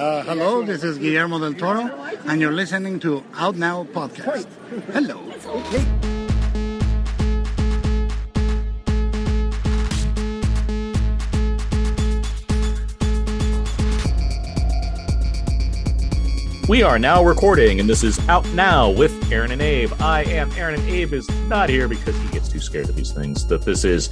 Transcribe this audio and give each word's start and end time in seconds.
Uh, 0.00 0.22
hello, 0.22 0.62
this 0.62 0.82
is 0.82 0.96
Guillermo 0.96 1.38
del 1.38 1.52
Toro, 1.52 1.90
and 2.24 2.40
you're 2.40 2.54
listening 2.54 2.98
to 3.00 3.22
Out 3.34 3.56
Now 3.56 3.84
Podcast. 3.84 4.46
Hello. 4.94 5.20
We 16.66 16.82
are 16.82 16.98
now 16.98 17.22
recording, 17.22 17.78
and 17.78 17.86
this 17.86 18.02
is 18.02 18.18
Out 18.26 18.48
Now 18.54 18.88
with 18.88 19.12
Aaron 19.30 19.50
and 19.50 19.60
Abe. 19.60 19.92
I 20.00 20.24
am 20.24 20.50
Aaron, 20.52 20.80
and 20.80 20.88
Abe 20.88 21.12
is 21.12 21.28
not 21.46 21.68
here 21.68 21.88
because 21.88 22.16
he 22.16 22.28
gets 22.28 22.48
too 22.48 22.60
scared 22.60 22.88
of 22.88 22.96
these 22.96 23.12
things. 23.12 23.46
That 23.48 23.66
this 23.66 23.84
is 23.84 24.08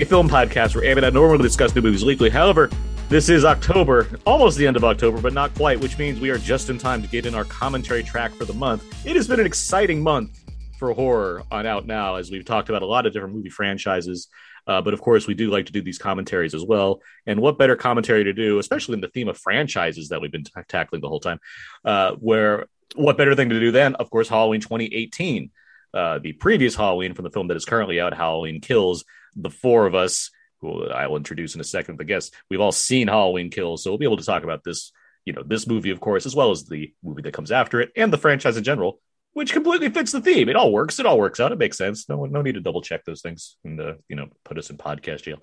a 0.00 0.04
film 0.04 0.28
podcast 0.28 0.74
where 0.74 0.82
Abe 0.82 0.96
and 0.96 1.06
I 1.06 1.10
normally 1.10 1.44
discuss 1.44 1.72
new 1.76 1.80
movies 1.80 2.04
weekly. 2.04 2.28
However, 2.28 2.68
this 3.12 3.28
is 3.28 3.44
October, 3.44 4.08
almost 4.24 4.56
the 4.56 4.66
end 4.66 4.74
of 4.74 4.84
October, 4.84 5.20
but 5.20 5.34
not 5.34 5.54
quite, 5.54 5.78
which 5.78 5.98
means 5.98 6.18
we 6.18 6.30
are 6.30 6.38
just 6.38 6.70
in 6.70 6.78
time 6.78 7.02
to 7.02 7.08
get 7.08 7.26
in 7.26 7.34
our 7.34 7.44
commentary 7.44 8.02
track 8.02 8.32
for 8.32 8.46
the 8.46 8.54
month. 8.54 9.06
It 9.06 9.16
has 9.16 9.28
been 9.28 9.38
an 9.38 9.44
exciting 9.44 10.02
month 10.02 10.42
for 10.78 10.94
horror 10.94 11.42
on 11.50 11.66
Out 11.66 11.86
Now, 11.86 12.14
as 12.14 12.30
we've 12.30 12.46
talked 12.46 12.70
about 12.70 12.80
a 12.80 12.86
lot 12.86 13.04
of 13.04 13.12
different 13.12 13.34
movie 13.34 13.50
franchises. 13.50 14.28
Uh, 14.66 14.80
but 14.80 14.94
of 14.94 15.02
course, 15.02 15.26
we 15.26 15.34
do 15.34 15.50
like 15.50 15.66
to 15.66 15.72
do 15.72 15.82
these 15.82 15.98
commentaries 15.98 16.54
as 16.54 16.64
well. 16.64 17.02
And 17.26 17.38
what 17.38 17.58
better 17.58 17.76
commentary 17.76 18.24
to 18.24 18.32
do, 18.32 18.58
especially 18.58 18.94
in 18.94 19.02
the 19.02 19.08
theme 19.08 19.28
of 19.28 19.36
franchises 19.36 20.08
that 20.08 20.22
we've 20.22 20.32
been 20.32 20.44
t- 20.44 20.52
tackling 20.66 21.02
the 21.02 21.08
whole 21.10 21.20
time? 21.20 21.38
Uh, 21.84 22.12
where 22.12 22.66
what 22.94 23.18
better 23.18 23.34
thing 23.34 23.50
to 23.50 23.60
do 23.60 23.72
than, 23.72 23.94
of 23.96 24.08
course, 24.08 24.30
Halloween 24.30 24.62
2018, 24.62 25.50
uh, 25.92 26.18
the 26.18 26.32
previous 26.32 26.74
Halloween 26.74 27.12
from 27.12 27.24
the 27.24 27.30
film 27.30 27.48
that 27.48 27.58
is 27.58 27.66
currently 27.66 28.00
out, 28.00 28.14
Halloween 28.14 28.62
Kills. 28.62 29.04
The 29.36 29.50
four 29.50 29.86
of 29.86 29.94
us, 29.94 30.30
who 30.62 30.88
I 30.88 31.06
will 31.08 31.16
introduce 31.16 31.54
in 31.54 31.60
a 31.60 31.64
second, 31.64 31.96
but 31.96 32.06
guess 32.06 32.30
we've 32.48 32.60
all 32.60 32.72
seen 32.72 33.08
Halloween 33.08 33.50
Kills, 33.50 33.84
so 33.84 33.90
we'll 33.90 33.98
be 33.98 34.06
able 34.06 34.16
to 34.16 34.24
talk 34.24 34.44
about 34.44 34.64
this. 34.64 34.92
You 35.24 35.32
know, 35.32 35.44
this 35.44 35.68
movie, 35.68 35.90
of 35.90 36.00
course, 36.00 36.26
as 36.26 36.34
well 36.34 36.50
as 36.50 36.64
the 36.64 36.92
movie 37.04 37.22
that 37.22 37.34
comes 37.34 37.52
after 37.52 37.80
it 37.80 37.92
and 37.94 38.12
the 38.12 38.18
franchise 38.18 38.56
in 38.56 38.64
general, 38.64 38.98
which 39.34 39.52
completely 39.52 39.88
fits 39.88 40.10
the 40.12 40.20
theme. 40.20 40.48
It 40.48 40.56
all 40.56 40.72
works. 40.72 40.98
It 40.98 41.06
all 41.06 41.18
works 41.18 41.38
out. 41.38 41.52
It 41.52 41.58
makes 41.58 41.78
sense. 41.78 42.08
No, 42.08 42.24
no 42.24 42.42
need 42.42 42.54
to 42.54 42.60
double 42.60 42.82
check 42.82 43.04
those 43.04 43.22
things 43.22 43.56
and 43.64 43.80
uh, 43.80 43.94
you 44.08 44.16
know 44.16 44.28
put 44.44 44.58
us 44.58 44.70
in 44.70 44.78
podcast 44.78 45.22
jail. 45.22 45.42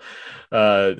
Uh, 0.52 0.96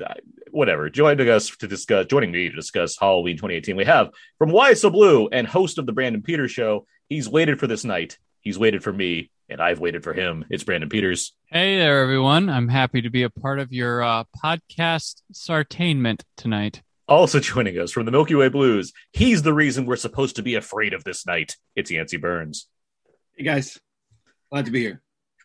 whatever. 0.50 0.88
Joining 0.90 1.28
us 1.28 1.54
to 1.56 1.68
discuss, 1.68 2.06
joining 2.06 2.32
me 2.32 2.48
to 2.48 2.56
discuss 2.56 2.98
Halloween 2.98 3.36
2018, 3.36 3.76
we 3.76 3.84
have 3.84 4.10
from 4.38 4.50
Why 4.50 4.74
So 4.74 4.90
Blue 4.90 5.28
and 5.28 5.46
host 5.46 5.78
of 5.78 5.86
the 5.86 5.92
Brandon 5.92 6.22
Peters 6.22 6.50
Show. 6.50 6.86
He's 7.08 7.28
waited 7.28 7.60
for 7.60 7.66
this 7.66 7.84
night. 7.84 8.18
He's 8.40 8.58
waited 8.58 8.82
for 8.82 8.92
me, 8.92 9.30
and 9.50 9.60
I've 9.60 9.80
waited 9.80 10.04
for 10.04 10.14
him. 10.14 10.44
It's 10.48 10.62
Brandon 10.62 10.88
Peters. 10.88 11.34
Hey 11.46 11.76
there, 11.76 12.00
everyone. 12.02 12.48
I'm 12.48 12.68
happy 12.68 13.02
to 13.02 13.10
be 13.10 13.24
a 13.24 13.30
part 13.30 13.58
of 13.58 13.72
your 13.72 14.02
uh, 14.02 14.24
podcast 14.42 15.22
sartainment 15.34 16.22
tonight. 16.36 16.82
Also 17.08 17.40
joining 17.40 17.76
us 17.78 17.90
from 17.90 18.06
the 18.06 18.12
Milky 18.12 18.36
Way 18.36 18.48
Blues, 18.48 18.92
he's 19.12 19.42
the 19.42 19.52
reason 19.52 19.84
we're 19.84 19.96
supposed 19.96 20.36
to 20.36 20.42
be 20.42 20.54
afraid 20.54 20.94
of 20.94 21.02
this 21.02 21.26
night. 21.26 21.56
It's 21.74 21.90
Yancey 21.90 22.16
Burns. 22.16 22.68
Hey 23.36 23.44
guys, 23.44 23.78
glad 24.52 24.66
to 24.66 24.70
be 24.70 24.80
here. 24.80 25.02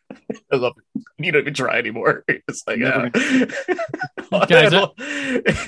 I 0.52 0.56
love 0.56 0.74
it. 0.94 1.02
You 1.18 1.32
don't 1.32 1.42
even 1.42 1.54
try 1.54 1.78
anymore. 1.78 2.24
It's 2.48 2.62
like, 2.66 2.78
Never. 2.78 3.10
uh, 4.30 4.46
Guys, 4.46 4.72
and, 4.72 4.88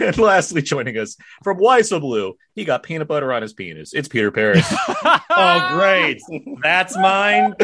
and 0.01 0.19
lastly, 0.19 0.63
joining 0.63 0.97
us 0.97 1.17
from 1.43 1.57
Why 1.57 1.83
So 1.83 1.99
Blue, 1.99 2.35
he 2.55 2.65
got 2.65 2.85
peanut 2.85 3.09
butter 3.09 3.33
on 3.33 3.43
his 3.43 3.53
penis. 3.53 3.93
It's 3.93 4.07
Peter 4.07 4.31
Paris. 4.31 4.65
Oh, 5.31 5.69
great. 5.77 6.21
That's 6.63 6.97
mine. 6.97 7.55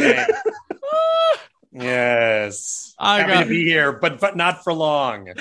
Okay. 1.76 1.84
Yes. 1.86 2.94
I 2.98 3.20
Happy 3.20 3.32
got- 3.32 3.42
to 3.44 3.48
be 3.48 3.64
here, 3.64 3.92
but 3.92 4.20
but 4.20 4.36
not 4.36 4.62
for 4.62 4.72
long. 4.72 5.28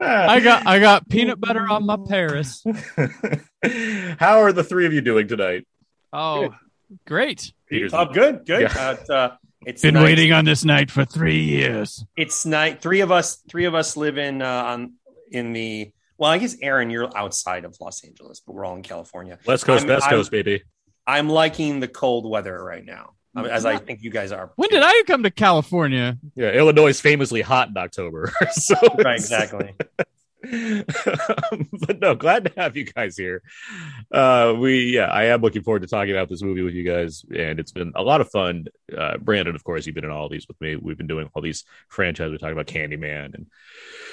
I 0.00 0.40
got 0.40 0.66
I 0.66 0.78
got 0.78 1.08
peanut 1.08 1.40
butter 1.40 1.68
on 1.68 1.84
my 1.86 1.96
Paris. 2.08 2.62
How 4.18 4.40
are 4.42 4.52
the 4.52 4.64
three 4.64 4.86
of 4.86 4.92
you 4.92 5.00
doing 5.00 5.26
tonight? 5.28 5.66
Oh, 6.12 6.54
great! 7.06 7.52
Peter's 7.68 7.92
Oh, 7.92 8.06
good, 8.06 8.46
good. 8.46 8.62
Yeah. 8.62 8.96
Uh, 9.08 9.12
uh, 9.12 9.36
it's 9.66 9.82
Been 9.82 9.94
nice. 9.94 10.04
waiting 10.04 10.32
on 10.32 10.44
this 10.44 10.64
night 10.64 10.90
for 10.90 11.04
three 11.04 11.40
years. 11.42 12.04
It's 12.16 12.46
night. 12.46 12.80
Three 12.80 13.00
of 13.00 13.10
us. 13.10 13.42
Three 13.48 13.64
of 13.64 13.74
us 13.74 13.96
live 13.96 14.18
in 14.18 14.42
uh, 14.42 14.46
on 14.64 14.92
in 15.32 15.52
the. 15.52 15.90
Well, 16.18 16.30
I 16.30 16.38
guess 16.38 16.56
Aaron, 16.62 16.88
you're 16.88 17.10
outside 17.16 17.64
of 17.66 17.76
Los 17.80 18.02
Angeles, 18.04 18.40
but 18.46 18.54
we're 18.54 18.64
all 18.64 18.76
in 18.76 18.82
California. 18.82 19.38
West 19.44 19.64
Coast, 19.66 19.80
I'm- 19.84 19.88
West 19.92 20.04
I'm- 20.04 20.12
Coast, 20.14 20.30
baby. 20.30 20.62
I'm 21.08 21.28
liking 21.28 21.78
the 21.80 21.86
cold 21.88 22.28
weather 22.28 22.62
right 22.64 22.84
now, 22.84 23.12
I 23.36 23.42
mean, 23.42 23.50
as 23.50 23.64
I 23.66 23.76
think 23.76 24.02
you 24.02 24.10
guys 24.10 24.32
are. 24.32 24.50
When 24.56 24.68
did 24.70 24.82
I 24.82 25.02
come 25.06 25.22
to 25.22 25.30
California? 25.30 26.18
Yeah, 26.34 26.50
Illinois 26.52 26.88
is 26.88 27.00
famously 27.00 27.42
hot 27.42 27.68
in 27.68 27.76
October. 27.76 28.32
so 28.50 28.74
Right, 28.98 29.16
exactly. 29.18 29.74
but 30.42 31.98
no, 32.00 32.14
glad 32.14 32.44
to 32.44 32.52
have 32.56 32.76
you 32.76 32.84
guys 32.84 33.16
here. 33.16 33.42
Uh, 34.12 34.54
we, 34.56 34.94
yeah, 34.94 35.06
I 35.06 35.24
am 35.26 35.40
looking 35.40 35.62
forward 35.62 35.82
to 35.82 35.88
talking 35.88 36.12
about 36.12 36.28
this 36.28 36.42
movie 36.42 36.62
with 36.62 36.74
you 36.74 36.84
guys, 36.84 37.24
and 37.36 37.58
it's 37.58 37.72
been 37.72 37.92
a 37.94 38.02
lot 38.02 38.20
of 38.20 38.30
fun. 38.30 38.66
Uh, 38.96 39.16
Brandon, 39.18 39.54
of 39.54 39.64
course, 39.64 39.86
you've 39.86 39.94
been 39.94 40.04
in 40.04 40.10
all 40.10 40.28
these 40.28 40.46
with 40.48 40.60
me. 40.60 40.76
We've 40.76 40.96
been 40.98 41.06
doing 41.06 41.28
all 41.34 41.42
these 41.42 41.64
franchises. 41.88 42.32
We 42.32 42.38
talked 42.38 42.52
about 42.52 42.66
Candyman 42.66 43.34
and 43.34 43.46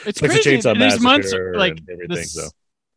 It's 0.05 0.19
Texas 0.19 0.43
crazy. 0.43 0.57
Chainsaw 0.57 0.77
These 0.77 1.01
months, 1.01 1.33
like 1.55 1.77
and 1.77 1.85
the 1.85 1.93
everything, 1.93 2.17
s- 2.19 2.33
so. 2.33 2.47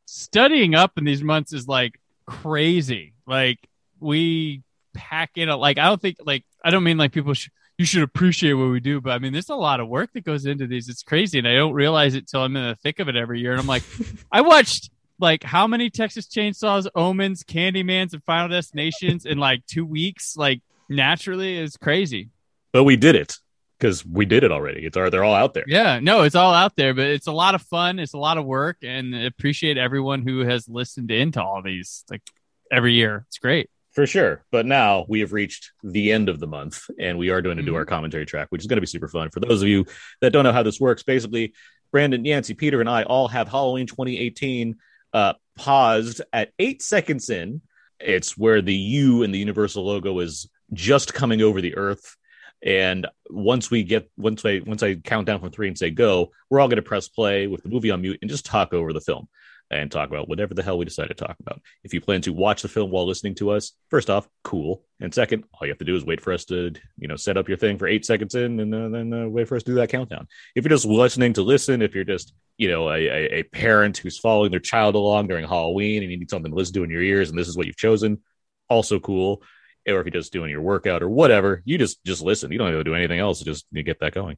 studying 0.06 0.74
up 0.74 0.92
in 0.96 1.04
these 1.04 1.22
months 1.22 1.52
is 1.52 1.68
like 1.68 2.00
crazy. 2.26 3.14
Like 3.26 3.58
we 4.00 4.62
pack 4.96 5.32
in 5.36 5.48
a 5.48 5.56
like 5.56 5.78
I 5.78 5.84
don't 5.84 6.00
think 6.00 6.16
like 6.24 6.44
I 6.64 6.70
don't 6.70 6.82
mean 6.82 6.98
like 6.98 7.12
people 7.12 7.34
should 7.34 7.52
you 7.78 7.84
should 7.84 8.02
appreciate 8.02 8.54
what 8.54 8.70
we 8.70 8.80
do, 8.80 9.00
but 9.00 9.10
I 9.10 9.18
mean 9.18 9.32
there's 9.32 9.50
a 9.50 9.54
lot 9.54 9.80
of 9.80 9.88
work 9.88 10.10
that 10.14 10.24
goes 10.24 10.46
into 10.46 10.66
these. 10.66 10.88
It's 10.88 11.02
crazy, 11.02 11.38
and 11.38 11.46
I 11.46 11.54
don't 11.54 11.74
realize 11.74 12.14
it 12.14 12.26
till 12.26 12.40
I'm 12.42 12.56
in 12.56 12.68
the 12.68 12.74
thick 12.76 12.98
of 13.00 13.08
it 13.08 13.16
every 13.16 13.40
year. 13.40 13.52
And 13.52 13.60
I'm 13.60 13.66
like, 13.66 13.82
I 14.32 14.40
watched 14.40 14.90
like 15.18 15.42
how 15.42 15.66
many 15.66 15.90
Texas 15.90 16.26
Chainsaws, 16.26 16.88
Omens, 16.94 17.44
Candymans, 17.44 18.12
and 18.12 18.24
Final 18.24 18.48
Destinations 18.48 19.26
in 19.26 19.38
like 19.38 19.64
two 19.66 19.84
weeks. 19.84 20.36
Like 20.36 20.62
naturally, 20.88 21.58
is 21.58 21.76
crazy. 21.76 22.30
But 22.72 22.84
we 22.84 22.96
did 22.96 23.14
it 23.14 23.36
because 23.78 24.04
we 24.04 24.24
did 24.24 24.44
it 24.44 24.52
already. 24.52 24.86
It's 24.86 24.94
they're 24.94 25.24
all 25.24 25.34
out 25.34 25.54
there. 25.54 25.64
Yeah, 25.66 26.00
no, 26.00 26.22
it's 26.22 26.34
all 26.34 26.54
out 26.54 26.76
there, 26.76 26.94
but 26.94 27.06
it's 27.06 27.26
a 27.26 27.32
lot 27.32 27.54
of 27.54 27.62
fun. 27.62 27.98
It's 27.98 28.14
a 28.14 28.18
lot 28.18 28.38
of 28.38 28.44
work, 28.44 28.78
and 28.82 29.14
I 29.14 29.20
appreciate 29.20 29.76
everyone 29.76 30.22
who 30.22 30.40
has 30.40 30.68
listened 30.68 31.10
into 31.10 31.42
all 31.42 31.62
these 31.62 32.04
like 32.10 32.22
every 32.70 32.94
year. 32.94 33.24
It's 33.28 33.38
great. 33.38 33.70
For 33.96 34.06
sure. 34.06 34.44
But 34.52 34.66
now 34.66 35.06
we 35.08 35.20
have 35.20 35.32
reached 35.32 35.72
the 35.82 36.12
end 36.12 36.28
of 36.28 36.38
the 36.38 36.46
month 36.46 36.82
and 37.00 37.16
we 37.16 37.30
are 37.30 37.40
going 37.40 37.56
to 37.56 37.62
do 37.62 37.74
our 37.76 37.86
commentary 37.86 38.26
track, 38.26 38.48
which 38.50 38.60
is 38.60 38.66
going 38.66 38.76
to 38.76 38.82
be 38.82 38.86
super 38.86 39.08
fun. 39.08 39.30
For 39.30 39.40
those 39.40 39.62
of 39.62 39.68
you 39.68 39.86
that 40.20 40.34
don't 40.34 40.44
know 40.44 40.52
how 40.52 40.62
this 40.62 40.78
works, 40.78 41.02
basically, 41.02 41.54
Brandon, 41.92 42.22
Yancey, 42.22 42.52
Peter, 42.52 42.80
and 42.80 42.90
I 42.90 43.04
all 43.04 43.26
have 43.28 43.48
Halloween 43.48 43.86
2018 43.86 44.76
uh, 45.14 45.32
paused 45.56 46.20
at 46.30 46.52
eight 46.58 46.82
seconds 46.82 47.30
in. 47.30 47.62
It's 47.98 48.36
where 48.36 48.60
the 48.60 48.74
U 48.74 49.22
and 49.22 49.32
the 49.32 49.38
Universal 49.38 49.86
logo 49.86 50.18
is 50.18 50.46
just 50.74 51.14
coming 51.14 51.40
over 51.40 51.62
the 51.62 51.78
earth. 51.78 52.18
And 52.62 53.06
once 53.30 53.70
we 53.70 53.82
get 53.82 54.10
once 54.18 54.44
I 54.44 54.60
once 54.66 54.82
I 54.82 54.96
count 54.96 55.26
down 55.26 55.40
from 55.40 55.52
three 55.52 55.68
and 55.68 55.78
say 55.78 55.88
go, 55.88 56.32
we're 56.50 56.60
all 56.60 56.68
going 56.68 56.76
to 56.76 56.82
press 56.82 57.08
play 57.08 57.46
with 57.46 57.62
the 57.62 57.70
movie 57.70 57.90
on 57.90 58.02
mute 58.02 58.18
and 58.20 58.30
just 58.30 58.44
talk 58.44 58.74
over 58.74 58.92
the 58.92 59.00
film 59.00 59.26
and 59.70 59.90
talk 59.90 60.08
about 60.08 60.28
whatever 60.28 60.54
the 60.54 60.62
hell 60.62 60.78
we 60.78 60.84
decide 60.84 61.08
to 61.08 61.14
talk 61.14 61.36
about. 61.40 61.60
If 61.82 61.92
you 61.92 62.00
plan 62.00 62.20
to 62.22 62.32
watch 62.32 62.62
the 62.62 62.68
film 62.68 62.90
while 62.90 63.06
listening 63.06 63.34
to 63.36 63.50
us, 63.50 63.72
first 63.90 64.08
off, 64.08 64.28
cool. 64.44 64.84
And 65.00 65.12
second, 65.12 65.44
all 65.54 65.66
you 65.66 65.72
have 65.72 65.78
to 65.78 65.84
do 65.84 65.96
is 65.96 66.04
wait 66.04 66.20
for 66.20 66.32
us 66.32 66.44
to, 66.46 66.72
you 66.98 67.08
know, 67.08 67.16
set 67.16 67.36
up 67.36 67.48
your 67.48 67.56
thing 67.56 67.76
for 67.76 67.86
eight 67.86 68.04
seconds 68.04 68.34
in 68.34 68.60
and 68.60 68.74
uh, 68.74 68.88
then 68.88 69.12
uh, 69.12 69.28
wait 69.28 69.48
for 69.48 69.56
us 69.56 69.64
to 69.64 69.72
do 69.72 69.76
that 69.76 69.88
countdown. 69.88 70.28
If 70.54 70.64
you're 70.64 70.70
just 70.70 70.86
listening 70.86 71.32
to 71.34 71.42
listen, 71.42 71.82
if 71.82 71.94
you're 71.94 72.04
just, 72.04 72.32
you 72.58 72.68
know, 72.68 72.88
a, 72.88 73.06
a, 73.06 73.38
a 73.38 73.42
parent 73.42 73.98
who's 73.98 74.18
following 74.18 74.50
their 74.50 74.60
child 74.60 74.94
along 74.94 75.26
during 75.26 75.46
Halloween 75.46 76.02
and 76.02 76.12
you 76.12 76.18
need 76.18 76.30
something 76.30 76.52
to 76.52 76.56
listen 76.56 76.74
to 76.74 76.84
in 76.84 76.90
your 76.90 77.02
ears 77.02 77.30
and 77.30 77.38
this 77.38 77.48
is 77.48 77.56
what 77.56 77.66
you've 77.66 77.76
chosen, 77.76 78.22
also 78.70 79.00
cool. 79.00 79.42
Or 79.88 80.00
if 80.00 80.06
you're 80.06 80.10
just 80.10 80.32
doing 80.32 80.50
your 80.50 80.62
workout 80.62 81.02
or 81.02 81.08
whatever, 81.08 81.62
you 81.64 81.78
just 81.78 82.04
just 82.04 82.20
listen. 82.20 82.50
You 82.50 82.58
don't 82.58 82.68
have 82.72 82.80
to 82.80 82.84
do 82.84 82.96
anything 82.96 83.20
else. 83.20 83.40
Just 83.40 83.66
get 83.72 84.00
that 84.00 84.14
going. 84.14 84.36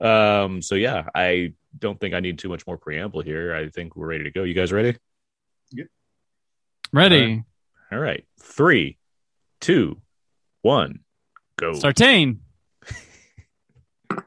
Um, 0.00 0.60
so 0.62 0.74
yeah, 0.74 1.08
I 1.14 1.52
don't 1.78 1.98
think 1.98 2.14
I 2.14 2.20
need 2.20 2.38
too 2.38 2.48
much 2.48 2.66
more 2.66 2.76
preamble 2.76 3.20
here. 3.22 3.54
I 3.54 3.68
think 3.70 3.96
we're 3.96 4.06
ready 4.06 4.24
to 4.24 4.30
go. 4.30 4.42
You 4.44 4.54
guys 4.54 4.72
ready? 4.72 4.96
Ready, 6.92 7.42
All 7.90 7.98
right. 7.98 8.24
Three, 8.40 8.96
two, 9.60 10.00
one, 10.62 11.00
go. 11.58 11.74
Sartain. 11.74 12.40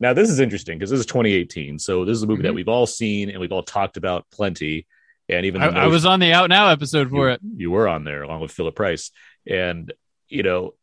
Now, 0.00 0.12
this 0.12 0.30
is 0.30 0.38
interesting 0.38 0.78
because 0.78 0.90
this 0.90 1.00
is 1.00 1.06
2018. 1.06 1.78
So, 1.80 2.04
this 2.04 2.16
is 2.16 2.22
a 2.22 2.26
movie 2.28 2.42
that 2.42 2.52
Mhm. 2.52 2.56
we've 2.56 2.68
all 2.68 2.86
seen 2.86 3.30
and 3.30 3.40
we've 3.40 3.50
all 3.50 3.64
talked 3.64 3.96
about 3.96 4.26
plenty. 4.30 4.86
And 5.28 5.44
even 5.44 5.60
I, 5.60 5.70
the 5.70 5.76
I 5.76 5.86
was 5.88 6.06
on 6.06 6.20
the 6.20 6.32
Out 6.32 6.48
Now 6.48 6.68
episode 6.68 7.10
for 7.10 7.28
you, 7.28 7.34
it. 7.34 7.40
you 7.56 7.70
were 7.72 7.88
on 7.88 8.04
there 8.04 8.22
along 8.22 8.40
with 8.40 8.52
Philip 8.52 8.76
Price. 8.76 9.10
And, 9.46 9.92
you 10.28 10.44
know, 10.44 10.74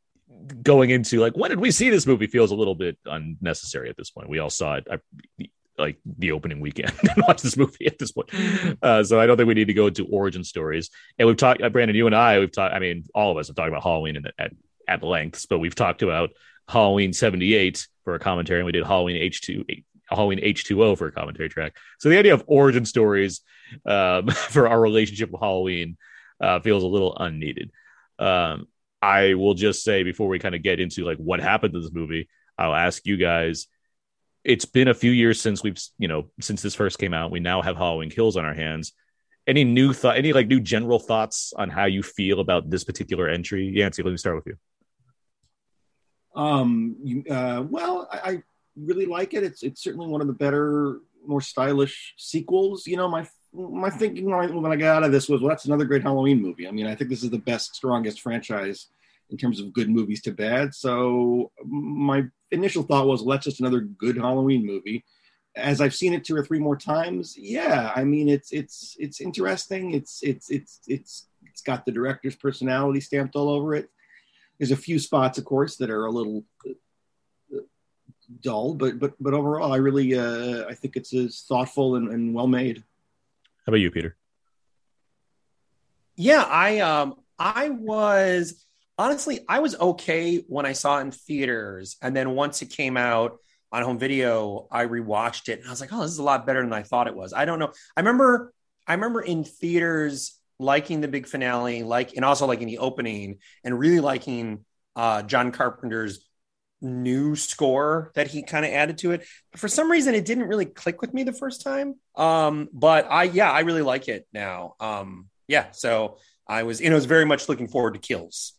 going 0.62 0.90
into 0.90 1.20
like, 1.20 1.36
when 1.36 1.50
did 1.50 1.60
we 1.60 1.72
see 1.72 1.90
this 1.90 2.08
movie 2.08 2.28
feels 2.28 2.52
a 2.52 2.56
little 2.56 2.76
bit 2.76 2.98
unnecessary 3.06 3.90
at 3.90 3.98
this 3.98 4.10
point. 4.10 4.30
We 4.30 4.40
all 4.40 4.50
saw 4.50 4.76
it. 4.76 4.88
I, 4.90 5.00
like 5.78 5.98
the 6.06 6.32
opening 6.32 6.62
weekend 6.62 6.94
and 7.02 7.24
watch 7.28 7.42
this 7.42 7.58
movie 7.58 7.86
at 7.86 8.00
this 8.00 8.12
point. 8.12 8.30
Uh, 8.82 9.04
so 9.04 9.20
I 9.20 9.26
don't 9.26 9.38
think 9.38 9.48
we 9.48 9.54
need 9.54 9.68
to 9.68 9.74
go 9.74 9.88
into 9.88 10.06
origin 10.06 10.44
stories. 10.44 10.90
And 11.20 11.28
we've 11.28 11.38
talked, 11.38 11.62
uh, 11.62 11.70
Brandon, 11.70 11.96
you 11.96 12.06
and 12.06 12.16
I, 12.16 12.40
we've 12.40 12.52
talked. 12.52 12.74
I 12.74 12.80
mean, 12.80 13.04
all 13.14 13.32
of 13.32 13.38
us 13.38 13.48
have 13.48 13.56
talked 13.56 13.68
about 13.68 13.84
Halloween 13.84 14.16
in, 14.16 14.26
at 14.40 14.52
at 14.88 15.04
lengths, 15.04 15.48
but 15.48 15.60
we've 15.60 15.76
talked 15.76 16.02
about 16.02 16.30
Halloween 16.68 17.12
'78 17.12 17.88
for 18.04 18.16
a 18.16 18.20
commentary, 18.20 18.60
and 18.60 18.66
we 18.66 18.72
did 18.72 18.86
Halloween 18.86 19.18
H 19.18 19.42
two 19.42 19.66
Halloween 20.10 20.40
H2O 20.40 20.98
for 20.98 21.08
a 21.08 21.12
commentary 21.12 21.50
track. 21.50 21.76
So 22.00 22.10
the 22.10 22.18
idea 22.18 22.34
of 22.34 22.44
origin 22.48 22.86
stories 22.86 23.42
um, 23.86 24.28
for 24.30 24.68
our 24.68 24.80
relationship 24.80 25.32
with 25.32 25.42
Halloween 25.42 25.98
uh, 26.40 26.60
feels 26.60 26.84
a 26.84 26.88
little 26.88 27.16
unneeded. 27.18 27.72
Um, 28.20 28.68
I 29.06 29.36
will 29.36 29.54
just 29.54 29.84
say 29.84 30.02
before 30.02 30.28
we 30.28 30.40
kind 30.40 30.56
of 30.56 30.64
get 30.64 30.80
into 30.80 31.06
like 31.06 31.20
what 31.20 31.40
happened 31.40 31.74
to 31.74 31.80
this 31.80 31.94
movie, 31.94 32.28
I'll 32.58 32.74
ask 32.74 33.06
you 33.06 33.18
guys. 33.18 33.68
It's 34.44 34.66
been 34.66 34.88
a 34.88 34.96
few 34.96 35.12
years 35.12 35.40
since 35.40 35.62
we've, 35.62 35.78
you 36.00 36.08
know, 36.08 36.32
since 36.42 36.64
this 36.64 36.74
first 36.74 36.98
came 36.98 37.14
out. 37.14 37.30
We 37.30 37.40
now 37.40 37.62
have 37.62 37.78
Halloween 37.78 38.10
Kills 38.10 38.36
on 38.36 38.46
our 38.46 38.54
hands. 38.56 38.94
Any 39.46 39.64
new 39.64 39.94
thought? 39.94 40.18
Any 40.18 40.34
like 40.34 40.48
new 40.48 40.60
general 40.60 40.98
thoughts 40.98 41.54
on 41.56 41.70
how 41.70 41.86
you 41.86 42.02
feel 42.02 42.40
about 42.40 42.72
this 42.72 42.84
particular 42.84 43.30
entry? 43.30 43.68
Yancey, 43.68 44.02
let 44.02 44.10
me 44.10 44.18
start 44.18 44.38
with 44.38 44.48
you. 44.48 44.58
Um, 46.42 47.24
uh, 47.30 47.64
well, 47.70 48.10
I, 48.12 48.18
I 48.32 48.44
really 48.76 49.06
like 49.06 49.36
it. 49.36 49.44
It's 49.44 49.62
it's 49.62 49.84
certainly 49.84 50.08
one 50.08 50.22
of 50.22 50.28
the 50.28 50.34
better, 50.34 51.00
more 51.28 51.42
stylish 51.42 52.16
sequels. 52.18 52.88
You 52.88 52.98
know, 52.98 53.08
my 53.08 53.28
my 53.54 53.92
thinking 53.92 54.26
when 54.26 54.34
I, 54.34 54.48
when 54.52 54.72
I 54.72 54.76
got 54.76 54.98
out 54.98 55.04
of 55.04 55.12
this 55.12 55.30
was, 55.30 55.42
well, 55.42 55.50
that's 55.50 55.66
another 55.66 55.86
great 55.86 56.02
Halloween 56.02 56.42
movie. 56.42 56.68
I 56.68 56.72
mean, 56.72 56.88
I 56.88 56.96
think 56.96 57.12
this 57.12 57.24
is 57.24 57.30
the 57.30 57.38
best, 57.38 57.76
strongest 57.76 58.22
franchise 58.22 58.88
in 59.30 59.38
terms 59.38 59.60
of 59.60 59.74
good 59.74 59.90
movies 59.90 60.22
to 60.24 60.32
bad. 60.32 60.74
So 60.74 61.52
my 61.66 62.26
initial 62.52 62.84
thought 62.84 63.08
was, 63.08 63.22
well, 63.22 63.36
that's 63.36 63.46
just 63.46 63.60
another 63.60 63.82
good 63.82 64.18
Halloween 64.18 64.66
movie. 64.66 65.04
As 65.56 65.80
I've 65.80 65.96
seen 65.96 66.14
it 66.14 66.26
two 66.26 66.36
or 66.36 66.44
three 66.44 66.60
more 66.60 66.76
times, 66.76 67.36
yeah, 67.38 67.92
I 67.96 68.04
mean, 68.04 68.28
it's 68.28 68.52
it's 68.52 68.98
it's 69.00 69.22
interesting. 69.22 69.94
It's 69.94 70.22
it's 70.22 70.50
it's 70.50 70.82
it's 70.88 71.28
it's 71.46 71.62
got 71.62 71.86
the 71.86 71.94
director's 71.94 72.36
personality 72.36 73.00
stamped 73.00 73.36
all 73.36 73.50
over 73.50 73.74
it. 73.74 73.90
There's 74.60 74.72
a 74.72 74.76
few 74.76 75.00
spots, 75.00 75.38
of 75.38 75.46
course, 75.46 75.78
that 75.78 75.90
are 75.90 76.06
a 76.06 76.12
little 76.12 76.44
uh, 76.68 77.60
dull, 78.42 78.74
but 78.74 79.00
but 79.00 79.14
but 79.18 79.34
overall, 79.34 79.72
I 79.72 79.78
really 79.78 80.14
uh, 80.14 80.66
I 80.68 80.74
think 80.74 80.98
it's 80.98 81.14
as 81.14 81.46
thoughtful 81.48 81.96
and, 81.96 82.10
and 82.10 82.34
well 82.34 82.48
made. 82.48 82.84
How 83.66 83.72
about 83.72 83.80
you, 83.80 83.92
Peter? 83.92 84.18
Yeah, 86.18 86.44
I 86.44 86.80
um 86.80 87.16
I 87.40 87.70
was 87.70 88.65
honestly 88.98 89.40
I 89.48 89.60
was 89.60 89.76
okay 89.76 90.38
when 90.48 90.66
I 90.66 90.74
saw 90.74 90.98
it 91.00 91.02
in 91.02 91.12
theaters, 91.12 91.98
and 92.02 92.16
then 92.16 92.32
once 92.32 92.62
it 92.62 92.70
came 92.70 92.98
out 92.98 93.38
on 93.72 93.84
home 93.84 94.00
video, 94.00 94.68
I 94.72 94.86
rewatched 94.86 95.50
it 95.50 95.60
and 95.60 95.68
I 95.68 95.72
was 95.72 95.82
like, 95.82 95.92
oh, 95.92 96.02
this 96.02 96.12
is 96.12 96.20
a 96.20 96.24
lot 96.24 96.46
better 96.46 96.62
than 96.62 96.74
I 96.74 96.84
thought 96.84 97.08
it 97.08 97.16
was. 97.16 97.34
I 97.34 97.46
don't 97.46 97.60
know. 97.60 97.72
I 97.96 98.02
remember 98.02 98.54
I 98.88 98.94
remember 98.94 99.22
in 99.22 99.44
theaters 99.44 100.40
liking 100.60 101.02
the 101.02 101.08
big 101.08 101.28
finale, 101.28 101.84
like 101.84 102.16
and 102.16 102.24
also 102.24 102.46
liking 102.46 102.68
the 102.68 102.78
opening, 102.80 103.40
and 103.64 103.78
really 103.78 104.00
liking 104.00 104.66
uh, 104.96 105.24
John 105.24 105.52
Carpenter's 105.52 106.26
new 106.82 107.36
score 107.36 108.12
that 108.16 108.28
he 108.28 108.44
kind 108.44 108.66
of 108.66 108.72
added 108.72 108.98
to 109.00 109.12
it. 109.12 109.26
But 109.52 109.60
for 109.60 109.68
some 109.68 109.90
reason, 109.90 110.14
it 110.14 110.26
didn't 110.26 110.48
really 110.48 110.66
click 110.66 111.02
with 111.02 111.14
me 111.14 111.24
the 111.24 111.34
first 111.34 111.64
time. 111.64 111.96
Um, 112.16 112.70
but 112.72 113.08
I, 113.10 113.24
yeah, 113.24 113.52
I 113.52 113.62
really 113.62 113.82
like 113.82 114.08
it 114.08 114.28
now. 114.34 114.76
Um, 114.80 115.30
yeah, 115.48 115.72
so 115.72 116.20
I 116.48 116.64
was, 116.64 116.82
and 116.82 116.94
I 116.94 116.96
was 116.96 117.06
very 117.06 117.26
much 117.26 117.50
looking 117.50 117.68
forward 117.68 117.96
to 117.96 118.00
Kills 118.00 118.54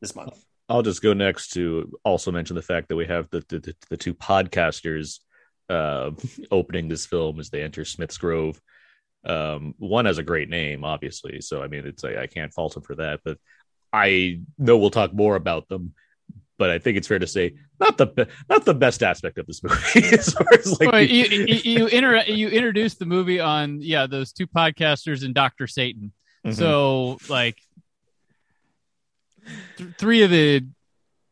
this 0.00 0.14
month. 0.14 0.42
I'll 0.68 0.82
just 0.82 1.02
go 1.02 1.12
next 1.12 1.50
to 1.50 1.92
also 2.04 2.32
mention 2.32 2.56
the 2.56 2.62
fact 2.62 2.88
that 2.88 2.96
we 2.96 3.06
have 3.06 3.28
the 3.30 3.44
the, 3.48 3.74
the 3.90 3.96
two 3.96 4.14
podcasters 4.14 5.20
uh, 5.68 6.10
opening 6.50 6.88
this 6.88 7.06
film 7.06 7.38
as 7.38 7.50
they 7.50 7.62
enter 7.62 7.84
Smith's 7.84 8.18
Grove. 8.18 8.60
Um, 9.24 9.74
one 9.78 10.04
has 10.04 10.18
a 10.18 10.22
great 10.22 10.48
name, 10.48 10.84
obviously, 10.84 11.40
so 11.40 11.62
I 11.62 11.68
mean, 11.68 11.86
it's 11.86 12.04
I, 12.04 12.22
I 12.22 12.26
can't 12.26 12.52
fault 12.52 12.76
him 12.76 12.82
for 12.82 12.96
that. 12.96 13.20
But 13.24 13.38
I 13.92 14.40
know 14.58 14.78
we'll 14.78 14.90
talk 14.90 15.12
more 15.14 15.36
about 15.36 15.68
them 15.68 15.94
but 16.58 16.70
I 16.70 16.78
think 16.78 16.96
it's 16.96 17.08
fair 17.08 17.18
to 17.18 17.26
say 17.26 17.54
not 17.78 17.98
the 17.98 18.28
not 18.48 18.64
the 18.64 18.74
best 18.74 19.02
aspect 19.02 19.38
of 19.38 19.46
this 19.46 19.62
movie. 19.62 19.76
as 20.16 20.32
far 20.32 20.46
as 20.54 20.80
like 20.80 20.92
well, 20.92 21.02
you 21.02 21.24
you, 21.24 21.60
you, 21.64 21.86
inter- 21.88 22.24
you 22.26 22.48
introduced 22.48 22.98
the 22.98 23.06
movie 23.06 23.40
on 23.40 23.80
yeah 23.82 24.06
those 24.06 24.32
two 24.32 24.46
podcasters 24.46 25.24
and 25.24 25.34
Doctor 25.34 25.66
Sartain. 25.66 26.12
Mm-hmm. 26.46 26.52
So 26.52 27.18
like 27.28 27.58
th- 29.76 29.90
three 29.98 30.22
of 30.22 30.30
the 30.30 30.66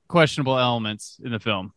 questionable 0.08 0.58
elements 0.58 1.20
in 1.24 1.32
the 1.32 1.40
film. 1.40 1.72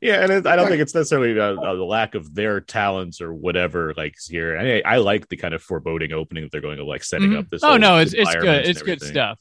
Yeah, 0.00 0.22
and 0.22 0.30
it, 0.30 0.46
I 0.46 0.56
don't 0.56 0.68
think 0.68 0.82
it's 0.82 0.94
necessarily 0.94 1.38
a, 1.38 1.54
a, 1.54 1.72
lack 1.82 2.14
of 2.14 2.34
their 2.34 2.60
talents 2.60 3.22
or 3.22 3.32
whatever. 3.32 3.94
Like 3.96 4.16
here, 4.28 4.58
I, 4.58 4.82
I, 4.84 4.96
like 4.98 5.28
the 5.28 5.36
kind 5.36 5.54
of 5.54 5.62
foreboding 5.62 6.12
opening 6.12 6.44
that 6.44 6.52
they're 6.52 6.60
going 6.60 6.76
to 6.76 6.84
like 6.84 7.02
setting 7.02 7.30
mm-hmm. 7.30 7.38
up 7.38 7.48
this. 7.48 7.64
Oh 7.64 7.78
no, 7.78 7.98
it's 7.98 8.12
it's 8.12 8.34
good. 8.34 8.66
It's 8.66 8.82
good 8.82 9.00
stuff. 9.00 9.40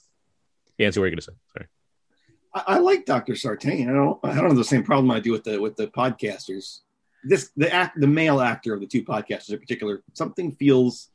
Yeah, 0.78 0.90
so 0.92 1.02
what 1.02 1.06
are 1.06 1.08
you 1.08 1.16
going 1.16 1.18
to 1.18 1.24
say? 1.24 1.34
Sorry. 1.58 1.68
I, 2.54 2.64
I 2.76 2.78
like 2.78 3.06
Dr. 3.06 3.36
Sartain. 3.36 3.90
I 3.90 3.94
don't 3.94 4.20
I 4.24 4.36
don't 4.36 4.48
have 4.48 4.56
the 4.56 4.64
same 4.64 4.84
problem 4.84 5.12
I 5.12 5.20
do 5.20 5.32
with 5.32 5.44
the 5.44 5.60
with 5.60 5.76
the 5.76 5.88
podcasters. 5.88 6.80
This 7.24 7.52
the 7.58 7.74
act 7.74 8.00
the 8.00 8.08
male 8.08 8.40
actor 8.40 8.74
of 8.74 8.80
the 8.80 8.88
two 8.88 9.04
podcasters 9.04 9.52
in 9.52 9.60
particular, 9.60 10.04
something 10.14 10.52
feels 10.54 11.10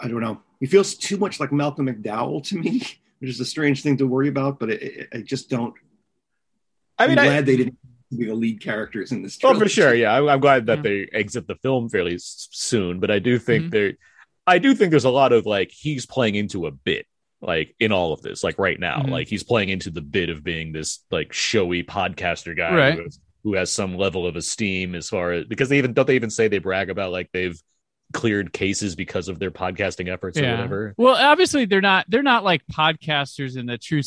I 0.00 0.08
don't 0.08 0.20
know. 0.20 0.40
He 0.60 0.66
feels 0.66 0.94
too 0.94 1.16
much 1.16 1.40
like 1.40 1.52
Malcolm 1.52 1.86
McDowell 1.86 2.46
to 2.48 2.58
me, 2.58 2.82
which 3.24 3.32
is 3.32 3.40
a 3.40 3.44
strange 3.46 3.82
thing 3.82 3.96
to 3.96 4.06
worry 4.06 4.28
about, 4.28 4.58
but 4.58 4.70
I 4.70 5.22
just 5.24 5.48
don't. 5.48 5.72
I 6.98 7.06
mean, 7.06 7.18
I'm 7.18 7.24
glad 7.24 7.38
I, 7.38 7.40
they 7.40 7.56
didn't 7.56 7.78
be 8.14 8.26
the 8.26 8.34
lead 8.34 8.60
characters 8.60 9.12
in 9.12 9.22
this. 9.22 9.38
Trilogy. 9.38 9.56
Oh, 9.56 9.62
for 9.62 9.68
sure, 9.70 9.94
yeah. 9.94 10.14
I'm, 10.14 10.28
I'm 10.28 10.40
glad 10.40 10.66
that 10.66 10.82
they 10.82 11.08
exit 11.10 11.48
the 11.48 11.56
film 11.56 11.88
fairly 11.88 12.16
soon, 12.18 13.00
but 13.00 13.10
I 13.10 13.20
do 13.20 13.38
think 13.38 13.64
mm-hmm. 13.64 13.70
there, 13.70 13.92
I 14.46 14.58
do 14.58 14.74
think 14.74 14.90
there's 14.90 15.06
a 15.06 15.10
lot 15.10 15.32
of 15.32 15.46
like 15.46 15.70
he's 15.70 16.04
playing 16.04 16.34
into 16.34 16.66
a 16.66 16.70
bit 16.70 17.06
like 17.40 17.74
in 17.80 17.92
all 17.92 18.12
of 18.12 18.20
this 18.20 18.44
like 18.44 18.58
right 18.58 18.78
now 18.78 18.98
mm-hmm. 18.98 19.12
like 19.12 19.28
he's 19.28 19.42
playing 19.42 19.70
into 19.70 19.90
the 19.90 20.00
bit 20.00 20.30
of 20.30 20.44
being 20.44 20.72
this 20.72 21.00
like 21.10 21.32
showy 21.32 21.82
podcaster 21.82 22.56
guy 22.56 22.74
right. 22.74 22.94
who, 22.94 23.02
has, 23.02 23.20
who, 23.42 23.54
has, 23.54 23.70
some 23.70 23.96
level 23.96 24.26
of 24.26 24.36
esteem 24.36 24.94
as 24.94 25.08
far 25.08 25.32
as 25.32 25.44
because 25.44 25.68
they 25.68 25.78
even 25.78 25.92
don't 25.92 26.06
they 26.06 26.14
even 26.14 26.30
say 26.30 26.48
they 26.48 26.58
brag 26.58 26.90
about 26.90 27.12
like 27.12 27.28
they've 27.32 27.60
cleared 28.14 28.52
cases 28.52 28.96
because 28.96 29.28
of 29.28 29.38
their 29.38 29.50
podcasting 29.50 30.10
efforts 30.10 30.38
yeah. 30.38 30.48
or 30.48 30.50
whatever 30.52 30.94
well 30.96 31.16
obviously 31.16 31.66
they're 31.66 31.82
not 31.82 32.06
they're 32.08 32.22
not 32.22 32.44
like 32.44 32.62
podcasters 32.72 33.58
in 33.58 33.66
the 33.66 33.76
true 33.76 34.00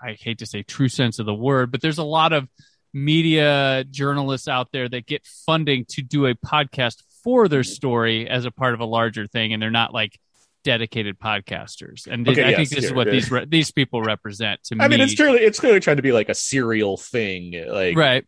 i 0.00 0.12
hate 0.12 0.38
to 0.38 0.46
say 0.46 0.62
true 0.62 0.88
sense 0.88 1.18
of 1.18 1.26
the 1.26 1.34
word 1.34 1.70
but 1.70 1.82
there's 1.82 1.98
a 1.98 2.04
lot 2.04 2.32
of 2.32 2.48
media 2.94 3.84
journalists 3.90 4.48
out 4.48 4.68
there 4.72 4.88
that 4.88 5.06
get 5.06 5.26
funding 5.46 5.84
to 5.84 6.00
do 6.00 6.26
a 6.26 6.34
podcast 6.34 7.02
for 7.22 7.48
their 7.48 7.64
story 7.64 8.28
as 8.28 8.46
a 8.46 8.50
part 8.50 8.72
of 8.72 8.80
a 8.80 8.84
larger 8.84 9.26
thing 9.26 9.52
and 9.52 9.60
they're 9.60 9.70
not 9.70 9.92
like 9.92 10.18
dedicated 10.62 11.18
podcasters, 11.18 12.06
and 12.06 12.28
okay, 12.28 12.44
I 12.44 12.48
yes, 12.50 12.56
think 12.56 12.68
this 12.70 12.84
is 12.84 12.92
what 12.92 13.10
these 13.10 13.30
re- 13.30 13.46
these 13.46 13.70
people 13.70 14.02
represent. 14.02 14.62
To 14.64 14.74
I 14.74 14.76
me, 14.76 14.84
I 14.84 14.88
mean, 14.88 15.00
it's 15.00 15.14
clearly 15.14 15.38
it's 15.38 15.58
clearly 15.58 15.80
trying 15.80 15.96
to 15.96 16.02
be 16.02 16.12
like 16.12 16.28
a 16.28 16.34
serial 16.34 16.96
thing, 16.96 17.64
like 17.68 17.96
right. 17.96 18.26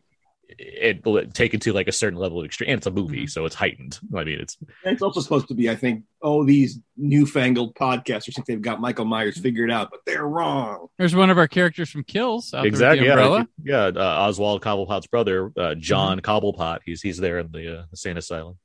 It, 0.59 1.05
will 1.05 1.21
take 1.21 1.25
it 1.25 1.35
taken 1.35 1.61
to 1.61 1.73
like 1.73 1.89
a 1.89 1.93
certain 1.93 2.19
level 2.19 2.41
of 2.41 2.47
extreme, 2.47 2.71
and 2.71 2.79
it's 2.79 2.87
a 2.87 2.91
movie, 2.91 3.19
mm-hmm. 3.19 3.27
so 3.27 3.45
it's 3.45 3.55
heightened. 3.55 3.99
I 4.15 4.25
mean, 4.25 4.41
it's 4.41 4.57
it's 4.85 5.03
also 5.03 5.21
supposed 5.21 5.49
to 5.49 5.55
be, 5.55 5.71
I 5.71 5.77
think, 5.77 6.05
oh, 6.23 6.45
these 6.45 6.81
newfangled 6.97 7.75
podcasters 7.75 8.35
think 8.35 8.47
they've 8.47 8.63
got 8.63 8.81
Michael 8.81 9.05
Myers 9.05 9.39
figured 9.39 9.71
out, 9.71 9.91
but 9.91 10.01
they're 10.07 10.27
wrong. 10.27 10.89
There's 10.99 11.15
one 11.15 11.31
of 11.31 11.39
our 11.39 11.49
characters 11.49 11.91
from 11.91 12.05
Kills, 12.05 12.55
exactly. 12.55 13.07
Yeah, 13.07 13.45
yeah. 13.63 13.87
Uh, 13.87 14.27
Oswald 14.29 14.63
Cobblepot's 14.63 15.07
brother, 15.07 15.53
uh, 15.57 15.75
John 15.75 16.21
mm-hmm. 16.21 16.31
Cobblepot. 16.31 16.81
He's 16.85 17.03
he's 17.03 17.19
there 17.19 17.39
in 17.39 17.51
the, 17.53 17.81
uh, 17.81 17.85
the 17.91 17.97
sane 17.97 18.17
asylum. 18.17 18.59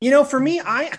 You 0.00 0.10
know, 0.10 0.24
for 0.24 0.38
me, 0.38 0.60
I 0.60 0.92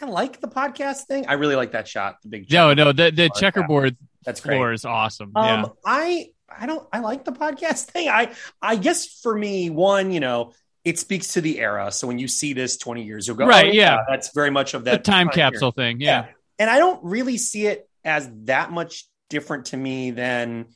I 0.00 0.06
like 0.06 0.40
the 0.40 0.48
podcast 0.48 1.06
thing. 1.06 1.26
I 1.26 1.34
really 1.34 1.56
like 1.56 1.72
that 1.72 1.88
shot. 1.88 2.16
The 2.22 2.28
big 2.28 2.52
no, 2.52 2.74
no, 2.74 2.92
the 2.92 3.10
the 3.10 3.30
checkerboard 3.34 3.96
that's 4.24 4.40
floor 4.40 4.66
great. 4.66 4.74
is 4.74 4.84
awesome. 4.84 5.32
Um, 5.34 5.46
yeah. 5.46 5.66
I 5.84 6.26
I 6.48 6.66
don't 6.66 6.86
I 6.92 7.00
like 7.00 7.24
the 7.24 7.32
podcast 7.32 7.84
thing. 7.90 8.08
I 8.08 8.32
I 8.60 8.76
guess 8.76 9.20
for 9.20 9.36
me, 9.36 9.70
one, 9.70 10.12
you 10.12 10.20
know, 10.20 10.52
it 10.84 10.98
speaks 10.98 11.34
to 11.34 11.40
the 11.40 11.58
era. 11.58 11.90
So 11.90 12.06
when 12.06 12.18
you 12.18 12.28
see 12.28 12.52
this 12.52 12.76
20 12.76 13.04
years 13.04 13.28
ago, 13.28 13.46
right? 13.46 13.66
Oh, 13.66 13.72
yeah, 13.72 13.96
yeah, 13.96 13.98
that's 14.08 14.32
very 14.32 14.50
much 14.50 14.74
of 14.74 14.84
that 14.84 15.04
the 15.04 15.10
time 15.10 15.28
capsule 15.28 15.72
thing. 15.72 16.00
Yeah. 16.00 16.26
yeah. 16.26 16.32
and 16.58 16.70
I 16.70 16.78
don't 16.78 17.02
really 17.04 17.38
see 17.38 17.66
it 17.66 17.88
as 18.04 18.30
that 18.44 18.70
much 18.70 19.04
different 19.28 19.66
to 19.66 19.76
me 19.76 20.12
than. 20.12 20.66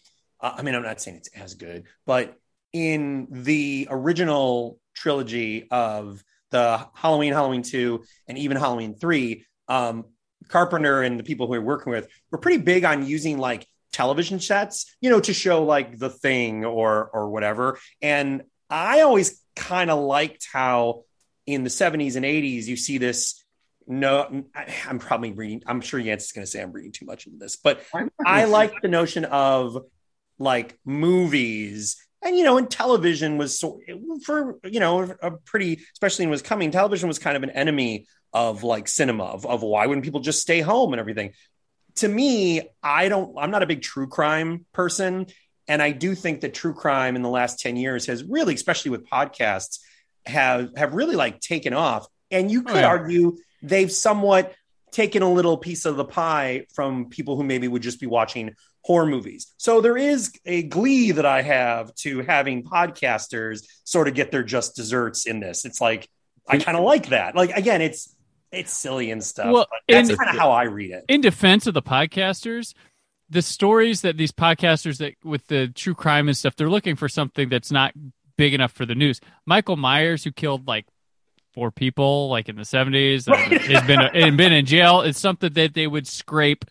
Uh, 0.41 0.55
I 0.57 0.63
mean, 0.63 0.75
I'm 0.75 0.83
not 0.83 1.01
saying 1.01 1.19
it's 1.19 1.29
as 1.29 1.55
good, 1.55 1.85
but 2.07 2.35
in 2.73 3.29
the 3.31 3.89
original 3.91 4.79
trilogy 4.95 5.69
of 5.71 6.25
the 6.51 6.87
Halloween, 6.95 7.33
Halloween 7.33 7.63
2, 7.63 8.03
and 8.27 8.39
even 8.39 8.57
Halloween 8.57 8.95
3, 8.95 9.45
um, 9.69 10.05
Carpenter 10.49 11.03
and 11.03 11.19
the 11.19 11.25
people 11.25 11.47
who 11.47 11.53
we're 11.53 11.61
working 11.61 11.93
with 11.93 12.09
were 12.31 12.39
pretty 12.39 12.63
big 12.63 12.85
on 12.85 13.07
using 13.07 13.39
like 13.39 13.67
television 13.93 14.41
sets, 14.41 14.95
you 15.01 15.11
know, 15.11 15.21
to 15.21 15.33
show 15.33 15.65
like 15.65 15.99
the 15.99 16.11
thing 16.11 16.65
or 16.65 17.11
or 17.13 17.31
whatever. 17.31 17.79
And 18.01 18.43
I 18.69 19.01
always 19.01 19.43
kind 19.57 19.91
of 19.91 19.99
liked 19.99 20.49
how 20.53 21.05
in 21.47 21.65
the 21.65 21.71
70s 21.71 22.17
and 22.17 22.25
80s 22.25 22.67
you 22.67 22.77
see 22.77 22.99
this 22.99 23.45
no 23.87 24.45
i'm 24.55 25.01
probably 25.01 25.33
reading 25.33 25.63
i'm 25.67 25.81
sure 25.81 25.99
Yance 25.99 26.19
is 26.19 26.33
going 26.33 26.45
to 26.45 26.51
say 26.51 26.63
i'm 26.63 26.71
reading 26.71 26.93
too 26.93 27.07
much 27.07 27.27
into 27.27 27.39
this 27.39 27.57
but 27.57 27.83
i 28.25 28.45
like 28.45 28.73
the 28.83 28.89
notion 28.89 29.25
of 29.25 29.77
like 30.41 30.79
movies. 30.85 32.05
And 32.23 32.37
you 32.37 32.45
know 32.45 32.59
and 32.59 32.71
television 32.71 33.39
was 33.39 33.59
so 33.59 33.81
for 34.25 34.59
you 34.65 34.79
know 34.79 35.15
a 35.23 35.31
pretty 35.31 35.81
especially 35.95 36.27
when 36.27 36.31
it 36.31 36.33
was 36.33 36.43
coming 36.43 36.71
television 36.71 37.09
was 37.09 37.19
kind 37.19 37.35
of 37.35 37.43
an 37.43 37.51
enemy 37.51 38.07
of 38.35 38.63
like 38.63 38.89
cinema 38.89 39.25
of, 39.25 39.47
of 39.47 39.63
why 39.63 39.87
wouldn't 39.87 40.05
people 40.05 40.21
just 40.21 40.43
stay 40.43 40.61
home 40.61 40.93
and 40.93 41.01
everything 41.01 41.33
to 42.01 42.09
me 42.09 42.63
i 42.83 43.09
don't 43.09 43.37
i'm 43.39 43.51
not 43.51 43.63
a 43.63 43.67
big 43.67 43.83
true 43.83 44.07
crime 44.09 44.67
person 44.73 45.27
And 45.69 45.81
I 45.81 45.93
do 45.93 46.17
think 46.17 46.41
that 46.41 46.53
true 46.53 46.75
crime 46.75 47.15
in 47.15 47.23
the 47.23 47.31
last 47.31 47.61
10 47.61 47.77
years 47.77 48.07
has 48.11 48.25
really, 48.25 48.55
especially 48.55 48.91
with 48.91 49.07
podcasts, 49.07 49.79
have 50.27 50.71
have 50.77 50.95
really 50.95 51.15
like 51.15 51.39
taken 51.39 51.73
off. 51.75 52.09
And 52.37 52.51
you 52.51 52.61
Oh, 52.67 52.73
could 52.73 52.83
yeah. 52.83 52.89
argue 52.97 53.37
they've 53.63 53.93
somewhat 53.93 54.53
taken 54.91 55.23
a 55.23 55.33
little 55.33 55.57
piece 55.57 55.85
of 55.87 55.95
the 55.97 56.05
pie 56.05 56.67
from 56.75 57.07
people 57.09 57.37
who 57.37 57.45
maybe 57.45 57.69
would 57.69 57.83
just 57.83 58.01
be 58.01 58.09
watching 58.09 58.47
horror 58.83 59.07
movies. 59.07 59.43
So 59.59 59.81
there 59.81 59.97
is 59.97 60.33
a 60.45 60.65
glee 60.65 61.13
that 61.13 61.27
I 61.27 61.43
have 61.43 61.95
to 62.03 62.23
having 62.27 62.65
podcasters 62.65 63.63
sort 63.85 64.09
of 64.09 64.15
get 64.15 64.33
their 64.33 64.43
just 64.43 64.75
desserts 64.75 65.25
in 65.27 65.39
this. 65.39 65.65
It's 65.65 65.81
like 65.81 66.09
I 66.49 66.59
kind 66.59 66.77
of 66.77 66.83
like 66.83 67.11
that. 67.11 67.37
Like 67.37 67.51
again, 67.55 67.81
it's 67.81 68.11
it's 68.53 68.73
silly 68.73 69.11
and 69.11 69.23
stuff. 69.23 69.53
Well, 69.53 69.67
but 69.71 69.81
that's 69.89 70.15
kind 70.15 70.31
of 70.31 70.37
how 70.37 70.51
I 70.51 70.65
read 70.65 70.91
it. 70.91 71.05
in 71.09 71.21
defense 71.21 71.67
of 71.67 71.75
the 71.75 71.83
podcasters, 71.83 72.75
the 73.29 73.43
stories 73.43 74.03
that 74.03 74.17
these 74.17 74.33
podcasters 74.33 74.99
that 74.99 75.15
with 75.25 75.47
the 75.47 75.69
true 75.69 75.95
crime 75.95 76.29
and 76.29 76.37
stuff, 76.37 76.57
they're 76.57 76.71
looking 76.71 76.97
for 76.97 77.09
something 77.09 77.49
that's 77.49 77.71
not 77.71 77.95
big 78.37 78.55
enough 78.55 78.73
for 78.73 78.87
the 78.87 78.95
news. 78.95 79.21
Michael 79.47 79.77
Myers, 79.77 80.25
who 80.25 80.33
killed 80.33 80.67
like 80.67 80.87
four 81.53 81.71
people, 81.71 82.29
like 82.29 82.49
in 82.49 82.57
the 82.57 82.65
seventies, 82.65 83.29
uh, 83.29 83.37
has 83.37 83.87
been 83.87 84.01
and 84.15 84.37
been 84.37 84.53
in 84.53 84.67
jail. 84.67 85.03
It's 85.03 85.21
something 85.21 85.53
that 85.53 85.75
they 85.75 85.87
would 85.87 86.07
scrape 86.07 86.65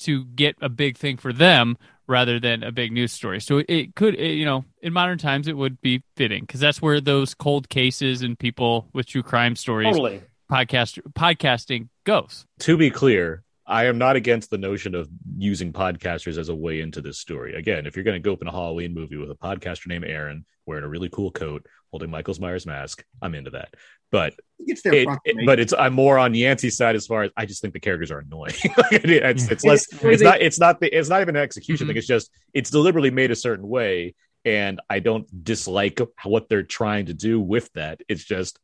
to 0.00 0.24
get 0.24 0.56
a 0.60 0.68
big 0.68 0.98
thing 0.98 1.16
for 1.16 1.32
them 1.32 1.78
rather 2.08 2.40
than 2.40 2.62
a 2.62 2.72
big 2.72 2.92
news 2.92 3.12
story. 3.12 3.40
So 3.40 3.62
it 3.68 3.94
could, 3.94 4.16
it, 4.16 4.32
you 4.32 4.44
know, 4.44 4.64
in 4.82 4.92
modern 4.92 5.18
times, 5.18 5.48
it 5.48 5.56
would 5.56 5.80
be 5.80 6.02
fitting 6.16 6.42
because 6.42 6.60
that's 6.60 6.82
where 6.82 7.00
those 7.00 7.34
cold 7.34 7.68
cases 7.68 8.22
and 8.22 8.38
people 8.38 8.88
with 8.92 9.06
true 9.06 9.22
crime 9.22 9.56
stories 9.56 9.86
Totally. 9.86 10.22
Podcast 10.52 11.00
podcasting 11.14 11.88
goes. 12.04 12.44
to 12.60 12.76
be 12.76 12.90
clear, 12.90 13.42
I 13.66 13.86
am 13.86 13.96
not 13.96 14.16
against 14.16 14.50
the 14.50 14.58
notion 14.58 14.94
of 14.94 15.08
using 15.38 15.72
podcasters 15.72 16.36
as 16.36 16.50
a 16.50 16.54
way 16.54 16.80
into 16.80 17.00
this 17.00 17.18
story. 17.18 17.54
Again, 17.54 17.86
if 17.86 17.96
you're 17.96 18.04
going 18.04 18.20
to 18.20 18.24
go 18.24 18.32
open 18.32 18.48
a 18.48 18.52
Halloween 18.52 18.92
movie 18.92 19.16
with 19.16 19.30
a 19.30 19.34
podcaster 19.34 19.86
named 19.86 20.04
Aaron 20.04 20.44
wearing 20.66 20.84
a 20.84 20.88
really 20.88 21.08
cool 21.08 21.30
coat, 21.30 21.66
holding 21.90 22.10
Michael 22.10 22.34
Myers 22.38 22.66
mask, 22.66 23.02
I'm 23.22 23.34
into 23.34 23.50
that. 23.52 23.74
But 24.10 24.34
It's 24.58 24.82
their 24.82 24.92
it, 24.92 25.08
it- 25.24 25.46
but 25.46 25.58
it's 25.58 25.72
I'm 25.72 25.94
more 25.94 26.18
on 26.18 26.34
Yancey's 26.34 26.76
side 26.76 26.96
as 26.96 27.06
far 27.06 27.22
as 27.22 27.30
I 27.36 27.46
just 27.46 27.62
think 27.62 27.72
the 27.72 27.80
characters 27.80 28.10
are 28.10 28.18
annoying. 28.18 28.52
it's, 28.92 29.48
it's 29.50 29.64
less. 29.64 29.90
It's- 29.94 30.04
It's 30.04 30.22
not. 30.22 30.42
It's 30.42 30.60
not. 30.60 30.80
The, 30.80 30.94
it's 30.98 31.08
not 31.08 31.22
even 31.22 31.34
an 31.36 31.42
execution 31.42 31.86
Mhm. 31.86 31.90
thing. 31.90 31.96
It's 31.96 32.06
just 32.06 32.30
it's 32.52 32.68
deliberately 32.70 33.10
made 33.10 33.30
a 33.30 33.36
certain 33.36 33.66
way, 33.66 34.14
and 34.44 34.82
I 34.90 34.98
don't 34.98 35.26
dislike 35.44 35.98
what 36.24 36.50
they're 36.50 36.62
trying 36.62 37.06
to 37.06 37.14
do 37.14 37.40
with 37.40 37.72
that. 37.72 38.02
It's 38.06 38.22
just 38.24 38.58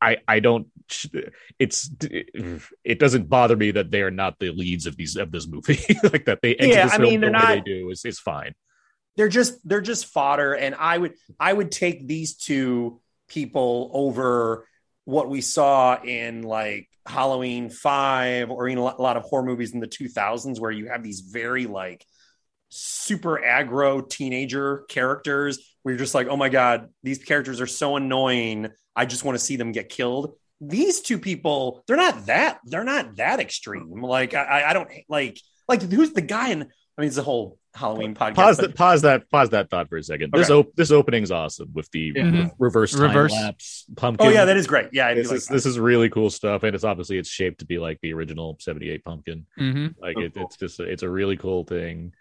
I 0.00 0.18
I 0.28 0.38
don't. 0.38 0.68
It's 1.58 1.90
it 2.84 2.98
doesn't 2.98 3.28
bother 3.28 3.56
me 3.56 3.70
that 3.72 3.90
they 3.90 4.02
are 4.02 4.10
not 4.10 4.38
the 4.38 4.50
leads 4.50 4.86
of 4.86 4.96
these 4.96 5.16
of 5.16 5.30
this 5.32 5.46
movie. 5.46 5.78
like 6.02 6.26
that 6.26 6.40
they 6.42 6.54
enter 6.56 6.74
Yeah, 6.74 6.88
I 6.92 6.98
mean, 6.98 7.20
the 7.20 7.30
they're 7.30 7.40
way 7.40 7.54
they 7.56 7.60
do 7.60 7.90
is 7.90 8.04
is 8.04 8.18
fine. 8.18 8.54
they're 9.16 9.28
just 9.28 9.66
they're 9.66 9.80
just 9.80 10.06
fodder 10.06 10.54
and 10.54 10.74
i 10.74 10.96
would 10.98 11.14
i 11.38 11.52
would 11.52 11.70
take 11.70 12.06
these 12.06 12.34
two 12.36 13.00
people 13.28 13.90
over 13.94 14.66
what 15.04 15.28
we 15.28 15.40
saw 15.40 16.00
in 16.02 16.42
like 16.42 16.88
halloween 17.06 17.68
5 17.70 18.50
or 18.50 18.68
in 18.68 18.78
a 18.78 18.82
lot 18.82 18.98
a 18.98 19.02
lot 19.02 19.16
of 19.16 19.22
horror 19.24 19.44
movies 19.44 19.72
in 19.72 19.80
the 19.80 19.86
2000s 19.86 20.58
where 20.58 20.70
you 20.70 20.88
have 20.88 21.02
these 21.02 21.20
very 21.20 21.66
like 21.66 22.04
super 22.70 23.40
aggro 23.44 24.08
teenager 24.08 24.84
characters 24.88 25.58
where 25.82 25.92
you're 25.92 25.98
just 25.98 26.14
like 26.14 26.26
oh 26.28 26.36
my 26.36 26.48
god 26.48 26.88
these 27.02 27.22
characters 27.22 27.60
are 27.60 27.66
so 27.66 27.96
annoying 27.96 28.68
i 28.96 29.04
just 29.04 29.24
want 29.24 29.38
to 29.38 29.44
see 29.44 29.56
them 29.56 29.70
get 29.72 29.88
killed 29.88 30.34
these 30.68 31.00
two 31.00 31.18
people 31.18 31.82
they're 31.86 31.96
not 31.96 32.26
that 32.26 32.58
they're 32.64 32.84
not 32.84 33.16
that 33.16 33.40
extreme 33.40 34.00
like 34.02 34.34
i 34.34 34.42
i 34.42 34.70
I 34.70 34.72
don't 34.72 34.88
like 35.08 35.38
like 35.68 35.82
who's 35.82 36.12
the 36.12 36.20
guy 36.22 36.50
in 36.50 36.62
i 36.62 37.00
mean 37.00 37.08
it's 37.08 37.16
a 37.18 37.22
whole 37.22 37.58
halloween 37.74 38.14
podcast 38.14 38.34
Pause 38.36 38.56
but- 38.58 38.66
that. 38.70 38.76
Pause 38.76 39.02
that. 39.02 39.30
Pause 39.30 39.50
that 39.50 39.68
thought 39.70 39.88
for 39.88 39.96
a 39.96 40.02
second. 40.02 40.30
This 40.32 40.48
Okay. 40.48 40.60
op- 40.68 40.76
this 40.76 40.92
opening's 40.92 41.32
awesome 41.32 41.70
with 41.74 41.90
the 41.90 42.12
Yeah. 42.14 42.22
Mhm. 42.22 42.50
reverse 42.60 42.92
time 42.92 43.02
Reverse. 43.02 43.32
lapse 43.32 43.84
pumpkin. 43.96 44.28
Oh 44.28 44.30
yeah, 44.30 44.44
that 44.44 44.56
is 44.56 44.68
great. 44.68 44.90
Yeah, 44.92 45.12
this 45.12 45.26
like 45.28 45.38
is 45.38 45.46
that. 45.48 45.54
this 45.54 45.66
is 45.66 45.76
really 45.80 46.08
cool 46.08 46.30
stuff, 46.30 46.62
and 46.62 46.72
it's 46.76 46.84
obviously 46.84 47.18
it's 47.18 47.28
shaped 47.28 47.58
to 47.60 47.66
be 47.66 47.78
like 47.78 47.98
the 48.00 48.12
original 48.12 48.56
'78 48.60 49.02
pumpkin. 49.04 49.46
Mm-hmm. 49.58 49.86
Like 50.00 50.16
Oh, 50.16 50.20
it, 50.22 50.34
cool. 50.34 50.44
it's 50.44 50.56
just 50.56 50.78
it's 50.78 51.02
a 51.02 51.08
really 51.10 51.36
cool 51.36 51.64
thing. 51.64 52.12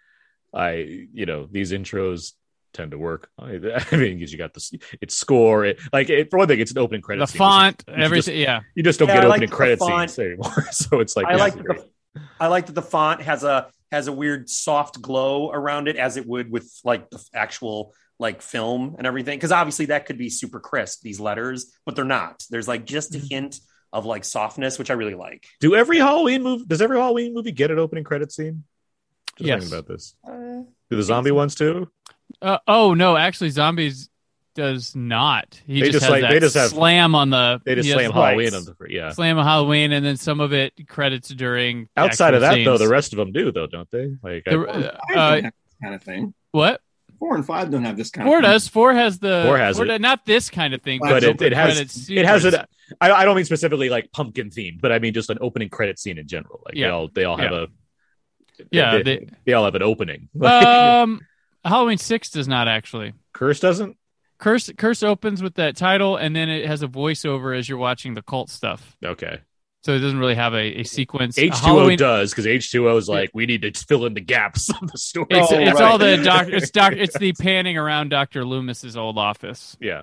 I 0.51 1.07
you 1.13 1.27
know 1.27 1.47
these 1.51 1.71
intros 1.71 2.31
tend 2.73 2.91
to 2.91 2.97
work. 2.97 3.29
I, 3.39 3.43
I 3.91 3.95
mean, 3.95 4.17
because 4.17 4.31
you 4.31 4.37
got 4.37 4.53
this, 4.53 4.71
it's 5.01 5.15
score. 5.15 5.65
It 5.65 5.79
like 5.91 6.09
it, 6.09 6.29
for 6.29 6.37
one 6.39 6.47
thing, 6.47 6.59
it's 6.59 6.71
an 6.71 6.77
opening 6.79 7.01
credit. 7.01 7.21
The 7.21 7.27
scene, 7.27 7.37
font, 7.37 7.83
which 7.87 7.87
is- 7.87 7.87
which 7.87 7.97
is 7.99 8.05
everything. 8.05 8.33
just- 8.33 8.37
yeah. 8.47 8.59
you 8.75 8.83
just 8.83 8.99
don't 8.99 9.07
Yeah, 9.09 9.15
get 9.15 9.23
I 9.25 9.27
like 9.27 9.37
opening 9.37 9.49
the 9.49 9.55
credit 9.55 9.79
font. 9.79 10.09
scenes 10.11 10.19
anymore. 10.27 10.65
so 10.71 10.99
it's 10.99 11.15
like 11.15 11.27
I 11.27 11.31
yeah, 11.31 11.37
like 11.37 11.55
that 11.55 11.63
the 11.63 12.21
I 12.39 12.47
like 12.47 12.65
that 12.67 12.73
the 12.75 12.81
font 12.81 13.21
has 13.21 13.43
a 13.43 13.69
has 13.91 14.07
a 14.07 14.11
weird 14.11 14.49
soft 14.49 15.01
glow 15.01 15.51
around 15.51 15.87
it, 15.87 15.95
as 15.97 16.17
it 16.17 16.25
would 16.27 16.51
with 16.51 16.71
like 16.83 17.09
the 17.09 17.23
actual 17.33 17.93
like 18.19 18.41
film 18.41 18.95
and 18.97 19.05
everything. 19.07 19.37
Because 19.37 19.51
obviously 19.51 19.85
that 19.87 20.05
could 20.05 20.17
be 20.17 20.29
super 20.29 20.59
crisp 20.59 21.01
these 21.01 21.19
letters, 21.19 21.73
but 21.85 21.95
they're 21.95 22.05
not. 22.05 22.43
There's 22.49 22.67
like 22.67 22.85
just 22.85 23.13
a 23.15 23.17
Mm-hmm. 23.19 23.27
hint 23.29 23.59
of 23.91 24.05
like 24.05 24.23
softness, 24.23 24.79
which 24.79 24.89
I 24.89 24.93
really 24.93 25.13
like. 25.13 25.45
Do 25.59 25.75
every 25.75 25.99
Halloween 25.99 26.41
movie? 26.41 26.65
Does 26.65 26.81
every 26.81 26.97
Halloween 26.97 27.33
movie 27.35 27.51
get 27.51 27.69
an 27.69 27.77
opening 27.77 28.03
credit 28.03 28.31
scene? 28.31 28.63
Just 29.37 29.47
Yes. 29.47 29.61
thinking 29.61 29.77
about 29.79 29.87
this. 29.87 30.15
Uh, 30.27 30.63
Do 30.89 30.95
the 30.97 31.03
zombie 31.03 31.31
ones 31.31 31.53
too? 31.55 31.89
Uh, 32.41 32.57
oh 32.67 32.93
no, 32.93 33.15
actually, 33.15 33.49
zombies 33.51 34.09
does 34.55 34.95
not. 34.95 35.59
He 35.65 35.75
They 35.75 35.87
just, 35.87 35.91
just 35.93 36.03
has 36.03 36.11
like- 36.11 36.21
that 36.21 36.31
they 36.31 36.39
just 36.39 36.55
have- 36.55 36.69
slam 36.69 37.15
on 37.15 37.29
the. 37.29 37.61
They 37.65 37.75
just 37.75 37.89
slam 37.89 38.09
the- 38.09 38.13
Halloween 38.13 38.53
on 38.53 38.65
the 38.65 38.75
yeah. 38.89 39.09
Slam 39.11 39.37
on 39.39 39.45
Halloween, 39.45 39.91
and 39.93 40.05
then 40.05 40.17
some 40.17 40.39
of 40.39 40.53
it 40.53 40.73
credits 40.87 41.29
during. 41.29 41.87
Outside 41.97 42.33
of 42.33 42.43
actual 42.43 42.63
that, 42.63 42.69
though, 42.71 42.77
the 42.77 42.87
rest 42.91 43.13
of 43.13 43.17
them 43.17 43.31
do, 43.31 43.51
though, 43.51 43.67
don't 43.67 43.89
they? 43.91 44.15
Like, 44.21 44.43
The- 44.45 44.51
Four 44.51 44.67
and 44.69 44.83
uh, 44.85 44.91
five 45.13 45.15
don't 45.15 45.43
have 45.43 45.53
this 45.53 45.75
kind 45.81 45.95
of 45.95 46.03
thing. 46.03 46.33
what 46.51 46.81
Four 47.19 47.35
and 47.35 47.45
five 47.45 47.71
don't 47.71 47.85
have 47.85 47.95
this 47.97 48.09
kind 48.11 48.27
four 48.27 48.39
of 48.39 48.43
thing. 48.43 48.51
does 48.51 48.67
four 48.67 48.93
has 48.93 49.17
the 49.19 49.43
Four 49.45 49.57
has 49.57 49.79
it. 49.79 49.85
does- 49.85 49.99
not 50.01 50.25
this 50.25 50.49
kind 50.49 50.73
of 50.73 50.81
thing, 50.81 50.99
But 51.01 51.09
but, 51.09 51.23
it- 51.23 51.41
it 51.41 51.53
has- 51.53 51.73
credits 51.75 52.09
it 52.09 52.25
has 52.25 52.43
sequence. 52.43 52.63
it. 52.91 52.95
I, 53.01 53.11
I 53.11 53.25
don't 53.25 53.35
mean 53.37 53.45
specifically 53.45 53.89
like 53.89 54.11
pumpkin 54.11 54.49
themed, 54.49 54.81
but 54.81 54.91
I 54.91 54.99
mean 54.99 55.13
just 55.13 55.29
an 55.29 55.37
opening 55.41 55.69
credit 55.69 55.97
scene 55.99 56.17
in 56.17 56.27
general. 56.27 56.61
Like 56.65 56.75
they 56.75 56.81
Yeah. 56.81 56.89
all 56.91 57.07
they 57.07 57.23
all 57.23 57.37
have 57.37 57.53
a 57.53 57.67
Yeah, 58.71 58.97
they, 58.97 59.03
they- 59.03 59.27
they 59.45 59.53
all 59.53 59.65
have 59.65 59.75
an 59.75 59.81
opening. 59.83 60.27
um, 60.43 61.21
Halloween 61.63 61.97
six 61.97 62.29
does 62.29 62.47
not 62.47 62.67
actually. 62.67 63.13
Curse 63.33 63.59
doesn't. 63.59 63.97
Curse 64.39 64.71
Curse 64.77 65.03
opens 65.03 65.41
with 65.41 65.55
that 65.55 65.75
title, 65.77 66.17
and 66.17 66.35
then 66.35 66.49
it 66.49 66.65
has 66.67 66.83
a 66.83 66.87
voiceover 66.87 67.57
as 67.57 67.69
you're 67.69 67.77
watching 67.77 68.13
the 68.13 68.21
cult 68.21 68.49
stuff. 68.49 68.97
Okay, 69.03 69.39
So 69.83 69.93
it 69.93 69.99
doesn't 69.99 70.19
really 70.19 70.35
have 70.35 70.53
a, 70.53 70.81
a 70.81 70.83
sequence. 70.83 71.37
H 71.37 71.61
two 71.61 71.69
O 71.79 71.95
does 71.95 72.31
because 72.31 72.45
H 72.47 72.69
two 72.71 72.89
O 72.89 72.97
is 72.97 73.07
like 73.07 73.29
we 73.33 73.45
need 73.45 73.61
to 73.61 73.71
fill 73.71 74.05
in 74.05 74.13
the 74.13 74.21
gaps 74.21 74.69
of 74.69 74.91
the 74.91 74.97
story. 74.97 75.27
It's, 75.29 75.51
Oh, 75.51 75.57
it's 75.57 75.79
right. 75.79 75.91
all 75.91 75.97
the 75.97 76.17
doc. 76.23 76.47
It's 76.49 76.71
doc. 76.71 76.93
It's 76.93 77.17
the 77.17 77.31
panning 77.33 77.77
around 77.77 78.09
Doctor 78.09 78.43
Loomis's 78.43 78.97
old 78.97 79.17
office. 79.17 79.77
yeah, 79.79 80.01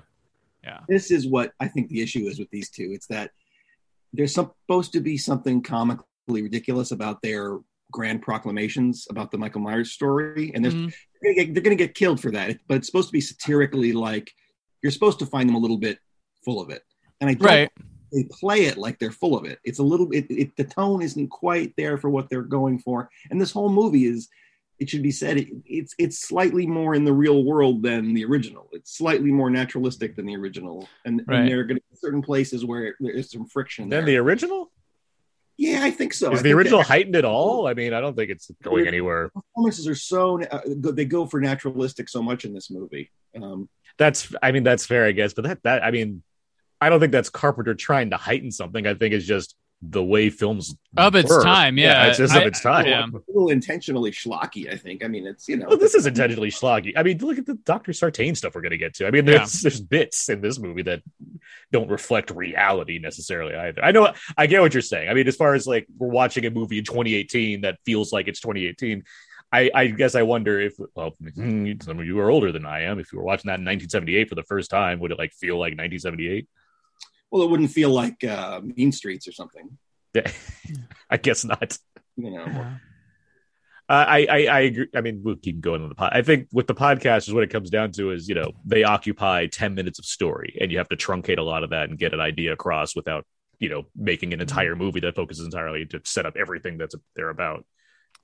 Yeah. 0.63 0.79
this 0.87 1.11
is 1.11 1.27
what 1.27 1.51
I 1.59 1.67
think 1.67 1.89
the 1.89 2.01
issue 2.01 2.25
is 2.27 2.39
with 2.39 2.49
these 2.49 2.71
two. 2.71 2.89
It's 2.93 3.07
that 3.07 3.29
there's 4.13 4.33
supposed 4.33 4.93
to 4.93 5.01
be 5.01 5.17
something 5.17 5.61
comically 5.61 6.41
ridiculous 6.41 6.91
about 6.91 7.21
their 7.21 7.59
grand 7.91 8.21
proclamations 8.21 9.05
about 9.09 9.31
the 9.31 9.37
Michael 9.37 9.61
Myers 9.61 9.91
story, 9.91 10.51
and 10.55 10.63
there's 10.63 10.73
Mhm. 10.75 10.93
they're 11.21 11.33
gonna 11.33 11.45
get- 11.45 11.53
they're 11.53 11.63
going 11.63 11.77
to 11.77 11.83
get 11.85 11.93
killed 11.95 12.19
for 12.19 12.31
that. 12.31 12.59
But 12.67 12.77
it's 12.77 12.87
supposed 12.87 13.09
to 13.09 13.13
be 13.13 13.21
satirically 13.21 13.93
like 13.93 14.31
you're 14.81 14.91
supposed 14.91 15.19
to 15.19 15.25
find 15.25 15.47
them 15.47 15.55
a 15.55 15.59
little 15.59 15.77
bit 15.77 15.99
full 16.43 16.59
of 16.61 16.69
it, 16.69 16.81
and 17.19 17.29
I 17.29 17.33
don't 17.35 17.45
Right. 17.47 17.69
they 18.11 18.23
play 18.31 18.61
it 18.65 18.77
like 18.77 18.97
they're 18.99 19.11
full 19.11 19.37
of 19.37 19.45
it. 19.45 19.59
It's 19.63 19.79
a 19.79 19.83
little 19.83 20.09
it, 20.11 20.25
it 20.29 20.55
the 20.57 20.63
tone 20.63 21.01
isn't 21.01 21.27
quite 21.29 21.73
there 21.77 21.97
for 21.97 22.09
what 22.09 22.29
they're 22.29 22.41
going 22.41 22.79
for, 22.79 23.09
and 23.29 23.39
this 23.39 23.51
whole 23.51 23.69
movie 23.69 24.05
is. 24.05 24.27
It 24.79 24.89
should 24.89 25.03
be 25.03 25.11
said 25.11 25.37
it, 25.37 25.49
it's 25.63 25.93
it's 25.99 26.17
slightly 26.17 26.65
more 26.65 26.95
in 26.95 27.03
the 27.05 27.13
real 27.13 27.43
world 27.43 27.83
than 27.83 28.15
the 28.15 28.25
original. 28.25 28.67
It's 28.71 28.97
slightly 28.97 29.31
more 29.31 29.51
naturalistic 29.51 30.15
than 30.15 30.25
the 30.25 30.35
original, 30.35 30.87
and, 31.05 31.21
Right. 31.27 31.41
and 31.41 31.47
there 31.49 31.59
are 31.59 31.63
going 31.65 31.77
to 31.77 31.83
be 31.91 31.95
certain 31.97 32.23
places 32.23 32.65
where 32.65 32.95
there 32.99 33.11
is 33.13 33.29
some 33.29 33.45
friction. 33.45 33.89
then 33.89 34.05
there. 34.05 34.15
the 34.15 34.17
original 34.17 34.71
yeah, 35.61 35.83
I 35.83 35.91
think 35.91 36.11
so. 36.11 36.31
I 36.31 36.33
is 36.33 36.41
the 36.41 36.53
original 36.53 36.79
that 36.79 36.87
heightened 36.87 37.15
at 37.15 37.23
all? 37.23 37.67
I 37.67 37.75
mean, 37.75 37.93
I 37.93 38.01
don't 38.01 38.15
think 38.15 38.31
it's 38.31 38.49
going 38.63 38.87
anywhere. 38.87 39.29
performances 39.29 39.87
are 39.87 39.93
so 39.93 40.41
uh, 40.41 40.61
they 40.65 41.05
go 41.05 41.27
for 41.27 41.39
naturalistic 41.39 42.09
so 42.09 42.23
much 42.23 42.45
in 42.45 42.53
this 42.53 42.71
movie. 42.71 43.11
Um, 43.39 43.69
That's 43.99 44.33
I 44.41 44.53
mean 44.53 44.63
that's 44.63 44.87
fair, 44.87 45.05
I 45.05 45.11
guess, 45.11 45.33
but 45.33 45.43
that 45.43 45.61
that 45.61 45.83
I 45.83 45.91
mean, 45.91 46.23
I 46.81 46.89
don't 46.89 46.99
think 46.99 47.11
that's 47.11 47.29
Carpenter 47.29 47.75
trying 47.75 48.09
to 48.09 48.17
heighten 48.17 48.51
something. 48.51 48.87
I 48.87 48.95
think 48.95 49.13
it's 49.13 49.25
just 49.25 49.55
the 49.83 50.03
way 50.03 50.29
films 50.29 50.75
Of 50.95 51.15
its 51.15 51.29
were. 51.29 51.43
time, 51.43 51.77
yeah. 51.77 52.05
it's 52.07 52.17
just 52.19 52.33
I- 52.33 52.41
of 52.41 52.47
its 52.47 52.61
time. 52.61 52.85
yeah. 52.85 53.05
a 53.05 53.31
little 53.31 53.49
intentionally 53.49 54.11
schlocky, 54.11 54.71
I 54.71 54.77
think. 54.77 55.03
I 55.03 55.07
mean, 55.07 55.25
it's 55.25 55.49
you 55.49 55.57
know, 55.57 55.67
Well, 55.69 55.77
this 55.77 55.95
is 55.95 56.05
intentionally 56.05 56.51
schlocky. 56.51 56.93
I 56.95 57.01
mean, 57.03 57.17
look 57.17 57.39
at 57.39 57.47
the 57.47 57.55
Doctor 57.55 57.91
Sartain 57.91 58.35
stuff 58.35 58.53
we're 58.53 58.61
going 58.61 58.71
to 58.71 58.77
get 58.77 58.93
to. 58.95 59.07
I 59.07 59.11
mean, 59.11 59.25
there's 59.25 59.61
there's 59.61 59.81
bits 59.81 60.29
in 60.29 60.39
this 60.41 60.59
movie 60.59 60.83
that 60.83 61.01
don't 61.71 61.89
reflect 61.89 62.29
reality 62.29 62.99
necessarily 62.99 63.55
either. 63.55 63.83
I 63.83 63.91
know, 63.91 64.13
I 64.37 64.45
get 64.47 64.61
what 64.61 64.73
you're 64.73 64.81
saying. 64.81 65.09
I 65.09 65.13
mean, 65.15 65.27
as 65.27 65.35
far 65.35 65.55
as 65.55 65.65
like 65.65 65.87
we're 65.97 66.09
watching 66.09 66.45
a 66.45 66.51
movie 66.51 66.77
in 66.77 66.83
2018 66.85 67.61
that 67.61 67.79
feels 67.85 68.13
like 68.13 68.27
it's 68.27 68.39
2018. 68.39 69.03
I, 69.53 69.69
I 69.75 69.87
guess 69.87 70.15
I 70.15 70.21
wonder 70.21 70.61
if 70.61 70.75
well, 70.95 71.15
hmm, 71.35 71.73
some 71.81 71.99
of 71.99 72.05
you 72.05 72.19
are 72.19 72.29
older 72.29 72.53
than 72.53 72.65
I 72.65 72.83
am. 72.83 72.99
If 72.99 73.11
you 73.11 73.17
were 73.19 73.25
watching 73.25 73.49
that 73.49 73.59
in 73.59 73.65
1978 73.65 74.29
for 74.29 74.35
the 74.35 74.43
first 74.43 74.69
time, 74.69 74.99
would 74.99 75.11
it 75.11 75.17
like 75.17 75.33
feel 75.33 75.55
like 75.55 75.71
1978? 75.71 76.47
Well, 77.31 77.41
it 77.43 77.49
wouldn't 77.49 77.71
feel 77.71 77.89
like 77.89 78.23
uh, 78.23 78.59
Mean 78.63 78.91
Streets 78.91 79.27
or 79.27 79.31
something. 79.31 79.77
Yeah, 80.13 80.29
I 81.09 81.15
guess 81.15 81.45
not. 81.45 81.77
You 82.17 82.31
know, 82.31 82.43
Uh, 83.89 84.05
I, 84.07 84.25
I 84.29 84.37
I 84.45 84.59
agree. 84.61 84.87
I 84.93 84.99
mean, 85.01 85.21
we'll 85.23 85.37
keep 85.37 85.61
going 85.61 85.81
on 85.81 85.87
the 85.89 85.95
pod. 85.95 86.11
I 86.13 86.21
think 86.21 86.49
with 86.51 86.67
the 86.67 86.75
podcast 86.75 87.27
is 87.29 87.33
what 87.33 87.43
it 87.43 87.49
comes 87.49 87.69
down 87.69 87.91
to 87.93 88.11
is 88.11 88.27
you 88.27 88.35
know 88.35 88.51
they 88.65 88.83
occupy 88.83 89.47
ten 89.47 89.73
minutes 89.73 89.99
of 89.99 90.05
story, 90.05 90.57
and 90.59 90.69
you 90.71 90.77
have 90.79 90.89
to 90.89 90.97
truncate 90.97 91.37
a 91.37 91.41
lot 91.43 91.63
of 91.63 91.69
that 91.69 91.89
and 91.89 91.97
get 91.97 92.13
an 92.13 92.19
idea 92.19 92.51
across 92.51 92.93
without 92.95 93.25
you 93.59 93.69
know 93.69 93.85
making 93.95 94.33
an 94.33 94.41
entire 94.41 94.75
movie 94.75 94.99
that 94.99 95.15
focuses 95.15 95.45
entirely 95.45 95.85
to 95.85 96.01
set 96.03 96.25
up 96.25 96.35
everything 96.37 96.77
that's 96.77 96.95
they're 97.15 97.29
about. 97.29 97.65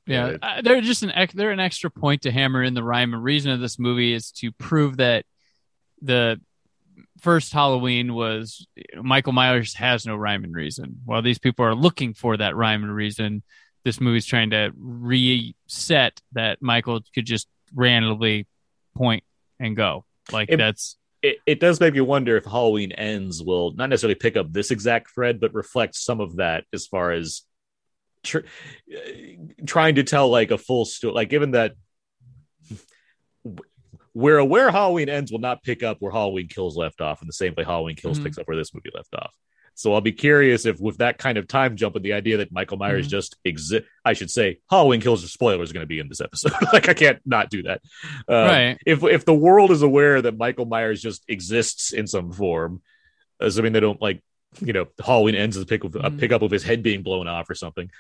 Yeah, 0.06 0.32
Yeah. 0.32 0.38
uh, 0.42 0.62
they're 0.62 0.82
just 0.82 1.04
an 1.04 1.12
they're 1.34 1.52
an 1.52 1.60
extra 1.62 1.90
point 1.90 2.24
to 2.24 2.32
hammer 2.32 2.64
in 2.64 2.74
the 2.74 2.84
rhyme 2.84 3.14
and 3.14 3.24
reason 3.24 3.52
of 3.52 3.60
this 3.62 3.80
movie 3.80 4.14
is 4.14 4.32
to 4.40 4.52
prove 4.52 4.98
that 4.98 5.24
the 6.02 6.40
first 7.22 7.52
Halloween 7.54 8.14
was 8.14 8.66
Michael 9.02 9.34
Myers 9.34 9.74
has 9.76 10.06
no 10.06 10.16
rhyme 10.16 10.44
and 10.44 10.54
reason. 10.54 11.02
While 11.06 11.22
these 11.22 11.40
people 11.40 11.66
are 11.66 11.76
looking 11.76 12.14
for 12.14 12.38
that 12.38 12.56
rhyme 12.56 12.84
and 12.84 12.94
reason, 12.94 13.44
this 13.84 14.02
movie's 14.02 14.26
trying 14.26 14.50
to 14.52 14.72
reset 14.78 16.20
that 16.34 16.62
Michael 16.62 17.02
could 17.14 17.26
just 17.26 17.48
randomly 17.74 18.48
point 18.96 19.24
and 19.60 19.76
go. 19.76 20.06
Like 20.32 20.50
It- 20.50 20.58
that's 20.58 20.98
It, 21.22 21.38
it 21.46 21.60
does 21.60 21.80
make 21.80 21.96
you 21.96 22.06
wonder 22.06 22.38
if 22.38 22.46
Halloween 22.46 22.92
ends 22.92 23.42
will 23.42 23.74
not 23.74 23.90
necessarily 23.90 24.16
pick 24.16 24.38
up 24.38 24.52
this 24.52 24.70
exact 24.72 25.10
thread, 25.12 25.40
but 25.40 25.54
reflect 25.54 25.96
some 25.96 26.20
of 26.22 26.36
that 26.36 26.66
as 26.74 26.86
far 26.86 27.12
as 27.12 27.42
tr- 28.24 28.46
trying 29.66 29.96
to 29.96 30.04
tell 30.04 30.30
like 30.30 30.52
a 30.52 30.58
full 30.58 30.86
story. 30.86 31.14
Like 31.14 31.30
given 31.30 31.52
that 31.52 31.74
where 34.18 34.44
where 34.44 34.72
Halloween 34.72 35.10
ends 35.10 35.32
will 35.32 35.40
not 35.40 35.62
pick 35.64 35.84
up 35.84 35.98
where 36.00 36.12
Halloween 36.12 36.48
Kills 36.48 36.76
left 36.76 37.02
off, 37.02 37.22
in 37.22 37.28
the 37.28 37.34
same 37.34 37.54
way 37.56 37.64
Halloween 37.64 37.96
Kills 37.96 38.20
Mhm. 38.20 38.24
picks 38.24 38.38
up 38.40 38.48
where 38.48 38.58
this 38.58 38.74
movie 38.74 38.90
left 38.94 39.14
off. 39.14 39.34
So 39.76 39.94
I'll 39.94 40.02
be 40.02 40.12
curious 40.12 40.66
if, 40.66 40.80
with 40.80 40.98
that 40.98 41.20
kind 41.20 41.38
of 41.38 41.48
time 41.48 41.76
jump 41.78 41.96
and 41.96 42.04
the 42.04 42.14
idea 42.14 42.38
that 42.38 42.52
Michael 42.52 42.78
Myers 42.78 43.06
Mhm. 43.08 43.12
just 43.12 43.36
exist, 43.46 43.84
I 44.04 44.14
should 44.14 44.32
say 44.32 44.58
Halloween 44.72 45.02
Kills 45.02 45.24
are 45.24 45.28
spoilers 45.28 45.70
is 45.70 45.74
going 45.74 45.84
to 45.84 45.88
be 45.88 46.00
in 46.00 46.10
this 46.10 46.20
episode. 46.20 46.52
like 46.74 46.90
I 46.90 46.96
can't 46.96 47.20
not 47.28 47.52
do 47.52 47.62
that. 47.64 47.82
Uh, 48.28 48.34
right. 48.54 48.78
If 48.88 49.04
if 49.04 49.24
the 49.26 49.36
world 49.36 49.70
is 49.70 49.84
aware 49.84 50.20
that 50.22 50.36
Michael 50.36 50.66
Myers 50.66 51.00
just 51.00 51.24
exists 51.28 51.94
in 51.94 52.08
some 52.08 52.32
form, 52.32 52.82
assuming 53.40 53.74
they 53.74 53.80
don't 53.80 54.02
like, 54.02 54.24
you 54.62 54.74
know, 54.74 54.88
Halloween 55.06 55.36
ends 55.36 55.58
with 55.58 55.68
a 55.68 55.70
pick 55.70 55.84
of, 55.84 55.96
a 55.96 56.10
Mhm. 56.10 56.20
pickup 56.20 56.42
of 56.42 56.50
his 56.50 56.64
head 56.64 56.82
being 56.82 57.04
blown 57.04 57.28
off 57.28 57.48
or 57.50 57.54
something. 57.56 57.92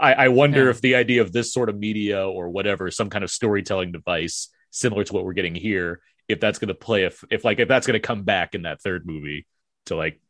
I, 0.00 0.14
I 0.14 0.28
wonder 0.28 0.64
Yeah. 0.64 0.70
if 0.70 0.80
the 0.80 0.96
idea 0.96 1.22
of 1.22 1.30
this 1.32 1.52
sort 1.52 1.68
of 1.68 1.78
media 1.78 2.26
or 2.26 2.48
whatever, 2.48 2.90
some 2.90 3.08
kind 3.08 3.22
of 3.22 3.30
storytelling 3.30 3.92
device 3.92 4.48
similar 4.74 5.04
to 5.04 5.12
what 5.12 5.24
we're 5.24 5.32
getting 5.32 5.54
here, 5.54 6.00
if 6.28 6.40
that's 6.40 6.58
going 6.58 6.68
to 6.68 6.74
play, 6.74 7.04
if 7.04 7.24
if 7.30 7.44
like 7.44 7.58
if 7.60 7.68
that's 7.68 7.86
going 7.86 7.94
to 8.00 8.06
come 8.06 8.22
back 8.24 8.54
in 8.54 8.62
that 8.62 8.80
third 8.82 9.06
movie 9.06 9.46
to 9.86 9.96
like 9.96 10.20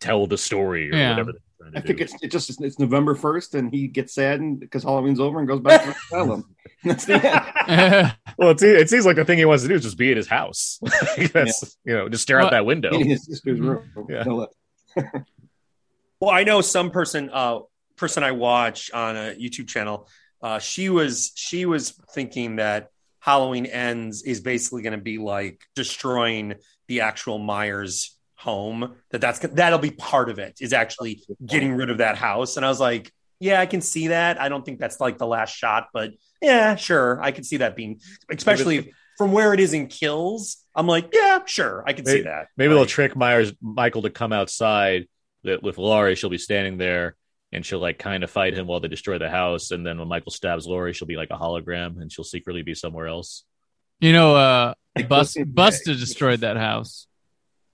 tell 0.00 0.26
the 0.26 0.38
story 0.38 0.90
or 0.90 0.96
Yeah. 0.96 1.10
whatever. 1.10 1.32
they're 1.32 1.40
trying 1.60 1.72
to 1.72 1.78
I 1.78 1.82
think 1.82 1.98
do. 1.98 2.04
it's 2.04 2.14
it 2.22 2.30
just 2.30 2.60
it's 2.62 2.78
November 2.78 3.14
first, 3.14 3.54
and 3.54 3.70
he 3.70 3.86
gets 3.88 4.14
saddened 4.14 4.60
because 4.60 4.82
Halloween's 4.82 5.20
over 5.20 5.38
and 5.38 5.46
goes 5.48 5.60
back 5.60 5.82
to 5.82 5.88
the 5.88 5.94
asylum. 6.16 6.54
That's 6.84 7.04
the 7.04 7.14
end. 7.14 8.16
well, 8.38 8.50
it, 8.50 8.62
it 8.62 8.88
seems 8.90 9.04
like 9.04 9.16
the 9.16 9.24
thing 9.24 9.38
he 9.38 9.44
wants 9.44 9.62
to 9.64 9.68
do 9.68 9.74
is 9.74 9.82
just 9.82 9.98
be 9.98 10.10
at 10.10 10.16
his 10.16 10.26
house. 10.28 10.80
that's 11.32 11.76
you 11.84 11.92
know, 11.94 12.08
just 12.08 12.22
stare 12.22 12.40
out 12.40 12.52
that 12.52 12.64
window. 12.64 12.90
in 12.92 13.06
his 13.08 13.26
sister's 13.26 13.60
room. 13.60 13.84
Yeah. 14.08 14.24
Well, 16.20 16.30
I 16.30 16.44
know 16.44 16.60
some 16.60 16.90
person 16.90 17.30
uh 17.32 17.60
person 17.96 18.22
I 18.22 18.32
watch 18.32 18.90
on 18.92 19.16
a 19.16 19.34
YouTube 19.34 19.68
channel. 19.68 20.08
Uh, 20.42 20.58
she 20.58 20.88
was 20.88 21.32
she 21.34 21.66
was 21.66 21.90
thinking 22.14 22.56
that 22.56 22.90
Halloween 23.20 23.66
ends 23.66 24.22
is 24.22 24.40
basically 24.40 24.82
going 24.82 24.92
to 24.92 25.02
be 25.02 25.18
like 25.18 25.60
destroying 25.76 26.54
the 26.88 27.02
actual 27.02 27.38
Myers 27.38 28.16
home. 28.34 28.96
That 29.10 29.20
that's 29.20 29.38
that'll 29.38 29.78
be 29.78 29.90
part 29.90 30.30
of 30.30 30.38
it. 30.38 30.58
Is 30.60 30.72
actually 30.72 31.22
getting 31.44 31.74
rid 31.74 31.90
of 31.90 31.98
that 31.98 32.16
house. 32.16 32.56
And 32.56 32.66
I 32.66 32.68
was 32.68 32.80
like, 32.80 33.12
yeah, 33.38 33.60
I 33.60 33.66
can 33.66 33.80
see 33.80 34.08
that. 34.08 34.40
I 34.40 34.48
don't 34.48 34.64
think 34.64 34.78
that's 34.78 35.00
like 35.00 35.18
the 35.18 35.26
last 35.26 35.56
shot, 35.56 35.88
but 35.92 36.12
yeah, 36.42 36.76
sure, 36.76 37.20
I 37.22 37.32
can 37.32 37.44
see 37.44 37.58
that 37.58 37.76
being, 37.76 38.00
especially 38.30 38.92
from 39.18 39.32
where 39.32 39.52
it 39.52 39.60
is 39.60 39.72
in 39.72 39.88
kills. 39.88 40.58
I'm 40.74 40.86
like, 40.86 41.10
yeah, 41.12 41.40
sure, 41.46 41.82
I 41.86 41.92
can 41.92 42.06
see 42.06 42.22
that. 42.22 42.48
Maybe 42.56 42.74
they'll 42.74 42.86
trick 42.86 43.16
Myers 43.16 43.52
Michael 43.60 44.02
to 44.02 44.10
come 44.10 44.32
outside 44.32 45.08
that 45.44 45.62
with 45.62 45.78
Laurie, 45.78 46.14
she'll 46.14 46.30
be 46.30 46.38
standing 46.38 46.76
there 46.76 47.16
and 47.52 47.64
she'll 47.66 47.80
like 47.80 47.98
kind 47.98 48.22
of 48.24 48.30
fight 48.30 48.54
him 48.54 48.66
while 48.66 48.80
they 48.80 48.88
destroy 48.88 49.18
the 49.18 49.28
house. 49.30 49.70
And 49.70 49.84
then 49.86 49.98
when 49.98 50.08
Michael 50.08 50.30
stabs 50.32 50.66
Laurie, 50.66 50.92
she'll 50.92 51.08
be 51.08 51.16
like 51.16 51.30
a 51.30 51.36
hologram 51.36 52.00
and 52.00 52.10
she'll 52.12 52.24
secretly 52.24 52.62
be 52.62 52.74
somewhere 52.74 53.06
else. 53.08 53.44
you 54.00 54.12
know, 54.12 54.34
uh, 54.36 54.74
Like, 54.96 55.08
Bust, 55.08 55.36
listen, 55.36 55.52
Busta 55.52 55.98
destroyed 55.98 56.40
that 56.40 56.56
house. 56.56 57.06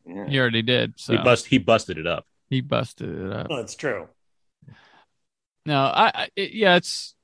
Yeah. 0.07 0.27
He 0.29 0.39
already 0.39 0.63
did. 0.63 0.95
So 0.97 1.13
He 1.17 1.19
bust 1.23 1.47
he 1.47 1.59
busted 1.59 1.99
it 1.99 2.07
up. 2.07 2.25
he 2.49 2.61
busted 2.61 3.09
it 3.11 3.33
up. 3.33 3.49
no, 3.51 3.57
it's 3.57 3.75
true. 3.75 4.09
No, 5.67 5.83
I, 5.83 6.13
I 6.15 6.29
it, 6.37 6.53
yeah, 6.53 6.77
it's 6.77 7.15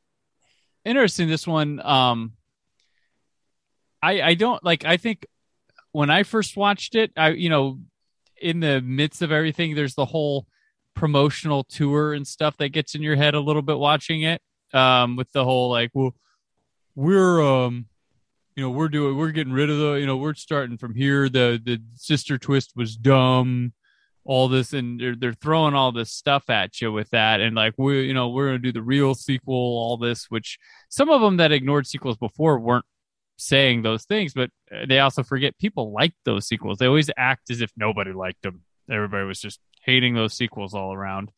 interesting. 0.84 1.28
This 1.28 1.46
one, 1.46 1.80
um, 1.84 2.32
I 4.02 4.20
I 4.20 4.34
don't 4.34 4.62
like. 4.64 4.84
I 4.84 4.96
think 4.96 5.26
when 5.92 6.10
I 6.10 6.24
first 6.24 6.56
watched 6.56 6.96
it, 6.96 7.12
I 7.16 7.28
you 7.30 7.48
know, 7.50 7.78
in 8.40 8.58
the 8.58 8.80
midst 8.80 9.22
of 9.22 9.30
everything, 9.30 9.76
there's 9.76 9.94
the 9.94 10.04
whole 10.06 10.48
promotional 10.94 11.64
tour 11.64 12.14
and 12.14 12.26
stuff 12.26 12.56
that 12.58 12.70
gets 12.70 12.94
in 12.94 13.02
your 13.02 13.16
head 13.16 13.34
a 13.34 13.40
little 13.40 13.62
bit 13.62 13.78
watching 13.78 14.22
it. 14.22 14.40
Um, 14.74 15.16
with 15.16 15.30
the 15.32 15.44
whole 15.44 15.70
like, 15.70 15.90
well, 15.92 16.14
we're 16.94 17.42
um, 17.42 17.86
you 18.56 18.62
know, 18.62 18.70
we're 18.70 18.88
doing, 18.88 19.16
we're 19.16 19.30
getting 19.30 19.52
rid 19.52 19.68
of 19.68 19.78
the, 19.78 19.92
you 19.94 20.06
know, 20.06 20.16
we're 20.16 20.34
starting 20.34 20.78
from 20.78 20.94
here. 20.94 21.28
The 21.28 21.60
the 21.62 21.80
sister 21.94 22.38
twist 22.38 22.72
was 22.74 22.96
dumb 22.96 23.74
all 24.24 24.48
this 24.48 24.72
and 24.72 25.00
they're, 25.00 25.16
they're 25.16 25.32
throwing 25.32 25.74
all 25.74 25.90
this 25.90 26.10
stuff 26.10 26.48
at 26.48 26.80
you 26.80 26.92
with 26.92 27.10
that 27.10 27.40
and 27.40 27.56
like 27.56 27.74
we 27.76 28.02
you 28.02 28.14
know 28.14 28.28
we're 28.28 28.52
to 28.52 28.58
do 28.58 28.72
the 28.72 28.82
real 28.82 29.14
sequel 29.14 29.54
all 29.54 29.96
this 29.96 30.26
which 30.30 30.58
some 30.88 31.10
of 31.10 31.20
them 31.20 31.38
that 31.38 31.50
ignored 31.50 31.86
sequels 31.86 32.16
before 32.16 32.58
weren't 32.58 32.84
saying 33.36 33.82
those 33.82 34.04
things 34.04 34.32
but 34.32 34.50
uh, 34.72 34.86
they 34.88 35.00
also 35.00 35.22
forget 35.22 35.58
people 35.58 35.92
liked 35.92 36.16
those 36.24 36.46
sequels 36.46 36.78
they 36.78 36.86
always 36.86 37.10
act 37.16 37.50
as 37.50 37.60
if 37.60 37.72
nobody 37.76 38.12
liked 38.12 38.42
them 38.42 38.62
everybody 38.88 39.26
was 39.26 39.40
just 39.40 39.58
hating 39.82 40.14
those 40.14 40.34
sequels 40.34 40.74
all 40.74 40.92
around 40.92 41.30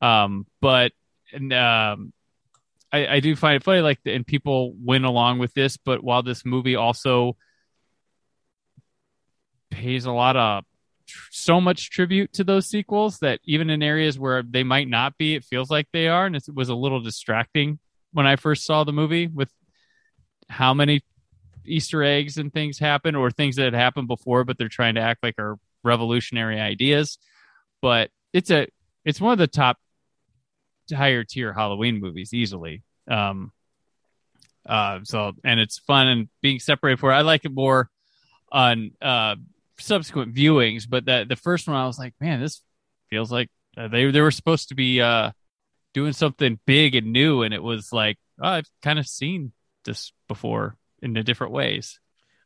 um 0.00 0.46
but 0.60 0.92
and 1.32 1.52
um 1.52 2.12
I, 2.92 3.06
I 3.16 3.20
do 3.20 3.34
find 3.34 3.56
it 3.56 3.64
funny 3.64 3.80
like 3.80 3.98
and 4.04 4.26
people 4.26 4.74
went 4.82 5.04
along 5.04 5.38
with 5.38 5.52
this 5.54 5.76
but 5.76 6.02
while 6.02 6.22
this 6.22 6.44
movie 6.44 6.76
also 6.76 7.36
pays 9.70 10.04
a 10.04 10.12
lot 10.12 10.36
of 10.36 10.64
tr- 11.06 11.28
so 11.30 11.60
much 11.60 11.90
tribute 11.90 12.32
to 12.34 12.44
those 12.44 12.66
sequels 12.66 13.18
that 13.18 13.40
even 13.44 13.70
in 13.70 13.82
areas 13.82 14.18
where 14.18 14.42
they 14.42 14.62
might 14.62 14.88
not 14.88 15.16
be, 15.16 15.34
it 15.34 15.44
feels 15.44 15.70
like 15.70 15.88
they 15.92 16.08
are, 16.08 16.26
and 16.26 16.36
it 16.36 16.44
was 16.52 16.68
a 16.68 16.74
little 16.74 17.00
distracting 17.00 17.78
when 18.12 18.26
I 18.26 18.36
first 18.36 18.64
saw 18.64 18.84
the 18.84 18.92
movie 18.92 19.26
with 19.26 19.50
how 20.48 20.74
many 20.74 21.02
Easter 21.64 22.02
eggs 22.02 22.36
and 22.38 22.52
things 22.52 22.78
happen, 22.78 23.14
or 23.14 23.30
things 23.30 23.56
that 23.56 23.64
had 23.64 23.74
happened 23.74 24.08
before, 24.08 24.44
but 24.44 24.58
they're 24.58 24.68
trying 24.68 24.94
to 24.94 25.00
act 25.00 25.22
like 25.22 25.38
are 25.38 25.58
revolutionary 25.82 26.60
ideas. 26.60 27.18
But 27.86 28.10
it's 28.32 28.50
a 28.50 28.66
it's 29.04 29.20
one 29.20 29.30
of 29.30 29.38
the 29.38 29.46
top 29.46 29.78
higher 30.92 31.22
tier 31.22 31.52
Halloween 31.52 32.00
movies 32.00 32.34
easily. 32.34 32.82
Um, 33.06 33.52
uh, 34.68 34.98
so 35.04 35.34
and 35.44 35.60
it's 35.60 35.78
fun 35.78 36.08
and 36.08 36.28
being 36.42 36.58
separated 36.58 36.98
for. 36.98 37.12
I 37.12 37.20
like 37.20 37.44
it 37.44 37.52
more 37.54 37.88
on 38.50 38.90
uh 39.00 39.36
subsequent 39.78 40.34
viewings, 40.34 40.82
but 40.88 41.04
that 41.04 41.28
the 41.28 41.36
first 41.36 41.68
one 41.68 41.76
I 41.76 41.86
was 41.86 41.96
like, 41.96 42.14
man, 42.20 42.40
this 42.40 42.60
feels 43.08 43.30
like 43.30 43.50
uh, 43.76 43.86
they 43.86 44.10
they 44.10 44.20
were 44.20 44.32
supposed 44.32 44.70
to 44.70 44.74
be 44.74 45.00
uh 45.00 45.30
doing 45.94 46.12
something 46.12 46.58
big 46.66 46.96
and 46.96 47.12
new, 47.12 47.42
and 47.42 47.54
it 47.54 47.62
was 47.62 47.92
like 47.92 48.18
oh, 48.42 48.48
I've 48.48 48.70
kind 48.82 48.98
of 48.98 49.06
seen 49.06 49.52
this 49.84 50.12
before 50.26 50.76
in 51.00 51.12
the 51.12 51.22
different 51.22 51.52
ways. 51.52 52.00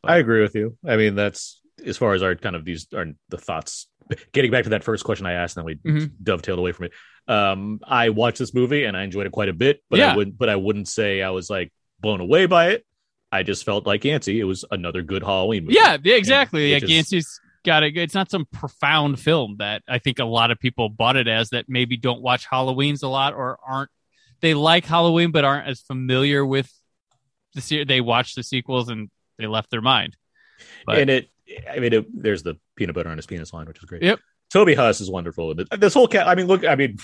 I 0.05 0.19
agree 0.19 0.43
with 0.43 0.55
you. 0.55 0.77
I 0.87 0.99
mean, 0.99 1.15
that's 1.15 1.63
as 1.83 1.97
far 1.97 2.13
as 2.13 2.23
our 2.23 2.35
kind 2.35 2.57
of 2.57 2.67
these 2.67 2.89
are 2.95 3.07
the 3.31 3.39
thoughts. 3.39 3.87
Getting 4.33 4.51
back 4.51 4.65
to 4.65 4.71
that 4.71 4.85
first 4.85 5.05
question 5.05 5.27
I 5.27 5.33
asked, 5.33 5.57
and 5.57 5.67
then 5.67 5.79
we 5.85 5.91
Mhm. 5.93 6.11
dovetailed 6.23 6.59
away 6.59 6.73
from 6.73 6.87
it. 6.87 6.93
Um, 7.29 7.81
I 7.85 8.11
watched 8.11 8.39
this 8.39 8.53
movie 8.55 8.85
and 8.85 8.97
I 8.97 9.03
enjoyed 9.05 9.27
it 9.27 9.33
quite 9.33 9.49
a 9.49 9.53
bit, 9.53 9.83
but 9.91 9.99
Yeah. 9.99 10.13
I 10.13 10.17
wouldn't. 10.17 10.39
But 10.39 10.49
I 10.49 10.57
wouldn't 10.57 10.89
say 10.89 11.23
I 11.23 11.31
was 11.31 11.49
like 11.51 11.73
blown 12.01 12.21
away 12.21 12.47
by 12.47 12.71
it. 12.71 12.87
I 13.33 13.43
just 13.45 13.65
felt 13.65 13.87
like 13.87 14.05
Yancey. 14.05 14.41
It 14.41 14.45
was 14.45 14.65
another 14.71 15.03
good 15.03 15.23
Halloween 15.23 15.65
movie. 15.65 15.75
Yeah, 15.75 15.97
yeah, 16.03 16.17
exactly. 16.17 16.73
Like 16.75 16.83
is- 16.85 16.91
Yancey's 16.91 17.41
got 17.65 17.83
it. 17.83 17.97
It's 17.97 18.15
not 18.15 18.31
some 18.31 18.47
profound 18.47 19.21
film 19.21 19.57
that 19.59 19.83
I 19.87 19.99
think 19.99 20.19
a 20.19 20.25
lot 20.25 20.51
of 20.51 20.59
people 20.59 20.89
bought 20.89 21.17
it 21.17 21.29
as 21.29 21.51
that 21.51 21.67
maybe 21.69 21.97
don't 21.97 22.23
watch 22.23 22.47
Halloween's 22.51 23.03
a 23.03 23.09
lot 23.09 23.35
or 23.35 23.59
aren't 23.65 23.91
they 24.41 24.55
like 24.55 24.87
Halloween 24.87 25.31
but 25.31 25.45
aren't 25.45 25.69
as 25.69 25.81
familiar 25.83 26.45
with 26.45 26.73
the 27.55 27.61
series. 27.61 27.87
They 27.87 28.01
watch 28.01 28.35
the 28.35 28.43
sequels 28.43 28.89
and 28.89 29.11
they 29.39 29.47
left 29.47 29.71
their 29.71 29.83
mind. 29.83 30.17
But 30.87 30.99
and 30.99 31.11
it. 31.11 31.31
I 31.71 31.79
mean, 31.81 31.93
it, 31.93 32.07
there's 32.13 32.43
the 32.43 32.57
peanut 32.77 32.95
butter 32.95 33.09
on 33.11 33.17
his 33.17 33.27
penis 33.27 33.53
line, 33.53 33.67
which 33.67 33.79
is 33.79 33.85
great. 33.85 34.03
Yep. 34.03 34.19
Toby 34.53 34.75
Huss 34.75 35.01
is 35.01 35.09
wonderful. 35.11 35.55
This 35.79 35.95
whole 35.95 36.09
cat. 36.09 36.27
I 36.27 36.35
mean, 36.35 36.47
look. 36.49 36.65
I 36.65 36.75
mean, 36.75 36.97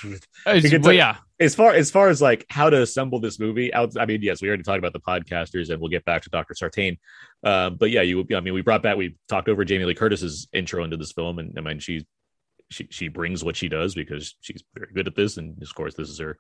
It's- 0.47 0.65
You 0.65 0.71
can 0.71 0.83
well, 0.83 0.93
yeah, 0.93 1.19
as 1.39 1.55
far 1.55 1.73
as 1.75 1.91
far 1.93 2.09
as 2.09 2.21
like 2.21 2.45
how 2.51 2.69
to 2.71 2.83
assemble 2.83 3.21
this 3.21 3.39
movie 3.39 3.73
out 3.75 3.93
i 4.01 4.07
mean 4.07 4.21
yes 4.23 4.41
we 4.41 4.49
already 4.49 4.63
talked 4.63 4.79
about 4.79 4.93
the 4.95 5.01
podcasters 5.01 5.69
and 5.71 5.79
we'll 5.81 5.91
get 5.91 6.03
back 6.07 6.23
to 6.23 6.31
dr 6.31 6.55
sartain 6.55 6.97
uh, 7.45 7.69
but 7.71 7.91
yeah 7.91 8.01
you 8.01 8.27
i 8.35 8.41
mean 8.41 8.55
we 8.55 8.63
brought 8.63 8.83
back 8.83 8.97
we 8.97 9.17
talked 9.29 9.47
over 9.51 9.63
jamie 9.63 9.85
lee 9.85 9.95
curtis's 9.95 10.49
intro 10.55 10.83
into 10.83 10.97
this 10.97 11.13
film 11.13 11.39
and 11.39 11.53
i 11.59 11.61
mean 11.61 11.79
she 11.79 12.07
she 12.71 12.87
she 12.91 13.09
brings 13.09 13.45
what 13.45 13.55
she 13.55 13.69
does 13.69 13.95
because 13.95 14.35
she's 14.41 14.65
very 14.75 14.91
good 14.95 15.07
at 15.07 15.15
this 15.15 15.37
and 15.37 15.63
of 15.63 15.75
course 15.75 15.95
this 15.95 16.09
is 16.09 16.19
her 16.19 16.39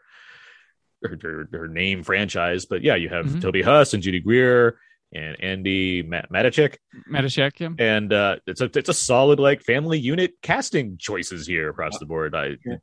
her, 1.03 1.19
her, 1.23 1.49
her 1.53 1.69
name 1.69 2.03
franchise. 2.03 2.65
But 2.65 2.83
yeah, 2.83 2.95
you 2.95 3.11
have 3.11 3.27
Mhm. 3.27 3.43
Toby 3.43 3.61
Huss 3.63 3.93
and 3.93 4.03
Judy 4.03 4.21
Greer 4.21 4.79
and 5.17 5.41
Andy 5.41 6.03
Ma- 6.03 6.23
Matichik, 6.33 6.77
Matashek, 7.11 7.59
yeah. 7.61 7.71
and 7.79 8.13
uh, 8.13 8.37
it's 8.47 8.61
a 8.61 8.71
it's 8.75 8.89
a 8.89 8.95
solid 8.95 9.41
like 9.41 9.63
family 9.63 9.99
unit 9.99 10.35
casting 10.43 10.99
choices 10.99 11.47
here 11.47 11.71
across 11.71 11.99
the 11.99 12.07
board. 12.07 12.35
I 12.35 12.57
Yeah. 12.65 12.77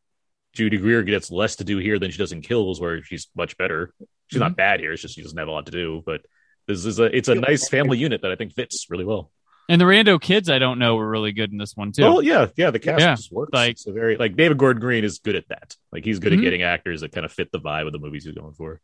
Judy 0.54 0.78
Greer 0.78 1.02
gets 1.04 1.32
less 1.32 1.56
to 1.58 1.64
do 1.64 1.78
here 1.78 1.98
than 2.00 2.12
she 2.12 2.18
does 2.18 2.32
in 2.32 2.42
Kills, 2.42 2.80
where 2.80 3.04
she's 3.04 3.28
much 3.36 3.58
better. 3.58 3.94
She's 4.28 4.38
Mm-hmm. 4.40 4.44
not 4.50 4.56
bad 4.56 4.80
here; 4.80 4.92
it's 4.94 5.02
just 5.02 5.16
she 5.16 5.22
doesn't 5.22 5.38
have 5.38 5.48
a 5.48 5.52
lot 5.52 5.66
to 5.68 5.72
do. 5.72 6.04
But 6.06 6.22
this 6.68 6.86
is 6.86 7.00
a 7.00 7.06
it's 7.06 7.28
a 7.28 7.36
nice 7.36 7.68
family 7.70 7.98
unit 7.98 8.22
that 8.24 8.32
I 8.32 8.36
think 8.36 8.54
fits 8.54 8.88
really 8.90 9.06
well. 9.06 9.32
And 9.70 9.80
the 9.80 9.86
Rando 9.86 10.20
kids, 10.22 10.50
I 10.50 10.60
don't 10.60 10.78
know, 10.78 10.96
were 10.96 11.10
really 11.10 11.32
good 11.32 11.52
in 11.52 11.58
this 11.58 11.76
one 11.76 11.92
too. 11.94 12.02
Well, 12.04 12.22
yeah, 12.22 12.48
yeah, 12.58 12.70
the 12.72 12.80
cast 12.80 13.00
Yeah, 13.00 13.16
just 13.16 13.32
works. 13.32 13.52
like- 13.54 13.68
Like, 13.70 13.78
so 13.78 13.94
very 13.94 14.18
like 14.18 14.36
David 14.36 14.58
Gordon 14.58 14.82
Green 14.82 15.04
is 15.06 15.20
good 15.20 15.36
at 15.38 15.48
that. 15.48 15.76
Like 15.92 16.04
he's 16.04 16.20
good 16.20 16.34
Mhm. 16.34 16.40
at 16.40 16.42
getting 16.42 16.62
actors 16.64 17.00
that 17.02 17.14
kind 17.14 17.26
of 17.26 17.32
fit 17.32 17.50
the 17.54 17.60
vibe 17.62 17.88
of 17.88 17.94
the 17.94 18.00
movies 18.00 18.26
he's 18.26 18.34
going 18.36 18.54
for. 18.54 18.82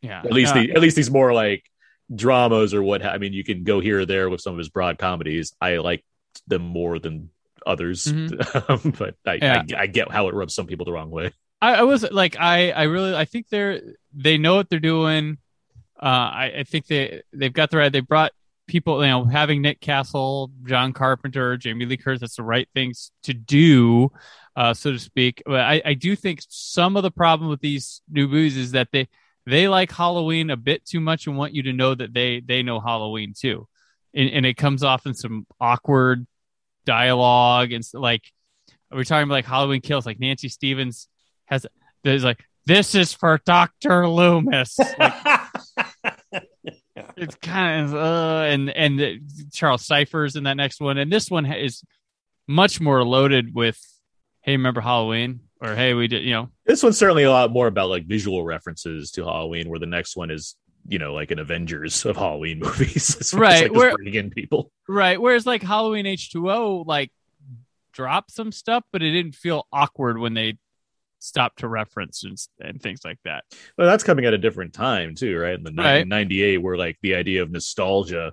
yeah, 0.00 0.20
At 0.20 0.32
least 0.32 0.54
Uh, 0.54 0.62
the, 0.62 0.70
at 0.72 0.80
least 0.80 0.96
these 0.96 1.10
more 1.10 1.32
like 1.32 1.64
dramas 2.12 2.74
or 2.74 2.82
what. 2.82 3.02
ha- 3.02 3.10
I 3.10 3.18
mean, 3.18 3.32
you 3.32 3.44
can 3.44 3.64
go 3.64 3.80
here 3.80 4.00
or 4.00 4.06
there 4.06 4.28
with 4.28 4.40
some 4.40 4.54
of 4.54 4.58
his 4.58 4.68
broad 4.68 4.98
comedies. 4.98 5.54
I 5.60 5.76
like 5.76 6.04
them 6.46 6.62
more 6.62 6.98
than 6.98 7.30
others, 7.66 8.12
but 8.12 9.14
I, 9.26 9.38
Mm-hmm. 9.38 9.42
Yeah. 9.42 9.78
I 9.78 9.82
I 9.82 9.86
get 9.86 10.10
how 10.10 10.28
it 10.28 10.34
rubs 10.34 10.54
some 10.54 10.66
people 10.66 10.84
the 10.84 10.92
wrong 10.92 11.10
way. 11.10 11.32
I, 11.62 11.76
I 11.76 11.82
was 11.82 12.02
like, 12.10 12.36
I, 12.38 12.72
I 12.72 12.82
really, 12.84 13.14
I 13.14 13.24
think 13.24 13.48
they're, 13.48 13.80
they 14.12 14.36
know 14.36 14.56
what 14.56 14.68
they're 14.68 14.80
doing. 14.80 15.38
Uh, 15.96 16.04
I, 16.06 16.52
I 16.58 16.64
think 16.64 16.86
they, 16.86 17.22
they've 17.32 17.52
got 17.52 17.70
the 17.70 17.78
right. 17.78 17.90
They 17.90 18.00
brought 18.00 18.32
people, 18.66 19.00
you 19.02 19.08
know, 19.08 19.24
having 19.24 19.62
Nick 19.62 19.80
Castle, 19.80 20.50
John 20.66 20.92
Carpenter, 20.92 21.56
Jamie 21.56 21.86
Lee 21.86 21.96
Curtis. 21.96 22.20
That's 22.20 22.36
the 22.36 22.42
right 22.42 22.68
things 22.74 23.12
to 23.22 23.32
do, 23.32 24.10
uh, 24.56 24.74
so 24.74 24.92
to 24.92 24.98
speak. 24.98 25.42
But 25.46 25.60
I, 25.60 25.80
I 25.84 25.94
do 25.94 26.14
think 26.16 26.40
some 26.48 26.96
of 26.98 27.02
the 27.02 27.10
problem 27.10 27.48
with 27.48 27.60
these 27.60 28.02
new 28.10 28.28
movies 28.28 28.56
is 28.58 28.72
that 28.72 28.88
they, 28.92 29.08
they 29.46 29.68
like 29.68 29.92
Halloween 29.92 30.50
a 30.50 30.56
bit 30.56 30.84
too 30.84 31.00
much 31.00 31.26
and 31.26 31.36
want 31.36 31.54
you 31.54 31.64
to 31.64 31.72
know 31.72 31.94
that 31.94 32.14
they, 32.14 32.40
they 32.40 32.62
know 32.62 32.80
Halloween 32.80 33.34
too, 33.38 33.68
and, 34.14 34.30
and 34.30 34.46
it 34.46 34.56
comes 34.56 34.82
off 34.82 35.06
in 35.06 35.14
some 35.14 35.46
awkward 35.60 36.26
dialogue 36.84 37.72
and 37.72 37.82
like 37.94 38.22
we're 38.94 39.04
talking 39.04 39.24
about 39.24 39.34
like 39.34 39.44
Halloween 39.44 39.80
kills. 39.80 40.06
Like 40.06 40.20
Nancy 40.20 40.48
Stephens 40.48 41.08
has 41.46 41.66
there's 42.02 42.24
like 42.24 42.44
this 42.66 42.94
is 42.94 43.12
for 43.12 43.40
Doctor 43.44 44.08
Loomis. 44.08 44.78
Like, 44.78 45.14
it's 47.16 47.34
kind 47.36 47.86
of 47.86 47.94
uh, 47.94 48.44
and 48.48 48.70
and 48.70 49.20
Charles 49.52 49.86
Cyphers 49.86 50.36
in 50.36 50.44
that 50.44 50.56
next 50.56 50.80
one, 50.80 50.98
and 50.98 51.12
this 51.12 51.30
one 51.30 51.46
is 51.46 51.82
much 52.46 52.80
more 52.80 53.04
loaded 53.04 53.54
with 53.54 53.80
hey, 54.42 54.52
remember 54.52 54.80
Halloween 54.80 55.40
or 55.64 55.74
hey, 55.74 55.94
we 55.94 56.06
did 56.08 56.22
you 56.24 56.32
know 56.32 56.50
This 56.66 56.82
one's 56.82 56.98
certainly 56.98 57.22
a 57.24 57.30
lot 57.30 57.50
more 57.50 57.66
about 57.66 57.88
like 57.88 58.06
visual 58.06 58.44
references 58.44 59.10
to 59.12 59.24
Halloween, 59.24 59.68
where 59.68 59.78
the 59.78 59.86
next 59.86 60.16
one 60.16 60.30
is 60.30 60.56
you 60.86 60.98
know 60.98 61.14
like 61.14 61.30
an 61.30 61.38
Avengers 61.38 62.04
of 62.04 62.16
Halloween 62.16 62.58
movies, 62.62 63.14
far 63.14 63.20
as, 63.20 63.34
Right, 63.34 63.62
like, 63.62 63.72
just 63.72 63.74
where- 63.76 63.94
bringing 63.96 64.14
in 64.14 64.30
people. 64.30 64.70
right. 64.88 65.20
Whereas 65.20 65.46
like 65.46 65.62
Halloween 65.62 66.06
H 66.06 66.30
two 66.30 66.50
O 66.50 66.84
like 66.86 67.10
dropped 67.92 68.32
some 68.32 68.52
stuff, 68.52 68.84
but 68.92 69.02
it 69.02 69.10
didn't 69.12 69.34
feel 69.34 69.66
awkward 69.72 70.18
when 70.18 70.34
they 70.34 70.58
stopped 71.20 71.60
to 71.60 71.68
reference 71.68 72.24
and, 72.24 72.36
and 72.60 72.82
things 72.82 73.00
like 73.04 73.18
that. 73.24 73.44
Well, 73.78 73.86
that's 73.88 74.04
coming 74.04 74.24
at 74.26 74.34
a 74.34 74.38
different 74.38 74.74
time 74.74 75.14
too, 75.14 75.38
right? 75.38 75.54
In 75.56 75.64
the 75.64 75.72
Right. 75.72 76.06
'98, 76.06 76.58
where 76.58 76.76
like 76.76 76.98
the 77.02 77.14
idea 77.14 77.42
of 77.42 77.50
nostalgia 77.50 78.32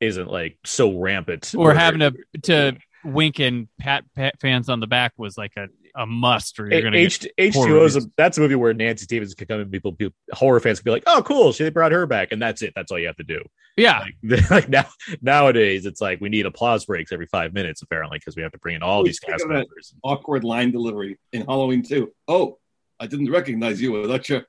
isn't 0.00 0.28
like 0.30 0.58
so 0.64 0.98
rampant, 0.98 1.54
Or 1.56 1.66
where- 1.66 1.74
having 1.74 2.00
to 2.00 2.14
to 2.42 2.76
wink 3.04 3.38
and 3.38 3.68
pat, 3.78 4.04
pat 4.16 4.40
fans 4.40 4.68
on 4.68 4.80
the 4.80 4.86
back 4.86 5.12
was 5.16 5.36
like 5.38 5.52
a, 5.56 5.66
a 5.94 6.06
must, 6.06 6.58
or 6.58 6.70
you're 6.70 6.82
gonna 6.82 7.06
get 7.06 7.26
H 7.38 7.54
horror 7.54 7.68
two 7.68 7.80
O 7.80 7.84
is 7.84 7.96
a, 7.96 8.02
that's 8.16 8.38
a 8.38 8.40
movie 8.40 8.54
where 8.54 8.72
Nancy 8.72 9.04
Stephens 9.04 9.34
could 9.34 9.48
come 9.48 9.60
and 9.60 9.70
people, 9.70 9.92
people 9.92 10.14
horror 10.32 10.58
fans 10.60 10.78
could 10.78 10.84
be 10.86 10.90
like, 10.90 11.02
oh 11.06 11.22
cool, 11.22 11.52
she 11.52 11.68
brought 11.70 11.92
her 11.92 12.06
back, 12.06 12.32
and 12.32 12.40
that's 12.40 12.62
it. 12.62 12.72
That's 12.74 12.90
all 12.90 12.98
you 12.98 13.06
have 13.08 13.16
to 13.16 13.24
do. 13.24 13.44
yeah. 13.76 14.04
Like, 14.22 14.50
like 14.50 14.68
now 14.68 14.86
nowadays, 15.20 15.84
it's 15.86 16.00
like 16.00 16.20
we 16.20 16.28
need 16.28 16.46
applause 16.46 16.84
breaks 16.86 17.12
every 17.12 17.26
five 17.26 17.52
minutes 17.52 17.82
apparently 17.82 18.18
because 18.18 18.36
we 18.36 18.42
have 18.42 18.52
to 18.52 18.58
bring 18.58 18.76
in 18.76 18.82
all 18.82 18.98
Well, 18.98 19.04
these 19.04 19.18
cast 19.20 19.46
members. 19.46 19.94
Awkward 20.02 20.44
line 20.44 20.70
delivery 20.70 21.18
in 21.32 21.42
Halloween 21.44 21.82
too. 21.82 22.12
Oh, 22.28 22.58
I 22.98 23.06
didn't 23.06 23.30
recognize 23.30 23.80
you 23.82 23.92
without 23.92 24.28
your 24.28 24.46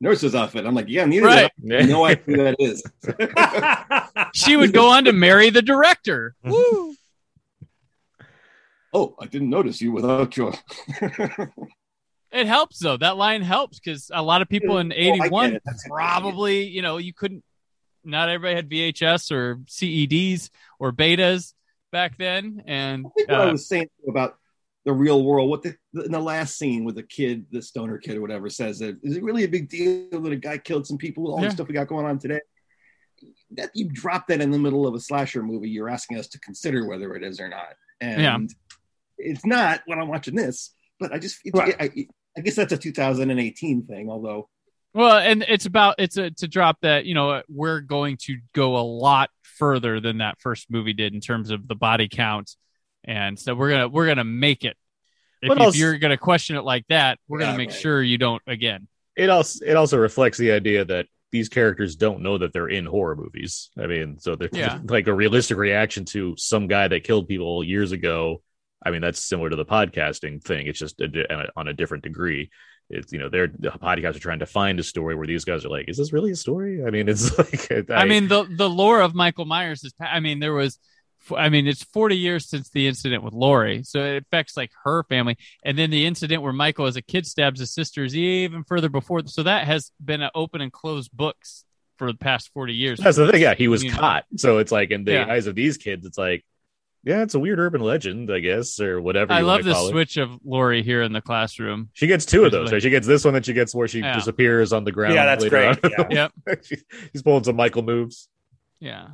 nurse's 0.00 0.34
outfit. 0.34 0.66
I'm 0.66 0.74
like, 0.74 0.88
yeah, 0.88 1.04
neither 1.04 1.26
Right. 1.26 1.50
did 1.64 1.80
I. 1.80 1.84
I 1.84 1.86
no 1.86 2.04
idea 2.06 2.24
who 2.24 2.36
that 2.38 2.56
is. 2.58 2.82
She 4.34 4.56
would 4.56 4.72
go 4.72 4.88
on 4.90 5.04
to 5.04 5.12
marry 5.12 5.50
the 5.50 5.62
director. 5.62 6.34
Mm-hmm. 6.44 6.52
Woo. 6.52 6.94
Oh, 8.92 9.14
I 9.20 9.26
didn't 9.26 9.50
notice 9.50 9.80
you 9.80 9.92
without 9.92 10.36
your. 10.36 10.52
It 12.32 12.46
helps 12.46 12.78
though. 12.78 12.96
That 12.96 13.18
line 13.18 13.42
helps 13.42 13.78
because 13.78 14.10
a 14.12 14.22
lot 14.22 14.40
of 14.40 14.48
people 14.48 14.78
in 14.78 14.90
Oh, 14.90 14.96
I 14.96 14.98
get 14.98 15.14
'81 15.24 15.52
it. 15.52 15.62
That's- 15.66 15.84
probably, 15.86 16.64
you 16.66 16.80
know, 16.80 16.96
you 16.96 17.12
couldn't. 17.12 17.44
Not 18.04 18.30
everybody 18.30 18.56
had 18.56 18.70
VHS 18.70 19.30
or 19.30 19.56
CEDs 19.68 20.48
or 20.78 20.92
betas 20.92 21.52
back 21.92 22.16
then, 22.16 22.62
and 22.66 23.04
I 23.06 23.10
think 23.14 23.28
what 23.28 23.38
I 23.40 23.48
uh, 23.48 23.52
was 23.52 23.68
saying 23.68 23.88
about 24.08 24.38
the 24.86 24.92
real 24.94 25.22
world, 25.22 25.50
what 25.50 25.62
the 25.62 25.76
in 26.04 26.10
the 26.10 26.18
last 26.18 26.56
scene 26.58 26.84
with 26.84 26.94
the 26.96 27.02
kid, 27.02 27.44
the 27.52 27.60
stoner 27.60 27.98
kid 27.98 28.16
or 28.16 28.22
whatever, 28.22 28.48
says 28.48 28.78
that 28.78 28.96
is 29.02 29.18
it 29.18 29.22
really 29.22 29.44
a 29.44 29.48
big 29.48 29.68
deal 29.68 30.08
that 30.22 30.32
a 30.32 30.36
guy 30.36 30.56
killed 30.56 30.86
some 30.86 30.96
people 30.96 31.24
with 31.24 31.32
all 31.34 31.40
Yeah. 31.42 31.48
the 31.48 31.52
stuff 31.52 31.68
we 31.68 31.74
got 31.74 31.86
going 31.86 32.06
on 32.06 32.18
today? 32.18 32.40
That 33.52 33.70
you 33.74 33.90
drop 33.92 34.26
that 34.28 34.40
in 34.40 34.50
the 34.50 34.58
middle 34.58 34.86
of 34.86 34.94
a 34.94 35.00
slasher 35.00 35.42
movie, 35.42 35.68
you're 35.68 35.90
asking 35.90 36.16
us 36.18 36.28
to 36.28 36.40
consider 36.40 36.86
whether 36.88 37.14
it 37.14 37.22
is 37.22 37.38
or 37.40 37.48
not, 37.48 37.74
and 38.00 38.22
Yeah. 38.22 38.38
It's 39.22 39.46
not 39.46 39.80
when 39.86 39.98
I'm 39.98 40.08
watching 40.08 40.34
this. 40.34 40.74
But 41.00 41.12
I 41.12 41.18
just, 41.18 41.38
it's, 41.44 41.58
Right. 41.58 41.74
I, 41.80 41.90
I 42.36 42.40
guess 42.40 42.54
that's 42.56 42.72
a 42.72 42.76
2018 42.78 43.86
thing, 43.86 44.08
although 44.10 44.48
well, 44.94 45.16
and 45.18 45.44
it's 45.48 45.66
about 45.66 45.96
it's 45.98 46.16
a 46.18 46.30
to 46.32 46.48
drop 46.48 46.78
that 46.82 47.06
you 47.06 47.14
know 47.14 47.42
we're 47.48 47.80
going 47.80 48.18
to 48.24 48.38
go 48.54 48.76
a 48.76 48.82
lot 48.84 49.30
further 49.42 50.00
than 50.00 50.18
that 50.18 50.38
first 50.40 50.70
movie 50.70 50.92
did 50.92 51.14
in 51.14 51.20
terms 51.20 51.50
of 51.50 51.66
the 51.66 51.74
body 51.74 52.08
count, 52.08 52.56
and 53.04 53.38
so 53.38 53.54
we're 53.54 53.70
gonna 53.70 53.88
we're 53.88 54.06
gonna 54.06 54.24
make 54.24 54.64
it. 54.64 54.76
If, 55.40 55.48
But 55.48 55.60
if 55.62 55.76
you're 55.76 55.98
gonna 55.98 56.18
question 56.18 56.56
it 56.56 56.62
like 56.64 56.86
that, 56.88 57.18
we're 57.26 57.40
Yeah, 57.40 57.46
gonna 57.46 57.58
make 57.58 57.70
right. 57.70 57.78
sure 57.80 58.02
you 58.02 58.18
don't 58.18 58.42
again. 58.46 58.86
It 59.16 59.30
also 59.30 59.64
it 59.64 59.76
also 59.76 59.98
reflects 59.98 60.38
the 60.38 60.52
idea 60.52 60.84
that 60.84 61.06
these 61.30 61.48
characters 61.48 61.96
don't 61.96 62.20
know 62.20 62.36
that 62.38 62.52
they're 62.52 62.68
in 62.68 62.84
horror 62.84 63.16
movies. 63.16 63.70
I 63.78 63.86
mean, 63.86 64.18
so 64.20 64.36
they're 64.36 64.50
Yeah. 64.52 64.78
like 64.84 65.06
a 65.06 65.14
realistic 65.14 65.56
reaction 65.56 66.04
to 66.06 66.34
some 66.36 66.66
guy 66.66 66.88
that 66.88 67.04
killed 67.04 67.28
people 67.28 67.64
years 67.64 67.92
ago. 67.92 68.42
I 68.84 68.90
mean, 68.90 69.00
that's 69.00 69.20
similar 69.20 69.50
to 69.50 69.56
the 69.56 69.64
podcasting 69.64 70.42
thing. 70.42 70.66
It's 70.66 70.78
just 70.78 71.00
a, 71.00 71.08
di- 71.08 71.26
uh, 71.26 71.46
on 71.56 71.68
a 71.68 71.72
different 71.72 72.02
degree. 72.04 72.50
It's 72.90 73.12
you 73.12 73.18
know, 73.18 73.28
they're 73.28 73.46
the 73.48 73.70
podcasts 73.70 74.16
are 74.16 74.20
trying 74.20 74.40
to 74.40 74.46
find 74.46 74.78
a 74.80 74.82
story 74.82 75.14
where 75.14 75.26
these 75.26 75.44
guys 75.44 75.64
are 75.64 75.68
like, 75.70 75.88
is 75.88 75.96
this 75.96 76.12
really 76.12 76.32
a 76.32 76.36
story? 76.36 76.84
I 76.84 76.90
mean, 76.90 77.08
it's 77.08 77.36
like 77.70 77.90
I, 77.90 78.04
mean, 78.04 78.28
the 78.28 78.44
the 78.44 78.68
lore 78.68 79.00
of 79.00 79.14
Michael 79.14 79.44
Myers 79.44 79.84
is. 79.84 79.94
I 80.00 80.20
mean, 80.20 80.40
there 80.40 80.52
was. 80.52 80.78
I 81.36 81.50
mean, 81.50 81.68
it's 81.68 81.84
40 81.84 82.16
years 82.16 82.48
since 82.48 82.68
the 82.70 82.88
incident 82.88 83.22
with 83.22 83.32
Laurie, 83.32 83.84
so 83.84 84.02
it 84.02 84.24
affects 84.24 84.56
like 84.56 84.72
her 84.82 85.04
family, 85.04 85.38
and 85.64 85.78
then 85.78 85.90
the 85.90 86.04
incident 86.04 86.42
where 86.42 86.52
Michael, 86.52 86.86
as 86.86 86.96
a 86.96 87.02
kid, 87.02 87.26
stabs 87.28 87.60
his 87.60 87.72
sister 87.72 88.02
is 88.02 88.16
even 88.16 88.64
further 88.64 88.88
before. 88.88 89.24
So 89.26 89.44
that 89.44 89.64
has 89.68 89.92
been 90.04 90.20
an 90.20 90.30
open 90.34 90.60
and 90.60 90.72
closed 90.72 91.12
books 91.16 91.64
for 91.96 92.10
the 92.10 92.18
past 92.18 92.50
40 92.54 92.74
years. 92.74 92.98
That's 92.98 93.16
the 93.16 93.30
thing. 93.30 93.40
Yeah, 93.40 93.54
he 93.54 93.68
was 93.68 93.84
You 93.84 93.92
know. 93.92 93.98
caught. 93.98 94.24
So 94.36 94.58
it's 94.58 94.72
like 94.72 94.90
in 94.90 95.04
the 95.04 95.12
Yeah. 95.12 95.26
eyes 95.32 95.46
of 95.46 95.54
these 95.54 95.76
kids, 95.76 96.04
it's 96.06 96.18
like, 96.18 96.44
yeah, 97.04 97.22
it's 97.22 97.34
a 97.34 97.38
weird 97.40 97.58
urban 97.58 97.80
legend, 97.80 98.30
I 98.32 98.40
guess, 98.40 98.78
or 98.80 99.00
whatever. 99.00 99.32
I 99.32 99.40
you 99.40 99.44
love 99.46 99.64
wanna 99.64 99.74
the 99.74 99.86
it. 99.86 99.90
switch 99.90 100.16
of 100.16 100.30
Laurie 100.44 100.82
here 100.82 101.02
in 101.02 101.12
the 101.12 101.20
classroom. 101.20 101.90
She 101.94 102.06
gets 102.06 102.24
two 102.24 102.44
of 102.44 102.52
those. 102.52 102.66
like- 102.66 102.72
Right? 102.74 102.82
She 102.82 102.90
gets 102.90 103.06
this 103.06 103.24
one, 103.24 103.34
then 103.34 103.42
she 103.42 103.52
gets 103.52 103.74
where 103.74 103.88
she 103.88 104.00
Yeah. 104.00 104.14
disappears 104.14 104.72
on 104.72 104.84
the 104.84 104.92
ground. 104.92 105.14
Yeah, 105.14 105.24
that's 105.26 105.42
later 105.44 105.74
great. 105.82 105.98
on. 105.98 106.10
Yep. 106.10 106.32
She's- 106.64 106.82
He's 107.12 107.22
pulling 107.22 107.44
some 107.44 107.56
Michael 107.56 107.82
moves. 107.82 108.28
Yeah. 108.80 109.08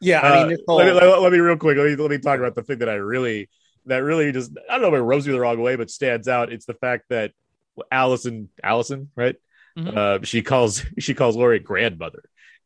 Yeah, 0.00 0.20
I 0.20 0.34
mean, 0.34 0.44
Uh, 0.44 0.48
this 0.48 0.60
whole, 0.66 0.76
let, 0.78 0.86
me, 0.86 0.92
let, 0.94 1.20
let 1.22 1.32
me 1.32 1.38
real 1.38 1.56
quick. 1.56 1.76
Let 1.76 1.86
me 1.86 1.94
let 1.96 2.10
me 2.10 2.18
talk 2.18 2.38
about 2.40 2.56
the 2.56 2.62
thing 2.64 2.78
that 2.80 2.88
I 2.88 2.94
really 2.94 3.48
that 3.86 3.98
really 3.98 4.32
just 4.32 4.50
I 4.68 4.72
don't 4.72 4.82
know 4.82 4.88
if 4.88 4.94
it 4.94 5.02
rubs 5.02 5.26
me 5.26 5.32
the 5.32 5.38
wrong 5.40 5.60
way, 5.60 5.76
but 5.76 5.90
stands 5.90 6.26
out. 6.26 6.52
It's 6.52 6.66
the 6.66 6.74
fact 6.74 7.04
that 7.10 7.30
Allison 7.90 8.48
Allison 8.64 9.10
right 9.16 9.36
Mhm. 9.78 9.96
uh, 9.96 10.18
she 10.24 10.42
calls 10.42 10.84
she 10.98 11.14
calls 11.14 11.36
Laurie 11.36 11.60
grandmother. 11.60 12.22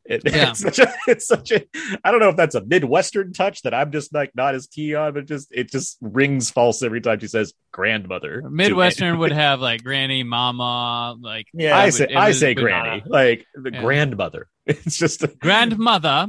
It, 0.09 0.21
Yeah. 0.25 0.51
It's 0.51 0.59
such 0.61 0.79
a 0.79 0.93
it's 1.07 1.27
such 1.27 1.51
a 1.51 1.63
I 2.03 2.11
don't 2.11 2.19
know 2.21 2.29
if 2.29 2.35
that's 2.37 2.55
a 2.55 2.63
midwestern 2.63 3.33
touch 3.33 3.61
that 3.63 3.73
I'm 3.73 3.91
just 3.91 4.13
like 4.13 4.31
not 4.35 4.55
as 4.55 4.67
key 4.67 4.95
on, 4.95 5.13
but 5.13 5.25
just 5.25 5.49
it 5.51 5.69
just 5.71 5.97
rings 6.01 6.49
false 6.49 6.81
every 6.81 7.01
time 7.01 7.19
she 7.19 7.27
says 7.27 7.53
grandmother. 7.71 8.41
Midwestern 8.49 9.17
would 9.19 9.31
have 9.45 9.59
like 9.59 9.83
granny, 9.83 10.23
mama, 10.23 11.15
like 11.19 11.47
yeah, 11.53 11.77
I 11.77 11.87
it 11.87 11.91
say 11.93 12.05
would- 12.07 12.15
I 12.15 12.27
was- 12.29 12.39
say 12.39 12.53
granny 12.53 13.03
like 13.05 13.45
the 13.53 13.71
Yeah. 13.73 13.81
grandmother. 13.81 14.47
It's 14.65 14.97
just 14.97 15.23
a, 15.23 15.27
grandmother. 15.27 16.27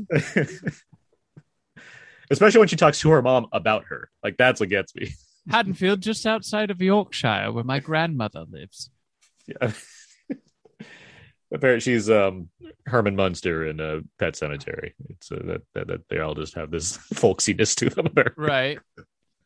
especially 2.31 2.59
when 2.59 2.69
she 2.69 2.77
talks 2.77 3.01
to 3.01 3.11
her 3.11 3.23
mom 3.23 3.47
about 3.53 3.85
her. 3.87 4.11
Like 4.23 4.37
that's 4.37 4.61
what 4.61 4.69
gets 4.69 4.95
me. 4.95 5.11
Haddonfield, 5.51 6.03
just 6.03 6.27
outside 6.27 6.71
of 6.71 6.81
Yorkshire, 6.83 7.51
where 7.53 7.64
my 7.64 7.81
grandmother 7.81 8.45
lives. 8.51 8.91
Yeah. 9.47 9.73
Apparently, 11.53 11.81
she's 11.81 12.11
um 12.11 12.49
Herman 12.87 13.17
Munster 13.17 13.67
in 13.67 13.81
a 13.81 14.01
Pet 14.19 14.35
Sematary. 14.35 14.93
It's 15.09 15.33
uh, 15.33 15.41
that, 15.45 15.63
that 15.75 15.87
that 15.89 16.09
they 16.11 16.19
all 16.21 16.35
just 16.35 16.55
have 16.55 16.71
this 16.71 16.97
folksiness 17.15 17.75
to 17.77 17.91
them. 17.91 18.09
Right. 18.37 18.79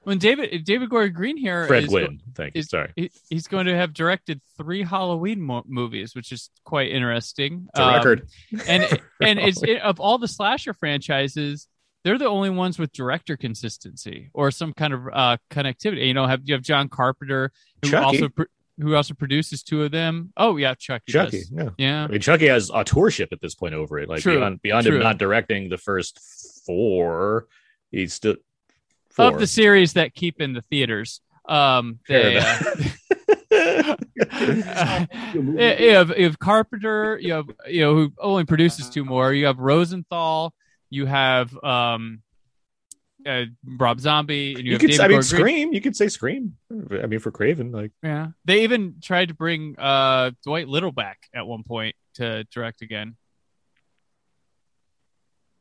when 0.03 0.19
David 0.19 0.65
David 0.65 0.91
Gordon 0.91 1.12
Green 1.15 1.37
here 1.37 1.67
Fred 1.69 1.85
is- 1.85 1.88
Gwynne. 1.91 2.21
Thank 2.35 2.55
you. 2.57 2.61
is- 2.61 2.69
Sorry. 2.71 2.93
he- 2.97 3.12
he's 3.31 3.47
going 3.47 3.67
to 3.67 3.77
have 3.77 3.93
directed 3.95 4.41
three 4.59 4.83
Halloween 4.83 5.41
mo- 5.41 5.62
movies, 5.67 6.15
which 6.17 6.33
is 6.33 6.51
quite 6.65 6.91
interesting. 6.91 7.67
It's 7.71 7.79
a 7.79 7.85
Um, 7.85 7.95
record. 7.95 8.29
and 8.67 8.99
and 9.21 9.38
it's 9.38 9.62
it, 9.62 9.81
of 9.83 10.01
all 10.01 10.19
the 10.19 10.27
slasher 10.29 10.75
franchises, 10.75 11.69
they're 12.03 12.19
the 12.19 12.27
only 12.27 12.51
ones 12.51 12.81
with 12.81 12.91
director 12.93 13.37
consistency 13.37 14.29
or 14.35 14.51
some 14.51 14.73
kind 14.73 14.93
of 14.93 15.03
uh, 15.12 15.37
connectivity. 15.53 16.09
You 16.09 16.15
know, 16.15 16.27
have 16.27 16.41
you 16.45 16.55
have 16.55 16.62
John 16.65 16.88
Carpenter 16.88 17.53
who 17.85 17.91
Chucky. 17.91 18.05
also 18.05 18.29
pro- 18.29 18.47
who 18.80 18.94
also 18.94 19.14
produces 19.14 19.62
two 19.62 19.82
of 19.82 19.90
them? 19.90 20.32
Oh 20.37 20.56
yeah, 20.56 20.74
Chucky. 20.74 21.12
Chucky. 21.12 21.38
does. 21.40 21.52
Yeah. 21.52 21.70
Yeah. 21.78 22.04
I 22.04 22.06
mean, 22.08 22.20
Chucky 22.20 22.46
has 22.46 22.70
authorship 22.70 23.32
at 23.32 23.40
this 23.40 23.54
point 23.54 23.74
over 23.74 23.98
it. 23.98 24.08
Like 24.08 24.22
True, 24.22 24.37
beyond 24.37 24.62
beyond 24.62 24.87
true. 24.87 24.96
him 24.96 25.02
not 25.02 25.18
directing 25.18 25.68
the 25.68 25.78
first 25.78 26.20
four, 26.66 27.46
he's 27.90 28.14
still 28.14 28.37
four. 29.11 29.28
Of 29.28 29.38
the 29.38 29.46
series 29.46 29.94
that 29.94 30.14
keep 30.14 30.40
in 30.40 30.52
the 30.52 30.62
theaters, 30.62 31.20
um, 31.48 31.98
they, 32.08 32.38
uh, 32.38 32.58
you 35.32 35.56
have, 35.58 36.16
you 36.16 36.24
have 36.24 36.38
Carpenter, 36.38 37.18
you 37.20 37.32
have 37.35 37.46
you 37.66 37.82
know 37.82 37.94
who 37.94 38.12
only 38.18 38.44
produces 38.44 38.88
two 38.88 39.04
more. 39.04 39.32
You 39.32 39.46
have 39.46 39.58
Rosenthal, 39.58 40.54
you 40.90 41.06
have 41.06 41.56
um, 41.62 42.22
uh, 43.26 43.44
Rob 43.64 44.00
Zombie, 44.00 44.54
and 44.54 44.58
you, 44.61 44.64
you 44.64 44.72
have 44.72 44.80
could, 44.80 44.90
David 44.90 45.00
I 45.04 45.08
mean, 45.08 45.20
Gordon 45.20 45.30
Green. 45.40 45.56
Scream. 45.56 45.72
You 45.72 45.80
could 45.80 45.96
say 45.96 46.08
Scream. 46.08 46.56
I 47.02 47.06
mean, 47.06 47.20
for 47.20 47.30
Craven, 47.30 47.72
like 47.72 47.92
Yeah, 48.02 48.28
they 48.44 48.62
even 48.64 48.96
tried 49.02 49.28
to 49.28 49.35
bring 49.35 49.76
uh, 49.78 50.32
Dwight 50.44 50.68
Little 50.68 50.92
back 50.92 51.18
at 51.35 51.46
one 51.46 51.62
point 51.62 51.94
to 52.14 52.44
direct 52.44 52.82
again. 52.82 53.16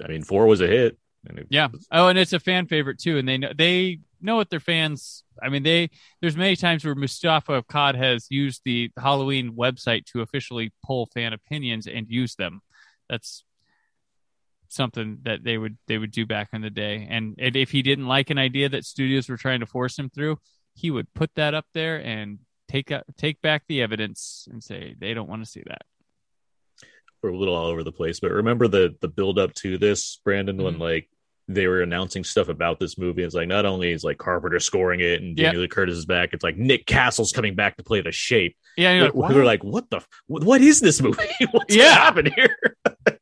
I 0.04 0.08
mean, 0.08 0.24
four 0.24 0.48
was 0.48 0.62
a 0.62 0.68
hit. 0.68 0.98
And 1.28 1.38
it 1.40 1.48
Yeah. 1.52 1.68
was- 1.68 1.88
Oh, 1.92 2.08
and 2.08 2.18
it's 2.18 2.34
a 2.34 2.40
fan 2.40 2.66
favorite 2.66 2.98
too, 3.00 3.18
and 3.20 3.28
they 3.28 3.38
know 3.38 3.52
they 3.56 4.00
know 4.22 4.36
what 4.38 4.50
their 4.50 4.60
fans. 4.60 5.24
I 5.42 5.50
mean, 5.50 5.62
they 5.62 5.92
there's 6.20 6.36
many 6.36 6.56
times 6.56 6.84
where 6.84 6.96
Mustafa 6.96 7.62
Akkad 7.62 7.94
has 7.96 8.26
used 8.32 8.62
the 8.66 8.90
Halloween 8.98 9.52
website 9.56 10.06
to 10.08 10.22
officially 10.22 10.72
pull 10.84 11.06
fan 11.14 11.34
opinions 11.34 11.86
and 11.86 12.08
use 12.10 12.34
them. 12.36 12.62
That's 13.08 13.44
something 14.72 15.20
that 15.24 15.44
they 15.44 15.58
would 15.58 15.78
they 15.88 15.98
would 15.98 16.12
do 16.12 16.26
back 16.26 16.50
in 16.54 16.62
the 16.62 16.70
day. 16.70 17.08
And, 17.10 17.36
and 17.40 17.56
if 17.56 17.72
he 17.72 17.82
didn't 17.82 18.08
like 18.08 18.30
an 18.30 18.38
idea 18.38 18.70
that 18.70 18.86
studios 18.86 19.30
were 19.30 19.38
trying 19.38 19.60
to 19.62 19.66
force 19.66 19.98
him 20.00 20.10
through, 20.10 20.40
he 20.74 20.90
would 20.92 21.14
put 21.14 21.30
that 21.36 21.54
up 21.54 21.66
there 21.74 21.98
and 22.04 22.40
take 22.70 22.92
out, 22.92 23.04
take 23.18 23.42
back 23.42 23.64
the 23.68 23.82
evidence 23.82 24.48
and 24.52 24.64
say 24.64 24.96
they 25.00 25.14
don't 25.14 25.30
want 25.30 25.44
to 25.44 25.50
see 25.50 25.64
that. 25.68 25.82
we're 27.22 27.30
a 27.32 27.38
little 27.38 27.54
all 27.56 27.68
over 27.68 27.84
the 27.84 27.92
place. 27.92 28.20
But 28.20 28.32
remember 28.32 28.68
the 28.68 28.96
the 29.02 29.08
build 29.08 29.38
up 29.38 29.54
to 29.56 29.78
this, 29.78 30.20
Brandon, 30.26 30.58
when 30.58 30.76
Mhm. 30.76 30.80
like 30.80 31.10
they 31.48 31.68
were 31.68 31.82
announcing 31.82 32.24
stuff 32.24 32.48
about 32.48 32.80
this 32.80 32.98
movie. 32.98 33.24
It's 33.24 33.36
like 33.36 33.48
not 33.48 33.66
only 33.66 33.92
is 33.92 34.04
like 34.06 34.18
Carpenter 34.18 34.60
scoring 34.60 35.02
it 35.02 35.22
and. 35.22 35.36
Daniel 35.36 35.62
Lee 35.64 35.68
Curtis 35.68 35.98
is 35.98 36.06
back, 36.06 36.30
it's 36.34 36.44
like 36.46 36.56
Nick 36.56 36.86
Castle's 36.86 37.34
coming 37.34 37.56
back 37.56 37.76
to 37.78 37.84
play 37.84 38.00
the 38.02 38.12
shape. 38.12 38.56
Yeah, 38.78 38.94
We're 38.94 39.04
like, 39.04 39.14
like, 39.16 39.34
"What?" 39.36 39.46
like, 39.46 39.64
what 39.66 39.90
the? 39.90 40.02
What, 40.28 40.62
is 40.62 40.80
this 40.80 41.02
movie? 41.02 41.22
What's 41.52 41.76
Yeah. 41.76 41.84
yeah. 41.84 41.94
happened 41.96 42.32
here? 42.36 42.56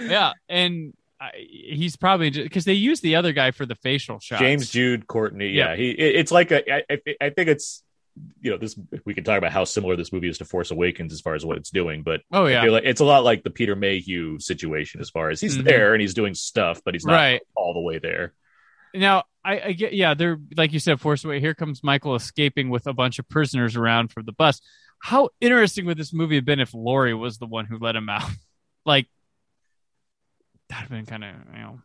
yeah, 0.00 0.32
and 0.48 0.94
I, 1.20 1.30
he's 1.36 1.96
probably 1.96 2.30
because 2.30 2.64
they 2.64 2.74
use 2.74 3.00
the 3.00 3.16
other 3.16 3.32
guy 3.32 3.50
for 3.50 3.66
the 3.66 3.74
facial 3.74 4.20
shot. 4.20 4.38
James 4.38 4.68
Jude 4.70 5.06
Courtney. 5.06 5.48
Yeah. 5.48 5.70
Yeah, 5.70 5.76
he. 5.76 5.90
It, 5.90 6.16
it's 6.16 6.32
like 6.32 6.50
a. 6.50 6.74
I, 6.92 6.98
I, 7.20 7.30
think 7.30 7.48
it's. 7.48 7.82
You 8.40 8.52
know, 8.52 8.56
this 8.56 8.78
we 9.04 9.12
can 9.12 9.24
talk 9.24 9.36
about 9.36 9.52
how 9.52 9.64
similar 9.64 9.94
this 9.94 10.10
movie 10.12 10.28
is 10.28 10.38
to 10.38 10.46
Force 10.46 10.70
Awakens 10.70 11.12
as 11.12 11.20
far 11.20 11.34
as 11.34 11.44
what 11.44 11.58
it's 11.58 11.68
doing, 11.68 12.02
but 12.02 12.22
Oh 12.32 12.46
yeah, 12.46 12.64
like 12.64 12.84
it's 12.86 13.02
a 13.02 13.04
lot 13.04 13.24
like 13.24 13.44
the 13.44 13.50
Peter 13.50 13.76
Mayhew 13.76 14.38
situation 14.38 15.02
as 15.02 15.10
far 15.10 15.28
as 15.28 15.38
he's 15.38 15.58
Mhm. 15.58 15.64
there 15.64 15.92
and 15.92 16.00
he's 16.00 16.14
doing 16.14 16.32
stuff, 16.32 16.80
but 16.82 16.94
he's 16.94 17.04
not 17.04 17.12
right. 17.12 17.42
all 17.54 17.74
the 17.74 17.80
way 17.80 17.98
there. 17.98 18.32
Now 18.94 19.24
I, 19.44 19.60
I 19.60 19.72
get 19.72 19.92
yeah, 19.92 20.14
they're 20.14 20.38
like 20.56 20.72
you 20.72 20.80
said, 20.80 20.98
Force 20.98 21.24
Away. 21.24 21.40
Here 21.40 21.54
comes 21.54 21.84
Michael 21.84 22.14
escaping 22.14 22.70
with 22.70 22.86
a 22.86 22.94
bunch 22.94 23.18
of 23.18 23.28
prisoners 23.28 23.76
around 23.76 24.12
from 24.12 24.24
the 24.24 24.32
bus. 24.32 24.62
How 25.02 25.28
interesting 25.42 25.84
would 25.84 25.98
this 25.98 26.14
movie 26.14 26.36
have 26.36 26.46
been 26.46 26.60
if 26.60 26.72
Laurie 26.72 27.12
was 27.14 27.36
the 27.36 27.46
one 27.46 27.66
who 27.66 27.78
let 27.78 27.96
him 27.96 28.08
out? 28.08 28.30
like 28.86 29.08
that'd 30.68 30.82
have 30.82 30.90
been 30.90 31.06
kind 31.06 31.24
of 31.24 31.30
you 31.54 31.58
know 31.60 31.80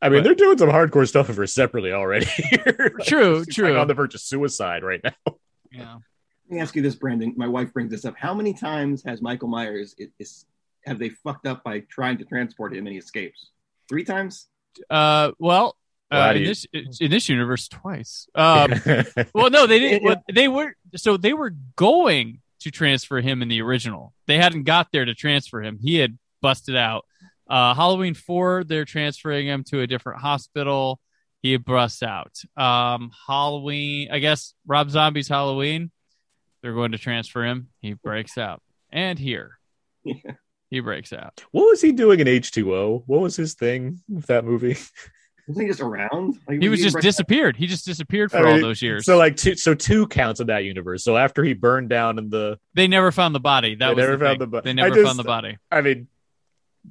I 0.00 0.08
mean, 0.08 0.18
But- 0.18 0.24
they're 0.24 0.34
doing 0.34 0.58
some 0.58 0.68
hardcore 0.68 1.06
stuff 1.08 1.28
of 1.28 1.36
her 1.36 1.46
separately 1.46 1.92
already. 1.92 2.26
Like, 2.52 3.06
True, 3.06 3.44
she's, 3.44 3.54
true. 3.54 3.72
Like 3.72 3.80
on 3.80 3.88
the 3.88 3.94
verge 3.94 4.14
of 4.14 4.20
suicide 4.20 4.82
right 4.82 5.00
now. 5.02 5.36
yeah. 5.70 5.94
Let 6.48 6.54
me 6.54 6.60
ask 6.60 6.76
you 6.76 6.82
this, 6.82 6.94
Brandon. 6.94 7.34
My 7.36 7.48
wife 7.48 7.72
brings 7.72 7.90
this 7.90 8.04
up. 8.04 8.14
How 8.16 8.32
many 8.34 8.52
times 8.54 9.02
has 9.04 9.20
Michael 9.22 9.48
Myers 9.48 9.94
is, 9.98 10.08
is 10.18 10.44
have 10.86 10.98
they 10.98 11.08
fucked 11.10 11.46
up 11.46 11.64
by 11.64 11.80
trying 11.90 12.18
to 12.18 12.24
transport 12.24 12.72
him 12.74 12.86
and 12.86 12.92
he 12.92 12.98
escapes? 12.98 13.50
Three 13.88 14.04
times? 14.04 14.46
Uh, 14.90 15.32
well, 15.38 15.76
Well, 16.10 16.28
uh, 16.28 16.32
in 16.34 16.42
you- 16.42 16.46
this 16.46 16.66
in 17.00 17.10
this 17.10 17.28
universe 17.28 17.66
twice. 17.68 18.28
Um, 18.34 18.72
well, 19.34 19.50
no, 19.50 19.66
they 19.66 19.78
didn't. 19.78 20.04
Well, 20.04 20.22
they 20.32 20.48
were 20.48 20.74
so 20.96 21.16
they 21.16 21.32
were 21.32 21.52
going 21.76 22.40
to 22.60 22.70
transfer 22.70 23.20
him 23.20 23.42
in 23.42 23.48
the 23.48 23.60
original. 23.62 24.12
They 24.26 24.38
hadn't 24.38 24.64
got 24.64 24.88
there 24.92 25.04
to 25.04 25.14
transfer 25.14 25.62
him. 25.62 25.78
He 25.80 25.96
had 25.96 26.18
busted 26.42 26.76
out. 26.76 27.06
Uh, 27.48 27.74
Halloween 27.74 28.14
four, 28.14 28.64
they're 28.64 28.84
transferring 28.84 29.46
him 29.46 29.64
to 29.64 29.80
a 29.80 29.86
different 29.86 30.20
hospital. 30.20 31.00
He 31.42 31.56
busts 31.58 32.02
out. 32.02 32.32
Um, 32.56 33.12
Halloween, 33.26 34.08
I 34.10 34.18
guess 34.18 34.54
Rob 34.66 34.90
Zombie's 34.90 35.28
Halloween. 35.28 35.90
They're 36.62 36.74
going 36.74 36.92
to 36.92 36.98
transfer 36.98 37.44
him. 37.44 37.68
He 37.80 37.92
breaks 37.92 38.36
out, 38.38 38.60
and 38.90 39.18
here 39.18 39.58
Yeah. 40.02 40.14
he 40.70 40.80
breaks 40.80 41.12
out. 41.12 41.44
what 41.52 41.66
was 41.68 41.80
he 41.80 41.92
doing 41.92 42.18
in 42.18 42.26
H 42.26 42.50
two 42.50 42.74
O? 42.74 43.04
What 43.06 43.20
was 43.20 43.36
his 43.36 43.54
thing 43.54 44.00
with 44.08 44.26
that 44.26 44.44
movie? 44.44 44.76
Wasn't 45.48 45.62
he 45.62 45.68
just 45.70 45.80
around? 45.80 46.40
Like, 46.48 46.60
He 46.60 46.68
was 46.68 46.82
just 46.82 46.96
right- 46.96 47.02
disappeared. 47.02 47.56
He 47.56 47.68
just 47.68 47.84
disappeared 47.86 48.32
for 48.32 48.38
I 48.44 48.50
all 48.54 48.60
those 48.60 48.82
years. 48.82 49.04
So 49.06 49.16
like 49.16 49.36
two, 49.36 49.54
so 49.54 49.74
two 49.74 50.08
counts 50.08 50.40
in 50.40 50.48
that 50.48 50.64
universe. 50.64 51.04
So 51.04 51.16
after 51.16 51.44
he 51.44 51.54
burned 51.54 51.88
down 51.88 52.18
in 52.18 52.30
the, 52.30 52.58
They 52.74 52.88
never 52.88 53.12
found 53.12 53.32
the 53.32 53.38
body. 53.38 53.76
That 53.76 53.90
They 53.90 53.94
was 53.94 54.02
never 54.02 54.16
the 54.16 54.24
found 54.24 54.32
thing. 54.32 54.38
the 54.40 54.46
bo- 54.48 54.60
They 54.62 54.70
I 54.70 54.72
never 54.72 54.94
just- 54.96 55.06
found 55.06 55.18
the 55.20 55.22
body. 55.22 55.56
I 55.70 55.82
mean, 55.82 56.08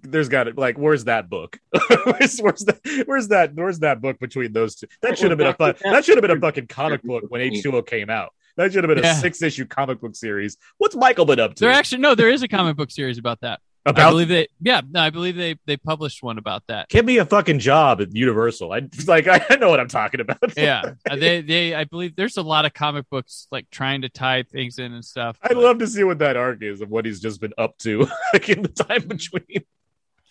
there's 0.02 0.30
got 0.30 0.48
it. 0.48 0.58
Like, 0.58 0.78
where's 0.78 1.06
that 1.06 1.30
book? 1.30 1.60
where's, 2.06 2.40
where's 2.40 2.62
that? 2.66 2.80
Where's 3.06 3.28
that? 3.30 3.54
Where's 3.56 3.80
that 3.80 4.02
book 4.02 4.20
between 4.20 4.54
those 4.54 4.76
two? 4.76 4.88
That 5.02 5.18
should 5.18 5.32
have 5.32 5.38
been 5.38 5.48
a 5.48 5.54
fun, 5.54 5.76
that 5.84 6.06
should 6.06 6.16
have 6.18 6.22
been 6.22 6.38
a 6.38 6.40
fucking 6.40 6.68
comic 6.68 7.04
book 7.04 7.26
when 7.30 7.42
H 7.42 7.64
two 7.64 7.76
O 7.76 7.82
came 7.82 8.10
out. 8.10 8.34
That 8.58 8.72
should 8.72 8.84
have 8.84 8.90
been 8.90 9.04
a 9.04 9.08
Yeah. 9.08 9.16
six 9.16 9.42
issue 9.42 9.66
comic 9.66 10.00
book 10.00 10.16
series. 10.16 10.58
What's 10.78 10.96
Michael 10.96 11.26
been 11.26 11.40
up 11.40 11.56
to? 11.56 11.62
There 11.66 11.72
actually 11.72 12.02
no, 12.02 12.16
there 12.16 12.30
is 12.30 12.42
a 12.44 12.48
comic 12.48 12.78
book 12.78 12.92
series 12.92 13.18
about 13.18 13.42
that. 13.42 13.60
I 13.88 13.92
believe 13.92 14.30
they 14.30 14.48
yeah, 14.60 14.82
no, 14.90 15.00
I 15.00 15.12
believe 15.12 15.36
they 15.36 15.60
they 15.68 15.78
published 15.78 16.24
one 16.24 16.40
about 16.40 16.64
that. 16.70 16.90
give 16.90 17.06
me 17.06 17.18
a 17.20 17.26
fucking 17.26 17.60
job 17.60 18.02
at 18.02 18.16
Universal. 18.16 18.72
I 18.74 18.82
like 19.08 19.28
I 19.28 19.58
know 19.58 19.70
what 19.70 19.80
I'm 19.80 19.88
talking 19.88 20.22
about. 20.22 20.40
Yeah. 20.58 20.94
Uh, 21.08 21.16
they 21.16 21.42
they 21.42 21.76
I 21.76 21.84
believe 21.84 22.16
there's 22.16 22.38
a 22.38 22.42
lot 22.42 22.66
of 22.66 22.74
comic 22.74 23.08
books 23.12 23.48
like 23.52 23.70
trying 23.70 24.02
to 24.02 24.10
tie 24.10 24.42
things 24.42 24.80
in 24.80 24.92
and 24.94 25.06
stuff. 25.06 25.38
I'd 25.44 25.50
but- 25.50 25.58
love 25.58 25.78
to 25.80 25.88
see 25.88 26.04
what 26.04 26.18
that 26.18 26.36
arc 26.36 26.64
is 26.64 26.82
of 26.82 26.90
what 26.90 27.06
he's 27.06 27.20
just 27.20 27.40
been 27.40 27.54
up 27.60 27.78
to, 27.80 28.08
like 28.34 28.50
in 28.50 28.64
the 28.64 28.70
time 28.70 29.08
between. 29.08 29.64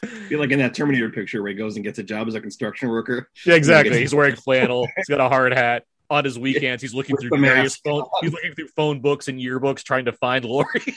I 0.05 0.29
feel 0.29 0.39
like 0.41 0.51
in 0.51 0.59
that 0.61 0.75
Terminator 0.75 1.11
picture 1.11 1.43
where 1.43 1.51
he 1.51 1.57
goes 1.57 1.77
and 1.77 1.85
gets 1.85 1.99
a 1.99 2.03
job 2.03 2.29
as 2.29 2.35
a 2.35 2.41
construction 2.41 2.89
worker. 2.89 3.29
Yeah, 3.47 3.55
exactly. 3.55 3.99
He's 3.99 4.15
wearing 4.15 4.37
flannel. 4.37 4.89
He's 4.97 5.07
got 5.09 5.21
a 5.21 5.29
hard 5.29 5.53
hat. 5.53 5.85
On 6.11 6.23
his 6.25 6.39
weekends, 6.39 6.83
he's 6.83 6.93
looking 6.95 7.15
With 7.17 7.29
through 7.29 7.41
various 7.41 7.77
phone. 7.77 8.03
on. 8.03 8.09
He's 8.21 8.33
looking 8.33 8.53
through 8.55 8.69
phone 8.77 9.01
books 9.01 9.29
and 9.29 9.41
yearbooks 9.41 9.83
trying 9.83 10.05
to 10.05 10.13
find 10.13 10.45
Laurie. 10.45 10.67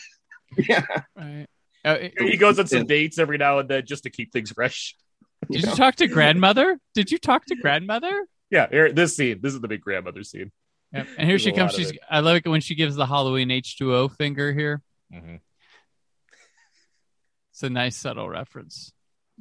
Yeah. 0.57 0.85
Right. 1.15 1.45
Uh, 1.83 1.97
he 2.19 2.37
goes 2.37 2.57
on 2.57 2.67
some 2.67 2.79
Yeah. 2.79 2.85
dates 2.85 3.19
every 3.19 3.37
now 3.37 3.59
and 3.59 3.67
then 3.69 3.85
just 3.85 4.03
to 4.03 4.09
keep 4.09 4.31
things 4.31 4.51
fresh. 4.51 4.95
did 5.51 5.63
know? 5.65 5.71
you 5.71 5.75
talk 5.75 5.95
to 5.95 6.07
grandmother? 6.07 6.79
Did 6.93 7.11
you 7.11 7.17
talk 7.17 7.45
to 7.47 7.55
grandmother? 7.55 8.25
Yeah, 8.49 8.67
here, 8.69 8.91
this 8.93 9.15
scene. 9.15 9.39
This 9.41 9.53
is 9.53 9.59
the 9.59 9.67
big 9.67 9.81
grandmother 9.81 10.23
scene. 10.23 10.51
Yep. 10.93 11.07
And 11.17 11.27
here 11.27 11.27
There's 11.33 11.41
she 11.41 11.51
comes. 11.51 11.73
She's. 11.73 11.91
I 12.09 12.21
love 12.21 12.37
it 12.37 12.47
when 12.47 12.61
she 12.61 12.75
gives 12.75 12.95
the 12.95 13.05
Halloween 13.05 13.51
H 13.51 13.77
two 13.77 13.93
O 13.93 14.07
finger 14.07 14.53
here. 14.53 14.81
It's 17.51 17.63
a 17.63 17.69
nice 17.69 17.97
subtle 17.97 18.29
reference. 18.29 18.93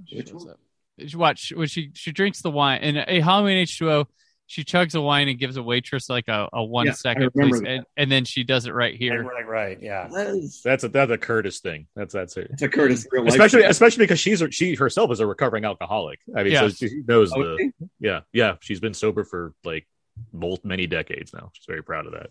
She 0.04 0.16
Which 0.16 0.32
one? 0.32 0.50
up. 0.50 0.60
She 1.06 1.16
watch 1.16 1.52
when 1.54 1.68
she 1.68 1.90
she 1.94 2.12
drinks 2.12 2.40
the 2.42 2.50
wine 2.50 2.82
in 2.82 2.96
a 2.96 3.20
Halloween 3.20 3.58
H 3.58 3.78
two 3.78 3.90
O. 3.90 4.04
She 4.48 4.62
chugs 4.62 4.94
a 4.94 5.00
wine 5.00 5.28
and 5.28 5.38
gives 5.40 5.56
a 5.56 5.62
waitress 5.62 6.08
like 6.08 6.28
a, 6.28 6.48
a 6.52 6.62
one 6.64 6.86
Yeah, 6.86 6.92
second, 6.92 7.32
please, 7.32 7.60
and, 7.66 7.84
and 7.96 8.12
then 8.12 8.24
she 8.24 8.44
does 8.44 8.66
it 8.66 8.70
right 8.74 8.92
Right, 8.92 8.96
here. 9.00 9.24
right, 9.24 9.44
right. 9.46 9.78
Yeah. 9.82 10.06
That's, 10.08 10.62
That's 10.62 10.84
a 10.84 10.88
that's 10.88 11.10
a 11.10 11.18
Curtis 11.18 11.58
thing. 11.58 11.88
That's 11.96 12.14
that's 12.14 12.36
it. 12.36 12.46
that's 12.50 12.62
a 12.62 12.68
Curtis 12.68 13.06
real 13.10 13.24
life. 13.24 13.32
Especially 13.32 13.62
thing. 13.62 13.70
especially 13.70 14.04
because 14.04 14.20
she's 14.20 14.42
she 14.52 14.74
herself 14.76 15.10
is 15.10 15.18
a 15.20 15.26
recovering 15.26 15.64
alcoholic. 15.64 16.20
I 16.36 16.44
mean, 16.44 16.52
Yes. 16.52 16.78
so 16.78 16.86
she 16.86 17.02
knows 17.08 17.30
the 17.30 17.72
yeah 17.98 18.20
yeah. 18.32 18.54
She's 18.60 18.78
been 18.78 18.94
sober 18.94 19.24
for 19.24 19.52
like 19.64 19.86
both 20.32 20.64
many 20.64 20.86
decades 20.86 21.34
now. 21.34 21.50
She's 21.52 21.66
very 21.66 21.82
proud 21.82 22.06
of 22.06 22.12
that. 22.12 22.30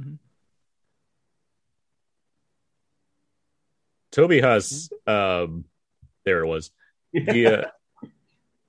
Mhm. 0.00 0.18
Toby 4.12 4.40
Huss, 4.40 4.88
um, 5.06 5.64
there 6.24 6.42
it 6.42 6.46
was. 6.46 6.70
The, 7.12 7.46
uh, 7.46 7.64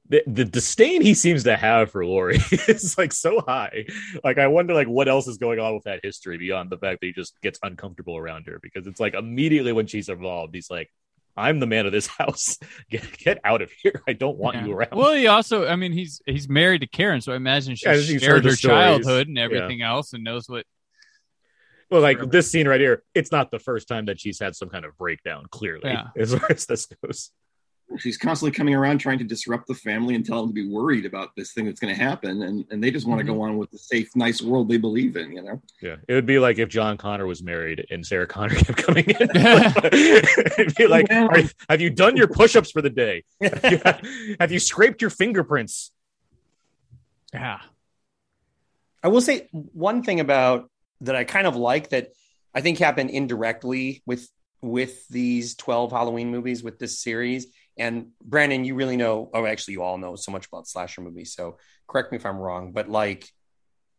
the 0.07 0.23
the 0.25 0.45
disdain 0.45 1.01
he 1.01 1.13
seems 1.13 1.43
to 1.43 1.55
have 1.55 1.91
for 1.91 2.05
Laurie 2.05 2.37
is 2.67 2.97
like 2.97 3.13
so 3.13 3.41
high. 3.41 3.85
Like 4.23 4.37
I 4.37 4.47
wonder 4.47 4.73
like 4.73 4.87
what 4.87 5.07
else 5.07 5.27
is 5.27 5.37
going 5.37 5.59
on 5.59 5.75
with 5.75 5.83
that 5.83 5.99
history 6.03 6.37
beyond 6.37 6.69
the 6.71 6.77
fact 6.77 7.01
that 7.01 7.07
he 7.07 7.13
just 7.13 7.39
gets 7.41 7.59
uncomfortable 7.61 8.17
around 8.17 8.47
her 8.47 8.59
because 8.61 8.87
it's 8.87 8.99
like 8.99 9.13
immediately 9.13 9.71
when 9.71 9.85
she's 9.87 10.09
involved, 10.09 10.55
he's 10.55 10.69
like, 10.71 10.89
I'm 11.37 11.59
the 11.59 11.67
man 11.67 11.85
of 11.85 11.91
this 11.91 12.07
house. 12.19 12.57
Get, 12.89 13.17
get 13.19 13.39
out 13.43 13.61
of 13.61 13.71
here. 13.83 14.01
I 14.07 14.13
don't 14.13 14.37
want 14.37 14.55
Yeah. 14.55 14.65
you 14.65 14.73
around. 14.73 14.89
Well, 14.93 15.13
he 15.13 15.27
also, 15.27 15.67
I 15.67 15.75
mean, 15.75 15.91
he's 15.91 16.21
he's 16.25 16.49
married 16.49 16.81
to 16.81 16.87
Karen, 16.87 17.21
so 17.21 17.33
I 17.33 17.35
imagine 17.35 17.75
she 17.75 17.87
Yeah, 17.87 18.01
shared 18.19 18.45
her 18.45 18.51
stories. 18.51 18.59
childhood 18.61 19.27
and 19.27 19.37
everything 19.37 19.81
else, 19.83 20.13
and 20.13 20.23
knows 20.23 20.49
what. 20.49 20.65
Well, 21.91 22.01
like 22.01 22.29
this 22.31 22.49
scene 22.51 22.67
right 22.67 22.79
here, 22.79 23.03
it's 23.15 23.31
not 23.31 23.49
the 23.51 23.57
first 23.59 23.87
time 23.87 24.05
that 24.05 24.19
she's 24.19 24.39
had 24.39 24.55
some 24.55 24.69
kind 24.69 24.85
of 24.85 24.95
breakdown, 24.97 25.45
clearly, 25.49 25.89
Yeah. 25.91 26.07
as 26.17 26.33
far 26.33 26.47
as 26.51 26.65
this 26.67 26.85
goes. 27.03 27.31
She's 27.97 28.17
constantly 28.17 28.55
coming 28.55 28.75
around 28.75 28.99
trying 28.99 29.17
to 29.17 29.23
disrupt 29.23 29.67
the 29.67 29.73
family 29.73 30.15
and 30.15 30.25
tell 30.25 30.41
them 30.41 30.49
to 30.49 30.53
be 30.53 30.67
worried 30.67 31.05
about 31.05 31.35
this 31.35 31.53
thing 31.53 31.65
that's 31.65 31.79
going 31.79 31.93
to 31.93 32.01
happen, 32.01 32.43
and, 32.43 32.65
and 32.69 32.83
they 32.83 32.91
just 32.91 33.07
want 33.07 33.19
to 33.19 33.25
go 33.25 33.33
mm-hmm. 33.33 33.41
on 33.41 33.57
with 33.57 33.71
the 33.71 33.77
safe, 33.77 34.15
nice 34.15 34.41
world 34.41 34.69
they 34.69 34.77
believe 34.77 35.15
in. 35.15 35.31
You 35.31 35.41
know, 35.41 35.61
Yeah. 35.81 35.95
It 36.07 36.13
would 36.13 36.25
be 36.25 36.39
like 36.39 36.59
if 36.59 36.69
John 36.69 36.97
Connor 36.97 37.25
was 37.25 37.41
married 37.41 37.87
and 37.89 38.05
Sarah 38.05 38.27
Connor 38.27 38.55
kept 38.55 38.77
coming 38.77 39.05
in. 39.05 39.15
It'd 39.33 40.75
be 40.75 40.87
like, 40.87 41.09
Well- 41.09 41.29
"Are- 41.29 41.49
have 41.69 41.81
you 41.81 41.89
done 41.89 42.15
your 42.15 42.27
push 42.27 42.55
ups 42.55 42.71
for 42.71 42.81
the 42.81 42.89
day? 42.89 43.23
have 44.39 44.51
you 44.51 44.59
scraped 44.59 45.01
your 45.01 45.09
fingerprints? 45.09 45.91
Yeah. 47.33 47.59
I 49.03 49.07
will 49.07 49.21
say 49.21 49.47
one 49.51 50.03
thing 50.03 50.19
about 50.19 50.69
that 51.01 51.15
I 51.15 51.23
kind 51.23 51.47
of 51.47 51.55
like 51.55 51.89
that 51.89 52.09
I 52.53 52.61
think 52.61 52.77
happened 52.77 53.09
indirectly 53.09 54.03
with 54.05 54.27
with 54.61 55.07
these 55.07 55.55
12 55.55 55.91
Halloween 55.91 56.31
movies 56.31 56.63
with 56.63 56.79
this 56.79 56.99
series. 56.99 57.47
And 57.79 58.07
Brandon, 58.21 58.65
you 58.65 58.75
really 58.75 58.97
know, 58.97 59.29
oh, 59.33 59.45
actually, 59.45 59.73
you 59.73 59.81
all 59.83 59.97
know 59.97 60.15
so 60.15 60.31
much 60.31 60.45
about 60.47 60.67
slasher 60.67 61.01
movies. 61.01 61.33
So 61.33 61.57
correct 61.87 62.11
me 62.11 62.17
if 62.17 62.25
I'm 62.25 62.37
wrong, 62.37 62.73
but 62.73 62.89
like, 62.89 63.27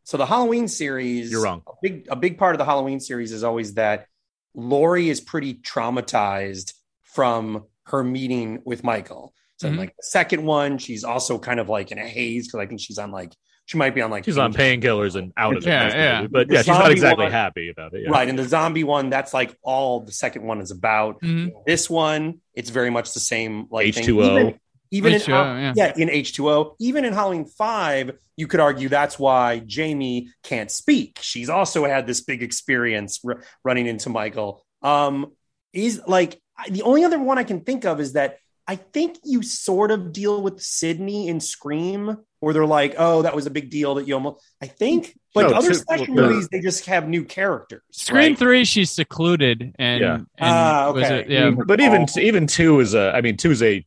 so 0.05 0.17
the 0.17 0.27
Halloween 0.27 0.69
series, 0.69 1.31
You're 1.31 1.43
wrong. 1.43 1.63
A 1.67 1.73
big, 1.83 2.07
a 2.11 2.17
big 2.17 2.39
part 2.39 2.55
of 2.55 2.59
the 2.59 2.65
Halloween 2.65 3.01
series 3.01 3.33
is 3.33 3.43
always 3.43 3.75
that 3.75 4.07
Laurie 4.55 5.09
is 5.09 5.21
pretty 5.21 5.55
traumatized 5.55 6.75
from 7.03 7.65
her 7.85 8.05
meeting 8.05 8.61
with 8.65 8.85
Michael. 8.85 9.33
So 9.57 9.69
Mhm. 9.71 9.79
like 9.79 9.97
the 9.97 10.03
second 10.03 10.45
one, 10.45 10.79
she's 10.79 11.05
also 11.05 11.39
kind 11.39 11.61
of 11.61 11.69
like 11.69 11.91
in 11.91 11.99
a 11.99 12.07
haze 12.07 12.47
because 12.47 12.61
I 12.61 12.67
think 12.67 12.81
she's 12.81 12.99
on 12.99 13.11
like 13.11 13.35
she 13.71 13.79
might 13.79 13.95
be 13.95 14.01
on 14.03 14.11
like 14.11 14.25
She's 14.25 14.37
on 14.37 14.53
painkillers 14.53 15.15
and 15.15 15.33
out 15.37 15.57
of 15.57 15.63
it. 15.63 15.69
Yeah, 15.69 15.85
most 15.85 15.95
yeah. 15.95 16.27
But 16.29 16.49
The 16.49 16.55
yeah, 16.55 16.61
she's 16.63 16.67
not 16.67 16.91
exactly 16.91 17.27
one- 17.27 17.33
happy 17.33 17.69
about 17.69 17.95
it. 17.95 18.03
Yeah. 18.03 18.11
Right. 18.11 18.29
And 18.29 18.37
the 18.37 18.43
zombie 18.49 18.83
one, 18.83 19.11
that's 19.11 19.33
like 19.33 19.57
all 19.63 20.01
the 20.01 20.11
second 20.11 20.43
one 20.43 20.61
is 20.61 20.73
about. 20.73 21.21
Mhm. 21.23 21.53
This 21.67 21.89
one, 21.89 22.41
it's 22.53 22.71
very 22.71 22.91
much 22.91 23.15
the 23.15 23.21
same 23.21 23.67
like 23.71 23.95
thing. 23.95 24.03
H2O. 24.05 24.25
Even, 24.41 24.61
even 24.91 25.13
in 25.13 25.21
H2O, 25.21 25.77
yeah. 25.77 25.93
in 25.97 26.09
H2O, 26.09 26.75
even 26.81 27.05
in 27.05 27.13
Halloween 27.13 27.45
5, 27.45 28.11
you 28.37 28.49
could 28.49 28.59
argue 28.59 28.89
that's 28.89 29.21
why 29.21 29.61
Jamie 29.61 30.31
can't 30.43 30.69
speak. 30.71 31.21
She's 31.23 31.49
also 31.49 31.85
had 31.85 32.09
this 32.09 32.23
big 32.23 32.43
experience 32.43 33.21
r- 33.25 33.41
running 33.63 33.87
into 33.87 34.09
Michael. 34.11 34.65
Um 34.83 35.31
is 35.73 36.01
like 36.09 36.41
the 36.69 36.83
only 36.83 37.05
other 37.05 37.21
one 37.21 37.39
I 37.39 37.45
can 37.45 37.61
think 37.61 37.85
of 37.85 38.01
is 38.01 38.15
that 38.15 38.39
I 38.71 38.77
think 38.77 39.19
you 39.25 39.43
sort 39.43 39.91
of 39.91 40.13
deal 40.13 40.41
with 40.41 40.63
Sidney 40.63 41.27
in 41.27 41.41
Scream, 41.41 42.19
where 42.39 42.55
they're 42.55 42.65
like, 42.65 42.95
"Oh, 42.97 43.23
that 43.23 43.35
was 43.35 43.47
a 43.47 43.51
big 43.51 43.69
deal 43.69 43.97
that 43.97 44.07
you 44.07 44.15
almost." 44.15 44.45
I 44.63 44.69
think, 44.69 45.19
but 45.35 45.51
No, 45.51 45.57
other 45.57 45.71
two- 45.71 45.75
slasher 45.75 46.13
well, 46.13 46.29
movies 46.29 46.49
they 46.53 46.61
just 46.61 46.87
have 46.87 47.09
new 47.09 47.25
characters. 47.25 47.83
Scream 47.91 48.31
right? 48.31 48.39
three, 48.39 48.65
she's 48.65 48.93
secluded, 48.93 49.75
and, 49.77 50.01
Yeah. 50.01 50.15
and 50.15 50.27
ah, 50.39 50.93
was 50.93 51.03
okay. 51.03 51.19
it, 51.23 51.31
yeah, 51.31 51.51
But 51.51 51.81
even 51.81 52.07
even 52.17 52.47
two 52.47 52.79
is 52.79 52.95
a. 52.95 53.11
I 53.13 53.23
mean, 53.23 53.37
two 53.37 53.51
is 53.51 53.61
a. 53.61 53.85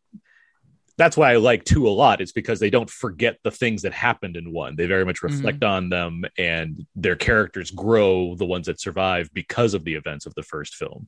That's 0.98 1.16
why 1.16 1.32
I 1.32 1.38
like 1.38 1.64
two 1.64 1.88
a 1.88 1.90
lot. 1.90 2.20
It's 2.20 2.34
because 2.34 2.60
they 2.60 2.70
don't 2.70 2.90
forget 2.90 3.38
the 3.42 3.52
things 3.52 3.84
that 3.84 3.94
happened 3.94 4.36
in 4.36 4.52
one. 4.52 4.76
They 4.76 4.88
very 4.88 5.06
much 5.06 5.22
mm-hmm. 5.22 5.34
reflect 5.34 5.64
on 5.64 5.88
them, 5.88 6.26
and 6.38 6.86
their 6.94 7.16
characters 7.16 7.72
grow. 7.72 8.36
The 8.36 8.46
ones 8.46 8.66
that 8.66 8.82
survive 8.82 9.30
because 9.34 9.76
of 9.76 9.86
the 9.86 9.96
events 9.96 10.26
of 10.26 10.36
the 10.36 10.44
first 10.44 10.76
film. 10.76 11.08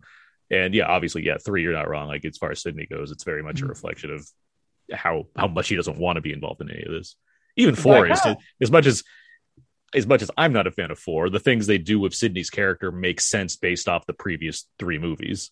And 0.52 0.74
yeah, 0.74 0.86
obviously, 0.86 1.26
yeah, 1.26 1.38
three. 1.44 1.64
You're 1.64 1.74
not 1.74 1.90
wrong. 1.90 2.08
Like 2.08 2.24
as 2.26 2.38
far 2.38 2.52
as 2.52 2.62
Sidney 2.62 2.86
goes, 2.86 3.12
it's 3.12 3.24
very 3.24 3.42
much 3.44 3.62
a 3.62 3.66
Mhm. 3.66 3.70
reflection 3.70 4.12
of 4.12 4.28
how 4.94 5.28
how 5.36 5.48
much 5.48 5.70
he 5.70 5.76
doesn't 5.76 5.98
want 5.98 6.18
to 6.18 6.22
be 6.22 6.32
involved 6.34 6.62
in 6.62 6.70
any 6.70 6.84
of 6.84 6.92
this. 6.92 7.16
Even 7.56 7.74
four 7.76 8.08
Like, 8.08 8.12
is 8.28 8.36
as 8.62 8.72
much 8.72 8.86
as 8.86 9.04
as 9.94 10.06
much 10.06 10.22
as 10.22 10.30
I'm 10.38 10.52
not 10.52 10.68
a 10.68 10.72
fan 10.72 10.92
of 10.92 11.00
four. 11.00 11.30
The 11.30 11.40
things 11.40 11.68
they 11.68 11.78
do 11.78 12.00
with 12.00 12.14
Sidney's 12.14 12.50
character 12.50 12.92
make 12.92 13.22
sense 13.22 13.56
based 13.56 13.88
off 13.88 14.06
the 14.06 14.14
previous 14.14 14.68
three 14.78 15.00
movies. 15.00 15.52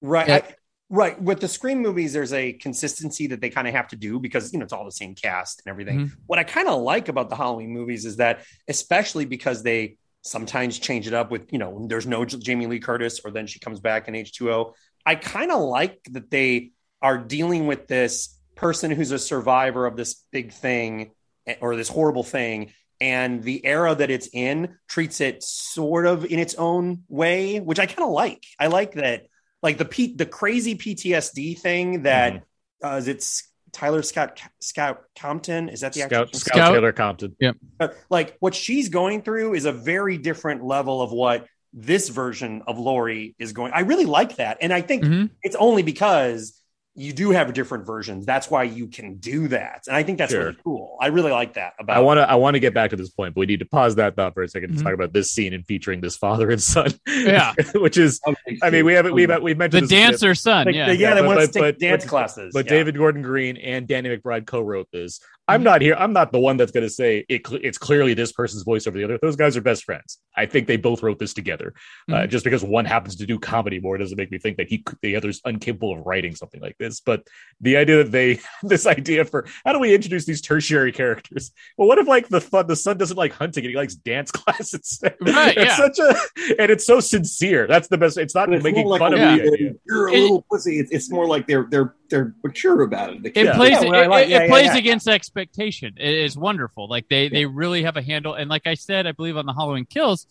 Right. 0.00 0.28
Yeah. 0.28 0.36
I- 0.36 0.54
right. 0.90 1.20
With 1.20 1.40
the 1.40 1.48
Scream 1.48 1.80
movies, 1.80 2.12
there's 2.12 2.32
a 2.32 2.52
consistency 2.52 3.26
that 3.28 3.40
they 3.40 3.50
kind 3.50 3.66
of 3.66 3.74
have 3.74 3.88
to 3.88 3.96
do 3.96 4.20
because, 4.20 4.52
you 4.52 4.58
know, 4.60 4.64
it's 4.64 4.72
all 4.72 4.84
the 4.84 4.92
same 4.92 5.14
cast 5.14 5.62
and 5.64 5.70
everything. 5.70 6.06
Mhm. 6.06 6.12
What 6.26 6.38
I 6.38 6.44
kind 6.44 6.68
of 6.68 6.80
like 6.82 7.08
about 7.08 7.30
the 7.30 7.36
Halloween 7.36 7.70
movies 7.70 8.04
is 8.04 8.16
that, 8.16 8.44
especially 8.68 9.24
because 9.24 9.62
they 9.64 9.96
sometimes 10.22 10.78
change 10.78 11.06
it 11.06 11.14
up 11.14 11.30
with, 11.30 11.52
you 11.52 11.58
know, 11.58 11.86
there's 11.88 12.06
no 12.06 12.24
Jamie 12.24 12.66
Lee 12.66 12.80
Curtis 12.80 13.20
or 13.24 13.30
then 13.30 13.46
she 13.46 13.58
comes 13.58 13.80
back 13.80 14.08
in 14.08 14.14
H2O. 14.14 14.74
I 15.06 15.14
kind 15.14 15.50
of 15.50 15.60
like 15.60 16.00
that 16.10 16.30
they 16.30 16.72
are 17.00 17.18
dealing 17.18 17.66
with 17.66 17.86
this 17.86 18.36
person 18.54 18.90
who's 18.90 19.12
a 19.12 19.18
survivor 19.18 19.86
of 19.86 19.96
this 19.96 20.24
big 20.32 20.52
thing 20.52 21.12
eh, 21.46 21.54
or 21.60 21.76
this 21.76 21.88
horrible 21.88 22.24
thing. 22.24 22.72
And 23.00 23.44
the 23.44 23.64
era 23.64 23.94
that 23.94 24.10
it's 24.10 24.28
in 24.32 24.76
treats 24.88 25.20
it 25.20 25.44
sort 25.44 26.04
of 26.04 26.24
in 26.24 26.40
its 26.40 26.56
own 26.56 27.04
way, 27.08 27.60
which 27.60 27.78
I 27.78 27.86
kind 27.86 28.00
of 28.00 28.10
like. 28.10 28.44
I 28.58 28.66
like 28.66 28.94
that 28.94 29.26
like 29.62 29.78
the 29.78 29.84
P- 29.84 30.14
the 30.14 30.26
crazy 30.26 30.76
PTSD 30.76 31.58
thing 31.58 32.02
that 32.02 32.44
uh, 32.84 32.96
is 32.96 33.08
it's 33.08 33.47
Tyler 33.72 34.02
Scott 34.02 34.40
Scott 34.60 35.02
Compton 35.18 35.68
is 35.68 35.80
that 35.80 35.92
the 35.92 36.00
Scout, 36.00 36.12
actress? 36.26 36.40
Scout, 36.42 36.56
Scout? 36.56 36.74
Taylor 36.74 36.92
Compton. 36.92 37.36
Uh, 37.80 37.88
like 38.10 38.36
what 38.40 38.54
she's 38.54 38.88
going 38.88 39.22
through 39.22 39.54
is 39.54 39.64
a 39.64 39.72
very 39.72 40.18
different 40.18 40.64
level 40.64 41.02
of 41.02 41.12
what 41.12 41.46
this 41.72 42.08
version 42.08 42.62
of 42.66 42.78
Laurie 42.78 43.34
is 43.38 43.52
going. 43.52 43.72
I 43.74 43.80
really 43.80 44.06
like 44.06 44.36
that, 44.36 44.58
and 44.60 44.72
I 44.72 44.80
think 44.80 45.04
Mhm. 45.04 45.30
it's 45.42 45.56
only 45.56 45.82
because 45.82 46.60
you 46.98 47.12
do 47.12 47.30
have 47.30 47.52
different 47.54 47.86
versions. 47.86 48.26
That's 48.26 48.50
why 48.50 48.64
you 48.64 48.88
can 48.88 49.16
do 49.18 49.48
that, 49.48 49.84
and 49.86 49.96
I 49.96 50.02
think 50.02 50.18
that's 50.18 50.32
Sure. 50.32 50.46
really 50.46 50.56
cool. 50.64 50.96
I 51.00 51.06
really 51.06 51.30
like 51.30 51.54
that 51.54 51.74
about. 51.78 51.96
I 51.96 52.00
want 52.00 52.18
to 52.18 52.28
I 52.28 52.34
want 52.34 52.54
to 52.54 52.60
get 52.60 52.74
back 52.74 52.90
to 52.90 52.96
this 52.96 53.08
point, 53.10 53.34
but 53.34 53.40
we 53.40 53.46
need 53.46 53.60
to 53.60 53.64
pause 53.66 53.94
that 53.96 54.16
thought 54.16 54.34
for 54.34 54.42
a 54.42 54.48
2nd 54.48 54.70
Mhm. 54.72 54.78
to 54.78 54.82
talk 54.84 54.92
about 54.94 55.12
this 55.12 55.30
scene 55.30 55.54
and 55.54 55.64
featuring 55.64 56.00
this 56.00 56.16
father 56.16 56.50
and 56.50 56.60
son. 56.60 56.90
Yeah. 57.06 57.54
which 57.74 57.96
is 57.96 58.20
I 58.62 58.70
mean 58.70 58.84
we 58.84 58.94
haven't 58.94 59.14
we've 59.14 59.28
we've 59.42 59.56
the 59.56 59.58
mentioned 59.58 59.84
this 59.84 59.90
a 59.92 59.94
bit, 59.94 60.10
dancer 60.10 60.34
son. 60.34 60.66
Like, 60.66 60.74
yeah, 60.74 60.86
the- 60.88 60.96
yeah, 60.96 61.08
Yeah, 61.10 61.14
they 61.14 61.20
but- 61.20 61.26
want 61.26 61.38
but- 61.38 61.46
to 61.46 61.52
take 61.52 61.62
but- 61.62 61.78
dance 61.78 62.04
but- 62.04 62.10
classes. 62.10 62.50
but 62.52 62.66
yeah. 62.66 62.70
David 62.70 62.96
Gordon 62.96 63.22
Green 63.22 63.56
and 63.58 63.86
Danny 63.86 64.08
McBride 64.16 64.46
co-wrote 64.46 64.88
this. 64.92 65.20
I'm 65.48 65.62
Mhm. 65.62 65.64
not 65.64 65.80
here. 65.82 65.96
I'm 65.98 66.12
not 66.12 66.30
the 66.30 66.38
one 66.38 66.56
that's 66.58 66.70
going 66.72 66.84
to 66.86 66.90
say 66.90 67.24
it, 67.28 67.46
cl- 67.46 67.60
it's 67.64 67.78
clearly 67.78 68.14
this 68.14 68.32
person's 68.32 68.62
voice 68.64 68.86
over 68.86 68.96
the 68.98 69.04
other. 69.04 69.18
Those 69.20 69.34
guys 69.36 69.56
are 69.56 69.60
best 69.62 69.84
friends. 69.84 70.18
I 70.36 70.46
think 70.46 70.66
they 70.66 70.76
both 70.76 71.02
wrote 71.02 71.18
this 71.18 71.32
together. 71.34 71.74
Uh, 72.08 72.14
Mhm. 72.16 72.28
just 72.28 72.44
because 72.44 72.62
one 72.62 72.84
happens 72.84 73.16
to 73.16 73.26
do 73.26 73.38
comedy 73.38 73.80
more 73.80 73.96
doesn't 73.98 74.16
make 74.18 74.30
me 74.30 74.38
think 74.38 74.58
that 74.58 74.68
he 74.68 74.84
the 75.02 75.16
other's 75.16 75.40
incapable 75.46 75.92
of 75.98 76.06
writing 76.06 76.34
something 76.34 76.60
like 76.60 76.76
this. 76.78 77.00
But 77.00 77.26
the 77.60 77.76
idea 77.76 77.96
that 78.04 78.12
they 78.12 78.38
this 78.62 78.86
idea 78.86 79.24
for 79.24 79.46
how 79.64 79.72
do 79.72 79.78
we 79.78 79.94
introduce 79.94 80.26
these 80.26 80.40
tertiary 80.40 80.92
characters? 80.92 81.50
Well, 81.76 81.88
what 81.88 81.98
if 81.98 82.06
like 82.06 82.28
the 82.28 82.40
fun 82.40 82.66
the 82.66 82.76
son 82.76 82.98
doesn't 82.98 83.16
like 83.16 83.32
hunting 83.32 83.64
and 83.64 83.70
he 83.70 83.76
likes 83.76 83.94
dance 83.94 84.30
class 84.38 84.74
instead? 84.74 85.16
Right, 85.20 85.56
It's 85.56 85.66
yeah. 85.66 85.76
such 85.76 85.98
a 85.98 86.60
and 86.60 86.70
it's 86.70 86.86
so 86.86 87.00
sincere. 87.00 87.66
That's 87.66 87.88
the 87.88 87.96
best. 87.98 88.18
It's 88.18 88.34
not 88.34 88.52
it's 88.52 88.62
making 88.62 88.82
more 88.84 88.92
like 88.92 89.00
fun 89.00 89.14
of 89.14 89.20
a- 89.20 89.22
the 89.22 89.52
idea. 89.52 89.72
You're 89.86 90.08
a 90.08 90.12
It- 90.12 90.20
little 90.20 90.44
pussy. 90.50 90.78
It's, 90.78 90.90
it's 90.90 91.10
more 91.10 91.26
like 91.26 91.46
they're 91.46 91.66
they're 91.70 91.94
they're 92.10 92.34
mature 92.42 92.82
about 92.82 93.12
it. 93.14 93.22
The 93.22 93.38
It 93.38 93.54
plays. 93.54 93.70
Yeah, 93.72 94.04
it, 94.04 94.08
like- 94.08 94.26
it- 94.26 94.30
yeah, 94.30 94.36
it 94.38 94.42
yeah, 94.42 94.48
plays 94.48 94.66
yeah. 94.66 94.76
against 94.78 95.08
expectation. 95.08 95.94
It 95.98 96.14
is 96.14 96.36
wonderful. 96.36 96.88
Like 96.88 97.08
they 97.08 97.28
they 97.28 97.46
really 97.46 97.82
have 97.82 97.96
a 97.96 98.02
handle. 98.02 98.34
And 98.34 98.48
like 98.50 98.66
I 98.66 98.74
said, 98.74 99.06
I 99.06 99.12
believe 99.12 99.36
on 99.36 99.46
the 99.46 99.52
Halloween 99.52 99.84
Kills, 99.86 100.26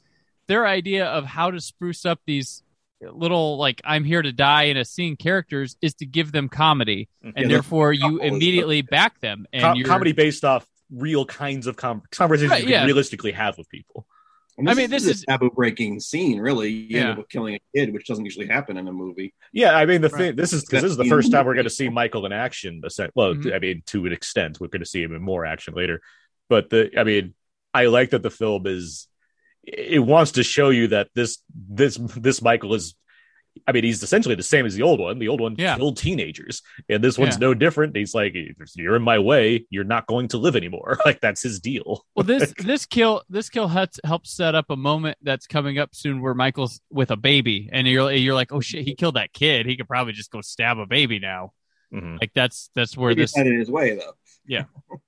their 0.47 0.65
idea 0.67 1.05
of 1.05 1.25
how 1.25 1.51
to 1.51 1.59
spruce 1.61 2.05
up 2.05 2.19
these 2.25 2.63
little 3.01 3.57
like 3.57 3.79
I'm 3.85 4.03
here 4.03 4.21
to 4.21 4.31
die 4.31 4.63
in 4.63 4.77
a 4.77 4.83
scene 4.85 5.15
characters 5.17 5.77
is 5.81 5.93
to 5.95 6.05
give 6.05 6.31
them 6.31 6.49
comedy, 6.49 7.09
mm-hmm. 7.23 7.37
and 7.37 7.45
Yeah, 7.49 7.55
therefore 7.57 7.93
you 7.93 8.01
couple 8.01 8.19
is- 8.21 8.33
immediately 8.33 8.81
back 8.81 9.19
them. 9.19 9.45
And 9.53 9.61
Com- 9.61 9.83
comedy 9.83 10.13
based 10.13 10.43
off 10.43 10.65
real 10.89 11.25
kinds 11.25 11.67
of 11.67 11.75
com- 11.75 12.01
conversations 12.11 12.51
Right, 12.51 12.63
you 12.63 12.69
can 12.69 12.85
realistically 12.85 13.33
have 13.33 13.57
with 13.57 13.69
people. 13.69 14.07
And 14.57 14.69
I 14.69 14.73
mean, 14.73 14.89
this 14.89 15.05
a 15.05 15.11
is- 15.11 15.23
taboo 15.27 15.51
breaking 15.51 15.99
scene. 15.99 16.39
Really, 16.39 16.69
you 16.71 16.97
Yeah. 16.99 17.09
end 17.11 17.19
up 17.19 17.29
killing 17.29 17.55
a 17.55 17.59
kid, 17.75 17.93
which 17.93 18.07
doesn't 18.07 18.25
usually 18.25 18.47
happen 18.47 18.77
in 18.77 18.87
a 18.87 18.91
movie. 18.91 19.33
Yeah, 19.53 19.75
I 19.77 19.85
mean 19.85 20.01
the 20.01 20.09
Right. 20.09 20.17
thing. 20.17 20.35
This 20.35 20.51
is 20.53 20.63
because 20.65 20.81
this 20.81 20.91
is 20.91 20.97
the 20.97 21.05
first 21.05 21.31
time 21.31 21.45
we're 21.45 21.53
going 21.53 21.65
to 21.65 21.69
see 21.69 21.89
Michael 21.89 22.25
in 22.25 22.31
action. 22.31 22.81
essen- 22.83 23.11
Well, 23.15 23.35
Mhm. 23.35 23.53
I 23.53 23.59
mean 23.59 23.83
to 23.87 24.05
an 24.07 24.13
extent, 24.13 24.59
we're 24.59 24.67
going 24.67 24.81
to 24.81 24.85
see 24.89 25.03
him 25.03 25.13
in 25.15 25.21
more 25.21 25.45
action 25.45 25.73
later. 25.75 26.01
But 26.49 26.69
the, 26.71 26.91
I 26.99 27.03
mean, 27.03 27.35
I 27.73 27.85
like 27.87 28.09
that 28.11 28.23
the 28.23 28.31
film 28.31 28.65
is. 28.65 29.07
It 29.63 29.99
wants 29.99 30.31
to 30.33 30.43
show 30.43 30.69
you 30.69 30.87
that 30.87 31.09
this 31.13 31.39
this 31.53 31.97
this 32.15 32.41
Michael 32.41 32.73
is. 32.73 32.95
I 33.67 33.71
mean, 33.71 33.83
he's 33.83 34.03
essentially 34.03 34.35
the 34.35 34.43
same 34.43 34.65
as 34.65 34.75
the 34.75 34.81
old 34.83 34.99
one. 34.99 35.19
The 35.19 35.27
old 35.27 35.39
one 35.41 35.55
Yeah. 35.57 35.75
killed 35.77 35.97
teenagers, 35.97 36.61
and 36.89 37.03
this 37.03 37.17
one's 37.17 37.35
Yeah. 37.35 37.39
no 37.47 37.53
different. 37.53 37.95
He's 37.95 38.13
like, 38.13 38.35
"You're 38.75 38.95
in 38.95 39.01
my 39.01 39.19
way. 39.19 39.65
You're 39.69 39.83
not 39.83 40.07
going 40.07 40.27
to 40.29 40.37
live 40.37 40.55
anymore." 40.55 40.97
Like 41.05 41.21
that's 41.21 41.41
his 41.41 41.59
deal. 41.59 42.05
Well, 42.15 42.23
this 42.25 42.53
this 42.57 42.85
kill 42.85 43.23
this 43.29 43.49
kill 43.49 43.67
helps 43.67 43.99
helps 44.03 44.31
set 44.35 44.55
up 44.55 44.65
a 44.69 44.75
moment 44.75 45.17
that's 45.21 45.47
coming 45.47 45.77
up 45.79 45.95
soon 45.95 46.21
where 46.21 46.33
Michael's 46.33 46.81
with 46.91 47.11
a 47.11 47.17
baby, 47.17 47.69
and 47.71 47.87
you're 47.87 48.11
you're 48.11 48.35
like, 48.35 48.51
oh 48.51 48.59
shit, 48.59 48.83
he 48.85 48.95
killed 48.95 49.15
that 49.15 49.31
kid. 49.33 49.65
He 49.65 49.77
could 49.77 49.87
probably 49.87 50.13
just 50.13 50.31
go 50.31 50.41
stab 50.41 50.77
a 50.79 50.85
baby 50.85 51.19
now. 51.19 51.53
Mhm. 51.93 52.19
Like 52.19 52.31
that's 52.35 52.69
that's 52.75 52.97
where 52.97 53.11
Maybe 53.11 53.21
this 53.21 53.31
it's 53.31 53.39
in 53.47 53.57
his 53.57 53.71
way 53.71 53.95
though. 53.95 54.13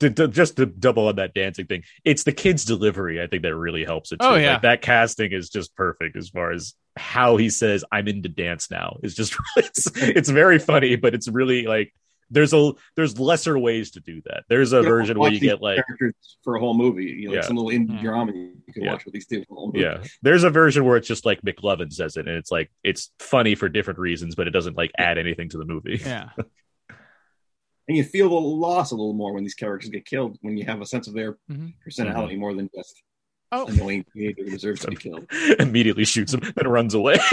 to, 0.00 0.10
to- 0.10 0.28
just 0.28 0.56
to 0.56 0.66
double 0.66 1.08
on 1.08 1.16
that 1.16 1.34
dancing 1.34 1.66
thing, 1.66 1.82
it's 2.04 2.24
the 2.24 2.32
kid's 2.32 2.64
delivery. 2.64 3.22
I 3.22 3.26
think 3.26 3.42
that 3.42 3.54
really 3.56 3.84
helps 3.84 4.12
it. 4.12 4.20
Too. 4.20 4.26
Oh, 4.26 4.34
yeah. 4.36 4.54
like, 4.54 4.62
that 4.62 4.82
casting 4.82 5.32
is 5.32 5.48
just 5.50 5.74
perfect 5.74 6.16
as 6.16 6.28
far 6.28 6.52
as 6.52 6.74
how 6.96 7.36
he 7.36 7.50
says, 7.50 7.84
"I'm 7.92 8.08
into 8.08 8.28
dance 8.28 8.70
now." 8.70 8.98
It's 9.02 9.14
just 9.14 9.36
it's, 9.56 9.86
it's 9.96 10.28
very 10.30 10.58
funny, 10.58 10.96
but 10.96 11.14
it's 11.14 11.28
really 11.28 11.66
like 11.66 11.92
there's 12.28 12.52
a 12.52 12.72
there's 12.96 13.20
lesser 13.20 13.56
ways 13.58 13.92
to 13.92 14.00
do 14.00 14.20
that. 14.26 14.42
There's 14.48 14.72
a 14.72 14.76
Yeah, 14.82 14.88
version 14.88 15.18
where 15.18 15.30
you 15.30 15.38
get 15.38 15.62
like 15.62 15.78
for 16.42 16.56
a 16.56 16.60
whole 16.60 16.74
movie. 16.74 17.04
You 17.04 17.28
know, 17.28 17.34
Yeah. 17.34 17.38
like 17.40 17.46
some 17.46 17.56
little 17.56 17.70
indie 17.70 17.94
Yeah. 17.96 18.02
drama 18.02 18.32
you 18.32 18.54
can 18.74 18.82
Yeah. 18.82 18.92
watch 18.94 19.04
with 19.04 19.14
these 19.14 19.26
two 19.26 19.44
for 19.48 19.54
whole 19.54 19.66
movie. 19.68 19.80
yeah, 19.80 20.02
there's 20.22 20.42
a 20.42 20.50
version 20.50 20.84
where 20.84 20.96
it's 20.96 21.06
just 21.06 21.24
like 21.24 21.40
McLovin 21.42 21.92
says 21.92 22.16
it, 22.16 22.26
and 22.26 22.36
it's 22.36 22.50
like 22.50 22.70
it's 22.82 23.12
funny 23.20 23.54
for 23.54 23.68
different 23.68 24.00
reasons, 24.00 24.34
but 24.34 24.48
it 24.48 24.50
doesn't 24.50 24.76
like 24.76 24.90
add 24.98 25.18
anything 25.18 25.48
to 25.50 25.58
the 25.58 25.64
movie. 25.64 26.00
Yeah. 26.04 26.30
and 27.88 27.96
you 27.96 28.04
feel 28.04 28.28
the 28.28 28.34
loss 28.34 28.90
a 28.90 28.94
little 28.94 29.12
more 29.14 29.32
when 29.32 29.42
these 29.44 29.54
characters 29.54 29.90
get 29.90 30.04
killed 30.04 30.38
when 30.42 30.56
you 30.56 30.64
have 30.64 30.80
a 30.80 30.86
sense 30.86 31.06
of 31.08 31.14
their 31.14 31.36
Mhm. 31.50 31.74
personality 31.82 32.36
more 32.36 32.54
than 32.54 32.68
just 32.74 33.02
Oh. 33.52 33.66
annoying 33.66 34.04
teenager 34.12 34.42
who 34.44 34.50
deserves 34.50 34.80
to 34.80 34.88
be 34.88 34.96
killed. 34.96 35.26
Immediately 35.60 36.04
shoots 36.04 36.34
him 36.34 36.40
and 36.56 36.66
runs 36.72 36.94
away. 36.94 37.18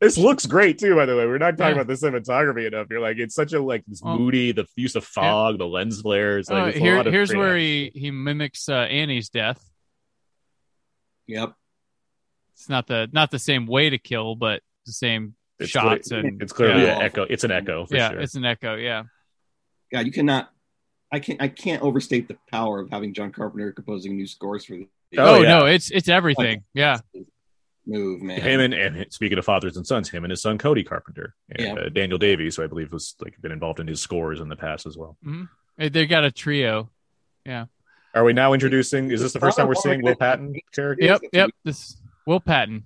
This 0.00 0.16
looks 0.16 0.46
great 0.46 0.78
too, 0.78 0.94
by 0.94 1.06
the 1.06 1.16
way. 1.16 1.26
We're 1.26 1.38
not 1.38 1.58
talking 1.58 1.74
Yeah. 1.76 1.82
about 1.82 1.88
the 1.88 2.06
cinematography 2.06 2.66
enough. 2.68 2.86
You're 2.88 3.00
like, 3.00 3.18
it's 3.18 3.34
such 3.34 3.52
a 3.52 3.60
like 3.60 3.84
this 3.86 4.00
Well- 4.00 4.16
moody, 4.16 4.52
the 4.52 4.66
use 4.76 4.94
of 4.94 5.04
fog, 5.04 5.58
the 5.58 5.66
lens 5.66 6.00
flares. 6.00 6.48
Like, 6.48 6.68
it's 6.68 6.76
a 6.76 6.80
here, 6.80 6.96
lot 6.98 7.06
here's 7.06 7.30
great 7.30 7.38
where 7.38 7.56
he 7.56 7.90
he 7.94 8.10
mimics 8.12 8.68
uh, 8.68 8.74
Annie's 8.74 9.28
death. 9.28 9.62
Yep. 11.26 11.54
It's 12.54 12.68
not 12.68 12.86
the 12.86 13.08
not 13.12 13.32
the 13.32 13.40
same 13.40 13.66
way 13.66 13.90
to 13.90 13.98
kill, 13.98 14.36
but 14.36 14.62
the 14.86 14.92
same 14.92 15.34
It's 15.62 15.70
shots 15.70 16.08
cle- 16.08 16.18
and 16.18 16.42
it's 16.42 16.52
clearly 16.52 16.82
yeah. 16.82 16.96
an 16.96 17.02
echo. 17.02 17.22
It's 17.22 17.44
an 17.44 17.50
echo 17.50 17.86
for 17.86 17.96
yeah, 17.96 18.10
sure. 18.10 18.20
it's 18.20 18.34
an 18.34 18.44
echo. 18.44 18.74
Yeah, 18.76 19.04
God, 19.92 20.06
you 20.06 20.12
cannot. 20.12 20.50
I 21.12 21.20
can't. 21.20 21.40
I 21.42 21.48
can't 21.48 21.82
overstate 21.82 22.28
the 22.28 22.36
power 22.50 22.80
of 22.80 22.90
having 22.90 23.12
John 23.14 23.32
Carpenter 23.32 23.72
composing 23.72 24.16
new 24.16 24.26
scores 24.26 24.64
for 24.64 24.74
the 24.76 24.88
Oh, 25.18 25.36
Oh, 25.36 25.42
yeah. 25.42 25.58
no, 25.58 25.66
it's 25.66 25.90
it's 25.90 26.08
everything. 26.08 26.64
Yeah, 26.72 26.98
move, 27.86 28.22
man. 28.22 28.40
Him 28.40 28.60
and, 28.60 28.72
and 28.74 29.12
speaking 29.12 29.36
of 29.38 29.44
fathers 29.44 29.76
and 29.76 29.86
sons, 29.86 30.08
him 30.08 30.24
and 30.24 30.30
his 30.30 30.40
son 30.40 30.56
Cody 30.56 30.82
Carpenter 30.84 31.34
and 31.50 31.60
Yeah. 31.66 31.74
uh, 31.74 31.88
Daniel 31.90 32.18
Davies, 32.18 32.56
who 32.56 32.62
I 32.62 32.66
believe 32.66 32.92
was 32.92 33.14
like 33.20 33.38
been 33.42 33.52
involved 33.52 33.80
in 33.80 33.86
his 33.86 34.00
scores 34.00 34.40
in 34.40 34.48
the 34.48 34.56
past 34.56 34.86
as 34.86 34.96
well. 34.96 35.16
Uh, 35.26 35.88
they 35.90 36.06
got 36.06 36.24
a 36.24 36.30
trio. 36.30 36.88
Yeah. 37.44 37.66
Are 38.14 38.24
we 38.24 38.32
now 38.32 38.52
introducing? 38.52 39.10
Is 39.10 39.20
this 39.20 39.32
the 39.32 39.40
first 39.40 39.56
time 39.58 39.68
we're 39.68 39.74
seeing 39.74 40.02
Will 40.02 40.14
Patton 40.14 40.54
character? 40.72 41.04
Yep, 41.04 41.20
yep. 41.32 41.50
This 41.64 41.96
Will 42.26 42.40
Patton. 42.40 42.84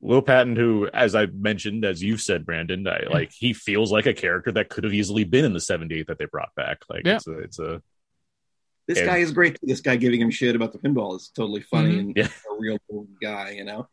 Will 0.00 0.22
Patton, 0.22 0.56
who, 0.56 0.88
as 0.92 1.14
I 1.14 1.26
mentioned, 1.26 1.84
as 1.84 2.02
you've 2.02 2.22
said, 2.22 2.46
Brandon, 2.46 2.86
I, 2.88 3.02
like 3.10 3.32
he 3.32 3.52
feels 3.52 3.92
like 3.92 4.06
a 4.06 4.14
character 4.14 4.50
that 4.52 4.70
could 4.70 4.84
have 4.84 4.94
easily 4.94 5.24
been 5.24 5.44
in 5.44 5.52
the 5.52 5.60
78 5.60 6.06
that 6.06 6.18
they 6.18 6.24
brought 6.24 6.54
back. 6.56 6.78
Like 6.88 7.02
Yeah. 7.04 7.16
it's 7.16 7.26
a, 7.28 7.38
it's 7.38 7.58
a 7.58 7.82
This 8.88 8.98
And- 8.98 9.06
guy 9.06 9.18
is 9.18 9.30
great. 9.32 9.58
This 9.62 9.80
guy 9.82 9.96
giving 9.96 10.20
him 10.20 10.30
shit 10.30 10.56
about 10.56 10.72
the 10.72 10.78
pinball 10.78 11.14
is 11.16 11.28
totally 11.34 11.60
funny 11.60 11.96
Mhm. 11.96 11.98
and 12.00 12.16
Yeah. 12.16 12.26
a 12.28 12.56
real 12.58 12.78
cool 12.90 13.06
guy. 13.22 13.50
You 13.50 13.64
know, 13.64 13.88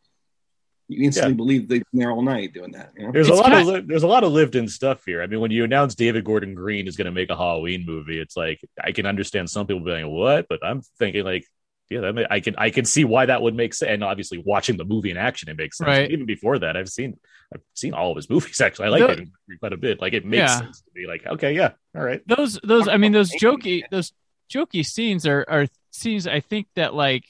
you 0.88 1.04
instantly 1.06 1.34
believe 1.36 1.68
they've 1.68 1.84
been 1.92 2.00
there 2.00 2.12
all 2.12 2.22
night 2.24 2.54
doing 2.54 2.72
that. 2.72 2.94
You 2.98 3.06
know, 3.08 3.12
there's 3.12 3.28
It's 3.28 3.38
a 3.38 3.42
lot 3.42 3.52
kind- 3.52 3.68
of 3.68 3.76
li- 3.76 3.84
there's 3.86 4.04
a 4.04 4.08
lot 4.08 4.24
of 4.24 4.32
lived 4.32 4.56
in 4.56 4.70
stuff 4.70 5.04
here. 5.06 5.22
I 5.22 5.28
mean, 5.28 5.42
when 5.42 5.52
you 5.52 5.66
announce 5.66 5.94
David 5.94 6.24
Gordon 6.24 6.54
Green 6.56 6.88
is 6.88 6.96
going 6.96 7.06
to 7.06 7.12
make 7.12 7.30
a 7.30 7.36
Halloween 7.36 7.86
movie, 7.86 8.18
it's 8.20 8.38
like 8.38 8.62
I 8.82 8.94
can 8.94 9.06
understand 9.06 9.50
some 9.50 9.68
people 9.68 9.84
being 9.84 10.06
like, 10.06 10.12
"What?" 10.12 10.46
But 10.48 10.66
I'm 10.66 10.82
thinking 10.98 11.26
like, 11.26 11.46
yeah, 11.90 12.02
that 12.02 12.14
may, 12.14 12.26
I 12.30 12.40
can 12.40 12.56
I 12.58 12.70
can 12.70 12.86
see 12.86 13.04
why 13.06 13.26
that 13.28 13.42
would 13.42 13.56
make 13.56 13.74
sense. 13.74 13.90
And 13.92 14.04
obviously, 14.04 14.38
watching 14.40 14.78
the 14.78 14.86
movie 14.86 15.12
in 15.12 15.18
action, 15.18 15.50
it 15.50 15.58
makes 15.58 15.78
sense. 15.78 15.88
Right. 15.88 16.12
Even 16.12 16.26
before 16.26 16.60
that, 16.60 16.76
I've 16.78 16.90
seen 16.90 17.18
I've 17.54 17.62
seen 17.76 17.94
all 17.94 18.12
of 18.12 18.16
his 18.18 18.30
movies. 18.30 18.60
Actually, 18.62 18.88
I 18.88 18.90
like 18.90 19.02
The- 19.02 19.08
David 19.08 19.32
quite 19.60 19.74
a 19.74 19.78
bit. 19.78 20.02
Like 20.02 20.14
it 20.14 20.26
makes 20.26 20.40
Yeah. 20.52 20.60
sense 20.60 20.82
to 20.82 20.92
be 20.94 21.08
like, 21.08 21.26
okay, 21.26 21.54
yeah, 21.56 21.72
all 21.96 22.04
right. 22.04 22.22
Those 22.28 22.60
those 22.64 22.88
I 22.88 22.98
mean 22.98 23.12
those 23.14 23.32
jokey 23.32 23.84
those 23.92 24.12
jokey 24.52 24.86
scenes 24.86 25.26
are 25.26 25.46
are 25.48 25.68
scenes 25.92 26.28
I 26.28 26.40
think 26.42 26.68
that 26.76 26.94
like 26.94 27.24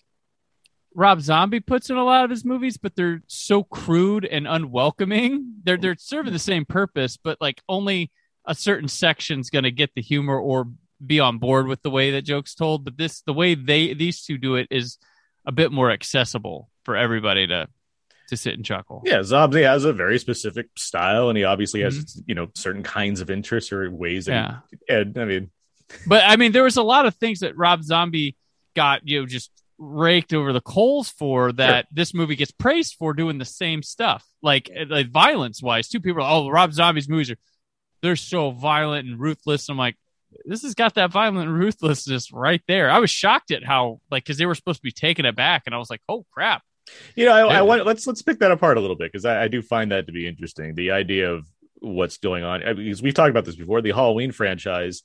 Rob 0.96 1.22
Zombie 1.22 1.60
puts 1.60 1.90
in 1.92 1.98
a 1.98 2.04
lot 2.04 2.24
of 2.26 2.32
his 2.32 2.44
movies, 2.44 2.78
but 2.78 2.96
they're 2.96 3.22
so 3.28 3.64
crude 3.64 4.26
and 4.26 4.48
unwelcoming. 4.48 5.54
They're 5.64 5.78
they're 5.78 5.96
serving 6.00 6.34
the 6.34 6.40
same 6.40 6.66
purpose, 6.66 7.18
but 7.18 7.38
like 7.40 7.62
only 7.70 8.12
a 8.46 8.56
certain 8.56 8.88
section's 8.88 9.50
going 9.52 9.64
to 9.66 9.72
get 9.72 9.92
the 9.94 10.02
humor 10.02 10.40
or 10.40 10.68
be 11.06 11.20
on 11.20 11.38
board 11.38 11.68
with 11.68 11.82
the 11.82 11.90
way 11.90 12.12
that 12.12 12.24
jokes 12.24 12.56
told. 12.56 12.84
But 12.84 12.98
this 12.98 13.22
the 13.22 13.34
way 13.34 13.56
they 13.56 13.94
these 13.94 14.24
two 14.24 14.38
do 14.38 14.56
it 14.56 14.68
is 14.72 14.98
a 15.46 15.52
bit 15.52 15.72
more 15.72 15.92
accessible 15.92 16.70
for 16.84 16.96
everybody 16.96 17.48
to 17.48 17.68
to 18.30 18.36
sit 18.38 18.56
and 18.56 18.66
chuckle. 18.66 19.02
Yeah, 19.06 19.24
Zombie 19.24 19.62
has 19.64 19.86
a 19.86 19.94
very 19.94 20.20
specific 20.20 20.68
style, 20.78 21.30
and 21.30 21.38
he 21.38 21.44
obviously 21.46 21.82
has 21.82 21.98
Mhm. 21.98 22.24
you 22.28 22.36
know 22.36 22.48
certain 22.56 22.84
kinds 22.84 23.22
of 23.22 23.30
interests 23.30 23.72
or 23.72 23.90
ways. 23.92 24.26
That 24.26 24.34
Yeah. 24.34 24.58
he- 24.88 24.94
and 24.94 25.18
I 25.18 25.26
mean, 25.26 25.52
But 26.08 26.24
I 26.26 26.36
mean, 26.36 26.52
there 26.52 26.64
was 26.64 26.76
a 26.78 26.84
lot 26.84 27.06
of 27.06 27.16
things 27.16 27.40
that 27.40 27.56
Rob 27.56 27.84
Zombie 27.84 28.36
got 28.76 29.08
you 29.08 29.22
know 29.22 29.26
just 29.26 29.52
raked 29.80 30.34
over 30.34 30.52
the 30.54 30.60
coals 30.62 31.08
for 31.10 31.52
that 31.54 31.86
this 31.92 32.12
movie 32.14 32.36
gets 32.36 32.52
praised 32.52 32.96
for 32.98 33.14
doing 33.14 33.38
the 33.38 33.46
same 33.46 33.84
stuff, 33.84 34.26
like 34.42 34.70
like 34.90 35.10
violence 35.10 35.62
wise. 35.62 35.88
Two 35.88 36.00
people, 36.02 36.22
are, 36.24 36.30
oh, 36.30 36.50
Rob 36.50 36.74
Zombie's 36.74 37.08
movies 37.08 37.30
are 37.32 37.38
they're 38.02 38.16
so 38.16 38.52
violent 38.52 39.08
and 39.08 39.20
ruthless. 39.20 39.70
And 39.70 39.76
I'm 39.76 39.78
like, 39.80 39.96
this 40.46 40.64
has 40.64 40.74
got 40.74 40.96
that 40.96 41.12
violent 41.12 41.50
ruthlessness 41.50 42.32
right 42.32 42.62
there. 42.68 42.90
I 42.90 43.00
was 43.00 43.10
shocked 43.10 43.52
at 43.52 43.64
how 43.64 44.00
like 44.12 44.24
because 44.24 44.38
they 44.38 44.46
were 44.46 44.56
supposed 44.56 44.80
to 44.80 44.84
be 44.84 44.92
taking 44.92 45.26
it 45.26 45.36
back, 45.36 45.64
and 45.66 45.76
I 45.76 45.78
was 45.78 45.90
like, 45.90 46.02
oh 46.10 46.26
crap. 46.32 46.64
you 47.16 47.26
know, 47.26 47.34
I, 47.34 47.58
I 47.58 47.62
want 47.62 47.86
let's 47.86 48.08
let's 48.08 48.22
pick 48.22 48.40
that 48.40 48.52
apart 48.52 48.78
a 48.78 48.82
little 48.82 48.96
bit 48.96 49.12
because 49.12 49.26
I, 49.26 49.44
I 49.44 49.48
do 49.48 49.62
find 49.62 49.92
that 49.92 50.08
to 50.08 50.14
be 50.14 50.28
interesting. 50.28 50.76
The 50.76 50.92
idea 50.92 51.32
of 51.32 51.46
what's 51.80 52.18
going 52.18 52.44
on 52.44 52.62
because 52.76 53.02
we've 53.02 53.14
talked 53.14 53.30
about 53.30 53.46
this 53.46 53.56
before. 53.56 53.82
The 53.82 53.92
Halloween 53.92 54.32
franchise, 54.32 55.04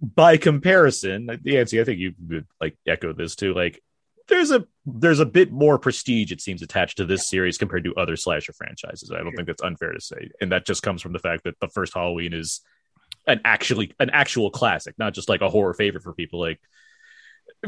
by 0.00 0.36
comparison, 0.36 1.28
Nancy, 1.44 1.80
I 1.80 1.84
think 1.84 1.98
you 1.98 2.14
would 2.28 2.46
like 2.60 2.76
echo 2.86 3.12
this 3.12 3.34
too. 3.34 3.54
Like, 3.54 3.82
there's 4.28 4.50
a 4.50 4.66
there's 4.86 5.20
a 5.20 5.26
bit 5.26 5.52
more 5.52 5.78
prestige 5.78 6.32
it 6.32 6.40
seems 6.40 6.62
attached 6.62 6.96
to 6.98 7.04
this 7.04 7.28
series 7.28 7.58
compared 7.58 7.84
to 7.84 7.94
other 7.96 8.16
slasher 8.16 8.52
franchises. 8.52 9.10
I 9.10 9.18
don't 9.18 9.34
think 9.34 9.46
that's 9.46 9.62
unfair 9.62 9.92
to 9.92 10.00
say, 10.00 10.30
and 10.40 10.52
that 10.52 10.66
just 10.66 10.82
comes 10.82 11.02
from 11.02 11.12
the 11.12 11.18
fact 11.18 11.44
that 11.44 11.58
the 11.60 11.68
first 11.68 11.94
Halloween 11.94 12.32
is 12.32 12.60
an 13.30 13.40
actually 13.44 13.92
an 13.98 14.10
actual 14.10 14.50
classic, 14.50 14.94
not 14.98 15.14
just 15.14 15.28
like 15.28 15.40
a 15.40 15.48
horror 15.48 15.74
favorite 15.74 16.02
for 16.02 16.12
people 16.12 16.40
like 16.40 16.60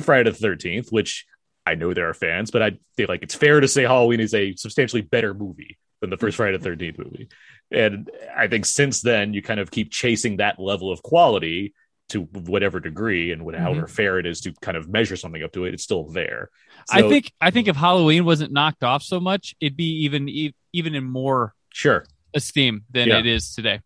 Friday 0.01 0.31
the 0.31 0.37
Thirteenth, 0.37 0.91
which 0.91 1.27
I 1.67 1.75
know 1.75 1.95
there 1.95 2.09
are 2.09 2.15
fans, 2.15 2.51
but 2.51 2.63
I 2.63 2.79
feel 2.97 3.07
like 3.09 3.23
it's 3.23 3.35
fair 3.35 3.61
to 3.61 3.69
say 3.69 3.83
Halloween 3.83 4.21
is 4.21 4.35
a 4.35 4.55
substantially 4.57 5.03
better 5.03 5.35
movie 5.35 5.79
than 6.01 6.11
the 6.11 6.17
first 6.17 6.37
Friday 6.37 6.57
the 6.57 6.65
Thirteenth 6.65 6.99
movie. 6.99 7.29
And 7.71 8.11
I 8.37 8.49
think 8.49 8.67
since 8.67 9.01
then 9.01 9.33
you 9.33 9.43
kind 9.43 9.61
of 9.61 9.71
keep 9.71 9.91
chasing 9.91 10.39
that 10.39 10.59
level 10.59 10.91
of 10.91 11.03
quality 11.03 11.75
to 12.09 12.23
whatever 12.23 12.81
degree 12.81 13.33
and 13.33 13.45
what, 13.45 13.55
however 13.55 13.83
mm-hmm. 13.83 13.95
fair 13.95 14.19
it 14.19 14.27
is 14.27 14.43
to 14.43 14.53
kind 14.61 14.77
of 14.77 14.89
measure 14.89 15.17
something 15.17 15.43
up 15.43 15.53
to 15.53 15.65
it, 15.65 15.73
it's 15.73 15.83
still 15.83 16.05
there. 16.11 16.51
I 16.91 17.03
think 17.03 17.33
I 17.41 17.51
think 17.51 17.69
if 17.69 17.77
Halloween 17.77 18.25
wasn't 18.25 18.53
knocked 18.53 18.85
off 18.85 19.03
so 19.03 19.21
much, 19.21 19.55
it'd 19.61 19.77
be 19.77 20.05
even 20.05 20.29
even 20.73 20.95
in 20.95 21.05
more 21.05 21.55
sure. 21.71 22.05
esteem 22.35 22.85
than 22.91 23.09
Yeah. 23.09 23.19
it 23.19 23.27
is 23.27 23.55
today. 23.55 23.81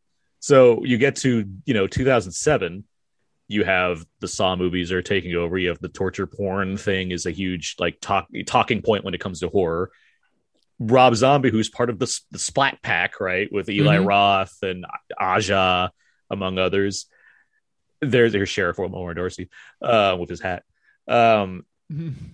So 0.47 0.84
you 0.84 0.97
get 0.97 1.16
to 1.16 1.44
you 1.64 1.74
know 1.74 1.88
2007, 1.88 2.84
you 3.49 3.64
have 3.64 4.07
the 4.20 4.28
Saw 4.28 4.55
movies 4.55 4.92
are 4.92 5.03
taking 5.03 5.34
over. 5.34 5.59
You 5.59 5.70
have 5.70 5.80
the 5.80 5.88
torture 5.88 6.28
porn 6.28 6.76
thing 6.76 7.11
is 7.11 7.26
a 7.26 7.32
huge 7.32 7.74
like 7.80 7.99
talk 8.01 8.28
talking 8.47 8.80
point 8.80 9.03
when 9.03 9.12
it 9.12 9.18
comes 9.18 9.40
to 9.40 9.49
horror. 9.49 9.90
Rob 10.78 11.16
Zombie, 11.16 11.51
who's 11.51 11.68
part 11.68 11.90
of 11.90 11.99
the, 11.99 12.20
the 12.30 12.38
Splat 12.38 12.80
Pack, 12.80 13.18
right, 13.18 13.49
with 13.51 13.68
Eli 13.68 13.97
Mhm. 13.97 14.07
Roth 14.07 14.57
and 14.62 14.86
Aja, 15.18 15.90
among 16.30 16.59
others. 16.59 17.07
There's 18.01 18.32
there's 18.32 18.49
Sheriff 18.49 18.78
Omar 18.78 19.14
Dorsey 19.14 19.49
uh, 19.82 20.16
with 20.16 20.28
his 20.30 20.40
hat. 20.40 20.62
Um, 21.09 21.66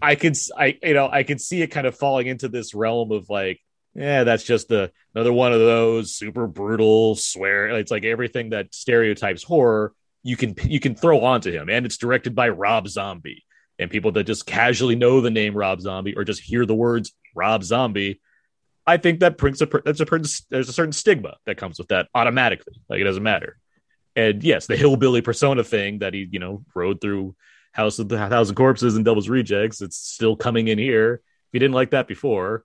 I 0.03 0.17
could, 0.17 0.37
I 0.55 0.77
you 0.83 0.93
know, 0.93 1.09
I 1.11 1.23
could 1.23 1.41
see 1.41 1.63
it 1.63 1.69
kind 1.69 1.87
of 1.87 1.97
falling 1.97 2.27
into 2.27 2.51
this 2.51 2.75
realm 2.75 3.11
of 3.11 3.31
like, 3.31 3.59
yeah, 3.95 4.25
that's 4.25 4.45
just 4.45 4.69
the 4.69 4.91
another 5.15 5.33
one 5.33 5.53
of 5.53 5.61
those 5.61 6.15
super 6.15 6.47
brutal 6.47 7.15
swear. 7.15 7.69
It's 7.69 7.91
like 7.91 8.05
everything 8.05 8.51
that 8.51 8.75
stereotypes 8.75 9.43
horror 9.43 9.95
you 10.23 10.37
can 10.37 10.55
you 10.65 10.81
can 10.81 10.95
throw 10.95 11.21
onto 11.21 11.51
him, 11.51 11.69
and 11.69 11.85
it's 11.85 11.97
directed 11.97 12.35
by 12.35 12.49
Rob 12.49 12.89
Zombie. 12.89 13.45
And 13.79 13.91
people 13.91 14.13
that 14.13 14.25
just 14.25 14.47
casually 14.47 14.95
know 14.95 15.21
the 15.21 15.31
name 15.31 15.57
Rob 15.57 15.81
Zombie 15.81 16.15
or 16.15 16.25
just 16.25 16.43
hear 16.43 16.65
the 16.67 16.75
words 16.75 17.13
Rob 17.35 17.65
Zombie, 17.65 18.21
I 18.87 18.97
think 18.97 19.21
that 19.21 19.39
brings 19.39 19.61
a 19.61 19.67
that's 19.85 20.01
a 20.01 20.07
there's 20.51 20.69
a 20.69 20.73
certain 20.73 20.93
stigma 20.93 21.37
that 21.47 21.57
comes 21.57 21.79
with 21.79 21.89
that 21.89 22.09
automatically. 22.15 22.75
Like 22.89 23.01
it 23.01 23.05
doesn't 23.05 23.23
matter. 23.23 23.59
And 24.15 24.43
yes, 24.45 24.67
the 24.67 24.77
hillbilly 24.77 25.23
persona 25.23 25.65
thing 25.65 26.01
that 26.01 26.15
he 26.15 26.29
you 26.31 26.39
know 26.39 26.65
rode 26.75 27.01
through 27.01 27.35
House 27.73 27.99
of 27.99 28.09
the 28.09 28.17
Thousand 28.17 28.55
Corpses 28.55 28.97
and 28.97 29.05
Devil's 29.05 29.29
Rejects, 29.29 29.81
it's 29.81 29.97
still 29.97 30.37
coming 30.37 30.69
in 30.69 30.79
here. 30.79 31.15
If 31.15 31.55
you 31.55 31.61
didn't 31.61 31.75
like 31.75 31.91
that 31.91 32.07
before, 32.07 32.65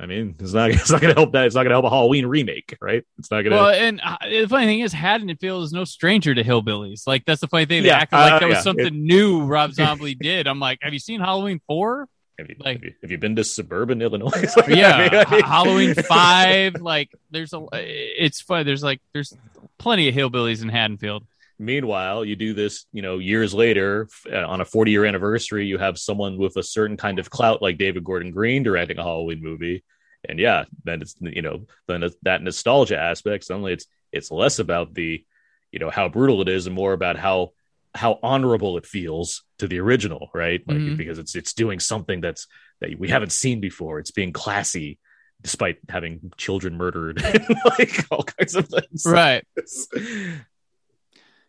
I 0.00 0.06
mean, 0.06 0.34
it's 0.38 0.52
not 0.52 0.70
it's 0.72 0.90
not 0.90 1.00
going 1.00 1.14
to 1.14 1.20
help 1.20 1.32
that. 1.32 1.46
It's 1.46 1.54
not 1.54 1.62
going 1.62 1.70
to 1.70 1.74
help 1.74 1.84
a 1.84 1.90
Halloween 1.90 2.26
remake, 2.26 2.76
right? 2.80 3.04
It's 3.18 3.30
not 3.30 3.42
going 3.42 3.50
to. 3.52 3.56
Well, 3.56 3.68
and 3.70 4.00
uh, 4.02 4.16
the 4.22 4.46
funny 4.48 4.66
thing 4.66 4.80
is, 4.80 4.92
Haddonfield 4.92 5.64
is 5.64 5.72
no 5.72 5.84
stranger 5.84 6.34
to 6.34 6.42
hillbillies. 6.42 7.06
Like 7.06 7.24
that's 7.24 7.40
the 7.40 7.48
funny 7.48 7.66
thing. 7.66 7.82
They 7.82 7.88
Yeah, 7.88 7.98
acted 7.98 8.16
like 8.16 8.32
uh, 8.32 8.38
that 8.40 8.48
was 8.48 8.56
yeah. 8.56 8.62
something 8.62 9.06
new 9.06 9.44
Rob 9.44 9.72
Zombie 9.72 10.14
did. 10.14 10.46
I'm 10.46 10.60
like, 10.60 10.78
have 10.82 10.92
you 10.92 10.98
seen 10.98 11.20
Halloween 11.20 11.60
four? 11.66 12.08
have, 12.38 12.48
you, 12.48 12.56
like- 12.58 12.76
have, 12.78 12.84
you, 12.84 12.92
have 13.02 13.10
you 13.10 13.18
been 13.18 13.36
to 13.36 13.44
suburban 13.44 14.00
Illinois? 14.02 14.30
Yeah, 14.68 14.96
I 14.96 15.08
mean, 15.10 15.24
I 15.26 15.30
mean- 15.36 15.44
Halloween 15.44 15.94
five. 16.08 16.74
Like 16.80 17.10
there's 17.30 17.52
a, 17.52 17.66
it's 17.72 18.40
fun. 18.40 18.66
There's 18.66 18.82
like 18.82 19.00
there's 19.12 19.36
plenty 19.78 20.08
of 20.08 20.14
hillbillies 20.14 20.62
in 20.62 20.68
Haddonfield. 20.68 21.24
Meanwhile, 21.58 22.24
you 22.24 22.36
do 22.36 22.54
this, 22.54 22.86
you 22.92 23.02
know, 23.02 23.18
years 23.18 23.54
later 23.54 24.08
uh, 24.32 24.46
on 24.46 24.60
a 24.60 24.64
40 24.64 24.90
year 24.90 25.04
anniversary, 25.04 25.66
you 25.66 25.78
have 25.78 25.98
someone 25.98 26.36
with 26.38 26.56
a 26.56 26.62
certain 26.62 26.96
kind 26.96 27.18
of 27.18 27.30
clout 27.30 27.62
like 27.62 27.78
David 27.78 28.04
Gordon 28.04 28.30
Green 28.32 28.62
directing 28.62 28.98
a 28.98 29.02
Halloween 29.02 29.42
movie. 29.42 29.84
And 30.28 30.38
yeah, 30.38 30.64
then 30.84 31.02
it's, 31.02 31.14
you 31.20 31.42
know, 31.42 31.66
then 31.88 32.08
that 32.22 32.42
nostalgia 32.42 32.98
aspect, 32.98 33.44
suddenly 33.44 33.72
it's, 33.72 33.86
it's 34.12 34.30
less 34.30 34.58
about 34.58 34.94
the, 34.94 35.24
you 35.72 35.78
know, 35.78 35.90
how 35.90 36.08
brutal 36.08 36.42
it 36.42 36.48
is 36.48 36.66
and 36.66 36.74
more 36.74 36.92
about 36.92 37.16
how, 37.16 37.52
how 37.94 38.18
honorable 38.22 38.76
it 38.78 38.86
feels 38.86 39.42
to 39.58 39.66
the 39.68 39.78
original, 39.80 40.30
right? 40.32 40.62
Like, 40.66 40.78
Mhm. 40.78 40.96
because 40.96 41.18
it's, 41.18 41.34
it's 41.34 41.52
doing 41.52 41.80
something 41.80 42.20
that's, 42.20 42.46
that 42.80 42.98
we 42.98 43.08
haven't 43.08 43.32
seen 43.32 43.60
before. 43.60 43.98
It's 43.98 44.10
being 44.10 44.32
classy 44.32 44.98
despite 45.42 45.78
having 45.88 46.32
children 46.36 46.76
murdered, 46.76 47.20
like 47.78 48.04
all 48.10 48.22
kinds 48.22 48.54
of 48.54 48.68
things. 48.68 49.04
Right. 49.04 49.44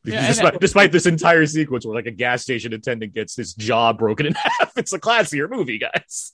Because 0.03 0.13
Yeah, 0.19 0.19
and- 0.27 0.35
despite, 0.35 0.59
despite 0.59 0.91
this 0.91 1.05
entire 1.05 1.45
sequence 1.45 1.85
where 1.85 1.95
like 1.95 2.05
a 2.07 2.11
gas 2.11 2.41
station 2.43 2.73
attendant 2.73 3.13
gets 3.13 3.35
his 3.35 3.53
jaw 3.53 3.93
broken 3.93 4.25
in 4.25 4.33
half, 4.35 4.73
it's 4.77 4.93
a 4.93 4.99
classier 4.99 5.49
movie, 5.49 5.77
guys. 5.79 6.33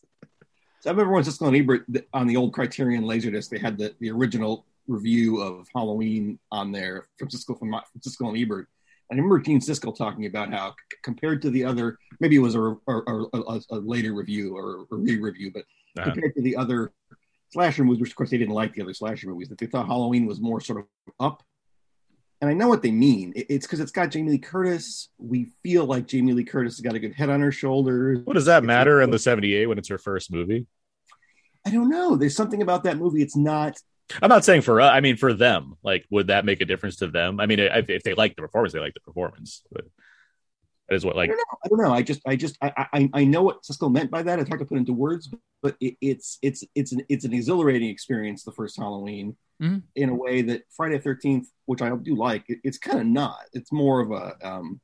So 0.81 0.89
I 0.89 0.91
remember 0.91 1.13
when 1.13 1.23
Siskel 1.23 1.47
and 1.47 1.57
Ebert 1.57 1.85
on 2.13 2.25
the 2.25 2.37
old 2.37 2.53
Criterion 2.53 3.03
Laserdisc, 3.03 3.49
they 3.49 3.59
had 3.59 3.77
the, 3.77 3.93
the 3.99 4.09
original 4.11 4.65
review 4.87 5.41
of 5.41 5.67
Halloween 5.75 6.39
on 6.51 6.71
there 6.71 7.07
from 7.17 7.27
Siskel 7.27 7.59
from, 7.59 7.71
from 7.71 8.01
Siskel 8.01 8.29
and 8.29 8.37
Ebert. 8.37 8.67
And 9.11 9.19
I 9.19 9.21
remember 9.21 9.39
Gene 9.39 9.59
Siskel 9.59 9.95
talking 9.95 10.25
about 10.25 10.51
how 10.53 10.69
c- 10.71 10.97
compared 11.03 11.41
to 11.41 11.49
the 11.49 11.65
other, 11.65 11.97
maybe 12.19 12.35
it 12.37 12.39
was 12.39 12.55
a, 12.55 12.61
a, 12.61 12.77
a, 12.87 13.61
a 13.71 13.75
later 13.77 14.13
review 14.13 14.55
or 14.55 14.85
a 14.91 14.95
re-review, 14.95 15.51
but 15.53 15.63
Uh-huh. 15.97 16.11
compared 16.11 16.33
to 16.35 16.41
the 16.43 16.55
other 16.55 16.91
slasher 17.51 17.83
movies, 17.83 17.99
which 18.01 18.11
of 18.11 18.15
course 18.15 18.29
they 18.29 18.37
didn't 18.37 18.53
like 18.53 18.73
the 18.75 18.81
other 18.83 18.93
slasher 18.93 19.27
movies, 19.27 19.49
that 19.49 19.57
they 19.57 19.65
thought 19.65 19.87
Halloween 19.87 20.25
was 20.27 20.39
more 20.39 20.61
sort 20.61 20.79
of 20.79 20.85
up. 21.19 21.43
And 22.41 22.49
I 22.49 22.53
know 22.53 22.69
what 22.69 22.81
they 22.81 22.91
mean. 22.91 23.33
It's 23.35 23.65
because 23.67 23.81
it's 23.81 23.91
got 23.91 24.11
Jamie 24.11 24.31
Lee 24.31 24.37
Curtis. 24.37 25.09
We 25.17 25.51
feel 25.61 25.85
like 25.85 26.07
Jamie 26.07 26.31
Lee 26.33 26.45
Curtis 26.45 26.77
has 26.77 26.81
got 26.81 26.95
a 26.95 26.99
good 26.99 27.13
head 27.13 27.29
on 27.29 27.41
her 27.41 27.51
shoulders. 27.51 28.19
What 28.23 28.33
does 28.35 28.45
that 28.45 28.59
It's 28.63 28.67
matter 28.67 29.01
a- 29.01 29.03
in 29.03 29.11
the 29.11 29.19
78 29.19 29.65
when 29.65 29.77
it's 29.77 29.89
her 29.89 29.97
first 29.97 30.31
movie? 30.31 30.65
I 31.65 31.71
don't 31.71 31.89
know. 31.89 32.15
There's 32.15 32.35
something 32.37 32.61
about 32.61 32.83
that 32.85 32.97
movie. 32.97 33.21
It's 33.21 33.35
not 33.35 33.75
I'm 34.21 34.29
not 34.29 34.43
saying 34.45 34.61
for 34.61 34.81
uh, 34.81 34.89
I 34.89 35.01
mean 35.01 35.17
for 35.17 35.33
them. 35.33 35.75
Like, 35.83 36.05
would 36.09 36.27
that 36.27 36.43
make 36.45 36.61
a 36.61 36.65
difference 36.65 36.95
to 36.97 37.07
them? 37.07 37.39
I 37.39 37.45
mean, 37.45 37.59
if, 37.59 37.89
if 37.89 38.03
they 38.03 38.13
like 38.15 38.35
the 38.35 38.41
performance, 38.41 38.73
they 38.73 38.79
like 38.79 38.93
the 38.95 39.01
performance. 39.01 39.61
But 39.71 39.83
that 40.89 40.95
is 40.95 41.05
what 41.05 41.15
like 41.15 41.29
I 41.29 41.33
don't 41.33 41.37
know. 41.37 41.57
I 41.63 41.67
don't 41.69 41.81
know. 41.89 41.93
I 41.93 42.01
just, 42.01 42.21
I 42.25 42.35
just, 42.35 42.57
I, 42.61 42.87
I, 42.93 43.09
I 43.13 43.23
know 43.23 43.43
what 43.43 43.63
Siskel 43.63 43.91
meant 43.91 44.09
by 44.11 44.23
that. 44.23 44.39
It's 44.39 44.47
hard 44.49 44.59
to 44.59 44.65
put 44.65 44.77
into 44.77 44.93
words, 44.93 45.29
but 45.61 45.75
it, 45.79 45.95
it's, 46.01 46.39
it's, 46.41 46.63
it's 46.75 46.91
an, 46.91 47.03
it's 47.09 47.25
an 47.25 47.33
exhilarating 47.33 47.89
experience. 47.89 48.43
The 48.43 48.51
first 48.51 48.77
Halloween, 48.77 49.35
Mhm. 49.61 49.83
in 49.97 50.07
a 50.07 50.15
way 50.15 50.41
that 50.43 50.63
Friday 50.71 50.99
Thirteenth, 50.99 51.49
which 51.65 51.81
I 51.81 51.93
do 51.97 52.15
like, 52.15 52.45
it, 52.47 52.59
it's 52.63 52.77
kind 52.77 52.97
of 53.01 53.05
not. 53.05 53.39
It's 53.51 53.73
more 53.73 53.99
of 53.99 54.11
a 54.11 54.37
um, 54.41 54.79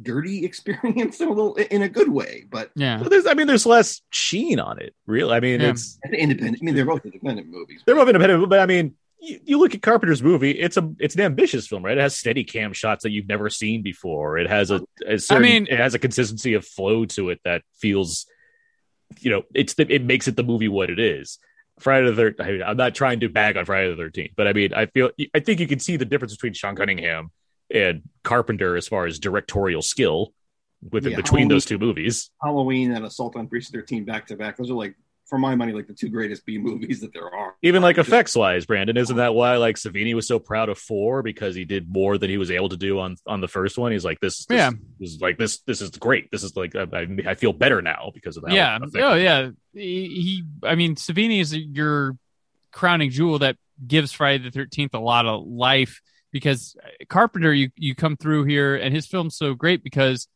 dirty 0.00 0.44
experience 0.46 1.20
in 1.20 1.28
a 1.28 1.30
little, 1.30 1.54
in 1.56 1.82
a 1.82 1.88
good 1.90 2.08
way, 2.08 2.44
but 2.50 2.70
Yeah. 2.74 3.02
there's 3.02 3.26
I 3.26 3.34
mean 3.34 3.46
there's 3.46 3.66
less 3.66 4.00
sheen 4.10 4.60
on 4.60 4.78
it. 4.80 4.94
really 5.06 5.34
I 5.34 5.40
mean 5.40 5.60
Yeah. 5.60 5.70
it's 5.70 5.98
independent. 6.10 6.58
I 6.62 6.64
mean, 6.64 6.74
they're 6.74 6.86
both 6.86 7.04
independent 7.04 7.48
movies. 7.48 7.82
they're 7.84 7.94
both 7.96 8.08
independent, 8.08 8.48
but 8.48 8.60
I 8.60 8.66
mean 8.66 8.94
you, 9.20 9.40
you 9.44 9.58
look 9.58 9.74
at 9.74 9.82
Carpenter's 9.82 10.22
movie, 10.22 10.52
it's 10.52 10.76
a 10.76 10.90
it's 10.98 11.14
an 11.14 11.20
ambitious 11.22 11.66
film, 11.66 11.84
right? 11.84 11.96
It 11.98 12.00
has 12.00 12.16
steady 12.16 12.44
cam 12.44 12.72
shots 12.72 13.02
that 13.02 13.10
you've 13.10 13.28
never 13.28 13.50
seen 13.50 13.82
before. 13.82 14.38
It 14.38 14.48
has 14.48 14.70
a, 14.70 14.80
a 15.06 15.18
certain, 15.18 15.42
mean- 15.42 15.66
it 15.68 15.78
has 15.78 15.94
a 15.94 15.98
consistency 15.98 16.54
of 16.54 16.64
flow 16.66 17.04
to 17.06 17.30
it 17.30 17.40
that 17.44 17.62
feels 17.80 18.26
you 19.20 19.30
know, 19.30 19.42
it's 19.54 19.72
the, 19.74 19.90
it 19.90 20.04
makes 20.04 20.28
it 20.28 20.36
the 20.36 20.42
movie 20.42 20.68
what 20.68 20.90
it 20.90 20.98
is. 20.98 21.38
Friday 21.80 22.10
the 22.10 22.14
third. 22.16 22.36
I 22.40 22.50
mean, 22.52 22.62
I'm 22.62 22.76
not 22.76 22.94
trying 22.94 23.20
to 23.20 23.28
bag 23.28 23.56
on 23.56 23.64
Friday 23.64 23.88
the 23.90 23.96
Thirteenth, 23.96 24.32
but 24.36 24.46
I 24.48 24.52
mean, 24.52 24.74
I 24.74 24.86
feel 24.86 25.10
I 25.34 25.40
think 25.40 25.60
you 25.60 25.66
can 25.66 25.78
see 25.78 25.96
the 25.96 26.04
difference 26.04 26.34
between 26.34 26.52
Sean 26.52 26.74
Cunningham 26.76 27.30
and 27.72 28.02
Carpenter 28.24 28.76
as 28.76 28.86
far 28.88 29.06
as 29.06 29.18
directorial 29.18 29.80
skill 29.80 30.34
within 30.90 31.12
Yeah, 31.12 31.16
between 31.16 31.40
Halloween- 31.42 31.48
those 31.48 31.64
two 31.64 31.78
movies. 31.78 32.30
Halloween 32.42 32.92
and 32.92 33.04
Assault 33.06 33.34
on 33.36 33.46
Precinct 33.48 33.74
Thirteen 33.74 34.04
back 34.04 34.26
to 34.26 34.36
back. 34.36 34.56
Those 34.56 34.70
are 34.70 34.74
like, 34.74 34.94
for 35.28 35.38
my 35.38 35.54
money, 35.54 35.72
like 35.72 35.86
the 35.86 35.92
two 35.94 36.08
greatest 36.08 36.46
B 36.46 36.56
movies 36.68 37.00
that 37.00 37.12
there 37.12 37.32
are. 37.32 37.54
Even 37.62 37.82
like 37.82 37.96
Just- 37.96 38.08
effects 38.08 38.34
wise, 38.36 38.64
Brandon, 38.66 38.96
isn't 38.96 39.16
that 39.16 39.34
why 39.34 39.56
like 39.56 39.76
Savini 39.76 40.14
was 40.14 40.26
so 40.26 40.38
proud 40.38 40.68
of 40.68 40.78
four 40.78 41.22
because 41.22 41.54
he 41.54 41.64
did 41.64 41.92
more 41.92 42.16
than 42.18 42.30
he 42.30 42.38
was 42.38 42.50
able 42.50 42.68
to 42.70 42.76
do 42.76 42.98
on 42.98 43.16
on 43.26 43.40
the 43.40 43.48
first 43.48 43.76
one? 43.78 43.92
He's 43.92 44.04
like, 44.04 44.20
this, 44.20 44.46
this 44.46 44.56
Yeah. 44.56 44.70
is 45.00 45.20
like 45.20 45.38
this, 45.38 45.60
this 45.60 45.80
is 45.82 45.90
great. 45.90 46.30
This 46.30 46.42
is 46.42 46.56
like 46.56 46.74
I, 46.74 46.86
I- 46.92 47.30
I 47.30 47.34
feel 47.34 47.52
better 47.52 47.82
now 47.82 48.10
because 48.14 48.36
of 48.36 48.44
that. 48.44 48.52
yeah. 48.52 48.78
Oh, 48.96 49.14
yeah. 49.14 49.50
He, 49.74 50.08
he, 50.08 50.44
I 50.66 50.74
mean, 50.74 50.94
Savini 50.96 51.40
is 51.40 51.54
your 51.54 52.16
crowning 52.72 53.10
jewel 53.10 53.38
that 53.40 53.56
gives 53.86 54.12
Friday 54.12 54.42
the 54.44 54.50
Thirteenth 54.50 54.94
a 54.94 54.98
lot 54.98 55.26
of 55.26 55.46
life 55.46 56.00
because 56.32 56.76
uh, 56.82 56.88
Carpenter, 57.08 57.52
you 57.54 57.70
you 57.76 57.94
come 57.94 58.16
through 58.16 58.44
here, 58.44 58.76
and 58.76 58.94
his 58.94 59.06
film's 59.06 59.36
so 59.36 59.54
great 59.54 59.82
because 59.84 60.26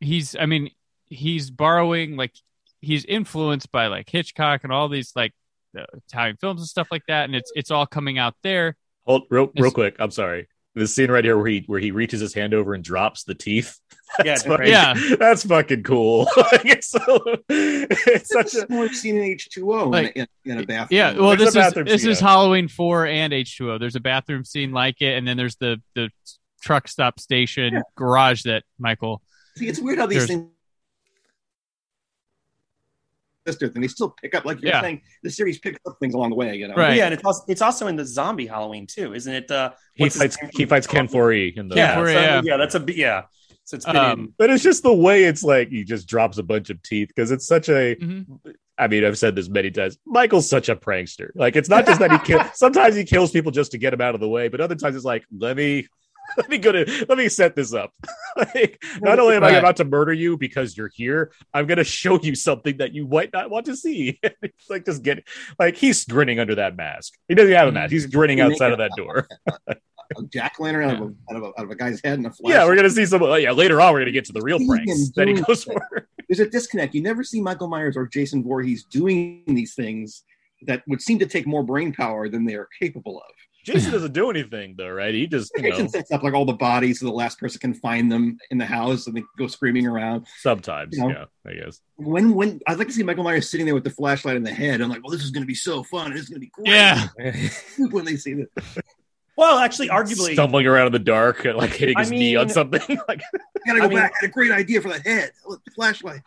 he's, 0.00 0.34
I 0.36 0.46
mean, 0.46 0.70
he's 1.06 1.50
borrowing 1.50 2.16
like 2.16 2.32
he's 2.86 3.04
influenced 3.04 3.70
by 3.72 3.88
like 3.88 4.08
Hitchcock 4.08 4.60
and 4.64 4.72
all 4.72 4.88
these 4.88 5.12
like 5.14 5.32
the 5.74 5.84
Italian 6.08 6.36
films 6.36 6.60
and 6.60 6.68
stuff 6.68 6.88
like 6.90 7.02
that, 7.08 7.24
and 7.24 7.34
it's 7.34 7.52
it's 7.54 7.70
all 7.70 7.86
coming 7.86 8.18
out 8.18 8.34
there. 8.42 8.76
Hold 9.04 9.24
real, 9.30 9.50
real 9.58 9.70
quick. 9.70 9.96
I'm 9.98 10.10
sorry. 10.10 10.48
This 10.74 10.94
scene 10.94 11.10
right 11.10 11.24
here 11.24 11.36
where 11.38 11.46
he 11.46 11.64
where 11.66 11.80
he 11.80 11.90
reaches 11.90 12.20
his 12.20 12.34
hand 12.34 12.52
over 12.54 12.74
and 12.74 12.84
drops 12.84 13.24
the 13.24 13.34
teeth. 13.34 13.78
Yeah, 14.24 14.36
That's 14.36 14.40
it's 14.44 14.46
great. 14.46 14.72
fucking- 14.72 15.10
Yeah. 15.10 15.16
that's 15.18 15.44
fucking 15.44 15.82
cool. 15.82 16.28
Like, 16.36 16.64
it's, 16.64 16.86
so, 16.86 17.00
it's 17.48 18.28
such 18.32 18.46
a 18.54 18.60
similar 18.60 18.88
scene 18.90 19.16
in 19.16 19.24
H 19.24 19.48
two 19.50 19.72
O 19.74 19.92
in, 19.92 20.26
in 20.44 20.58
a 20.58 20.64
bathroom. 20.64 20.96
Yeah, 20.96 21.12
well, 21.18 21.36
There's 21.36 21.54
this 21.54 21.66
is 21.66 21.74
this 21.84 22.02
scene, 22.02 22.10
is. 22.12 22.20
Halloween 22.20 22.68
four 22.68 23.04
and 23.06 23.32
H 23.32 23.56
two 23.58 23.72
O. 23.72 23.78
There's 23.78 23.96
a 23.96 24.00
bathroom 24.00 24.44
scene 24.44 24.70
like 24.70 25.02
it, 25.02 25.18
and 25.18 25.26
then 25.26 25.36
there's 25.36 25.56
the 25.56 25.82
the 25.96 26.08
truck 26.62 26.86
stop 26.86 27.18
station 27.18 27.74
Yeah. 27.74 27.80
garage 27.96 28.42
that 28.44 28.62
Michael. 28.78 29.22
See, 29.56 29.66
it's 29.66 29.80
weird 29.80 29.98
how 29.98 30.06
these 30.06 30.18
There's- 30.26 30.28
things. 30.28 30.50
Sister, 33.46 33.70
and 33.74 33.82
they 33.82 33.88
still 33.88 34.10
pick 34.20 34.34
up, 34.34 34.44
like 34.44 34.60
you're 34.60 34.72
Yeah. 34.72 34.80
saying, 34.82 35.02
the 35.22 35.30
series 35.30 35.58
picks 35.58 35.78
up 35.86 35.96
things 36.00 36.14
along 36.14 36.30
the 36.30 36.36
way. 36.36 36.56
You 36.56 36.68
know, 36.68 36.74
Right. 36.74 36.96
Yeah, 36.96 37.04
and 37.06 37.14
it's 37.14 37.24
also, 37.24 37.44
it's 37.48 37.62
also 37.62 37.86
in 37.86 37.96
the 37.96 38.04
zombie 38.04 38.46
Halloween 38.46 38.86
too, 38.86 39.14
isn't 39.14 39.32
it? 39.32 39.50
Uh, 39.50 39.70
he 39.94 40.08
fights 40.08 40.36
name 40.42 40.50
he 40.54 40.64
fights 40.66 40.86
Ken 40.86 41.08
Foree 41.08 41.56
in 41.56 41.68
the 41.68 41.76
Yeah, 41.76 41.96
Foree, 41.96 42.12
so- 42.14 42.20
yeah. 42.20 42.40
yeah, 42.44 42.56
that's 42.56 42.74
a 42.74 42.80
b- 42.80 42.94
yeah. 42.96 43.22
So 43.64 43.76
it's 43.76 43.84
been 43.84 43.96
Um. 43.96 44.34
But 44.38 44.50
it's 44.50 44.62
just 44.62 44.82
the 44.84 44.92
way 44.94 45.24
it's 45.24 45.42
like 45.42 45.70
he 45.70 45.82
just 45.84 46.06
drops 46.06 46.38
a 46.38 46.42
bunch 46.42 46.70
of 46.70 46.80
teeth 46.82 47.08
because 47.08 47.30
it's 47.32 47.46
such 47.46 47.68
a. 47.68 47.96
Mhm. 47.96 48.26
I 48.78 48.86
mean, 48.88 49.04
I've 49.04 49.18
said 49.18 49.34
this 49.34 49.48
many 49.48 49.70
times. 49.70 49.96
Michael's 50.06 50.48
such 50.48 50.68
a 50.68 50.76
prankster. 50.76 51.30
Like, 51.34 51.56
it's 51.56 51.68
not 51.68 51.86
just 51.86 51.98
that 51.98 52.12
he 52.12 52.18
kills. 52.24 52.42
Sometimes 52.54 52.94
he 52.94 53.04
kills 53.04 53.30
people 53.32 53.50
just 53.50 53.70
to 53.72 53.78
get 53.78 53.90
them 53.90 54.00
out 54.02 54.14
of 54.14 54.20
the 54.20 54.28
way, 54.28 54.48
but 54.48 54.60
other 54.60 54.74
times 54.76 54.94
it's 54.96 55.04
like, 55.04 55.24
let 55.36 55.56
me, 55.56 55.88
let 56.36 56.48
me 56.48 56.58
go 56.58 56.72
to, 56.72 57.06
let 57.08 57.18
me 57.18 57.28
set 57.28 57.54
this 57.54 57.72
up. 57.72 57.92
like, 58.36 58.82
not 59.00 59.18
only 59.18 59.36
am 59.36 59.44
I 59.44 59.52
about 59.52 59.76
to 59.76 59.84
murder 59.84 60.12
you 60.12 60.36
because 60.36 60.76
you're 60.76 60.90
here, 60.94 61.32
I'm 61.52 61.66
going 61.66 61.78
to 61.78 61.84
show 61.84 62.20
you 62.20 62.34
something 62.34 62.76
that 62.78 62.94
you 62.94 63.06
might 63.06 63.32
not 63.32 63.50
want 63.50 63.66
to 63.66 63.76
see. 63.76 64.18
it's 64.22 64.70
like 64.70 64.84
just 64.84 65.02
get, 65.02 65.26
like 65.58 65.76
he's 65.76 66.04
grinning 66.04 66.40
under 66.40 66.54
that 66.56 66.76
mask. 66.76 67.14
He 67.28 67.34
doesn't 67.34 67.54
have 67.54 67.68
a 67.68 67.72
mask. 67.72 67.92
He's 67.92 68.06
grinning 68.06 68.40
outside 68.40 68.72
of 68.72 68.78
that 68.78 68.92
door. 68.96 69.26
a 69.68 70.22
jack 70.32 70.58
lantern 70.60 70.84
out, 70.84 70.94
of 70.94 71.00
a, 71.00 71.04
out, 71.30 71.36
of 71.36 71.42
a, 71.42 71.46
out 71.46 71.64
of 71.64 71.70
a 71.70 71.74
guy's 71.74 72.00
head 72.02 72.18
and 72.18 72.26
a 72.26 72.30
flash. 72.30 72.52
yeah, 72.52 72.64
we're 72.64 72.76
gonna 72.76 72.90
see 72.90 73.04
some. 73.04 73.22
oh, 73.22 73.34
yeah, 73.34 73.50
later 73.50 73.80
on 73.80 73.92
we're 73.92 74.00
gonna 74.00 74.12
get 74.12 74.24
to 74.24 74.32
the 74.32 74.42
real 74.42 74.58
pranks 74.66 75.10
that 75.16 75.26
he 75.26 75.34
goes 75.34 75.64
for. 75.64 76.08
There's 76.28 76.40
a 76.40 76.48
disconnect. 76.48 76.94
You 76.94 77.02
never 77.02 77.22
see 77.24 77.40
Michael 77.40 77.68
Myers 77.68 77.96
or 77.96 78.06
Jason 78.06 78.42
Voorhees 78.42 78.84
doing 78.84 79.42
these 79.46 79.74
things 79.74 80.24
that 80.62 80.82
would 80.86 81.00
seem 81.00 81.18
to 81.18 81.26
take 81.26 81.46
more 81.46 81.62
brain 81.62 81.92
power 81.92 82.28
than 82.28 82.44
they 82.44 82.54
are 82.54 82.68
capable 82.80 83.18
of. 83.18 83.32
Jason 83.66 83.90
doesn't 83.96 84.12
do 84.12 84.30
anything 84.30 84.74
though, 84.78 84.88
right? 84.88 85.12
He 85.12 85.26
just 85.26 85.50
you 85.56 85.62
know 85.64 85.70
Jason 85.70 85.88
sets 85.88 86.12
up 86.12 86.22
like 86.22 86.32
all 86.34 86.44
the 86.44 86.52
bodies 86.52 87.00
so 87.00 87.06
the 87.06 87.12
last 87.12 87.38
person 87.40 87.58
can 87.60 87.74
find 87.74 88.10
them 88.10 88.38
in 88.50 88.58
the 88.58 88.64
house 88.64 89.06
and 89.08 89.16
they 89.16 89.24
go 89.36 89.48
screaming 89.48 89.86
around. 89.86 90.26
sometimes, 90.38 90.96
You 90.96 91.02
know. 91.02 91.08
yeah, 91.10 91.24
I 91.50 91.54
guess. 91.54 91.80
When 91.96 92.34
when 92.34 92.60
I'd 92.68 92.78
like 92.78 92.86
to 92.86 92.92
see 92.94 93.02
Michael 93.02 93.24
Myers 93.24 93.50
sitting 93.50 93.66
there 93.66 93.74
with 93.74 93.84
the 93.84 93.90
flashlight 93.90 94.36
in 94.36 94.44
the 94.44 94.54
head, 94.54 94.80
I'm 94.80 94.88
like, 94.88 95.02
well, 95.02 95.10
this 95.10 95.24
is 95.24 95.30
going 95.32 95.42
to 95.42 95.46
be 95.48 95.54
so 95.54 95.82
fun. 95.82 96.12
It's 96.12 96.28
going 96.28 96.40
to 96.40 96.46
be 96.46 96.50
great. 96.54 96.68
Yeah. 96.68 97.08
when 97.90 98.04
they 98.04 98.16
see 98.16 98.34
this. 98.34 98.48
Well, 99.38 99.58
actually, 99.58 99.88
arguably, 99.90 100.32
stumbling 100.32 100.66
around 100.66 100.86
in 100.86 100.92
the 100.94 100.98
dark 100.98 101.44
and 101.44 101.58
like 101.58 101.72
hitting 101.74 101.94
I 101.98 102.00
his 102.00 102.10
knee 102.10 102.36
on 102.36 102.48
something. 102.48 102.80
like 103.06 103.20
I 103.20 103.38
gotta 103.66 103.80
go 103.80 103.84
I 103.84 103.88
mean- 103.88 103.98
back. 103.98 104.12
I 104.12 104.20
had 104.22 104.30
a 104.30 104.32
great 104.32 104.50
idea 104.50 104.80
for 104.80 104.88
the 104.88 104.98
head. 105.00 105.30
Look, 105.46 105.62
the 105.62 105.72
flashlight. 105.72 106.22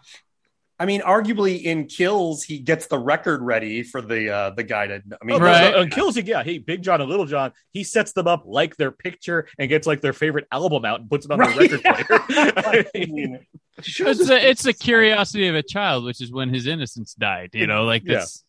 I 0.82 0.86
mean, 0.86 1.02
arguably 1.02 1.62
in 1.64 1.88
Kills, 1.88 2.44
he 2.44 2.58
gets 2.60 2.88
the 2.88 2.98
record 2.98 3.42
ready 3.42 3.84
for 3.84 4.02
the 4.02 4.30
uh, 4.30 4.50
the 4.52 4.64
guy 4.64 4.88
to. 4.88 4.96
I 4.96 5.26
mean, 5.26 5.36
Oh, 5.36 5.40
Right. 5.40 5.62
no, 5.64 5.72
no, 5.72 5.80
on 5.82 5.90
Kills, 5.90 6.16
yeah, 6.18 6.42
hey, 6.42 6.58
Big 6.58 6.82
John 6.82 7.02
and 7.02 7.10
Little 7.10 7.26
John, 7.26 7.52
he 7.74 7.84
sets 7.84 8.14
them 8.14 8.28
up 8.28 8.44
like 8.46 8.78
their 8.78 8.92
picture 8.92 9.48
and 9.58 9.68
gets 9.68 9.86
like 9.86 10.00
their 10.00 10.14
favorite 10.14 10.48
album 10.54 10.86
out 10.86 11.02
and 11.02 11.10
puts 11.10 11.26
it 11.26 11.32
on 11.32 11.40
Right. 11.40 11.70
the 11.70 11.78
record 11.84 12.22
player. 12.28 12.86
I 12.96 13.06
mean, 13.10 13.46
It's 13.78 14.00
us- 14.00 14.30
a 14.30 14.50
it's 14.50 14.66
a 14.66 14.74
curiosity 14.74 15.48
of 15.48 15.56
a 15.56 15.64
child, 15.64 16.06
which 16.06 16.22
is 16.22 16.32
when 16.32 16.48
his 16.54 16.66
innocence 16.66 17.14
died. 17.14 17.50
You 17.54 17.68
know, 17.68 17.84
like 17.84 18.04
Yeah. 18.06 18.20
that's 18.20 18.46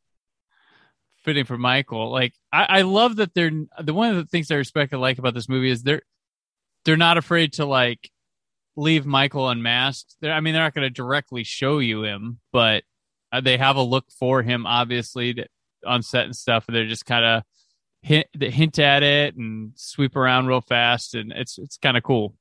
fitting 1.24 1.44
for 1.44 1.58
Michael. 1.58 2.10
Like 2.10 2.32
I, 2.52 2.78
I 2.78 2.82
love 2.82 3.16
that 3.16 3.34
they're 3.34 3.50
the 3.82 3.92
one 3.92 4.10
of 4.10 4.16
the 4.16 4.24
things 4.24 4.50
I 4.50 4.54
respect 4.54 4.92
and 4.92 5.00
like 5.00 5.18
about 5.18 5.34
this 5.34 5.48
movie 5.48 5.70
is 5.70 5.82
they're 5.82 6.02
they're 6.84 6.96
not 6.96 7.18
afraid 7.18 7.54
to 7.54 7.66
like 7.66 8.08
leave 8.76 9.06
Michael 9.06 9.48
unmasked. 9.48 10.16
They're, 10.20 10.32
I 10.32 10.40
mean, 10.40 10.54
they're 10.54 10.62
not 10.62 10.74
going 10.74 10.86
to 10.86 10.90
directly 10.90 11.44
show 11.44 11.78
you 11.78 12.04
him, 12.04 12.40
but 12.52 12.84
uh, 13.32 13.40
they 13.40 13.56
have 13.56 13.76
a 13.76 13.82
look 13.82 14.06
for 14.18 14.42
him, 14.42 14.66
obviously, 14.66 15.34
to, 15.34 15.46
on 15.86 16.02
set 16.02 16.24
and 16.24 16.36
stuff. 16.36 16.66
And 16.66 16.76
they're 16.76 16.86
just 16.86 17.06
kind 17.06 17.24
of 17.24 17.42
hint 18.02 18.26
hint 18.34 18.78
at 18.78 19.02
it 19.02 19.36
and 19.36 19.72
sweep 19.76 20.16
around 20.16 20.46
real 20.46 20.60
fast, 20.60 21.14
and 21.14 21.32
it's 21.32 21.58
it's 21.58 21.76
kind 21.76 21.96
of 21.96 22.02
cool, 22.02 22.34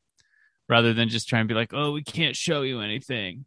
rather 0.68 0.94
than 0.94 1.10
just 1.10 1.28
trying 1.28 1.46
to 1.48 1.54
be 1.54 1.58
like, 1.58 1.74
oh, 1.74 1.92
we 1.92 2.04
can't 2.04 2.36
show 2.36 2.62
you 2.62 2.82
anything. 2.82 3.46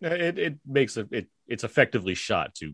It 0.00 0.38
it 0.38 0.54
makes 0.66 0.96
it, 0.96 1.08
it 1.10 1.26
it's 1.46 1.64
effectively 1.64 2.14
shot 2.14 2.54
to 2.56 2.72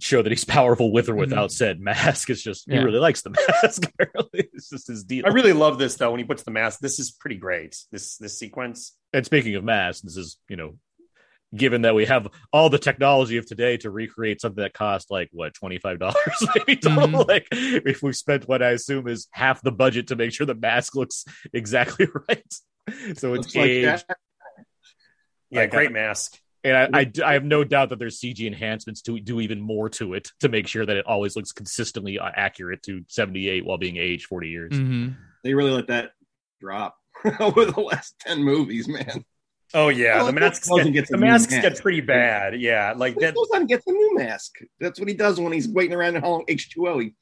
show 0.00 0.22
that 0.22 0.30
he's 0.30 0.44
powerful 0.44 0.92
with 0.92 1.08
or 1.08 1.14
without 1.14 1.50
said 1.52 1.80
mask. 1.80 2.30
It's 2.30 2.42
just 2.42 2.70
he 2.70 2.78
really 2.78 2.98
likes 3.00 3.22
the 3.22 3.30
mask. 3.62 3.82
Apparently, 3.84 4.48
it's 4.52 4.70
just 4.70 4.88
his 4.88 5.04
deal. 5.04 5.24
I 5.26 5.30
really 5.30 5.52
love 5.52 5.78
this 5.78 5.96
though 5.96 6.10
when 6.10 6.18
he 6.20 6.24
puts 6.24 6.42
the 6.44 6.50
mask. 6.50 6.80
This 6.80 6.98
is 6.98 7.10
pretty 7.10 7.36
great. 7.36 7.76
This 7.90 8.16
this 8.16 8.38
sequence. 8.38 8.96
and 9.12 9.24
speaking 9.24 9.54
of 9.56 9.64
masks, 9.64 10.02
this 10.02 10.16
is 10.16 10.38
you 10.48 10.56
know, 10.56 10.76
given 11.54 11.82
that 11.82 11.94
we 11.94 12.04
have 12.06 12.28
all 12.52 12.68
the 12.70 12.78
technology 12.78 13.36
of 13.38 13.46
today 13.46 13.76
to 13.78 13.90
recreate 13.90 14.40
something 14.40 14.62
that 14.62 14.74
cost 14.74 15.10
like 15.10 15.28
what 15.32 15.54
twenty 15.54 15.78
five 15.78 15.98
dollars 15.98 16.16
maybe 16.56 16.76
total. 16.76 17.08
Mhm. 17.08 17.28
Like 17.28 17.46
if 17.50 18.02
we 18.02 18.12
spent 18.12 18.46
what 18.48 18.62
I 18.62 18.70
assume 18.70 19.08
is 19.08 19.26
half 19.32 19.62
the 19.62 19.72
budget 19.72 20.08
to 20.08 20.16
make 20.16 20.32
sure 20.32 20.46
the 20.46 20.54
mask 20.54 20.94
looks 20.94 21.24
exactly 21.52 22.06
right. 22.28 22.54
So 23.16 23.34
it's 23.34 23.54
Looks 23.54 23.54
like 23.56 23.64
aged. 23.66 23.84
that. 24.08 24.16
Yeah, 25.50 25.60
Like, 25.62 25.70
great 25.70 25.92
mask. 25.92 26.38
And 26.64 26.76
I, 26.76 27.00
I, 27.00 27.12
I 27.24 27.32
have 27.34 27.44
no 27.44 27.62
doubt 27.64 27.90
that 27.90 27.98
there's 27.98 28.20
CG 28.20 28.46
enhancements 28.46 29.00
to 29.02 29.20
do 29.20 29.40
even 29.40 29.60
more 29.60 29.88
to 29.90 30.14
it 30.14 30.30
to 30.40 30.48
make 30.48 30.66
sure 30.66 30.84
that 30.84 30.96
it 30.96 31.06
always 31.06 31.36
looks 31.36 31.52
consistently 31.52 32.18
uh, 32.18 32.30
accurate 32.34 32.82
to 32.84 33.04
78 33.08 33.64
while 33.64 33.78
being 33.78 33.96
aged 33.96 34.26
40 34.26 34.48
years. 34.48 34.72
Mm-hmm. 34.72 35.10
They 35.44 35.54
really 35.54 35.70
let 35.70 35.86
that 35.86 36.10
drop 36.60 36.96
over 37.40 37.64
the 37.64 37.80
last 37.80 38.14
ten 38.20 38.42
movies, 38.42 38.88
man. 38.88 39.24
Oh 39.74 39.88
yeah, 39.88 40.16
Well, 40.16 40.26
the 40.26 40.32
masks 40.32 40.68
get, 40.68 40.92
gets 40.92 41.10
the 41.10 41.18
masks 41.18 41.52
mask. 41.52 41.62
get 41.62 41.80
pretty 41.82 42.00
bad. 42.00 42.58
Yeah, 42.60 42.94
like 42.96 43.14
He 43.14 43.20
that. 43.20 43.34
goes 43.34 43.48
out 43.54 43.60
and 43.60 43.68
gets 43.68 43.86
a 43.86 43.92
new 43.92 44.16
mask. 44.16 44.56
That's 44.80 44.98
what 44.98 45.08
he 45.08 45.14
does 45.14 45.38
when 45.38 45.52
he's 45.52 45.68
waiting 45.68 45.94
around 45.94 46.16
at 46.16 46.22
home 46.24 46.42
H 46.48 46.70
two 46.70 46.88
O. 46.88 46.98
He 46.98 47.14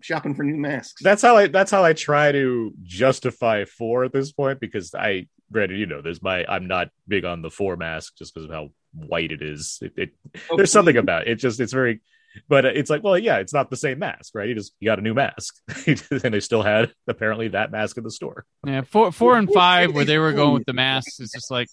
shopping 0.00 0.34
for 0.34 0.44
new 0.44 0.56
masks. 0.56 1.02
That's 1.02 1.20
how 1.20 1.36
I 1.36 1.48
that's 1.48 1.70
how 1.70 1.84
I 1.84 1.92
try 1.92 2.32
to 2.32 2.72
justify 2.82 3.64
four 3.64 4.04
at 4.04 4.12
this 4.12 4.32
point 4.32 4.60
because 4.60 4.94
I 4.94 5.26
granted 5.54 5.78
you 5.78 5.86
know 5.86 6.02
there's 6.02 6.20
my 6.22 6.44
I'm 6.46 6.66
not 6.66 6.88
big 7.08 7.24
on 7.24 7.40
the 7.40 7.50
four 7.50 7.76
mask 7.76 8.16
just 8.18 8.34
because 8.34 8.44
of 8.50 8.54
how 8.54 8.68
white 8.92 9.32
it 9.32 9.40
is. 9.40 9.78
It, 9.80 9.92
it 9.96 10.10
Oh, 10.50 10.56
there's 10.56 10.70
something 10.72 10.96
about 10.98 11.22
it. 11.22 11.28
It 11.30 11.36
just 11.36 11.58
it's 11.60 11.72
very 11.72 12.00
but 12.48 12.64
it's 12.64 12.90
like 12.90 13.02
well 13.04 13.16
yeah 13.16 13.36
it's 13.38 13.54
not 13.54 13.70
the 13.70 13.76
same 13.76 14.00
mask 14.00 14.34
right 14.34 14.48
you 14.48 14.56
just 14.56 14.72
you 14.80 14.86
got 14.86 14.98
a 14.98 15.02
new 15.02 15.14
mask 15.14 15.54
and 15.86 16.34
they 16.34 16.40
still 16.40 16.62
had 16.62 16.92
apparently 17.06 17.46
that 17.48 17.70
mask 17.70 17.96
in 17.96 18.02
the 18.04 18.10
store 18.10 18.44
Yeah, 18.66 18.82
four, 18.82 19.12
four 19.12 19.38
and 19.38 19.48
five, 19.54 19.94
where 19.94 20.04
they 20.04 20.18
were 20.18 20.32
going 20.32 20.54
with 20.54 20.66
the 20.66 20.72
masks, 20.72 21.20
it's 21.20 21.32
just 21.32 21.50
like, 21.50 21.68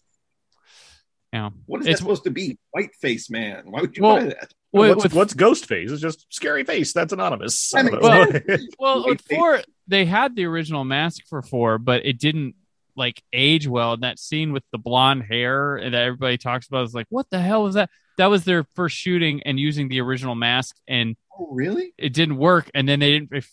you 1.34 1.39
know, 1.39 1.49
What 1.65 1.82
is 1.82 1.88
It's- 1.88 1.97
that 1.99 2.03
supposed 2.03 2.23
to 2.25 2.29
be? 2.32 2.59
White 2.71 2.91
face 3.01 3.29
man. 3.29 3.63
Why 3.71 3.82
would 3.82 3.97
you 3.97 4.03
Well, 4.03 4.17
buy 4.17 4.23
that? 4.25 4.53
with, 4.71 4.89
what's, 4.89 5.03
with- 5.03 5.13
what's 5.15 5.34
ghost 5.34 5.65
face 5.65 5.91
it's 5.91 6.01
just 6.01 6.25
scary 6.32 6.63
face 6.63 6.93
that's 6.93 7.11
anonymous 7.11 7.73
I 7.75 7.82
mean, 7.84 7.99
well- 7.99 8.27
well, 8.32 8.57
well, 8.79 9.05
with 9.07 9.21
four, 9.21 9.61
they 9.88 10.05
had 10.05 10.36
the 10.36 10.45
original 10.45 10.84
mask 10.86 11.21
for 11.27 11.41
four, 11.41 11.77
but 11.79 12.05
it 12.05 12.19
didn't 12.19 12.53
like 12.95 13.21
age 13.33 13.67
well. 13.67 13.93
And 13.93 14.03
that 14.03 14.19
scene 14.19 14.51
with 14.53 14.63
the 14.71 14.77
blonde 14.77 15.23
hair 15.23 15.75
and 15.77 15.93
that 15.93 16.03
everybody 16.03 16.37
talks 16.37 16.67
about 16.67 16.83
is 16.85 16.93
like, 16.93 17.07
what 17.09 17.29
the 17.29 17.39
hell 17.39 17.63
was 17.63 17.75
that? 17.75 17.89
That 18.17 18.27
was 18.27 18.43
their 18.45 18.63
first 18.75 18.95
shooting 18.97 19.41
and 19.43 19.59
using 19.59 19.87
the 19.89 20.01
original 20.01 20.35
mask, 20.35 20.75
and 20.87 21.15
Oh, 21.39 21.47
really? 21.51 21.93
it 21.97 22.13
didn't 22.13 22.37
work. 22.37 22.69
And 22.75 22.87
then 22.87 22.99
they 22.99 23.11
didn't, 23.11 23.29
if 23.33 23.51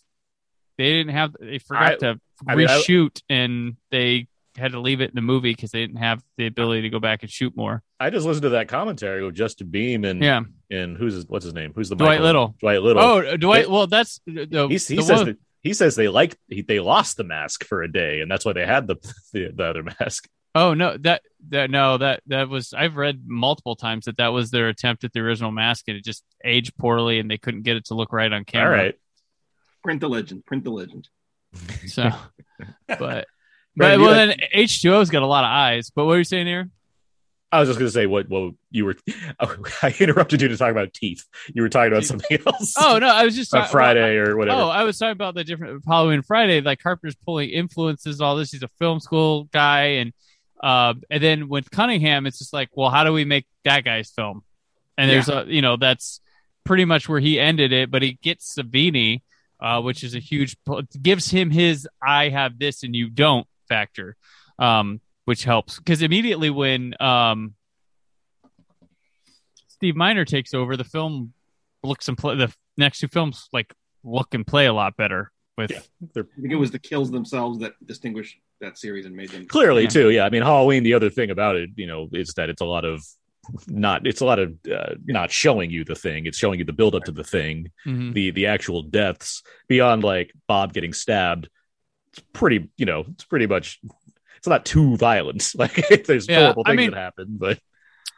they 0.77 0.93
didn't 0.93 1.13
have, 1.15 1.35
they 1.41 1.59
forgot 1.59 1.93
I- 1.93 1.97
to 1.97 2.21
I 2.47 2.55
mean, 2.55 2.69
I- 2.69 2.79
reshoot, 2.79 3.23
and 3.29 3.77
they 3.91 4.27
had 4.57 4.73
to 4.73 4.81
leave 4.81 5.01
it 5.01 5.11
in 5.11 5.15
the 5.15 5.23
movie 5.23 5.53
because 5.53 5.71
they 5.71 5.81
didn't 5.81 5.99
have 5.99 6.21
the 6.37 6.47
ability 6.47 6.83
to 6.83 6.91
go 6.91 6.99
back 6.99 7.23
and 7.23 7.31
shoot 7.31 7.57
more. 7.57 7.83
I 8.01 8.11
just 8.11 8.27
listened 8.27 8.43
to 8.43 8.49
that 8.51 8.67
commentary 8.69 9.25
with 9.25 9.37
Justin 9.37 9.69
Beahm 9.69 10.05
and 10.05 10.21
Yeah, 10.23 10.43
and 10.71 10.97
who's 10.97 11.15
his, 11.15 11.27
what's 11.29 11.45
his 11.45 11.55
name 11.55 11.73
who's 11.75 11.89
the 11.89 11.95
Dwight 11.95 12.11
Michael? 12.21 12.25
Little. 12.27 12.55
Dwight 12.61 12.83
Little 12.83 13.03
Oh, 13.03 13.37
Dwight. 13.37 13.67
They- 13.67 13.71
Well, 13.73 13.87
that's 13.87 14.21
the, 14.27 14.67
He's, 14.69 14.87
he 14.89 14.97
the 14.97 15.03
says 15.03 15.17
one- 15.19 15.27
that 15.27 15.39
he 15.69 15.75
says 15.75 15.95
they 15.95 16.09
like 16.09 16.37
they 16.49 16.81
lost 16.81 17.17
the 17.17 17.25
mask 17.25 17.65
for 17.65 17.83
a 17.83 17.93
day 17.93 18.21
and 18.21 18.31
that's 18.31 18.45
why 18.45 18.53
they 18.53 18.67
had 18.67 18.87
the 18.87 18.97
the, 19.33 19.53
the 19.55 19.65
other 19.65 19.83
mask 19.83 20.29
Oh 20.55 20.75
no, 20.75 20.97
that 20.99 21.23
that 21.51 21.71
no, 21.71 21.99
that 21.99 22.23
that 22.27 22.49
was 22.49 22.73
I've 22.73 22.97
read 22.97 23.23
multiple 23.27 23.77
times 23.77 24.07
that 24.07 24.17
that 24.17 24.29
was 24.29 24.51
their 24.51 24.69
attempt 24.69 25.05
at 25.05 25.13
the 25.13 25.21
original 25.21 25.53
mask 25.53 25.85
and 25.89 25.97
it 25.97 26.05
just 26.05 26.25
aged 26.45 26.77
poorly 26.77 27.21
and 27.21 27.31
they 27.31 27.39
couldn't 27.39 27.63
get 27.63 27.77
it 27.77 27.85
to 27.87 27.95
look 27.95 28.13
right 28.13 28.33
on 28.33 28.45
camera. 28.45 28.77
right 28.77 28.95
Print 29.85 30.01
the 30.01 30.09
legend. 30.09 30.45
Print 30.47 30.65
the 30.65 30.71
legend. 30.71 31.09
So, 31.87 32.11
but 32.89 32.99
Brandon, 32.99 33.27
but 33.77 33.99
well 34.01 34.15
then 34.15 34.37
H 34.53 34.83
two 34.83 34.93
O's 34.95 35.11
got 35.11 35.23
a 35.23 35.27
lot 35.27 35.45
of 35.45 35.51
eyes. 35.51 35.91
But 35.95 36.07
what 36.07 36.15
are 36.15 36.19
you 36.19 36.25
saying 36.25 36.47
here? 36.47 36.71
I 37.51 37.61
was 37.61 37.69
just 37.69 37.79
going 37.79 37.89
to 37.89 37.93
say 37.93 38.07
what 38.07 38.29
what 38.29 38.53
you 38.71 38.85
were. 38.85 38.97
I 39.41 39.95
interrupted 39.99 40.43
you 40.43 40.49
to 40.49 40.57
talk 40.57 40.71
about 40.71 40.93
teeth. 40.93 41.25
You 41.55 41.63
were 41.63 41.69
talking 41.69 41.93
about 41.93 42.05
something 42.05 42.39
else. 42.47 42.75
Oh 42.79 42.99
no, 42.99 43.09
I 43.09 43.25
was 43.25 43.35
just 43.35 43.55
on 43.55 43.61
talking- 43.63 43.73
Friday 43.73 44.17
or 44.17 44.37
whatever. 44.37 44.61
Oh, 44.61 44.69
I 44.69 44.85
was 44.85 44.99
talking 44.99 45.13
about 45.13 45.35
the 45.35 45.45
different 45.45 45.83
Halloween 45.87 46.23
Friday. 46.23 46.61
Like 46.61 46.81
Carpenter's 46.81 47.17
pulling 47.17 47.51
influences, 47.51 48.21
all 48.21 48.37
this. 48.37 48.51
He's 48.53 48.63
a 48.63 48.69
film 48.79 49.01
school 49.01 49.45
guy, 49.53 49.83
and 50.01 50.13
uh, 50.63 50.95
and 51.11 51.23
then 51.23 51.49
with 51.49 51.71
Cunningham, 51.71 52.27
it's 52.27 52.39
just 52.39 52.53
like, 52.53 52.69
well, 52.75 52.91
how 52.91 53.05
do 53.05 53.13
we 53.13 53.25
make 53.25 53.47
that 53.65 53.85
guy's 53.85 54.11
film? 54.11 54.43
And 54.99 55.09
there's 55.09 55.29
a, 55.29 55.45
you 55.47 55.63
know, 55.63 55.77
that's 55.77 56.21
pretty 56.65 56.85
much 56.85 57.09
where 57.09 57.21
he 57.21 57.39
ended 57.39 57.73
it. 57.73 57.91
But 57.91 58.03
he 58.03 58.19
gets 58.21 58.57
Savini, 58.59 59.23
uh, 59.61 59.81
which 59.81 60.03
is 60.03 60.15
a 60.15 60.19
huge 60.19 60.57
gives 61.01 61.31
him 61.31 61.51
his 61.51 61.89
"I 62.03 62.29
have 62.29 62.59
this 62.59 62.83
and 62.83 62.95
you 62.95 63.09
don't" 63.09 63.47
factor, 63.69 64.17
um, 64.59 65.01
which 65.29 65.45
helps 65.45 65.77
because 65.79 66.01
immediately 66.01 66.49
when 66.49 66.95
um, 67.03 67.53
Steve 69.69 69.95
Miner 69.95 70.25
takes 70.25 70.55
over, 70.55 70.75
the 70.75 70.85
film 70.85 71.35
looks 71.83 72.09
and 72.09 72.17
play 72.17 72.35
the 72.35 72.51
next 72.79 73.01
two 73.01 73.09
films 73.09 73.49
like 73.53 73.75
look 74.03 74.33
and 74.33 74.47
play 74.47 74.65
a 74.67 74.73
lot 74.73 74.97
better 74.97 75.31
with 75.59 75.71
Yeah. 75.71 75.81
I 76.03 76.23
think 76.41 76.51
it 76.53 76.57
was 76.57 76.71
the 76.71 76.79
kills 76.79 77.11
themselves 77.11 77.59
that 77.59 77.73
distinguished 77.85 78.39
that 78.63 78.79
series 78.79 79.05
and 79.05 79.15
made 79.15 79.29
them 79.29 79.47
Clearly, 79.47 79.83
Yeah. 79.83 79.89
too. 79.91 80.11
Yeah, 80.11 80.25
I 80.25 80.31
mean, 80.31 80.41
Halloween. 80.43 80.83
The 80.83 80.95
other 80.95 81.11
thing 81.11 81.31
about 81.31 81.57
it, 81.57 81.71
you 81.77 81.87
know, 81.87 82.09
is 82.13 82.33
that 82.35 82.49
it's 82.49 82.63
a 82.63 82.65
lot 82.65 82.87
of 82.87 83.05
not. 83.67 84.07
It's 84.07 84.23
a 84.23 84.25
lot 84.25 84.39
of 84.39 84.55
uh, 84.73 84.95
not 85.05 85.31
showing 85.31 85.71
you 85.71 85.85
the 85.85 85.95
thing. 85.95 86.25
It's 86.25 86.39
showing 86.39 86.59
you 86.59 86.65
the 86.65 86.73
build 86.73 86.95
up 86.95 87.05
to 87.05 87.13
the 87.13 87.23
thing. 87.25 87.71
Mhm. 87.87 88.15
The 88.15 88.31
the 88.31 88.47
actual 88.47 88.83
deaths 88.83 89.43
beyond 89.69 90.05
like 90.05 90.33
Bob 90.47 90.73
getting 90.73 90.93
stabbed. 90.95 91.49
It's 92.13 92.23
pretty. 92.33 92.69
You 92.79 92.87
know, 92.87 93.05
it's 93.13 93.25
pretty 93.25 93.47
much. 93.47 93.79
It's 94.39 94.47
not 94.47 94.65
too 94.65 94.97
violent. 94.97 95.53
Like 95.55 95.87
there's 96.07 96.27
Yeah, 96.29 96.41
horrible 96.41 96.63
I 96.67 96.71
things 96.71 96.77
mean- 96.79 96.91
that 96.93 96.97
happen, 96.97 97.37
but 97.39 97.59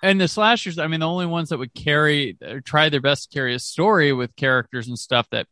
and 0.03 0.19
the 0.19 0.29
slashers 0.29 0.79
i 0.79 0.87
mean 0.87 1.01
the 1.01 1.07
only 1.07 1.27
ones 1.27 1.51
that 1.51 1.59
would 1.59 1.75
carry 1.75 2.39
or 2.43 2.63
try 2.63 2.89
their 2.89 3.03
best 3.03 3.31
to 3.31 3.35
carry 3.35 3.55
a 3.55 3.59
story 3.59 4.15
with 4.15 4.35
characters 4.35 4.89
and 4.89 4.99
stuff 4.99 5.27
that 5.31 5.47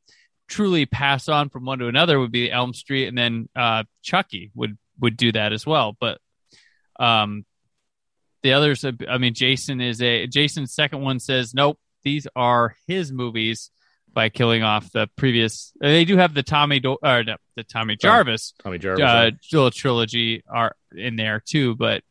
truly 0.49 0.87
pass 0.87 1.29
on 1.29 1.51
from 1.51 1.67
one 1.67 1.79
to 1.81 1.87
another 1.87 2.19
would 2.19 2.33
be 2.33 2.51
elm 2.51 2.73
street 2.73 3.09
and 3.09 3.19
then 3.19 3.47
uh 3.55 3.85
chucky 4.03 4.51
would 4.55 4.79
would 5.01 5.19
do 5.19 5.31
that 5.33 5.53
as 5.53 5.67
well 5.67 5.95
but 6.01 6.19
um 6.99 7.45
the 8.43 8.55
others 8.55 8.87
i 9.11 9.19
mean 9.19 9.35
jason 9.35 9.83
is 9.83 10.01
a 10.01 10.27
jason's 10.27 10.73
second 10.73 11.03
one 11.03 11.21
says 11.21 11.53
nope 11.53 11.79
these 12.03 12.27
are 12.35 12.75
his 12.87 13.13
movies 13.13 13.71
by 14.19 14.29
killing 14.29 14.65
off 14.65 14.91
the 14.91 15.09
previous 15.15 15.73
they 15.81 16.05
do 16.05 16.17
have 16.17 16.35
the 16.35 16.43
tommy 16.43 16.81
Do- 16.81 16.99
or 17.03 17.23
no, 17.23 17.37
the 17.55 17.63
tommy 17.63 17.95
jarvis 17.95 18.53
Tommy 18.65 18.79
Jarvis. 18.79 19.05
uh 19.05 19.31
little 19.53 19.71
trilogy 19.71 20.43
are 20.49 20.75
in 21.07 21.15
there 21.15 21.39
too 21.53 21.77
but 21.77 22.03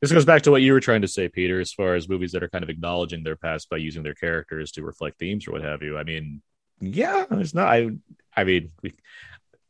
This 0.00 0.10
goes 0.12 0.24
back 0.24 0.42
to 0.42 0.50
what 0.50 0.62
you 0.62 0.72
were 0.72 0.80
trying 0.80 1.02
to 1.02 1.08
say, 1.16 1.28
Peter, 1.28 1.60
as 1.60 1.72
far 1.72 1.94
as 1.94 2.08
movies 2.08 2.32
that 2.32 2.42
are 2.42 2.48
kind 2.48 2.64
of 2.64 2.70
acknowledging 2.70 3.22
their 3.22 3.36
past 3.36 3.68
by 3.68 3.76
using 3.76 4.02
their 4.02 4.14
characters 4.24 4.72
to 4.72 4.82
reflect 4.82 5.18
themes 5.18 5.46
or 5.46 5.52
what 5.52 5.62
have 5.62 5.82
you. 5.82 5.98
I 5.98 6.04
mean, 6.04 6.40
yeah, 6.80 7.26
it's 7.32 7.54
not. 7.54 7.68
I, 7.68 7.90
I 8.34 8.44
mean, 8.44 8.70
we, 8.82 8.94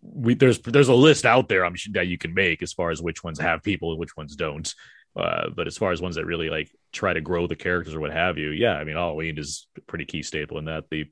we 0.01 0.35
there's 0.35 0.61
there's 0.61 0.89
a 0.89 0.95
list 1.09 1.25
out 1.27 1.49
there 1.49 1.65
I'm 1.67 1.75
sure 1.75 1.93
that 1.95 2.07
you 2.07 2.17
can 2.17 2.33
make 2.33 2.63
as 2.63 2.73
far 2.73 2.89
as 2.95 3.03
which 3.03 3.25
ones 3.25 3.41
have 3.41 3.65
people 3.71 3.91
and 3.91 3.99
which 3.99 4.17
ones 4.17 4.37
don't. 4.37 4.73
Uh, 5.17 5.51
but 5.59 5.67
as 5.67 5.77
far 5.77 5.91
as 5.91 6.01
ones 6.01 6.15
that 6.15 6.25
really 6.33 6.49
like 6.49 6.71
try 6.93 7.13
to 7.13 7.21
grow 7.21 7.49
the 7.49 7.57
characters 7.57 7.95
or 7.97 8.01
what 8.05 8.13
have 8.13 8.39
you, 8.39 8.51
yeah, 8.51 8.75
I 8.81 8.85
mean, 8.85 8.95
Halloween 8.95 9.37
is 9.37 9.67
a 9.77 9.81
pretty 9.91 10.05
key 10.05 10.23
staple 10.23 10.59
in 10.59 10.67
that. 10.67 10.85
The 10.91 11.11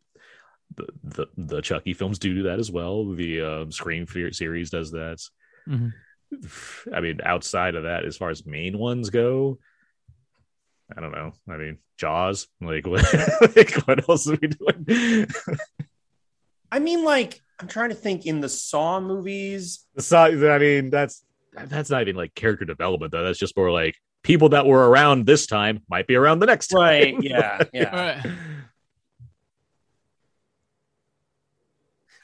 the 0.76 0.86
the, 1.04 1.26
the 1.36 1.60
Chucky 1.60 1.94
films 1.94 2.18
do 2.18 2.44
that 2.44 2.58
as 2.58 2.70
well. 2.70 3.04
The 3.06 3.40
um, 3.40 3.72
Scream 3.72 4.06
series 4.32 4.70
does 4.70 4.90
that. 4.92 5.18
Mhm. 5.68 5.92
I 6.94 7.00
mean, 7.00 7.20
outside 7.24 7.74
of 7.74 7.84
that, 7.84 8.04
as 8.04 8.16
far 8.16 8.30
as 8.30 8.44
main 8.46 8.78
ones 8.78 9.10
go, 9.10 9.58
I 10.94 11.00
don't 11.00 11.12
know. 11.12 11.32
I 11.48 11.56
mean, 11.56 11.78
Jaws. 11.96 12.48
Like, 12.60 12.86
what, 12.86 13.02
like, 13.56 13.74
what 13.86 14.08
else 14.08 14.28
are 14.28 14.38
we 14.40 14.48
doing? 14.48 15.26
I 16.72 16.78
mean, 16.80 17.04
like 17.04 17.40
I'm 17.60 17.68
trying 17.68 17.88
to 17.90 17.94
think 17.94 18.26
in 18.26 18.40
the 18.40 18.48
Saw 18.48 19.00
movies. 19.00 19.84
The 19.94 20.02
Saw- 20.02 20.26
I 20.26 20.58
mean, 20.58 20.90
that's 20.90 21.24
that's 21.54 21.90
not 21.90 22.02
even 22.02 22.16
like 22.16 22.34
character 22.34 22.64
development 22.64 23.12
though. 23.12 23.24
That's 23.24 23.38
just 23.38 23.56
more 23.56 23.70
like 23.70 23.96
people 24.22 24.50
that 24.50 24.66
were 24.66 24.88
around 24.88 25.26
this 25.26 25.46
time 25.46 25.82
might 25.88 26.06
be 26.06 26.14
around 26.14 26.40
the 26.40 26.46
next 26.46 26.68
time. 26.68 26.80
Right. 26.80 27.16
Yeah. 27.22 27.62
Yeah. 27.72 28.20
Right. 28.24 28.32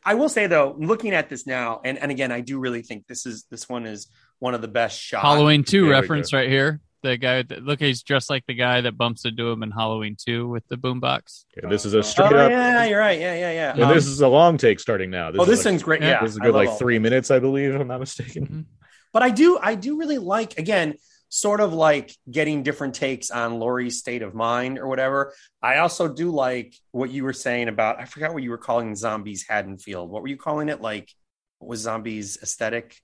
I 0.05 0.15
will 0.15 0.29
say 0.29 0.47
though, 0.47 0.75
looking 0.79 1.13
at 1.13 1.29
this 1.29 1.47
now, 1.47 1.81
and, 1.85 1.99
and 1.99 2.11
again, 2.11 2.31
I 2.33 2.41
do 2.41 2.59
really 2.59 2.83
think 2.83 3.07
this 3.07 3.27
is 3.27 3.45
this 3.51 3.69
one 3.69 3.87
is 3.87 4.09
one 4.39 4.55
of 4.55 4.61
the 4.61 4.69
best 4.69 5.01
shots. 5.01 5.23
Halloween 5.23 5.65
2 5.65 5.89
reference 5.89 6.33
right 6.33 6.49
here. 6.49 6.81
The 7.03 7.17
guy 7.19 7.43
that 7.43 7.63
look, 7.63 7.81
he's 7.81 8.03
dressed 8.03 8.31
like 8.31 8.45
the 8.47 8.55
guy 8.55 8.81
that 8.81 8.97
bumps 8.97 9.25
into 9.27 9.49
him 9.51 9.63
in 9.63 9.71
Halloween 9.71 10.17
2 10.19 10.49
with 10.49 10.67
the 10.69 10.77
boombox. 10.77 11.45
Yeah, 11.63 11.69
this 11.69 11.85
is 11.85 11.93
a 11.95 11.99
Oh, 11.99 12.03
straight 12.03 12.33
up. 12.33 12.51
yeah, 12.51 12.85
you're 12.87 12.99
right. 12.99 13.21
Yeah, 13.21 13.35
yeah, 13.35 13.53
yeah. 13.53 13.73
and 13.73 13.83
Um, 13.83 13.95
this 13.95 14.07
is 14.07 14.21
a 14.23 14.29
long 14.29 14.57
take 14.57 14.81
starting 14.81 15.11
now. 15.11 15.29
oh, 15.29 15.45
this 15.45 15.59
like, 15.59 15.65
thing's 15.65 15.83
great. 15.83 16.01
yeah, 16.01 16.09
Yeah, 16.09 16.21
This 16.23 16.33
is 16.33 16.39
a 16.39 16.43
I 16.43 16.47
good 16.47 16.55
like 16.55 16.79
three 16.79 16.99
minutes, 16.99 17.31
I 17.31 17.39
believe, 17.41 17.75
if 17.75 17.81
I'm 17.81 17.89
not 17.89 18.01
mistaken. 18.01 18.67
But 19.13 19.23
I 19.23 19.31
do, 19.31 19.59
I 19.61 19.75
do 19.75 19.99
really 19.99 20.19
like 20.19 20.59
again, 20.59 20.95
sort 21.35 21.61
of 21.61 21.73
like 21.73 22.17
getting 22.31 22.63
different 22.63 22.95
takes 22.95 23.29
on 23.29 23.59
Laurie's 23.59 23.99
state 23.99 24.23
of 24.23 24.37
mind 24.37 24.79
or 24.79 24.87
whatever. 24.87 25.35
I 25.61 25.79
also 25.79 26.07
do 26.07 26.31
like 26.31 26.77
what 26.93 27.11
you 27.11 27.25
were 27.25 27.33
saying 27.33 27.67
about. 27.67 27.99
I 28.01 28.05
forgot 28.05 28.33
what 28.33 28.45
you 28.45 28.51
were 28.51 28.57
calling 28.59 28.95
zombies 28.95 29.45
Haddonfield. 29.49 30.11
What 30.11 30.23
were 30.23 30.29
you 30.29 30.37
calling 30.37 30.69
it? 30.69 30.81
Like, 30.81 31.11
what 31.59 31.71
was 31.71 31.81
zombies 31.81 32.39
aesthetic? 32.41 32.97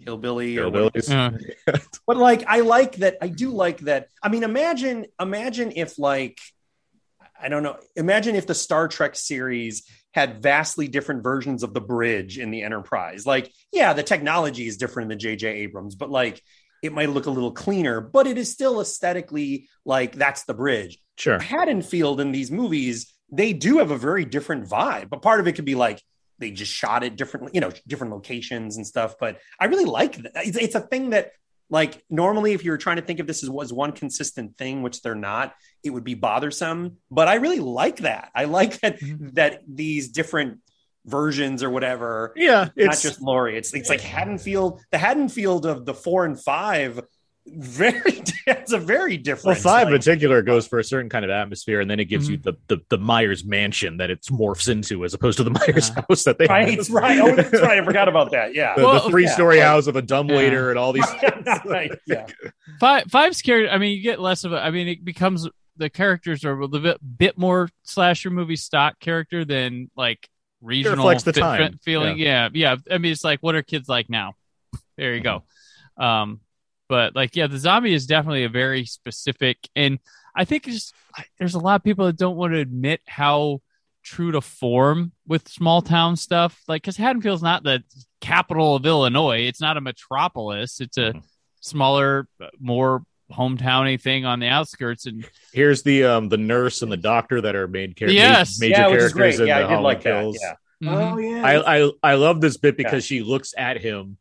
Hillbilly 0.00 0.58
or 0.58 0.70
what- 0.70 1.08
Yeah. 1.08 1.30
but 2.06 2.16
like 2.16 2.42
I 2.48 2.60
like 2.60 2.96
that 2.96 3.18
I 3.22 3.28
do 3.28 3.50
like 3.50 3.78
that. 3.80 4.08
I 4.24 4.28
mean 4.28 4.42
imagine 4.42 5.06
imagine 5.20 5.72
if 5.76 6.00
like 6.00 6.40
I 7.40 7.48
don't 7.48 7.62
know, 7.62 7.76
imagine 7.94 8.34
if 8.34 8.48
the 8.48 8.54
Star 8.56 8.88
Trek 8.88 9.14
series 9.14 9.84
had 10.12 10.42
vastly 10.42 10.88
different 10.88 11.22
versions 11.22 11.62
of 11.62 11.74
the 11.74 11.80
bridge 11.80 12.38
in 12.38 12.50
the 12.50 12.62
Enterprise. 12.62 13.24
Like 13.24 13.52
yeah, 13.70 13.92
the 13.92 14.02
technology 14.02 14.66
is 14.66 14.78
different 14.78 15.12
in 15.12 15.18
the 15.18 15.24
JJ 15.24 15.44
Abrams, 15.44 15.94
but 15.94 16.10
like 16.10 16.42
it 16.82 16.92
might 16.92 17.10
look 17.10 17.26
a 17.26 17.30
little 17.30 17.52
cleaner, 17.52 18.00
but 18.00 18.26
it 18.26 18.38
is 18.38 18.50
still 18.50 18.80
aesthetically 18.80 19.68
like 19.84 20.14
that's 20.14 20.44
the 20.44 20.54
bridge. 20.54 20.98
Sure. 21.16 21.38
Haddonfield 21.38 22.20
in 22.20 22.32
these 22.32 22.50
movies, 22.50 23.12
they 23.30 23.52
do 23.52 23.78
have 23.78 23.90
a 23.90 23.98
very 23.98 24.24
different 24.24 24.68
vibe, 24.68 25.08
but 25.10 25.22
part 25.22 25.40
of 25.40 25.46
it 25.48 25.52
could 25.52 25.64
be 25.64 25.74
like 25.74 26.02
they 26.38 26.50
just 26.52 26.72
shot 26.72 27.02
it 27.02 27.16
differently, 27.16 27.50
you 27.54 27.60
know, 27.60 27.72
different 27.86 28.12
locations 28.12 28.76
and 28.76 28.86
stuff. 28.86 29.16
But 29.18 29.38
I 29.58 29.64
really 29.66 29.84
like 29.84 30.16
that. 30.18 30.32
It's, 30.46 30.56
it's 30.56 30.74
a 30.76 30.80
thing 30.80 31.10
that, 31.10 31.32
like, 31.68 32.02
normally 32.08 32.52
if 32.52 32.64
you 32.64 32.70
were 32.70 32.78
trying 32.78 32.96
to 32.96 33.02
think 33.02 33.18
of 33.18 33.26
this 33.26 33.42
as 33.42 33.50
was 33.50 33.72
one 33.72 33.90
consistent 33.92 34.56
thing, 34.56 34.82
which 34.82 35.02
they're 35.02 35.16
not, 35.16 35.54
it 35.82 35.90
would 35.90 36.04
be 36.04 36.14
bothersome. 36.14 36.98
But 37.10 37.26
I 37.26 37.34
really 37.34 37.58
like 37.58 37.98
that. 37.98 38.30
I 38.34 38.44
like 38.44 38.80
that 38.80 39.00
Mhm. 39.00 39.34
that 39.34 39.62
these 39.66 40.10
different 40.10 40.60
versions 41.06 41.62
or 41.62 41.70
whatever, 41.70 42.32
Yeah, 42.36 42.68
it's 42.76 43.02
not 43.04 43.10
just 43.10 43.22
Laurie. 43.22 43.56
It's 43.56 43.72
it's 43.74 43.88
like 43.88 44.00
Haddonfield, 44.00 44.80
the 44.90 44.98
Haddonfield 44.98 45.66
of 45.66 45.84
the 45.86 45.94
four 45.94 46.24
and 46.24 46.40
five. 46.40 47.00
Very, 47.50 48.02
it's 48.46 48.72
a 48.74 48.78
very 48.78 49.14
well, 49.16 49.22
different. 49.22 49.58
five 49.60 49.86
in 49.88 49.94
particular 49.94 50.42
goes 50.42 50.66
for 50.66 50.80
a 50.80 50.84
certain 50.84 51.08
kind 51.08 51.24
of 51.24 51.30
atmosphere, 51.30 51.80
and 51.80 51.90
then 51.90 51.98
it 51.98 52.04
gives 52.04 52.28
you 52.28 52.36
Mhm. 52.36 52.42
the, 52.42 52.52
the 52.66 52.78
the 52.90 52.98
Myers 52.98 53.42
mansion 53.42 53.96
that 53.96 54.10
it 54.10 54.20
morphs 54.30 54.68
into, 54.68 55.02
as 55.02 55.14
opposed 55.14 55.38
to 55.38 55.44
the 55.44 55.50
Myers 55.52 55.88
Yeah. 55.96 56.02
house 56.10 56.24
that 56.24 56.36
they 56.36 56.44
Right, 56.46 56.76
have. 56.76 56.90
right. 56.90 57.18
Oh, 57.18 57.34
that's 57.34 57.52
right. 57.62 57.80
I 57.80 57.84
forgot 57.86 58.06
about 58.06 58.32
that. 58.32 58.54
Yeah. 58.54 58.74
the, 58.76 58.82
Well, 58.82 59.08
three 59.08 59.26
story 59.28 59.56
yeah. 59.56 59.68
house 59.68 59.86
of 59.86 59.96
a 59.96 60.02
dumb 60.02 60.28
Yeah. 60.28 60.36
waiter 60.36 60.68
and 60.68 60.78
all 60.78 60.92
these. 60.92 61.06
right. 61.64 61.90
Yeah. 62.06 62.26
Five 62.80 63.04
five's 63.10 63.40
character. 63.40 63.72
I 63.72 63.78
mean, 63.78 63.96
you 63.96 64.02
get 64.02 64.20
less 64.20 64.44
of 64.44 64.52
a. 64.52 64.62
I 64.62 64.70
mean, 64.70 64.86
it 64.86 65.02
becomes 65.02 65.48
the 65.78 65.88
characters 65.88 66.44
are 66.44 66.52
a 66.52 66.66
little 66.66 66.80
bit 66.80 66.98
bit 67.16 67.38
more 67.38 67.70
slasher 67.82 68.28
movie 68.28 68.56
stock 68.56 69.00
character 69.00 69.46
than 69.46 69.90
like 69.96 70.28
regional 70.60 70.96
reflects 70.98 71.22
the 71.24 71.32
fit- 71.32 71.40
time. 71.40 71.72
fit 71.72 71.80
feeling. 71.82 72.18
Yeah. 72.18 72.48
yeah, 72.52 72.76
I 72.90 72.98
mean, 72.98 73.12
it's 73.12 73.24
like 73.24 73.40
what 73.40 73.54
are 73.54 73.62
kids 73.62 73.88
like 73.88 74.08
now? 74.10 74.34
There 74.96 75.14
you 75.14 75.20
go. 75.20 75.44
Um, 75.96 76.40
but 76.88 77.14
like, 77.14 77.36
yeah, 77.36 77.46
the 77.46 77.58
zombie 77.58 77.92
is 77.94 78.06
definitely 78.06 78.44
a 78.44 78.48
very 78.48 78.84
specific, 78.86 79.58
and 79.76 79.98
I 80.34 80.44
think 80.44 80.64
just, 80.64 80.94
there's 81.38 81.54
a 81.54 81.58
lot 81.58 81.76
of 81.76 81.84
people 81.84 82.06
that 82.06 82.16
don't 82.16 82.36
want 82.36 82.52
to 82.52 82.58
admit 82.60 83.00
how 83.06 83.60
true 84.04 84.32
to 84.32 84.40
form 84.40 85.12
with 85.26 85.48
small 85.48 85.82
town 85.82 86.16
stuff. 86.16 86.60
Like, 86.68 86.82
because 86.82 86.96
Haddonfield's 86.96 87.42
not 87.42 87.62
the 87.64 87.82
capital 88.20 88.74
of 88.76 88.86
Illinois. 88.86 89.40
It's 89.40 89.60
not 89.60 89.76
a 89.76 89.80
metropolis. 89.80 90.80
It's 90.80 90.96
a 90.96 91.12
Mhm. 91.12 91.22
smaller, 91.60 92.28
more 92.58 93.02
hometowny 93.32 94.00
thing 94.00 94.24
on 94.24 94.40
the 94.40 94.46
outskirts. 94.48 95.06
And 95.06 95.24
Here's 95.52 95.82
the 95.82 96.04
um 96.04 96.28
the 96.28 96.36
nurse 96.36 96.82
and 96.82 96.90
the 96.90 96.96
doctor 96.96 97.40
that 97.40 97.54
are 97.56 97.68
main 97.68 97.92
characters. 97.94 98.14
Yes. 98.14 98.58
major 98.60 98.72
yeah, 98.72 98.86
which 98.88 98.96
is 99.02 99.12
characters 99.12 99.36
great. 99.36 99.40
in 99.40 99.46
Yeah, 99.48 99.58
the 99.58 99.58
I 99.58 99.62
did 99.62 99.68
Halloween 99.70 99.84
like 99.84 100.02
that. 100.02 100.20
Kills. 100.20 100.38
Yeah. 100.42 100.54
mhm. 100.90 101.12
Oh 101.12 101.18
yeah. 101.18 101.42
I, 101.46 101.78
I 101.86 101.90
I 102.02 102.14
love 102.14 102.40
this 102.40 102.56
bit 102.56 102.76
because 102.76 103.04
she 103.04 103.22
looks 103.22 103.54
at 103.56 103.80
him 103.80 104.16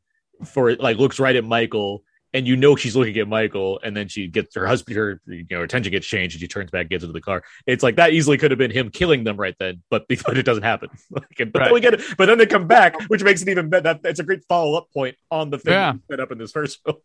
for 0.45 0.75
like 0.75 0.97
looks 0.97 1.19
right 1.19 1.35
at 1.35 1.43
Michael, 1.45 2.03
and 2.33 2.45
you 2.47 2.55
know 2.55 2.75
she's 2.75 2.95
looking 2.95 3.17
at 3.17 3.27
Michael, 3.27 3.79
and 3.83 3.95
then 3.97 4.07
she 4.07 4.27
gets 4.27 4.53
her 4.55 4.67
husband, 4.67 4.95
her 4.97 5.21
you 5.25 5.45
know 5.49 5.57
her 5.59 5.63
attention 5.63 5.91
gets 5.91 6.05
changed, 6.05 6.35
and 6.35 6.41
she 6.41 6.47
turns 6.47 6.69
back, 6.69 6.89
gets 6.89 7.03
into 7.03 7.13
the 7.13 7.21
car. 7.21 7.43
It's 7.65 7.81
like 7.83 7.95
that 7.95 8.13
easily 8.13 8.37
could 8.37 8.51
have 8.51 8.57
been 8.59 8.69
him 8.71 8.89
killing 8.91 9.23
them 9.23 9.37
right 9.37 9.55
then, 9.59 9.81
but 9.89 10.05
but 10.25 10.37
it 10.37 10.43
doesn't 10.43 10.63
happen. 10.63 10.89
Like, 11.11 11.25
but 11.51 11.59
Right. 11.59 11.65
then 11.65 11.73
we 11.73 11.79
get 11.81 11.93
it, 11.95 12.01
but 12.17 12.25
then 12.27 12.37
they 12.37 12.45
come 12.45 12.67
back, 12.67 13.01
which 13.09 13.23
makes 13.23 13.41
it 13.41 13.49
even 13.49 13.69
better. 13.69 13.83
That, 13.83 14.03
that's 14.03 14.19
a 14.19 14.23
great 14.23 14.43
follow 14.49 14.77
up 14.77 14.91
point 14.93 15.15
on 15.31 15.49
the 15.49 15.57
thing 15.57 15.73
Yeah. 15.73 15.93
set 16.11 16.19
up 16.19 16.31
in 16.31 16.37
this 16.37 16.51
first 16.51 16.79
film. 16.85 16.97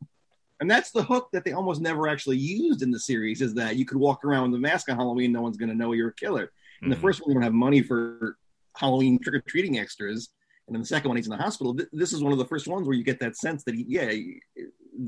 And 0.63 0.71
that's 0.71 0.93
the 0.93 1.03
hook 1.03 1.29
that 1.33 1.45
they 1.45 1.53
almost 1.53 1.81
never 1.81 2.07
actually 2.09 2.39
used 2.39 2.83
in 2.83 2.91
the 2.93 2.99
series 3.01 3.43
is 3.43 3.53
that 3.55 3.75
you 3.77 3.85
could 3.85 3.99
walk 3.99 4.25
around 4.25 4.53
with 4.53 4.59
a 4.59 4.63
mask 4.63 4.89
on 4.89 4.97
Halloween, 4.97 5.33
no 5.33 5.43
one's 5.43 5.57
going 5.57 5.69
to 5.69 5.75
know 5.75 5.91
you're 5.93 6.11
a 6.11 6.15
killer. 6.15 6.53
In 6.83 6.89
the 6.89 6.95
Mhm. 6.97 7.01
first 7.01 7.21
one, 7.21 7.29
we 7.29 7.35
don't 7.35 7.43
have 7.43 7.53
money 7.53 7.83
for 7.83 8.39
Halloween 8.77 9.19
trick 9.19 9.35
or 9.35 9.41
treating 9.41 9.79
extras, 9.79 10.29
and 10.69 10.77
in 10.77 10.81
the 10.83 10.87
second 10.87 11.09
one, 11.09 11.17
he's 11.17 11.27
in 11.27 11.31
the 11.37 11.37
hospital. 11.37 11.75
Th- 11.75 11.89
This 11.93 12.13
is 12.13 12.23
one 12.23 12.33
of 12.33 12.39
the 12.39 12.45
first 12.47 12.69
ones 12.69 12.87
where 12.87 12.97
you 12.97 13.03
get 13.03 13.19
that 13.21 13.37
sense 13.37 13.65
that 13.65 13.75
he, 13.75 13.85
yeah, 13.89 14.07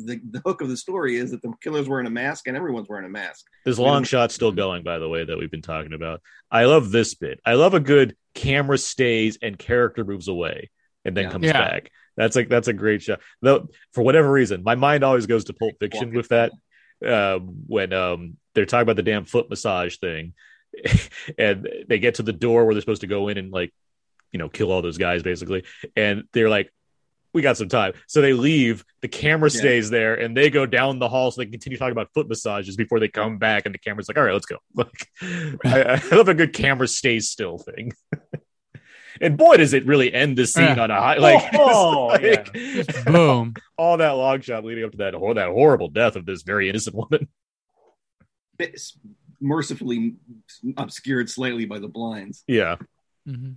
the 0.06 0.20
the 0.30 0.40
hook 0.44 0.60
of 0.60 0.68
the 0.68 0.76
story 0.76 1.16
is 1.16 1.30
that 1.30 1.40
the 1.42 1.52
killer's 1.62 1.88
wearing 1.88 2.06
a 2.06 2.10
mask 2.10 2.48
and 2.48 2.56
everyone's 2.56 2.88
wearing 2.88 3.06
a 3.06 3.08
mask. 3.08 3.46
This 3.64 3.78
long 3.78 4.02
Yeah. 4.02 4.06
shot's 4.06 4.34
still 4.34 4.50
going, 4.52 4.82
by 4.82 4.98
the 4.98 5.08
way, 5.08 5.24
that 5.24 5.38
we've 5.38 5.50
been 5.50 5.62
talking 5.62 5.92
about. 5.92 6.20
I 6.50 6.64
love 6.64 6.90
this 6.90 7.14
bit. 7.14 7.38
I 7.46 7.54
love 7.54 7.74
a 7.74 7.80
good 7.80 8.16
camera 8.34 8.78
stays 8.78 9.38
and 9.40 9.56
character 9.58 10.02
moves 10.04 10.26
away 10.26 10.70
and 11.04 11.16
then 11.16 11.24
Yeah. 11.24 11.30
comes 11.30 11.44
Yeah. 11.46 11.52
back. 11.52 11.90
That's 12.16 12.36
like 12.36 12.48
that's 12.48 12.68
a 12.68 12.72
great 12.72 13.02
shot. 13.02 13.20
Though 13.42 13.68
for 13.92 14.02
whatever 14.02 14.30
reason, 14.30 14.62
my 14.62 14.74
mind 14.74 15.02
always 15.04 15.26
goes 15.26 15.44
to 15.44 15.52
Pulp 15.52 15.74
Fiction 15.80 16.12
with 16.14 16.28
that. 16.28 16.52
Um, 17.04 17.64
when 17.66 17.92
um 17.92 18.36
they're 18.54 18.66
talking 18.66 18.82
about 18.82 18.96
the 18.96 19.02
damn 19.02 19.24
foot 19.24 19.50
massage 19.50 19.96
thing, 19.96 20.32
and 21.38 21.68
they 21.88 21.98
get 21.98 22.16
to 22.16 22.22
the 22.22 22.32
door 22.32 22.64
where 22.64 22.74
they're 22.74 22.80
supposed 22.80 23.00
to 23.00 23.06
go 23.08 23.28
in 23.28 23.36
and 23.36 23.50
like, 23.52 23.72
you 24.32 24.38
know, 24.38 24.48
kill 24.48 24.70
all 24.70 24.80
those 24.82 24.98
guys 24.98 25.22
basically, 25.22 25.64
and 25.96 26.24
they're 26.32 26.48
like. 26.48 26.70
We 27.32 27.42
got 27.42 27.56
some 27.56 27.68
time, 27.68 27.94
so 28.06 28.20
they 28.20 28.32
leave. 28.32 28.84
The 29.00 29.08
camera 29.08 29.50
Yeah. 29.52 29.58
stays 29.58 29.90
there, 29.90 30.14
and 30.14 30.36
they 30.36 30.50
go 30.50 30.66
down 30.66 31.00
the 31.00 31.08
hall 31.08 31.32
so 31.32 31.40
they 31.42 31.46
continue 31.46 31.76
talking 31.76 31.90
about 31.90 32.10
foot 32.14 32.28
massages 32.28 32.76
before 32.76 33.00
they 33.00 33.08
come 33.08 33.38
back. 33.38 33.66
And 33.66 33.74
the 33.74 33.78
camera's 33.80 34.06
like, 34.06 34.16
"All 34.16 34.22
right, 34.22 34.32
let's 34.32 34.46
go." 34.46 34.58
Like, 34.76 35.08
I, 35.64 36.00
I 36.12 36.14
love 36.14 36.28
a 36.28 36.34
good 36.34 36.52
camera 36.52 36.86
stays 36.86 37.28
still 37.30 37.58
thing. 37.58 37.92
and 39.20 39.36
boy, 39.36 39.56
does 39.56 39.72
it 39.74 39.86
really 39.86 40.12
end 40.12 40.36
the 40.36 40.46
scene 40.46 40.76
Yeah. 40.76 40.82
on 40.82 40.90
a 40.90 41.00
high 41.00 41.16
like, 41.18 41.42
Oh, 41.54 42.06
like 42.06 42.52
Boom. 43.06 43.54
all 43.76 43.96
that 43.98 44.10
long 44.12 44.40
shot 44.40 44.64
leading 44.64 44.84
up 44.84 44.92
to 44.92 44.98
that 44.98 45.14
hor- 45.14 45.34
that 45.34 45.48
horrible 45.48 45.88
death 45.88 46.16
of 46.16 46.26
this 46.26 46.42
very 46.42 46.68
innocent 46.68 46.96
woman. 46.96 47.28
Bit- 48.58 48.80
mercifully 49.40 50.14
obscured 50.76 51.28
slightly 51.28 51.66
by 51.66 51.78
the 51.78 51.88
blinds. 51.88 52.44
Yeah. 52.46 52.76
mm-hmm. 53.28 53.52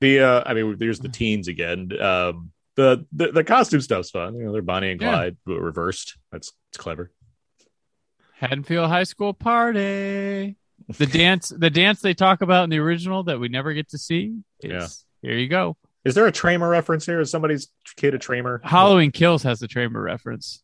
The 0.00 0.20
uh 0.20 0.42
I 0.44 0.54
mean 0.54 0.76
there's 0.78 0.98
the 0.98 1.08
teens 1.08 1.48
again. 1.48 1.90
Um 2.00 2.50
the 2.74 3.06
the, 3.12 3.32
the 3.32 3.44
costume 3.44 3.80
stuff's 3.80 4.10
fun. 4.10 4.34
You 4.36 4.44
know, 4.44 4.52
they're 4.52 4.62
Bonnie 4.62 4.90
and 4.90 5.00
Yeah. 5.00 5.10
Clyde 5.12 5.36
but 5.46 5.60
reversed. 5.60 6.18
That's 6.32 6.52
it's 6.70 6.78
clever. 6.78 7.12
Haddonfield 8.34 8.88
High 8.88 9.04
School 9.04 9.32
party. 9.34 10.56
The 10.88 11.06
dance, 11.06 11.48
the 11.50 11.70
dance 11.70 12.00
they 12.00 12.14
talk 12.14 12.42
about 12.42 12.64
in 12.64 12.70
the 12.70 12.78
original 12.78 13.22
that 13.24 13.38
we 13.40 13.48
never 13.48 13.72
get 13.72 13.90
to 13.90 13.98
see. 13.98 14.36
Is, 14.60 14.70
Yeah. 14.70 14.88
Here 15.28 15.38
you 15.38 15.48
go. 15.48 15.76
Is 16.04 16.14
there 16.14 16.26
a 16.26 16.32
Tramer 16.32 16.68
reference 16.68 17.06
here? 17.06 17.20
Is 17.20 17.30
somebody's 17.30 17.68
kid 17.96 18.14
a 18.14 18.18
Tramer? 18.18 18.60
Halloween 18.64 19.12
Kills 19.12 19.44
has 19.44 19.60
the 19.60 19.68
Tramer 19.68 20.02
reference. 20.02 20.62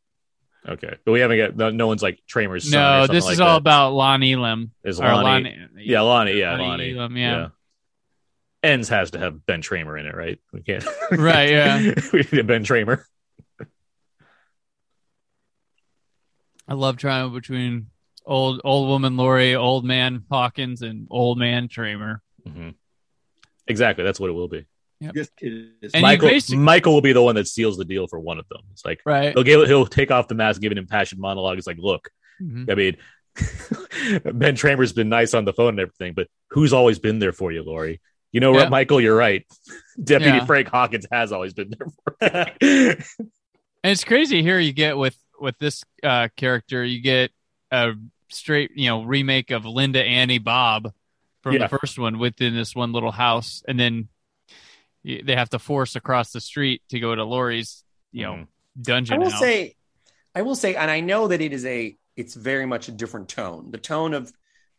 Okay. 0.69 0.97
But 1.05 1.13
we 1.13 1.21
haven't 1.21 1.57
got 1.57 1.73
no, 1.73 1.87
one's 1.87 2.03
like 2.03 2.19
Tramer's 2.29 2.71
No, 2.71 3.07
this 3.07 3.25
like 3.25 3.35
is 3.35 3.41
all 3.41 3.51
that. 3.51 3.57
about 3.59 3.93
Lon 3.93 4.23
Elam. 4.25 4.73
Is 4.85 5.01
Or 5.01 5.05
Lonnie, 5.05 5.57
Yeah, 5.77 6.01
Lonnie, 6.01 6.33
yeah, 6.41 6.57
Lonnie. 6.57 6.97
Elam, 6.97 7.17
yeah. 7.17 7.49
Ends 8.65 8.89
has 8.89 9.13
to 9.13 9.19
have 9.21 9.47
Ben 9.47 9.63
Tramer 9.63 9.99
in 10.01 10.07
it, 10.07 10.17
right? 10.17 10.41
We 10.53 10.63
can't. 10.63 10.85
Right, 11.13 11.51
yeah. 11.51 11.79
we 12.13 12.27
need 12.33 12.47
Ben 12.49 12.65
Tramer. 12.65 13.05
I 16.67 16.75
love 16.75 16.97
trying 16.97 17.33
between 17.33 17.87
old 18.29 18.61
old 18.65 18.89
woman 18.89 19.17
Laurie, 19.17 19.57
old 19.57 19.85
man 19.85 20.23
Hawkins, 20.31 20.83
and 20.83 21.07
old 21.11 21.39
man 21.39 21.67
Tramer. 21.69 22.21
Mhm. 22.47 22.75
Exactly, 23.67 24.05
that's 24.05 24.21
what 24.21 24.31
it 24.31 24.35
will 24.35 24.49
be. 24.49 24.65
Yep. 25.01 25.15
Just 25.15 25.31
is 25.41 25.93
And 25.95 26.03
Michael, 26.03 26.29
basic- 26.29 26.59
Michael 26.59 26.93
will 26.95 27.01
be 27.01 27.13
the 27.13 27.23
one 27.23 27.35
that 27.37 27.47
seals 27.49 27.77
the 27.77 27.85
deal 27.85 28.07
for 28.09 28.19
one 28.19 28.39
of 28.39 28.49
them. 28.49 28.61
It's 28.73 28.85
like 28.85 29.01
Right. 29.05 29.33
he'll 29.35 29.45
give, 29.45 29.67
he'll 29.69 29.87
take 29.87 30.11
off 30.11 30.27
the 30.29 30.35
mask, 30.35 30.61
give 30.61 30.73
an 30.73 30.79
impassioned 30.79 31.21
monologue. 31.21 31.57
It's 31.59 31.67
like, 31.67 31.79
look, 31.79 32.09
Mhm. 32.43 32.71
I 32.71 32.75
mean, 32.75 32.97
Ben 34.25 34.57
Tramer's 34.57 34.93
been 34.93 35.09
nice 35.09 35.35
on 35.35 35.45
the 35.45 35.53
phone 35.53 35.71
and 35.71 35.81
everything, 35.81 36.15
but 36.15 36.29
who's 36.51 36.73
always 36.73 36.99
been 36.99 37.19
there 37.21 37.33
for 37.33 37.53
you, 37.53 37.63
Laurie? 37.63 38.01
You 38.33 38.41
know 38.41 38.53
Yeah. 38.53 38.63
what, 38.63 38.71
Michael? 38.71 39.01
You're 39.01 39.17
right. 39.17 39.47
Deputy 40.03 40.39
Yeah. 40.39 40.45
Frank 40.47 40.69
Hawkins 40.69 41.07
has 41.13 41.31
always 41.33 41.55
been 41.55 41.71
there 41.71 41.87
for. 42.05 43.05
And 43.85 43.93
it's 43.93 44.03
crazy 44.03 44.43
here 44.43 44.59
you 44.59 44.73
get 44.73 44.99
with 44.99 45.17
with 45.41 45.57
this 45.59 45.85
uh 46.03 46.27
character, 46.37 46.85
you 46.85 47.01
get 47.01 47.31
a 47.71 47.93
straight, 48.31 48.71
you 48.75 48.89
know, 48.89 49.03
remake 49.03 49.51
of 49.51 49.65
Linda 49.65 50.03
Annie 50.03 50.39
Bob 50.39 50.93
from 51.43 51.55
Yeah. 51.55 51.67
the 51.67 51.79
first 51.79 51.99
one 51.99 52.19
within 52.19 52.55
this 52.55 52.75
one 52.75 52.93
little 52.93 53.13
house, 53.13 53.63
and 53.67 53.79
then 53.79 54.09
they 55.05 55.35
have 55.37 55.51
to 55.51 55.59
force 55.59 55.97
across 55.97 56.33
the 56.33 56.41
street 56.41 56.83
to 56.91 57.01
go 57.01 57.15
to 57.15 57.25
Laurie's, 57.25 57.85
you 58.13 58.23
know, 58.25 58.35
Mhm. 58.35 58.43
I 58.43 58.83
dungeon 58.83 59.21
will 59.21 59.31
house. 59.31 59.41
say, 59.41 59.75
I 60.35 60.43
will 60.43 60.57
say, 60.57 60.75
and 60.75 60.91
I 60.91 61.01
know 61.01 61.29
that 61.29 61.41
it 61.41 61.53
is 61.53 61.65
a, 61.65 61.97
it's 62.17 62.35
very 62.35 62.67
much 62.67 62.89
a 62.89 62.93
different 62.93 63.29
tone. 63.29 63.71
The 63.71 63.79
tone 63.79 64.13
of 64.15 64.33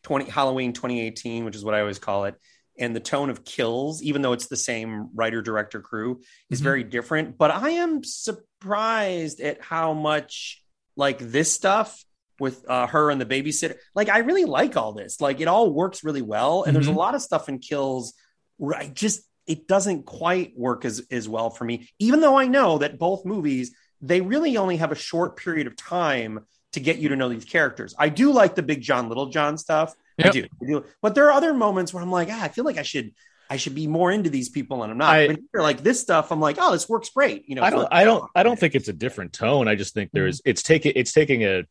20 0.03 0.29
Halloween 0.29 0.73
2018, 0.73 1.45
which 1.45 1.55
is 1.55 1.63
what 1.63 1.73
I 1.73 1.79
always 1.81 1.99
call 1.99 2.25
it, 2.25 2.35
and 2.77 2.95
the 2.95 2.99
tone 3.01 3.29
of 3.29 3.43
Kills, 3.43 4.01
even 4.03 4.21
though 4.21 4.33
it's 4.33 4.47
the 4.47 4.55
same 4.55 5.09
writer 5.15 5.41
director 5.41 5.81
crew, 5.81 6.21
is 6.49 6.59
Mhm. 6.61 6.63
very 6.63 6.83
different. 6.83 7.37
But 7.37 7.51
I 7.51 7.71
am 7.71 8.03
surprised 8.03 9.39
at 9.41 9.61
how 9.61 9.93
much 9.93 10.61
like 10.95 11.17
this 11.19 11.51
stuff 11.53 12.03
with 12.39 12.63
uh, 12.69 12.87
her 12.87 13.09
and 13.11 13.19
the 13.19 13.25
babysitter. 13.25 13.75
Like 13.95 14.09
I 14.09 14.19
really 14.19 14.45
like 14.45 14.77
all 14.77 14.93
this. 14.93 15.19
Like 15.21 15.41
it 15.41 15.47
all 15.47 15.71
works 15.71 16.03
really 16.03 16.21
well, 16.21 16.63
and 16.63 16.75
there's 16.75 16.87
a 16.87 16.91
Mhm. 16.91 16.95
lot 16.97 17.15
of 17.15 17.21
stuff 17.21 17.49
in 17.49 17.59
Kills 17.59 18.13
where 18.57 18.77
I 18.77 18.87
just 18.87 19.21
it 19.47 19.67
doesn't 19.67 20.03
quite 20.05 20.53
work 20.57 20.85
as 20.85 21.01
as 21.11 21.27
well 21.27 21.49
for 21.49 21.65
me. 21.65 21.89
Even 21.99 22.21
though 22.21 22.37
I 22.37 22.47
know 22.47 22.77
that 22.79 22.99
both 22.99 23.25
movies 23.25 23.75
they 24.01 24.21
really 24.21 24.55
only 24.55 24.77
have 24.77 24.93
a 24.93 24.95
short 24.95 25.35
period 25.35 25.67
of 25.67 25.75
time 25.75 26.39
to 26.71 26.79
get 26.79 26.99
you 26.99 27.09
to 27.09 27.15
know 27.17 27.27
these 27.27 27.43
characters. 27.43 27.93
I 27.99 28.07
do 28.09 28.31
like 28.31 28.55
the 28.55 28.61
Big 28.63 28.79
John 28.81 29.09
Little 29.09 29.25
John 29.25 29.57
stuff. 29.57 29.93
I 30.23 30.29
do. 30.29 30.45
I 30.61 30.65
do. 30.65 30.85
But 31.01 31.15
there 31.15 31.25
are 31.25 31.31
other 31.33 31.53
moments 31.53 31.93
where 31.93 32.01
I'm 32.01 32.11
like, 32.11 32.29
ah, 32.31 32.41
I 32.43 32.47
feel 32.47 32.63
like 32.63 32.77
I 32.77 32.83
should 32.83 33.11
I 33.49 33.57
should 33.57 33.73
be 33.73 33.87
more 33.87 34.11
into 34.11 34.29
these 34.29 34.47
people 34.49 34.83
and 34.83 34.91
I'm 34.91 34.97
not. 34.99 35.09
I- 35.15 35.27
but 35.27 35.39
here, 35.51 35.61
like 35.61 35.81
this 35.81 35.99
stuff, 35.99 36.31
I'm 36.31 36.39
like, 36.39 36.57
oh, 36.59 36.71
this 36.71 36.87
works 36.87 37.09
great. 37.09 37.49
You 37.49 37.55
know, 37.55 37.63
I 37.63 37.71
don't 37.71 37.87
I 37.91 38.03
don't 38.05 38.23
I 38.35 38.43
don't 38.43 38.59
think 38.59 38.75
it's 38.75 38.87
a 38.87 38.93
different 38.93 39.33
tone. 39.33 39.67
I 39.67 39.73
just 39.75 39.93
think 39.95 40.11
there's 40.13 40.41
it's 40.45 40.61
taking 40.63 40.93
it's 40.95 41.11
taking 41.11 41.43
a 41.43 41.63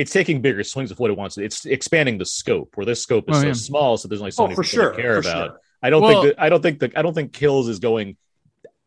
it's 0.00 0.12
taking 0.12 0.40
bigger 0.40 0.64
swings 0.64 0.90
of 0.90 0.98
what 0.98 1.10
it 1.10 1.16
wants. 1.16 1.36
It's 1.38 1.66
expanding 1.66 2.18
the 2.18 2.24
scope 2.26 2.70
where 2.76 2.86
this 2.86 3.02
scope 3.02 3.28
is 3.30 3.36
Oh, 3.36 3.40
so 3.40 3.46
yeah. 3.48 3.52
small, 3.52 3.96
so 3.96 4.08
there's 4.08 4.20
only 4.20 4.30
so 4.30 4.44
Oh, 4.44 4.46
many 4.46 4.56
for 4.56 4.62
people 4.62 4.82
sure. 4.84 4.90
to 4.92 4.96
care 5.02 5.22
for 5.22 5.28
about. 5.28 5.48
sure. 5.50 5.60
I 5.82 5.90
don't 5.90 6.02
Well- 6.02 6.22
think 6.22 6.36
that 6.36 6.42
I 6.42 6.48
don't 6.48 6.62
think 6.62 6.78
that 6.80 6.92
I 6.98 7.02
don't 7.02 7.14
think 7.14 7.32
Kills 7.32 7.68
is 7.68 7.78
going 7.78 8.16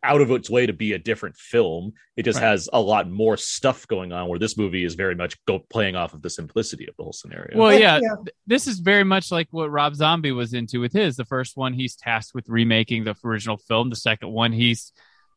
out 0.05 0.19
of 0.19 0.29
its 0.31 0.49
way 0.49 0.65
to 0.65 0.73
be 0.73 0.91
a 0.91 0.99
different 0.99 1.37
film. 1.37 1.93
It 2.17 2.23
just 2.23 2.37
Right. 2.41 2.49
has 2.49 2.67
a 2.73 2.81
lot 2.81 3.09
more 3.09 3.37
stuff 3.37 3.87
going 3.87 4.11
on 4.11 4.27
where 4.27 4.37
this 4.37 4.57
movie 4.57 4.83
is 4.83 4.95
very 4.95 5.15
much 5.15 5.37
go 5.45 5.59
playing 5.59 5.95
off 5.95 6.13
of 6.13 6.21
the 6.21 6.29
simplicity 6.29 6.87
of 6.87 6.95
the 6.97 7.03
whole 7.03 7.13
scenario. 7.13 7.57
Well, 7.57 7.71
yeah, 7.71 7.99
yeah. 8.01 8.15
th- 8.17 8.35
this 8.45 8.67
is 8.67 8.79
very 8.79 9.05
much 9.05 9.31
like 9.31 9.47
what 9.51 9.71
Rob 9.71 9.95
Zombie 9.95 10.33
was 10.33 10.53
into 10.53 10.81
with 10.81 10.91
his. 10.91 11.15
The 11.15 11.23
first 11.23 11.55
one, 11.55 11.71
he's 11.71 11.95
tasked 11.95 12.35
with 12.35 12.49
remaking 12.49 13.05
the 13.05 13.15
original 13.23 13.55
film. 13.55 13.89
The 13.89 13.95
second 13.95 14.31
one, 14.33 14.51
he's 14.51 14.91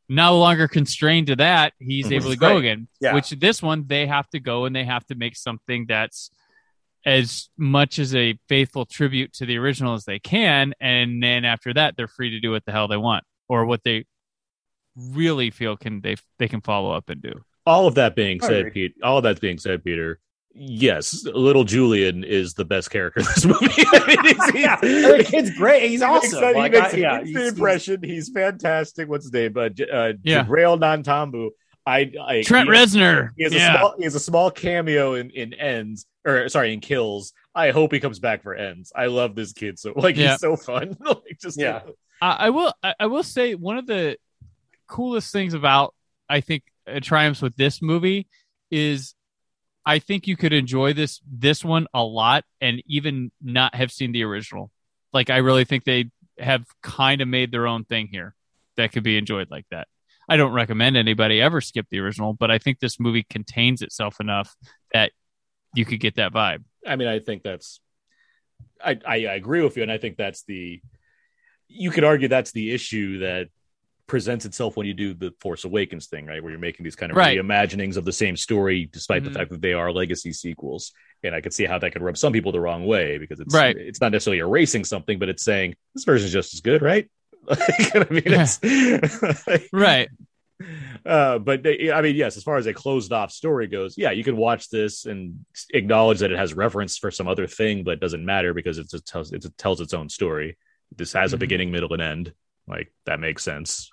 no 0.09 0.39
longer 0.39 0.69
constrained 0.69 1.27
to 1.29 1.37
that. 1.37 1.73
He's 1.79 2.07
Mhm. 2.07 2.13
able 2.13 2.25
to 2.25 2.29
Right. 2.31 2.39
go 2.41 2.57
again. 2.59 2.89
Yeah. 3.01 3.15
Which 3.15 3.31
this 3.31 3.63
one, 3.63 3.87
they 3.87 4.07
have 4.07 4.29
to 4.31 4.41
go 4.41 4.65
and 4.65 4.75
they 4.75 4.85
have 4.85 5.05
to 5.07 5.15
make 5.15 5.37
something 5.37 5.87
that's 5.87 6.31
as 7.05 7.49
much 7.57 7.99
as 7.99 8.15
a 8.15 8.39
faithful 8.49 8.85
tribute 8.87 9.33
to 9.35 9.47
the 9.47 9.57
original 9.57 9.95
as 9.95 10.05
they 10.05 10.19
can. 10.19 10.75
And 10.81 11.23
then 11.23 11.45
after 11.45 11.73
that, 11.75 11.97
they're 11.97 12.09
free 12.09 12.31
to 12.31 12.41
do 12.41 12.51
what 12.51 12.65
the 12.65 12.73
hell 12.73 12.89
they 12.89 12.97
want 12.97 13.25
or 13.49 13.65
what 13.65 13.83
they 13.85 14.05
really 14.97 15.51
feel 15.51 15.77
can 15.77 16.01
they 16.01 16.17
they 16.39 16.49
can 16.49 16.61
follow 16.61 16.91
up 16.93 17.09
and 17.11 17.21
do. 17.23 17.45
all 17.67 17.87
of 17.87 17.97
that 17.97 18.15
being 18.17 18.41
said. 18.41 18.73
Pete, 18.73 18.95
all 19.03 19.19
of 19.19 19.25
that 19.25 19.41
being 19.41 19.59
said, 19.59 19.83
Peter, 19.85 20.21
yes, 20.59 21.25
little 21.25 21.65
Julian 21.65 22.25
is 22.25 22.55
the 22.55 22.65
best 22.65 22.91
character 22.91 23.21
in 23.21 23.27
this 23.27 23.45
movie. 23.45 23.67
I 23.93 24.05
mean, 24.07 24.25
he's- 24.25 24.51
he's- 24.51 24.81
the 24.81 25.25
kid's 25.29 25.51
great. 25.57 25.91
He's 25.91 26.01
He 26.03 26.07
makes 26.07 26.35
awesome. 26.35 26.45
he 26.49 26.55
Like, 26.55 26.73
makes 26.73 26.95
I- 26.95 26.97
yeah, 26.97 27.19
instant 27.21 27.39
he's- 27.39 27.53
impression. 27.53 28.03
He's 28.03 28.29
fantastic. 28.31 29.09
What's 29.09 29.27
his 29.27 29.33
name? 29.33 29.57
Uh, 29.57 29.69
J- 29.69 29.89
uh, 29.91 30.13
Yeah. 30.23 30.45
Jibrail 30.45 30.79
Nantambu. 30.81 31.51
I, 31.89 32.11
I 32.21 32.43
Trent 32.43 32.69
he, 32.69 32.75
Reznor. 32.75 33.31
He 33.37 33.45
has 33.45 33.55
yeah. 33.55 33.75
a 33.75 33.79
small. 33.79 33.95
He 33.99 34.05
has 34.05 34.15
a 34.17 34.21
small 34.21 34.51
cameo 34.51 35.15
in 35.15 35.31
in 35.31 35.55
ends 35.55 36.05
or 36.25 36.49
sorry 36.49 36.73
in 36.73 36.81
kills. 36.81 37.33
I 37.55 37.71
hope 37.71 37.93
he 37.93 38.01
comes 38.01 38.19
back 38.19 38.43
for 38.43 38.55
ends. 38.57 38.91
I 38.97 39.07
love 39.07 39.37
this 39.37 39.53
kid 39.53 39.79
so 39.79 39.93
like 39.95 40.17
Yeah. 40.17 40.33
he's 40.33 40.41
so 40.41 40.57
fun. 40.57 40.97
like 41.05 41.39
just 41.41 41.61
Yeah. 41.61 41.83
I 42.21 42.47
I 42.47 42.51
will. 42.51 42.75
I 42.83 42.95
I 42.99 43.07
will 43.07 43.23
say 43.23 43.55
one 43.55 43.77
of 43.79 43.87
the 43.87 44.17
coolest 44.89 45.33
things 45.33 45.55
about 45.55 45.95
I 46.29 46.41
think 46.41 46.65
uh, 46.89 46.99
triumphs 47.01 47.41
with 47.41 47.55
this 47.55 47.81
movie 47.81 48.27
is 48.69 49.15
I 49.87 50.01
think 50.01 50.27
you 50.27 50.37
could 50.37 50.53
enjoy 50.53 50.93
this 50.93 51.21
this 51.27 51.65
one 51.65 51.87
a 51.95 52.03
lot 52.03 52.45
and 52.61 52.83
even 52.87 53.31
not 53.41 53.75
have 53.75 53.93
seen 53.93 54.11
the 54.11 54.25
original. 54.25 54.73
Like 55.13 55.31
I 55.31 55.37
really 55.39 55.65
think 55.65 55.85
they 55.85 56.11
have 56.39 56.67
kind 56.83 57.21
of 57.21 57.29
made 57.29 57.53
their 57.53 57.69
own 57.69 57.85
thing 57.85 58.09
here 58.11 58.35
that 58.77 58.93
could 58.93 59.05
be 59.05 59.17
enjoyed 59.17 59.51
like 59.51 59.65
that. 59.71 59.87
I 60.29 60.37
don't 60.37 60.53
recommend 60.53 60.97
anybody 60.97 61.41
ever 61.41 61.61
skip 61.61 61.87
the 61.89 62.01
original, 62.01 62.33
but 62.33 62.51
I 62.51 62.59
think 62.59 62.81
this 62.81 62.99
movie 62.99 63.25
contains 63.31 63.81
itself 63.81 64.21
enough 64.21 64.55
that 64.93 65.13
you 65.73 65.85
could 65.85 66.01
get 66.01 66.17
that 66.17 66.33
vibe. 66.33 66.65
I 66.87 66.97
mean, 66.97 67.09
I 67.09 67.21
think 67.21 67.43
that's. 67.43 67.81
I, 68.85 68.99
I 69.07 69.17
agree 69.17 69.63
with 69.63 69.77
you, 69.77 69.85
and 69.85 69.93
I 69.93 69.99
think 69.99 70.17
that's 70.17 70.43
the. 70.45 70.81
You 71.69 71.91
could 71.91 72.05
argue 72.05 72.29
that's 72.29 72.53
the 72.53 72.73
issue 72.73 73.21
that 73.21 73.49
presents 74.07 74.45
itself 74.45 74.77
when 74.77 74.87
you 74.87 74.95
do 74.95 75.15
the 75.15 75.33
Force 75.41 75.65
Awakens 75.65 76.07
thing, 76.07 76.27
right? 76.27 76.43
Where 76.43 76.51
you're 76.51 76.61
making 76.61 76.85
these 76.85 76.95
kind 76.97 77.11
of 77.11 77.17
Right. 77.17 77.39
reimaginings 77.39 77.97
of 77.97 78.05
the 78.05 78.13
same 78.13 78.37
story, 78.37 78.89
despite 78.93 79.23
Mhm. 79.23 79.27
the 79.27 79.31
fact 79.33 79.51
that 79.51 79.61
they 79.61 79.73
are 79.73 79.91
legacy 79.93 80.33
sequels. 80.33 80.93
And 81.23 81.35
I 81.35 81.41
could 81.41 81.53
see 81.53 81.65
how 81.65 81.79
that 81.79 81.91
could 81.93 82.03
rub 82.03 82.17
some 82.17 82.33
people 82.33 82.53
the 82.53 82.61
wrong 82.61 82.87
way 82.87 83.19
because 83.19 83.41
it's 83.41 83.55
Right. 83.55 83.77
it's 83.77 84.01
not 84.01 84.13
necessarily 84.13 84.39
erasing 84.39 84.85
something, 84.85 85.19
but 85.19 85.29
it's 85.29 85.43
saying 85.43 85.75
this 85.95 86.05
version 86.05 86.27
is 86.27 86.33
just 86.33 86.55
as 86.55 86.61
good, 86.61 86.83
right? 86.83 87.09
I 87.49 88.07
mean, 88.11 88.23
it's 88.27 88.61
Right. 89.73 90.09
uh, 91.05 91.39
but 91.39 91.63
they, 91.63 91.91
I 91.93 92.01
mean, 92.01 92.17
yes, 92.17 92.37
as 92.37 92.43
far 92.43 92.57
as 92.57 92.67
a 92.67 92.73
closed 92.75 93.13
off 93.13 93.31
story 93.33 93.67
goes, 93.67 93.99
yeah, 93.99 94.11
you 94.13 94.25
can 94.25 94.37
watch 94.37 94.69
this 94.71 95.05
and 95.05 95.45
acknowledge 95.75 96.21
that 96.21 96.31
it 96.33 96.39
has 96.39 96.55
reference 96.55 96.97
for 96.97 97.11
some 97.11 97.29
other 97.29 97.47
thing, 97.47 97.85
but 97.85 97.93
it 97.95 98.01
doesn't 98.01 98.25
matter 98.25 98.55
because 98.55 98.79
it's, 98.79 98.95
it 98.95 99.05
tells, 99.05 99.33
it 99.33 99.45
tells 99.59 99.81
its 99.81 99.95
own 99.95 100.09
story. 100.09 100.57
This 100.97 101.13
has 101.13 101.33
a 101.33 101.37
Mhm. 101.37 101.41
beginning, 101.41 101.71
middle, 101.73 101.93
and 101.93 102.03
end. 102.03 102.33
Like 102.69 102.93
that 103.05 103.21
makes 103.21 103.45
sense. 103.45 103.91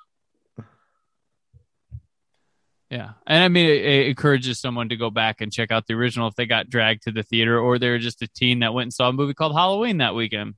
Yeah, 2.93 3.13
and 3.25 3.43
I 3.43 3.47
mean, 3.47 3.67
it, 3.67 3.83
it 3.85 4.07
encourages 4.09 4.59
someone 4.59 4.89
to 4.89 4.95
go 4.95 5.09
back 5.09 5.41
and 5.41 5.51
check 5.51 5.71
out 5.71 5.87
the 5.87 5.95
original 5.95 6.27
if 6.27 6.35
they 6.35 6.45
got 6.45 6.69
dragged 6.69 7.03
to 7.03 7.11
the 7.11 7.23
theater, 7.23 7.59
or 7.59 7.79
they're 7.79 7.97
just 7.97 8.21
a 8.21 8.27
teen 8.27 8.59
that 8.59 8.71
went 8.75 8.83
and 8.85 8.93
saw 8.93 9.09
a 9.09 9.13
movie 9.13 9.33
called 9.33 9.53
Halloween 9.53 9.97
that 9.97 10.13
weekend. 10.13 10.53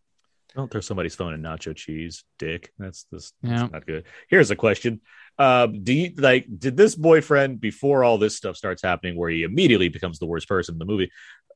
Don't 0.53 0.69
throw 0.69 0.81
somebody's 0.81 1.15
phone 1.15 1.33
in 1.33 1.41
nacho 1.41 1.73
cheese, 1.73 2.25
dick. 2.37 2.73
That's 2.77 3.05
this. 3.11 3.31
Yeah. 3.41 3.59
That's 3.59 3.71
not 3.71 3.85
good. 3.85 4.03
Here's 4.29 4.51
a 4.51 4.55
question: 4.57 4.99
um, 5.39 5.81
Do 5.81 5.93
you 5.93 6.11
like? 6.17 6.45
Did 6.59 6.75
this 6.75 6.95
boyfriend 6.95 7.61
before 7.61 8.03
all 8.03 8.17
this 8.17 8.35
stuff 8.35 8.57
starts 8.57 8.81
happening, 8.81 9.15
where 9.15 9.29
he 9.29 9.43
immediately 9.43 9.87
becomes 9.87 10.19
the 10.19 10.25
worst 10.25 10.49
person 10.49 10.75
in 10.75 10.79
the 10.79 10.85
movie? 10.85 11.11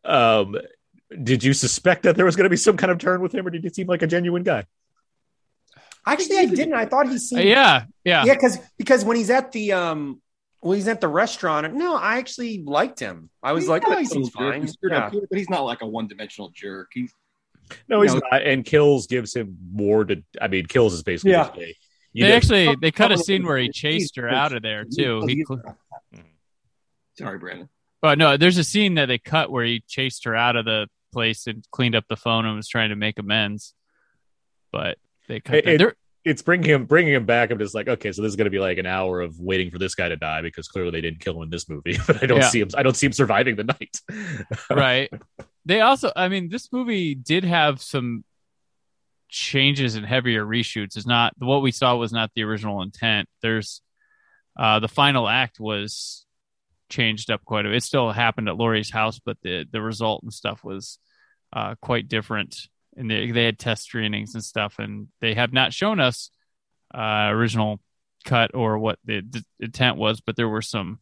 Um, 0.06 0.56
did 1.24 1.44
you 1.44 1.54
suspect 1.54 2.04
that 2.04 2.16
there 2.16 2.26
was 2.26 2.38
going 2.38 2.46
to 2.46 2.50
be 2.50 2.56
some 2.58 2.78
kind 2.78 2.92
of 2.92 3.00
turn 3.00 3.20
with 3.22 3.34
him, 3.36 3.46
or 3.46 3.50
did 3.50 3.64
he 3.64 3.70
seem 3.70 3.88
like 3.88 4.02
a 4.02 4.08
genuine 4.08 4.44
guy? 4.44 4.66
Actually, 6.06 6.38
I 6.38 6.46
didn't. 6.46 6.74
I 6.74 6.86
thought 6.86 7.08
he 7.10 7.16
Uh, 7.16 7.20
seemed. 7.20 7.44
yeah, 7.44 7.84
yeah, 8.06 8.24
yeah, 8.26 8.34
because 8.34 8.60
because 8.78 9.04
when 9.04 9.18
he's 9.18 9.30
at 9.30 9.52
the 9.52 9.74
um, 9.74 10.22
when 10.62 10.76
he's 10.78 10.88
at 10.88 10.99
the 11.01 11.07
restaurant, 11.07 11.74
no, 11.74 11.95
I 11.95 12.18
actually 12.18 12.64
liked 12.64 12.99
him. 12.99 13.30
I 13.41 13.53
was 13.53 13.68
like, 13.68 13.84
He's 13.84 13.88
oh, 13.89 13.91
not 13.93 13.99
he 13.99 14.05
a 14.05 14.07
seems 14.07 14.28
jerk. 14.30 14.36
fine. 14.53 14.62
He's 14.62 14.78
Yeah. 14.84 14.97
up 15.07 15.14
but 15.30 15.38
he's 15.38 15.49
not 15.49 15.62
like 15.62 15.82
a 15.82 15.88
one-dimensional 15.88 16.49
jerk. 16.53 16.89
He's 16.93 17.14
No, 17.88 18.01
he's 18.01 18.14
No. 18.14 18.22
not. 18.32 18.41
And 18.41 18.66
Kills 18.66 19.05
gives 19.07 19.36
him 19.36 19.57
more 19.72 20.03
to. 20.05 20.24
I 20.41 20.47
mean, 20.47 20.66
Kills 20.66 20.93
is 20.93 21.03
basically 21.03 21.32
Yeah. 21.32 21.43
just 21.47 21.57
a- 21.60 21.76
you 22.14 22.24
they 22.24 22.30
get- 22.32 22.36
actually 22.36 22.68
oh, 22.70 22.76
they 22.82 22.91
cut 22.91 23.05
a 23.05 23.07
Probably- 23.16 23.24
scene 23.24 23.45
where 23.45 23.57
he 23.60 23.70
chased 23.70 24.16
her 24.16 24.28
out 24.28 24.53
of 24.53 24.64
there 24.64 24.84
too. 24.86 25.24
He, 25.28 25.45
mm. 25.45 25.76
Sorry, 27.18 27.38
Brandon. 27.38 27.70
but 28.01 28.18
no, 28.18 28.38
there's 28.38 28.57
a 28.57 28.64
scene 28.64 28.95
that 28.95 29.05
they 29.07 29.18
cut 29.20 29.51
where 29.51 29.66
he 29.66 29.84
chased 29.88 30.24
her 30.26 30.36
out 30.36 30.55
of 30.55 30.66
the 30.66 30.88
place 31.14 31.47
and 31.47 31.64
cleaned 31.72 31.95
up 31.95 32.05
the 32.07 32.16
phone 32.16 32.45
and 32.45 32.55
was 32.55 32.68
trying 32.68 32.89
to 32.89 32.95
make 32.95 33.20
amends. 33.20 33.74
But 34.72 34.97
they 35.28 35.39
cut 35.39 35.55
It- 35.57 35.68
it- 35.68 35.78
There- 35.80 35.95
it's 36.26 36.41
bringing 36.41 36.70
him 36.70 36.86
bringing 36.86 37.13
him 37.13 37.26
back. 37.26 37.49
I'm 37.51 37.59
just 37.59 37.74
like, 37.74 37.88
okay, 37.88 38.11
so 38.11 38.22
this 38.22 38.30
is 38.30 38.36
going 38.36 38.45
to 38.45 38.51
be 38.51 38.59
like 38.59 38.78
an 38.78 38.86
hour 38.86 39.22
of 39.22 39.39
waiting 39.39 39.72
for 39.72 39.80
this 39.80 39.95
guy 39.95 40.09
to 40.09 40.15
die 40.17 40.41
because 40.41 40.67
clearly 40.67 40.91
they 40.91 41.01
didn't 41.01 41.20
kill 41.22 41.38
him 41.38 41.43
in 41.43 41.49
this 41.49 41.70
movie. 41.70 41.97
But 42.07 42.22
I 42.24 42.26
don't 42.26 42.39
Yeah. 42.39 42.49
see 42.49 42.59
him. 42.61 42.70
I 42.76 42.84
don't 42.84 42.95
see 42.95 43.05
him 43.05 43.13
surviving 43.13 43.55
the 43.55 43.63
night. 43.63 43.97
right. 44.70 45.09
They 45.65 45.82
also, 45.82 46.11
I 46.15 46.28
mean, 46.30 46.49
this 46.49 46.72
movie 46.72 47.15
did 47.15 47.43
have 47.43 47.82
some 47.82 48.24
changes 49.30 49.95
and 49.95 50.05
heavier 50.05 50.45
reshoots. 50.45 50.97
Is 50.97 51.05
not 51.05 51.34
what 51.38 51.61
we 51.61 51.72
saw 51.72 51.95
was 51.95 52.11
not 52.11 52.32
the 52.36 52.43
original 52.43 52.82
intent. 52.82 53.30
There's 53.41 53.82
uh, 54.57 54.80
the 54.80 54.88
final 54.88 55.28
act 55.28 55.59
was 55.59 56.26
changed 56.89 57.30
up 57.30 57.45
quite 57.45 57.65
a 57.65 57.70
bit. 57.70 57.78
It 57.78 57.84
still 57.84 58.11
happened 58.11 58.49
at 58.49 58.57
Laurie's 58.57 58.89
house, 58.91 59.20
but 59.20 59.38
the 59.43 59.65
the 59.72 59.82
result 59.82 60.24
and 60.24 60.34
stuff 60.34 60.63
was 60.63 60.97
uh, 61.53 61.76
quite 61.82 62.07
different. 62.07 62.55
And 63.00 63.10
they 63.10 63.32
they 63.32 63.45
had 63.45 63.58
test 63.58 63.86
screenings 63.86 64.36
and 64.36 64.43
stuff, 64.43 64.78
and 64.78 65.08
they 65.22 65.34
have 65.34 65.54
not 65.54 65.74
shown 65.74 66.00
us 66.00 66.30
uh, 66.93 67.30
original 67.32 67.80
cut 68.26 68.54
or 68.54 68.78
what 68.78 69.00
the, 69.06 69.22
the 69.22 69.43
intent 69.62 69.95
was, 69.95 70.20
but 70.20 70.36
there 70.36 70.50
were 70.50 70.62
some 70.62 71.00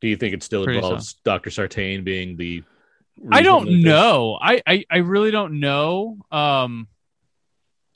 Do 0.00 0.08
you 0.08 0.16
think 0.16 0.34
it 0.34 0.42
still 0.42 0.64
involves 0.68 1.14
Doctor 1.24 1.50
Sartain 1.50 2.02
being 2.02 2.36
the? 2.36 2.64
I 3.30 3.42
don't 3.42 3.82
know. 3.82 4.36
I, 4.40 4.60
I 4.66 4.84
I 4.90 4.96
really 4.98 5.30
don't 5.30 5.60
know. 5.60 6.18
Um, 6.32 6.88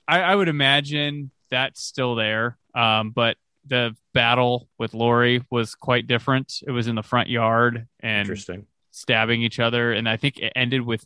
I 0.06 0.20
I 0.20 0.34
would 0.36 0.48
imagine 0.48 1.32
that's 1.50 1.82
still 1.82 2.14
there. 2.14 2.58
Um, 2.74 3.10
but 3.10 3.36
the 3.66 3.96
battle 4.12 4.68
with 4.78 4.94
Laurie 4.94 5.42
was 5.50 5.74
quite 5.74 6.06
different. 6.06 6.60
It 6.66 6.70
was 6.70 6.86
in 6.86 6.94
the 6.94 7.02
front 7.02 7.28
yard 7.28 7.88
and 8.00 8.20
Interesting. 8.20 8.66
stabbing 8.90 9.42
each 9.42 9.58
other, 9.58 9.92
and 9.92 10.08
I 10.08 10.16
think 10.16 10.38
it 10.38 10.52
ended 10.54 10.82
with. 10.82 11.04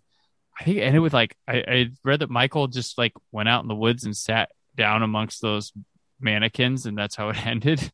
I 0.59 0.65
think 0.65 0.79
it 0.79 0.83
ended 0.83 1.03
with 1.03 1.13
like 1.15 1.37
I, 1.47 1.57
I 1.69 1.87
read 2.05 2.21
that 2.21 2.31
Michael 2.31 2.67
just 2.67 2.99
like 2.99 3.13
went 3.33 3.49
out 3.49 3.63
in 3.63 3.69
the 3.69 3.75
woods 3.75 4.05
and 4.05 4.17
sat 4.17 4.51
down 4.75 5.03
amongst 5.03 5.41
those 5.41 5.73
mannequins, 6.21 6.87
and 6.87 6.97
that's 6.99 7.15
how 7.17 7.29
it 7.31 7.37
ended. 7.47 7.93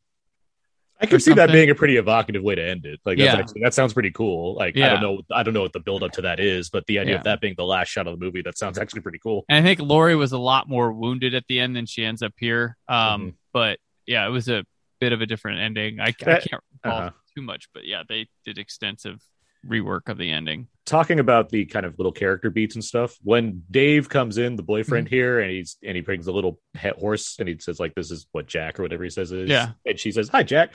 I 1.00 1.06
can 1.06 1.18
see 1.20 1.34
that 1.34 1.50
being 1.50 1.68
a 1.70 1.74
pretty 1.74 1.96
evocative 1.96 2.42
way 2.42 2.54
to 2.54 2.64
end 2.64 2.86
it. 2.86 3.00
Like, 3.04 3.18
that's 3.18 3.34
Yeah. 3.34 3.38
actually, 3.40 3.62
that 3.62 3.74
sounds 3.74 3.92
pretty 3.92 4.12
cool. 4.12 4.54
Like, 4.54 4.76
I 4.78 4.88
don't 4.90 5.02
know, 5.02 5.20
I 5.32 5.42
don't 5.42 5.52
know 5.52 5.60
what 5.60 5.72
the 5.72 5.80
build 5.80 6.04
up 6.04 6.12
to 6.12 6.22
that 6.22 6.38
is, 6.38 6.70
but 6.70 6.86
the 6.86 7.00
idea 7.00 7.14
Yeah. 7.14 7.18
of 7.18 7.24
that 7.24 7.40
being 7.40 7.54
the 7.58 7.64
last 7.64 7.88
shot 7.88 8.06
of 8.06 8.18
the 8.18 8.24
movie, 8.24 8.42
that 8.42 8.56
sounds 8.56 8.78
actually 8.78 9.00
pretty 9.02 9.18
cool. 9.18 9.44
And 9.48 9.58
I 9.58 9.68
think 9.68 9.80
Laurie 9.86 10.14
was 10.14 10.32
a 10.32 10.38
lot 10.38 10.68
more 10.68 10.92
wounded 10.92 11.34
at 11.34 11.44
the 11.48 11.58
end 11.58 11.74
than 11.74 11.84
she 11.86 12.04
ends 12.04 12.22
up 12.22 12.32
here. 12.38 12.76
Um, 12.88 13.32
Mhm. 13.32 13.34
but 13.52 13.78
yeah, 14.06 14.24
it 14.24 14.30
was 14.30 14.48
a 14.48 14.64
bit 15.00 15.12
of 15.12 15.20
a 15.20 15.26
different 15.26 15.60
ending. 15.60 15.98
I, 15.98 16.04
I 16.06 16.12
can't 16.12 16.44
recall 16.44 16.98
uh-huh. 16.98 17.10
too 17.34 17.42
much, 17.42 17.68
but 17.74 17.84
yeah, 17.84 18.04
they 18.08 18.28
did 18.44 18.56
extensive 18.56 19.20
rework 19.68 20.08
of 20.08 20.18
the 20.18 20.30
ending. 20.30 20.68
Talking 20.86 21.18
about 21.18 21.48
the 21.48 21.64
kind 21.64 21.86
of 21.86 21.98
little 21.98 22.12
character 22.12 22.50
beats 22.50 22.74
and 22.74 22.84
stuff. 22.84 23.16
When 23.22 23.62
Dave 23.70 24.08
comes 24.08 24.36
in, 24.38 24.56
the 24.56 24.62
boyfriend 24.62 25.06
Mm-hmm. 25.06 25.14
here, 25.14 25.40
and 25.40 25.50
he's 25.50 25.76
and 25.82 25.96
he 25.96 26.02
brings 26.02 26.26
a 26.26 26.32
little 26.32 26.60
pet 26.74 26.96
horse, 26.98 27.36
and 27.38 27.48
he 27.48 27.58
says 27.58 27.80
like, 27.80 27.94
"This 27.94 28.10
is 28.10 28.26
what 28.32 28.46
Jack 28.46 28.78
or 28.78 28.82
whatever 28.82 29.04
he 29.04 29.10
says 29.10 29.32
is." 29.32 29.48
Yeah. 29.48 29.70
and 29.86 29.98
she 29.98 30.12
says, 30.12 30.28
"Hi, 30.28 30.42
Jack." 30.42 30.72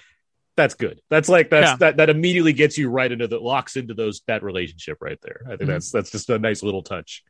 That's 0.58 0.74
good. 0.74 1.00
That's 1.10 1.30
like 1.30 1.50
that's 1.50 1.70
Yeah. 1.72 1.76
that 1.78 1.98
that 1.98 2.10
immediately 2.10 2.54
gets 2.54 2.78
you 2.78 2.90
right 2.90 3.10
into 3.12 3.28
the 3.28 3.38
locks 3.40 3.78
into 3.78 3.94
those 3.94 4.22
that 4.28 4.44
relationship 4.44 4.98
right 5.00 5.20
there. 5.22 5.42
I 5.46 5.50
think 5.52 5.62
Mhm. 5.62 5.68
that's 5.68 5.92
that's 5.92 6.12
just 6.12 6.30
a 6.30 6.40
nice 6.40 6.64
little 6.64 6.82
touch. 6.82 7.24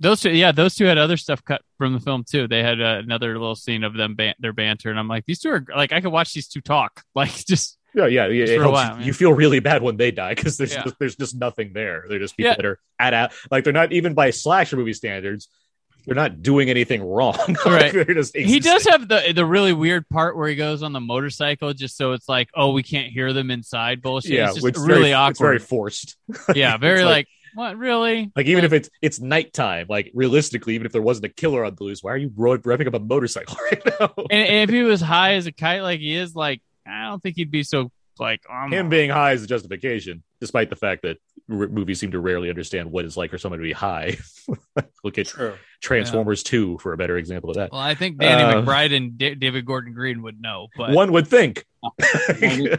Those 0.00 0.20
two, 0.20 0.30
yeah, 0.30 0.52
those 0.52 0.74
two 0.74 0.84
had 0.86 0.98
other 0.98 1.16
stuff 1.16 1.44
cut 1.44 1.62
from 1.78 1.92
the 1.92 2.00
film 2.00 2.24
too. 2.28 2.48
They 2.48 2.62
had 2.62 2.80
uh, 2.80 3.00
another 3.02 3.32
little 3.38 3.54
scene 3.54 3.84
of 3.84 3.94
them 3.94 4.14
ban- 4.16 4.34
their 4.38 4.52
banter, 4.52 4.90
and 4.90 4.98
I'm 4.98 5.08
like, 5.08 5.24
these 5.26 5.38
two 5.40 5.50
are 5.50 5.64
like, 5.74 5.92
I 5.92 6.00
could 6.00 6.12
watch 6.12 6.32
these 6.34 6.48
two 6.48 6.60
talk, 6.60 7.02
like 7.14 7.30
just 7.46 7.78
Yeah, 7.94 8.06
yeah, 8.06 8.26
yeah. 8.26 8.44
It 8.44 8.60
helps 8.60 8.72
while, 8.72 8.98
you, 8.98 9.06
you 9.06 9.12
feel 9.12 9.32
really 9.32 9.60
bad 9.60 9.82
when 9.82 9.96
they 9.96 10.10
die 10.10 10.34
because 10.34 10.56
there's 10.56 10.72
Yeah. 10.74 10.82
just, 10.84 10.98
there's 10.98 11.16
just 11.16 11.36
nothing 11.36 11.72
there. 11.72 12.04
They're 12.08 12.18
just 12.18 12.36
people 12.36 12.50
Yeah. 12.50 12.56
that 12.56 12.64
are 12.66 12.78
at 12.98 13.14
out 13.14 13.32
like 13.50 13.64
they're 13.64 13.72
not 13.72 13.92
even 13.92 14.14
by 14.14 14.30
slasher 14.30 14.76
movie 14.76 14.92
standards. 14.94 15.48
They're 16.06 16.14
not 16.14 16.42
doing 16.42 16.68
anything 16.68 17.02
wrong. 17.02 17.38
Like, 17.64 17.94
Right. 17.94 18.06
just 18.08 18.36
he 18.36 18.60
does 18.60 18.84
have 18.86 19.08
the 19.08 19.32
the 19.34 19.46
really 19.46 19.72
weird 19.72 20.06
part 20.10 20.36
where 20.36 20.48
he 20.48 20.54
goes 20.56 20.82
on 20.82 20.92
the 20.92 21.00
motorcycle, 21.00 21.72
just 21.72 21.96
so 21.96 22.12
it's 22.12 22.28
like, 22.28 22.50
oh, 22.54 22.72
we 22.72 22.82
can't 22.82 23.10
hear 23.10 23.32
them 23.32 23.50
inside 23.50 24.02
bullshit. 24.02 24.32
yeah, 24.32 24.50
it's 24.50 24.60
just 24.60 24.76
really 24.76 24.86
very, 25.00 25.12
awkward. 25.14 25.30
It's 25.30 25.38
very 25.40 25.58
forced. 25.60 26.16
yeah, 26.54 26.76
very 26.76 27.04
like, 27.04 27.10
like- 27.14 27.28
what 27.54 27.78
really? 27.78 28.32
Like 28.34 28.46
even 28.46 28.64
if 28.64 28.72
it's 28.72 28.90
it's 29.00 29.20
nighttime, 29.20 29.86
like 29.88 30.10
realistically, 30.12 30.74
even 30.74 30.86
if 30.86 30.92
there 30.92 31.00
wasn't 31.00 31.26
a 31.26 31.28
killer 31.28 31.64
on 31.64 31.74
the 31.76 31.84
loose, 31.84 32.02
why 32.02 32.10
are 32.12 32.16
you 32.16 32.28
revving 32.30 32.88
up 32.88 32.94
a 32.94 32.98
motorcycle 32.98 33.56
right 33.70 33.82
now? 34.00 34.12
And, 34.28 34.48
and 34.48 34.68
if 34.68 34.74
he 34.74 34.82
was 34.82 35.00
high 35.00 35.34
as 35.34 35.46
a 35.46 35.52
kite 35.52 35.82
like 35.82 36.00
he 36.00 36.14
is, 36.16 36.34
like 36.34 36.60
I 36.86 37.08
don't 37.08 37.22
think 37.22 37.36
he'd 37.36 37.50
be 37.50 37.62
so 37.62 37.90
like 38.18 38.42
um, 38.48 38.70
Him 38.72 38.88
being 38.88 39.10
high 39.10 39.32
is 39.32 39.42
a 39.42 39.46
justification, 39.46 40.22
despite 40.40 40.70
the 40.70 40.76
fact 40.76 41.02
that 41.02 41.16
r- 41.50 41.66
movies 41.68 41.98
seem 41.98 42.12
to 42.12 42.20
rarely 42.20 42.48
understand 42.48 42.90
what 42.92 43.04
it's 43.04 43.16
like 43.16 43.30
for 43.30 43.38
someone 43.38 43.58
to 43.58 43.64
be 43.64 43.72
high. 43.72 44.16
Look 45.04 45.18
at 45.18 45.26
True. 45.26 45.54
Transformers 45.80 46.42
Two 46.42 46.78
for 46.78 46.92
a 46.92 46.96
better 46.96 47.16
example 47.18 47.50
of 47.50 47.56
that. 47.56 47.72
Well, 47.72 47.80
I 47.80 47.94
think 47.94 48.18
Danny 48.18 48.42
Uh, 48.44 48.62
McBride 48.62 48.94
and 48.96 49.18
Da- 49.18 49.34
David 49.34 49.66
Gordon 49.66 49.92
Green 49.94 50.22
would 50.22 50.40
know, 50.40 50.68
but 50.76 50.90
One 50.92 51.10
would 51.12 51.26
think. 51.26 51.64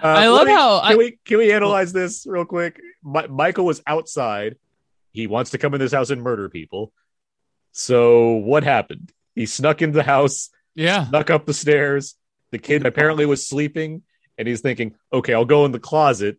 Uh, 0.00 0.06
I 0.06 0.28
love 0.28 0.46
me- 0.46 0.52
how 0.52 0.80
Can 0.82 0.92
I- 0.92 0.96
we 0.96 1.18
can 1.24 1.38
we 1.38 1.52
analyze 1.52 1.92
this 1.92 2.24
real 2.28 2.44
quick? 2.44 2.80
Mi- 3.02 3.26
Michael 3.28 3.64
was 3.66 3.82
outside. 3.86 4.54
He 5.12 5.26
wants 5.26 5.50
to 5.52 5.58
come 5.58 5.74
in 5.74 5.80
this 5.80 5.92
house 5.92 6.10
and 6.10 6.22
murder 6.22 6.48
people. 6.48 6.92
So 7.72 8.34
what 8.34 8.62
happened? 8.62 9.12
He 9.34 9.46
snuck 9.46 9.82
into 9.82 9.96
the 9.96 10.02
house, 10.04 10.50
yeah, 10.78 11.08
snuck 11.08 11.30
up 11.30 11.44
the 11.44 11.54
stairs. 11.54 12.14
The 12.50 12.58
kid 12.58 12.86
apparently 12.86 13.26
was 13.26 13.46
sleeping, 13.46 14.02
and 14.38 14.48
he's 14.48 14.60
thinking, 14.60 14.94
"Okay, 15.12 15.34
I'll 15.34 15.44
go 15.44 15.64
in 15.64 15.72
the 15.72 15.80
closet." 15.80 16.38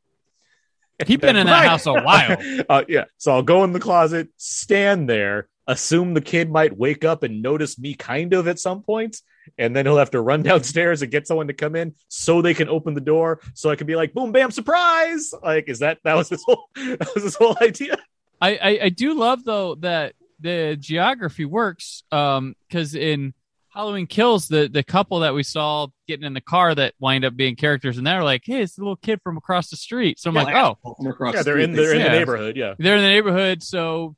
he'd 1.07 1.21
been 1.21 1.35
in 1.35 1.47
that 1.47 1.67
house 1.67 1.85
a 1.85 1.93
while. 1.93 2.37
uh, 2.69 2.83
yeah, 2.87 3.05
so 3.17 3.31
I'll 3.31 3.43
go 3.43 3.63
in 3.63 3.71
the 3.71 3.79
closet, 3.79 4.29
stand 4.37 5.09
there, 5.09 5.47
assume 5.67 6.13
the 6.13 6.21
kid 6.21 6.51
might 6.51 6.75
wake 6.75 7.05
up 7.05 7.23
and 7.23 7.41
notice 7.41 7.79
me 7.79 7.93
kind 7.93 8.33
of 8.33 8.47
at 8.47 8.59
some 8.59 8.81
point, 8.81 9.21
and 9.57 9.75
then 9.75 9.85
he'll 9.85 9.97
have 9.97 10.11
to 10.11 10.21
run 10.21 10.43
downstairs 10.49 11.01
and 11.01 11.11
get 11.11 11.27
someone 11.27 11.47
to 11.47 11.53
come 11.53 11.75
in 11.75 11.93
so 12.07 12.41
they 12.41 12.53
can 12.53 12.69
open 12.69 12.93
the 12.93 13.01
door, 13.01 13.39
so 13.53 13.69
I 13.69 13.75
can 13.75 13.87
be 13.87 13.95
like, 13.95 14.13
"Boom, 14.13 14.31
bam, 14.31 14.51
surprise!" 14.51 15.33
Like, 15.43 15.69
is 15.69 15.79
that 15.79 15.99
that 16.03 16.15
was 16.15 16.29
his 16.29 16.43
whole 16.45 16.69
that 16.75 17.09
was 17.13 17.23
his 17.23 17.35
whole 17.35 17.57
idea? 17.61 17.97
I, 18.41 18.55
I 18.55 18.79
I 18.83 18.89
do 18.89 19.13
love 19.13 19.43
though 19.43 19.75
that 19.75 20.13
the 20.39 20.77
geography 20.79 21.43
works 21.43 22.03
um 22.11 22.55
because 22.67 22.95
in 22.95 23.33
Halloween 23.73 24.07
Kills 24.07 24.47
the 24.47 24.67
the 24.67 24.83
couple 24.83 25.19
that 25.19 25.33
we 25.33 25.43
saw 25.43 25.87
getting 26.07 26.25
in 26.25 26.33
the 26.33 26.41
car 26.41 26.73
that 26.75 26.93
wind 26.99 27.23
up 27.23 27.35
being 27.35 27.55
characters 27.55 27.97
and 27.97 28.05
they're 28.07 28.23
like 28.23 28.41
hey 28.45 28.61
it's 28.63 28.75
the 28.75 28.81
little 28.81 28.95
kid 28.95 29.21
from 29.23 29.37
across 29.37 29.69
the 29.69 29.77
street 29.77 30.19
so 30.19 30.29
I'm 30.29 30.35
like 30.35 30.55
oh 30.55 30.77
From 30.97 31.07
across 31.07 31.35
Yeah, 31.35 31.41
the 31.41 31.43
they're 31.45 31.59
in 31.59 31.71
they 31.73 31.77
they're 31.83 31.93
in 31.93 31.99
Yeah. 31.99 32.03
the 32.11 32.19
neighborhood. 32.19 32.57
Yeah, 32.57 32.73
they're 32.79 32.95
in 32.95 33.01
the 33.03 33.07
neighborhood 33.07 33.61
so 33.63 34.15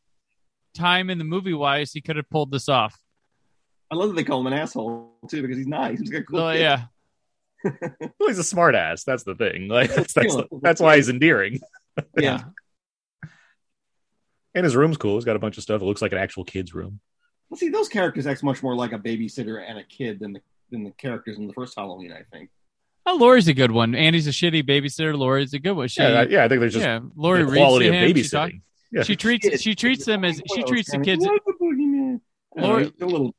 time 0.74 1.10
in 1.10 1.18
the 1.18 1.24
movie 1.26 1.54
wise 1.54 1.92
he 1.92 2.00
could 2.02 2.16
have 2.16 2.30
pulled 2.30 2.50
this 2.52 2.70
off 2.70 2.98
I 3.92 3.96
love 3.96 4.10
that 4.10 4.16
they 4.16 4.24
call 4.24 4.40
him 4.40 4.48
an 4.48 4.54
asshole 4.54 5.18
too 5.30 5.42
because 5.42 5.58
he's 5.58 5.68
nice. 5.68 6.00
He's 6.00 6.10
got 6.10 6.22
a 6.22 6.24
cool. 6.24 6.40
so 6.40 6.52
kid. 6.54 6.62
yeah 6.62 6.84
well, 8.20 8.30
he's 8.30 8.40
a 8.40 8.44
smart 8.44 8.74
ass. 8.74 9.04
That's 9.04 9.22
the 9.24 9.36
thing. 9.36 9.68
Like, 9.68 9.94
that's 9.94 10.14
that's, 10.14 10.36
that's 10.64 10.82
why 10.82 10.96
he's 10.96 11.10
endearing. 11.10 11.60
yeah. 12.18 12.42
And 14.54 14.64
his 14.66 14.76
room's 14.76 14.98
cool. 14.98 15.16
He's 15.16 15.24
got 15.26 15.36
a 15.36 15.40
bunch 15.40 15.58
of 15.58 15.64
stuff. 15.64 15.82
It 15.82 15.86
looks 15.86 16.02
like 16.02 16.12
an 16.12 16.18
actual 16.18 16.44
kid's 16.44 16.74
room. 16.74 17.00
Well, 17.52 17.58
see, 17.58 17.70
those 17.70 17.90
characters 17.90 18.26
act 18.26 18.42
much 18.44 18.64
more 18.64 18.76
like 18.76 18.94
a 18.94 18.98
babysitter 18.98 19.62
and 19.68 19.78
a 19.78 19.84
kid 19.84 20.20
than 20.20 20.34
the 20.34 20.42
than 20.72 20.84
the 20.86 20.92
characters 20.92 21.38
in 21.38 21.46
the 21.48 21.54
first 21.54 21.76
Halloween. 21.78 22.12
I 22.14 22.24
think. 22.34 22.50
oh 23.06 23.18
Laurie's 23.18 23.48
a 23.50 23.54
good 23.54 23.72
one 23.72 23.94
Andy's 23.94 24.26
a 24.28 24.32
shitty 24.32 24.64
babysitter 24.64 25.16
Laurie's 25.18 25.54
a 25.54 25.60
good 25.60 25.74
one 25.74 25.88
she 25.90 26.02
Yeah, 26.02 26.08
I- 26.08 26.12
yeah, 26.12 26.26
yeah. 26.30 26.44
I 26.46 26.48
think 26.48 26.62
there's 26.62 26.74
just 26.74 27.04
Laurie 27.16 27.44
the 27.44 27.52
quality 27.52 27.88
of 27.88 27.94
him 27.94 28.16
she, 28.16 28.24
talk- 28.30 28.50
babysitting. 28.52 28.62
Yeah. 28.94 29.04
she 29.04 29.16
treats 29.18 29.62
she 29.62 29.76
treats 29.76 30.06
them 30.06 30.24
as 30.24 30.42
she 30.54 30.64
treats 30.64 30.92
the 30.92 31.00
kids 31.00 31.26
Like 31.26 31.42
the 31.46 31.54
boogeyman. 31.62 32.22
I 32.58 32.62
don't 32.62 32.62
know, 32.62 32.68
Laurie- 32.70 32.94
a 33.02 33.06
little. 33.06 33.36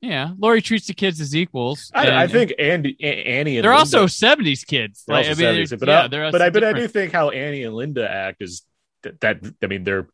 yeah 0.00 0.30
Laurie 0.38 0.62
treats 0.62 0.86
the 0.86 0.94
kids 0.94 1.20
as 1.20 1.36
equals 1.36 1.90
I, 1.94 2.22
I 2.22 2.26
think 2.28 2.54
Andy, 2.58 2.96
A- 3.00 3.04
Annie, 3.26 3.58
and 3.58 3.64
they're 3.64 3.76
Linda, 3.76 3.98
also 3.98 4.06
70s 4.06 4.66
kids 4.66 5.04
they're 5.06 5.16
like, 5.18 5.28
also 5.28 5.44
I 5.46 5.52
mean, 5.52 5.64
70s, 5.66 5.78
but 5.78 5.88
yeah 5.88 6.02
I, 6.04 6.08
but 6.08 6.20
I, 6.20 6.24
also 6.24 6.50
but 6.52 6.64
I 6.64 6.72
do 6.72 6.88
think 6.88 7.12
how 7.12 7.28
Annie 7.30 7.64
and 7.64 7.74
Linda 7.74 8.08
act 8.10 8.40
is 8.40 8.62
that, 9.02 9.20
that 9.20 9.54
I 9.62 9.66
mean 9.66 9.84
they're 9.84 10.08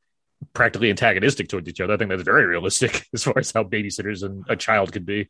practically 0.52 0.90
antagonistic 0.90 1.48
towards 1.48 1.68
each 1.68 1.80
other. 1.80 1.94
I 1.94 1.96
think 1.96 2.10
that's 2.10 2.22
very 2.22 2.46
realistic 2.46 3.06
as 3.14 3.24
far 3.24 3.38
as 3.38 3.50
how 3.52 3.64
babysitters 3.64 4.22
and 4.22 4.44
a 4.48 4.56
child 4.56 4.92
could 4.92 5.06
be. 5.06 5.28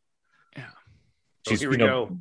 Yeah. 0.56 0.64
Oh, 0.68 0.80
she's 1.48 1.60
here 1.60 1.68
you 1.70 1.78
we 1.78 1.84
know 1.84 2.06
go. 2.06 2.18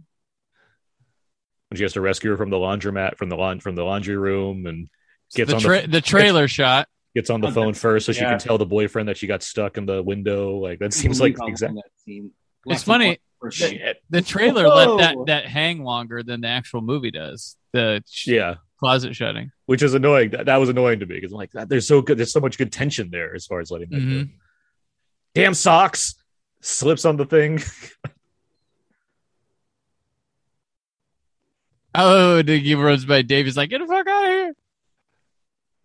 when 1.70 1.78
she 1.78 1.84
has 1.84 1.94
to 1.94 2.02
rescue 2.02 2.32
her 2.32 2.38
from 2.38 2.50
the 2.50 2.58
laundromat 2.58 3.18
from 3.18 3.30
the 3.30 3.36
laun- 3.36 3.60
from 3.60 3.76
the 3.76 3.84
laundry 3.84 4.18
room 4.18 4.66
and 4.66 4.88
gets 5.34 5.50
the, 5.50 5.56
on 5.56 5.62
tra- 5.62 5.82
the 5.82 5.88
the 5.88 6.02
trailer 6.02 6.48
shot 6.48 6.88
gets 7.16 7.30
on 7.30 7.42
the 7.42 7.48
Oh, 7.48 7.52
phone 7.52 7.74
first 7.74 8.06
so 8.06 8.12
she 8.12 8.20
can 8.22 8.38
tell 8.40 8.58
the 8.58 8.66
boyfriend 8.66 9.08
that 9.10 9.18
she 9.18 9.26
got 9.28 9.42
stuck 9.42 9.78
in 9.78 9.86
the 9.86 10.04
window. 10.04 10.58
Like 10.58 10.80
that 10.80 10.94
seems 10.94 11.20
like 11.22 11.36
the 11.38 11.46
exact 11.46 11.74
that 11.76 11.84
scene. 12.04 12.32
It's 12.68 12.84
funny. 12.84 13.20
For 13.40 13.52
shit. 13.52 13.72
shit. 13.72 13.98
the 14.10 14.22
trailer 14.22 14.64
Whoa. 14.66 14.96
let 14.96 14.98
that 14.98 15.16
that 15.28 15.46
hang 15.48 15.84
longer 15.84 16.24
than 16.24 16.42
the 16.42 16.48
actual 16.48 16.82
movie 16.82 17.12
does 17.12 17.56
the 17.74 18.02
Yeah. 18.26 18.56
Closet 18.80 19.16
shutting 19.16 19.52
which 19.68 19.82
is 19.82 19.94
annoying. 19.94 20.32
That, 20.32 20.48
that 20.48 20.58
was 20.58 20.70
annoying 20.70 21.00
to 21.00 21.06
me 21.06 21.16
because 21.16 21.32
I'm 21.32 21.38
like, 21.38 21.52
that, 21.54 21.70
there's 21.70 21.88
so 21.88 22.02
good. 22.02 22.18
There's 22.18 22.32
so 22.34 22.40
much 22.40 22.58
good 22.58 22.72
tension 22.72 23.10
there 23.10 23.34
as 23.34 23.46
far 23.48 23.60
as 23.62 23.72
letting 23.72 23.90
that 23.90 24.00
go. 24.00 24.06
Mhm. 24.06 24.30
Damn 25.34 25.54
socks 25.54 26.16
slips 26.62 27.06
on 27.06 27.18
the 27.18 27.26
thing. 27.26 27.62
oh 31.96 32.42
the 32.42 32.60
give 32.60 32.80
runs 32.80 33.06
by 33.06 33.22
dave 33.22 33.48
is 33.48 33.56
like 33.56 33.70
get 33.70 33.80
the 33.80 33.88
fuck 33.88 34.06
out 34.08 34.24
of 34.26 34.30
here 34.30 34.54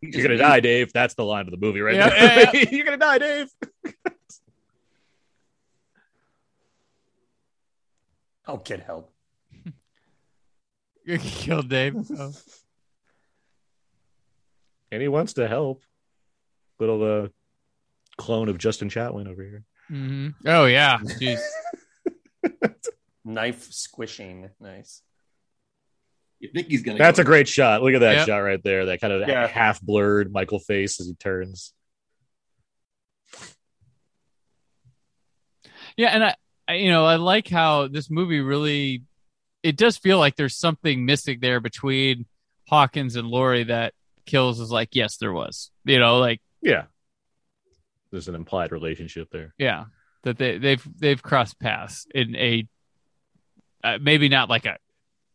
You're 0.03 0.23
gonna 0.23 0.39
die, 0.39 0.61
Dave. 0.61 0.93
That's 0.95 1.13
the 1.15 1.25
line 1.25 1.45
of 1.47 1.51
the 1.51 1.59
movie, 1.59 1.81
right 1.81 1.95
Yeah, 1.95 2.09
there. 2.09 2.51
yeah, 2.57 2.65
You're 2.71 2.85
gonna 2.87 2.97
die, 2.97 3.19
Dave. 3.19 3.49
I'll 8.47 8.57
get 8.57 8.81
help. 8.81 9.13
you 11.05 11.19
killed 11.19 11.69
dave 11.69 11.95
oh. 12.19 12.33
And 14.93 15.01
he 15.03 15.09
wants 15.09 15.35
to 15.35 15.47
help. 15.49 15.83
Little 16.79 17.25
uh, 17.25 17.29
clone 18.17 18.49
of 18.49 18.59
Justin 18.59 18.89
Chatwin 18.89 19.29
over 19.29 19.43
here. 19.43 19.65
Mhm. 19.91 20.35
oh 20.47 20.67
yeah 20.67 20.99
Jeez. 20.99 21.41
Knife 23.25 23.65
squishing. 23.73 24.49
Nice. 24.61 25.03
You 26.39 26.49
think 26.55 26.69
he's 26.69 26.83
gonna? 26.83 26.97
That's 26.99 27.19
go. 27.19 27.23
a 27.23 27.25
great 27.25 27.49
shot. 27.49 27.83
Look 27.83 27.93
at 27.95 28.01
that 28.01 28.17
Yep. 28.19 28.27
shot 28.27 28.39
right 28.39 28.63
there. 28.63 28.87
That 28.87 29.01
kind 29.01 29.13
of 29.13 29.29
Yeah. 29.29 29.47
half 29.47 29.81
blurred 29.83 30.33
Michael 30.33 30.59
face 30.61 31.01
as 31.01 31.07
he 31.09 31.15
turns. 31.15 31.73
yeah 35.97 36.09
and 36.09 36.25
I, 36.25 36.35
I 36.69 36.75
you 36.75 36.91
know 36.91 37.05
i 37.05 37.17
like 37.17 37.49
how 37.49 37.89
this 37.89 38.11
movie 38.11 38.41
really 38.41 39.03
it 39.63 39.77
does 39.77 39.97
feel 39.99 40.19
like 40.19 40.37
there's 40.37 40.57
something 40.57 41.05
missing 41.05 41.39
there 41.41 41.61
between 41.61 42.27
hawkins 42.69 43.17
and 43.17 43.29
Laurie 43.29 43.65
that 43.65 43.93
kills 44.31 44.61
is 44.61 44.71
like 44.71 44.91
yes 44.95 45.17
there 45.19 45.33
was 45.33 45.71
you 45.85 45.99
know 45.99 46.19
like 46.19 46.41
Yeah. 46.63 46.85
There's 48.11 48.27
an 48.29 48.35
implied 48.35 48.73
relationship 48.73 49.29
there. 49.31 49.55
Yeah, 49.57 49.85
that 50.25 50.37
they 50.37 50.59
they've 50.59 50.85
they've 50.99 51.23
crossed 51.23 51.61
paths 51.61 52.07
in 52.13 52.35
a 52.37 52.67
uh, 53.85 53.99
maybe 54.03 54.29
not 54.29 54.49
like 54.51 54.67
a 54.67 54.79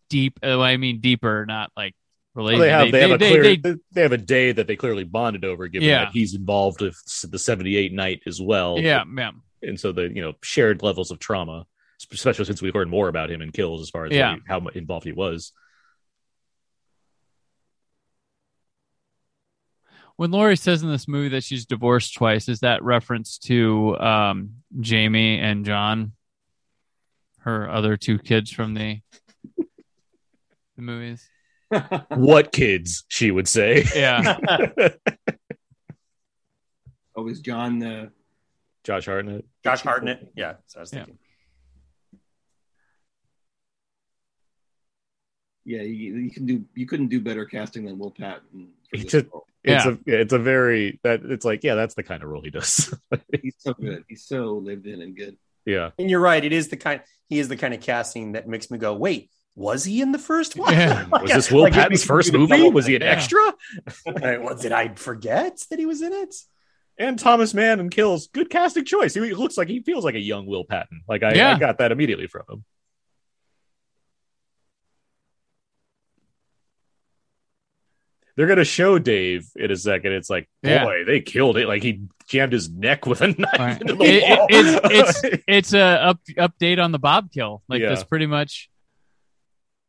deep. 0.09 0.39
Uh, 0.43 0.59
I 0.59 0.75
mean 0.77 0.99
deeper, 0.99 1.45
not 1.47 1.71
like 1.77 1.95
Well, 2.35 2.45
related. 2.47 2.61
they 2.63 2.69
have 2.69 2.91
they, 2.91 3.01
have 3.01 3.11
a 3.11 3.17
clear 3.17 3.43
they- 3.43 3.55
they, 3.55 3.75
they 3.93 4.01
have 4.01 4.11
a 4.11 4.17
day 4.17 4.51
that 4.51 4.67
they 4.67 4.75
clearly 4.75 5.03
bonded 5.05 5.45
over, 5.45 5.67
given 5.69 5.87
Yeah. 5.87 6.05
that 6.05 6.11
he's 6.13 6.35
involved 6.35 6.81
with 6.81 6.97
the 7.29 7.39
'78 7.39 7.93
night 7.93 8.21
as 8.27 8.41
well. 8.41 8.77
yeah, 8.77 9.03
yeah. 9.17 9.31
and 9.63 9.79
so 9.79 9.91
the 9.93 10.13
you 10.13 10.21
know 10.21 10.33
shared 10.43 10.83
levels 10.83 11.11
of 11.11 11.19
trauma. 11.19 11.65
especially 12.11 12.43
since 12.43 12.61
we've 12.61 12.75
learned 12.75 12.91
more 12.91 13.07
about 13.07 13.31
him 13.31 13.41
in 13.41 13.51
Kills 13.53 13.81
as 13.81 13.89
far 13.89 14.05
as 14.05 14.11
Yeah. 14.11 14.35
how 14.49 14.59
involved 14.75 15.05
he 15.05 15.13
was. 15.13 15.53
When 20.17 20.31
Laurie 20.31 20.55
says 20.55 20.81
in 20.81 20.89
this 20.89 21.07
movie 21.07 21.29
that 21.29 21.43
she's 21.43 21.65
divorced 21.65 22.13
twice, 22.15 22.47
is 22.47 22.61
that 22.61 22.81
reference 22.83 23.37
to 23.39 23.97
um, 23.99 24.51
Jamie 24.79 25.39
and 25.39 25.65
John, 25.65 26.13
her 27.39 27.69
other 27.69 27.97
two 27.97 28.17
kids 28.17 28.49
from 28.51 28.73
the 28.73 29.01
the 29.57 30.81
movies? 30.81 31.29
what 32.09 32.51
kids? 32.53 33.03
She 33.09 33.29
would 33.31 33.47
say. 33.47 33.83
Yeah, 33.93 34.37
oh, 37.15 37.27
is 37.27 37.41
John 37.41 37.79
the 37.79 38.11
Josh 38.83 39.05
Hartnett. 39.05 39.45
Josh 39.63 39.81
Hartnett. 39.81 40.31
Yeah. 40.35 40.53
So 40.67 40.79
I 40.79 40.81
was 40.81 40.93
Yeah. 40.93 40.99
thinking. 40.99 41.17
Yeah, 45.65 45.81
you, 45.81 46.15
you 46.17 46.31
can 46.31 46.45
do 46.45 46.63
you 46.75 46.85
couldn't 46.85 47.07
do 47.07 47.19
better 47.19 47.45
casting 47.45 47.85
than 47.85 47.97
Will 47.97 48.11
Patton 48.11 48.69
for 48.89 48.97
He 48.97 49.03
this 49.03 49.25
role. 49.31 49.45
It's 49.63 49.85
Yeah. 49.85 49.91
a 50.15 50.21
it's 50.21 50.33
a 50.33 50.39
very 50.39 50.99
that 51.03 51.21
it's 51.25 51.43
like 51.45 51.63
yeah 51.63 51.75
that's 51.75 51.95
the 51.95 52.03
kind 52.03 52.21
of 52.23 52.29
role 52.29 52.41
he 52.41 52.51
does. 52.51 52.93
He's 53.41 53.55
so 53.57 53.73
good. 53.73 54.03
He's 54.07 54.23
so 54.25 54.53
lived 54.53 54.85
in 54.87 55.01
and 55.01 55.15
good. 55.15 55.37
yeah. 55.65 55.89
And 55.97 56.09
you're 56.09 56.19
right. 56.19 56.43
It 56.43 56.53
is 56.53 56.67
the 56.69 56.77
kind. 56.77 57.01
He 57.27 57.39
is 57.39 57.47
the 57.47 57.57
kind 57.57 57.73
of 57.73 57.81
casting 57.81 58.33
that 58.33 58.47
makes 58.47 58.69
me 58.69 58.77
go, 58.77 58.93
wait. 58.93 59.29
Was 59.57 59.85
he 59.85 60.01
in 60.01 60.11
the 60.11 60.19
first 60.19 60.57
one? 60.57 60.73
Yeah. 60.73 61.07
Was 61.11 61.31
this 61.31 61.49
Will 61.49 61.61
Like, 61.61 61.71
Patton's 61.71 62.03
first 62.03 62.33
movie? 62.33 62.57
double 62.57 62.71
Was 62.73 62.85
he 62.87 62.95
an 62.95 63.01
thing. 63.01 63.07
extra? 63.09 63.53
Right, 64.05 64.43
well, 64.43 64.53
did 64.55 64.73
I 64.73 64.93
forget 64.95 65.63
that 65.69 65.79
he 65.79 65.85
was 65.85 66.01
in 66.01 66.11
it? 66.11 66.35
And 66.97 67.17
Thomas 67.17 67.53
Mann 67.53 67.79
and 67.79 67.89
Kills, 67.89 68.27
good 68.27 68.49
casting 68.49 68.83
choice. 68.83 69.13
He 69.13 69.21
looks 69.33 69.57
like 69.57 69.69
he 69.69 69.79
feels 69.81 70.03
like 70.03 70.15
a 70.15 70.19
young 70.19 70.45
Will 70.45 70.65
Patton. 70.65 71.03
Like 71.07 71.23
I, 71.23 71.35
Yeah. 71.35 71.55
I 71.55 71.57
got 71.59 71.77
that 71.77 71.93
immediately 71.93 72.27
from 72.27 72.43
him. 72.49 72.65
They're 78.35 78.47
gonna 78.47 78.65
show 78.65 78.99
Dave 78.99 79.47
in 79.55 79.71
a 79.71 79.75
second. 79.77 80.11
It's 80.13 80.29
like, 80.29 80.49
boy, 80.61 80.69
Yeah. 80.69 81.03
they 81.05 81.21
killed 81.21 81.57
it. 81.57 81.67
Like 81.67 81.83
he 81.83 82.01
jammed 82.27 82.51
his 82.53 82.69
neck 82.69 83.05
with 83.05 83.21
a 83.21 83.27
knife 83.27 83.59
Right. 83.59 83.79
into 83.81 83.95
the 83.95 84.03
It- 84.03 84.23
it- 84.23 84.49
it's 84.49 85.21
it's 85.23 85.43
it's 85.47 85.73
a 85.73 85.79
up, 86.03 86.19
update 86.37 86.83
on 86.83 86.91
the 86.91 86.99
Bob 86.99 87.31
kill. 87.31 87.63
Like 87.69 87.81
Yeah. 87.81 87.89
that's 87.89 88.03
pretty 88.03 88.25
much 88.25 88.69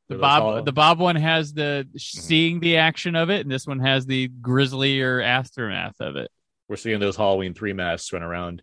the 0.09 0.17
Bob. 0.19 0.43
all- 0.43 0.63
The 0.63 0.73
Bob 0.73 1.01
one 1.01 1.17
has 1.17 1.53
the 1.53 1.89
mhm. 1.93 2.01
seeing 2.01 2.61
the 2.61 2.77
action 2.77 3.17
of 3.17 3.31
it, 3.31 3.41
and 3.41 3.51
this 3.51 3.67
one 3.67 3.81
has 3.81 4.07
the 4.07 4.29
grisly 4.29 5.01
or 5.01 5.21
aftermath 5.21 5.97
of 6.01 6.15
it. 6.17 6.31
We're 6.69 6.77
seeing 6.77 7.01
those 7.01 7.17
Halloween 7.17 7.55
three 7.55 7.73
masks 7.73 8.13
run 8.13 8.23
around. 8.23 8.63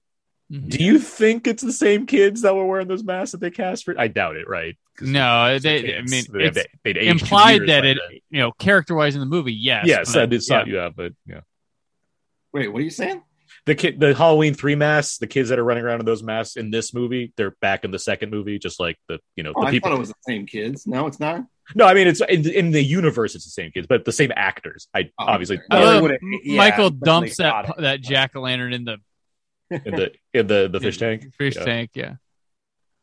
Mhm. 0.52 0.70
Do 0.70 0.84
you 0.84 1.00
think 1.00 1.48
it's 1.48 1.64
the 1.64 1.72
same 1.74 2.06
kids 2.06 2.42
that 2.42 2.54
were 2.56 2.66
wearing 2.66 2.88
those 2.88 3.04
masks 3.04 3.32
that 3.32 3.40
they 3.42 3.50
cast 3.52 3.86
for? 3.86 3.96
I 4.00 4.08
doubt 4.08 4.36
it, 4.36 4.48
right? 4.48 4.78
No, 5.02 5.58
they're. 5.58 5.98
I 5.98 6.02
mean, 6.04 6.26
They- 6.32 6.44
it's 6.46 6.56
they- 6.84 6.94
they'd 6.94 6.98
implied 7.08 7.62
that 7.68 7.86
it, 7.86 7.98
then. 8.10 8.20
you 8.30 8.40
know, 8.40 8.52
character 8.52 8.94
wise 8.94 9.16
in 9.16 9.20
the 9.22 9.26
movie, 9.26 9.54
yes. 9.54 9.86
Yes, 9.88 10.14
but, 10.14 10.22
I 10.24 10.26
did 10.28 10.44
saw 10.44 10.64
yeah. 10.66 10.74
yeah, 10.74 10.90
but 10.96 11.14
yeah. 11.26 11.40
Wait, 12.52 12.68
what 12.72 12.80
are 12.82 12.84
you 12.86 12.90
saying? 12.92 13.22
the 13.66 13.76
kid 13.76 13.98
the 13.98 14.14
halloween 14.14 14.54
three 14.54 14.76
masks 14.76 15.20
the 15.20 15.28
kids 15.28 15.48
that 15.48 15.58
are 15.58 15.64
running 15.64 15.86
around 15.86 16.02
in 16.02 16.06
those 16.06 16.22
masks 16.22 16.58
in 16.58 16.70
this 16.70 16.94
movie 16.94 17.32
they're 17.38 17.56
back 17.62 17.86
in 17.86 17.92
the 17.92 18.00
second 18.00 18.30
movie 18.30 18.60
just 18.60 18.78
like 18.78 18.98
the 19.08 19.20
you 19.38 19.44
know 19.44 19.54
Oh, 19.56 19.62
the 19.62 19.68
I 19.68 19.72
people 19.72 19.90
thought 19.90 19.96
it 19.96 20.00
was 20.00 20.10
the 20.10 20.16
same 20.28 20.46
kids. 20.46 20.86
No, 20.86 21.08
it's 21.08 21.18
not. 21.20 21.46
no 21.74 21.86
i 21.86 21.94
mean 21.94 22.06
it's 22.08 22.20
in, 22.28 22.50
in 22.50 22.72
the 22.72 22.84
universe 22.84 23.36
it's 23.36 23.46
the 23.46 23.52
same 23.52 23.72
kids 23.72 23.88
but 23.88 24.04
the 24.04 24.12
same 24.12 24.34
actors 24.36 24.90
i 24.94 25.04
Oh, 25.18 25.26
obviously 25.28 25.58
okay. 25.60 25.66
I 25.72 25.80
Well, 25.80 25.86
love 25.86 25.96
it 25.98 26.02
would've- 26.02 26.18
M- 26.22 26.40
yeah, 26.44 26.58
Michael 26.58 26.90
dumps 26.90 27.38
that 27.38 27.74
that 27.78 28.02
jack 28.02 28.36
o' 28.36 28.42
lantern 28.42 28.74
in 28.74 28.84
the 28.84 28.98
in 29.86 29.96
the 29.96 30.12
in 30.34 30.48
the 30.48 30.70
the 30.72 30.80
fish 30.80 30.98
tank 30.98 31.34
fish 31.38 31.56
Yeah. 31.56 31.64
tank. 31.66 31.90
Yeah, 31.94 32.14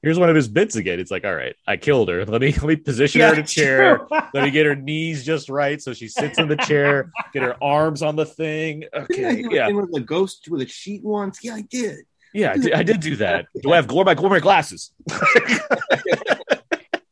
here's 0.02 0.18
one 0.18 0.28
of 0.30 0.36
his 0.36 0.48
bits 0.48 0.76
again 0.76 0.98
it's 0.98 1.10
like 1.10 1.24
all 1.26 1.34
right 1.34 1.54
i 1.66 1.76
killed 1.76 2.08
her 2.08 2.24
let 2.24 2.40
me 2.40 2.52
let 2.52 2.62
me 2.64 2.76
position 2.76 3.20
her 3.20 3.34
in 3.34 3.40
a 3.40 3.46
chair 3.46 4.06
let 4.32 4.44
me 4.44 4.50
get 4.50 4.64
her 4.64 4.74
knees 4.74 5.24
just 5.24 5.48
right 5.50 5.82
so 5.82 5.92
she 5.92 6.08
sits 6.08 6.38
in 6.38 6.48
the 6.48 6.56
chair 6.56 7.10
get 7.34 7.42
her 7.42 7.62
arms 7.62 8.00
on 8.02 8.16
the 8.16 8.24
thing 8.24 8.80
Didn't 9.10 9.24
I 9.24 9.28
okay 9.30 9.42
do 9.42 9.48
yeah 9.54 9.68
yeah. 9.68 9.74
with 9.74 9.94
a 9.96 10.00
ghost 10.00 10.48
with 10.50 10.62
a 10.62 10.66
sheet 10.66 11.04
once? 11.04 11.40
Yeah, 11.42 11.54
I 11.56 11.60
did. 11.62 11.98
yeah 12.32 12.52
I 12.52 12.56
did, 12.56 12.72
I 12.72 12.82
did 12.82 13.00
do 13.00 13.16
that 13.16 13.46
do 13.62 13.72
i 13.72 13.76
have 13.76 13.86
glory 13.86 14.06
my 14.06 14.14
glory 14.14 14.40
glasses 14.40 14.90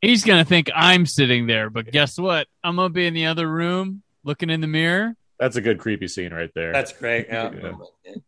he's 0.01 0.23
gonna 0.23 0.45
think 0.45 0.69
I'm 0.73 1.05
sitting 1.05 1.45
there, 1.47 1.69
but 1.69 1.91
guess 1.91 2.17
what? 2.17 2.47
I'm 2.63 2.77
gonna 2.77 2.89
be 2.89 3.05
in 3.05 3.13
the 3.13 3.25
other 3.27 3.47
room 3.47 4.01
looking 4.23 4.49
in 4.49 4.61
the 4.61 4.67
mirror. 4.67 5.15
that's 5.39 5.55
a 5.57 5.61
good 5.61 5.79
creepy 5.79 6.07
scene 6.07 6.33
right 6.33 6.49
there 6.55 6.71
That's 6.73 6.93
great. 6.93 7.27
Yeah. 7.27 7.51
Yeah. 7.53 7.71
Oh, 7.73 8.21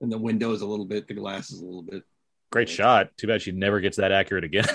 And 0.00 0.10
the 0.10 0.18
windows 0.18 0.62
a 0.62 0.66
little 0.66 0.86
bit, 0.86 1.06
the 1.08 1.14
glasses 1.14 1.60
a 1.60 1.64
little 1.64 1.82
bit. 1.82 2.02
Great 2.50 2.68
shot. 2.68 3.10
Too 3.16 3.26
bad 3.26 3.42
she 3.42 3.52
never 3.52 3.80
gets 3.80 3.98
that 3.98 4.10
accurate 4.12 4.44
again. 4.44 4.64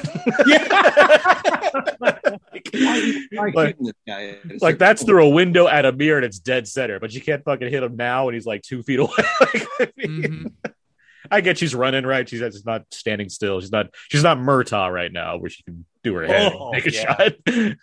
Why, 2.72 3.22
why 3.32 3.52
like, 3.54 3.68
shooting 3.78 3.86
this 3.86 3.94
guy? 4.08 4.26
at 4.28 4.46
a 4.46 4.58
like 4.62 4.78
that's 4.78 5.02
point? 5.02 5.10
through 5.10 5.26
a 5.26 5.30
window 5.30 5.68
at 5.68 5.86
a 5.86 5.92
mirror 5.92 6.18
and 6.18 6.26
it's 6.26 6.40
dead 6.40 6.68
center, 6.68 7.00
but 7.00 7.14
you 7.14 7.22
can't 7.22 7.44
fucking 7.44 7.70
hit 7.70 7.84
him 7.84 7.96
now 7.96 8.28
and 8.28 8.36
he's 8.36 8.46
like 8.46 8.62
two 8.62 8.84
feet 8.84 9.00
away. 9.00 9.12
Like, 9.40 9.68
I, 9.80 9.92
mean, 9.98 10.22
Mhm. 10.24 10.52
I 11.32 11.42
get 11.42 11.58
she's 11.58 11.74
running 11.74 12.06
right. 12.06 12.28
She's 12.28 12.40
just 12.40 12.66
not 12.66 12.84
standing 12.92 13.30
still. 13.30 13.60
She's 13.60 13.72
not. 13.72 13.88
She's 14.12 14.24
not 14.24 14.38
Murtaugh 14.38 14.92
right 14.94 15.12
now, 15.12 15.38
where 15.38 15.50
she 15.50 15.64
can 15.64 15.84
do 16.04 16.14
her 16.16 16.26
head 16.28 16.54
Oh, 16.54 16.72
and 16.72 16.84
take 16.84 16.94
a 16.94 16.96
yeah. 16.96 17.16
shot. 17.16 17.34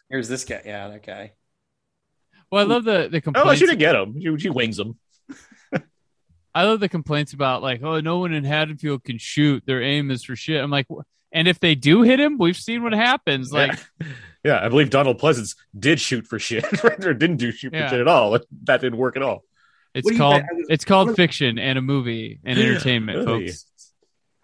Here's 0.10 0.28
this 0.28 0.44
guy. 0.44 0.62
Yeah, 0.64 0.88
that 0.88 1.04
guy. 1.04 1.32
Well, 2.50 2.64
I 2.64 2.68
love 2.68 2.84
the 2.84 3.08
the 3.10 3.18
Oh, 3.18 3.20
complaints. 3.20 3.58
she 3.60 3.66
didn't 3.66 3.80
get 3.80 3.94
him. 3.96 4.20
She, 4.20 4.38
she 4.44 4.48
wings 4.50 4.78
him. 4.78 4.96
I 6.54 6.64
love 6.64 6.80
the 6.80 6.88
complaints 6.88 7.32
about 7.32 7.62
like, 7.62 7.82
oh, 7.82 8.00
no 8.00 8.18
one 8.18 8.32
in 8.34 8.44
Haddonfield 8.44 9.04
can 9.04 9.18
shoot. 9.18 9.62
Their 9.66 9.82
aim 9.82 10.10
is 10.10 10.24
for 10.24 10.36
shit. 10.36 10.62
I'm 10.62 10.70
like, 10.70 10.86
"Wh- 10.90 11.00
and 11.32 11.48
if 11.48 11.60
they 11.60 11.74
do 11.74 12.02
hit 12.02 12.20
him, 12.20 12.36
we've 12.38 12.56
seen 12.56 12.82
what 12.82 12.92
happens. 12.92 13.52
Like, 13.52 13.78
yeah. 14.00 14.06
yeah, 14.44 14.60
I 14.64 14.68
believe 14.68 14.90
Donald 14.90 15.18
Pleasence 15.18 15.56
did 15.78 15.98
shoot 16.00 16.26
for 16.26 16.38
shit, 16.38 16.64
or 17.04 17.14
didn't 17.14 17.36
do 17.38 17.52
shoot 17.52 17.72
Yeah. 17.72 17.84
for 17.88 17.92
shit 17.94 18.00
at 18.00 18.08
all. 18.08 18.38
That 18.64 18.80
didn't 18.82 18.98
work 18.98 19.16
at 19.16 19.22
all. 19.22 19.44
it's 19.94 20.04
What 20.04 20.10
do 20.10 20.14
you 20.14 20.20
called 20.20 20.42
was- 20.52 20.66
it's 20.68 20.84
called 20.84 21.16
fiction 21.16 21.58
and 21.58 21.78
a 21.78 21.82
movie 21.82 22.38
and 22.44 22.58
entertainment, 22.58 23.26
Really? 23.26 23.48
folks. 23.48 23.66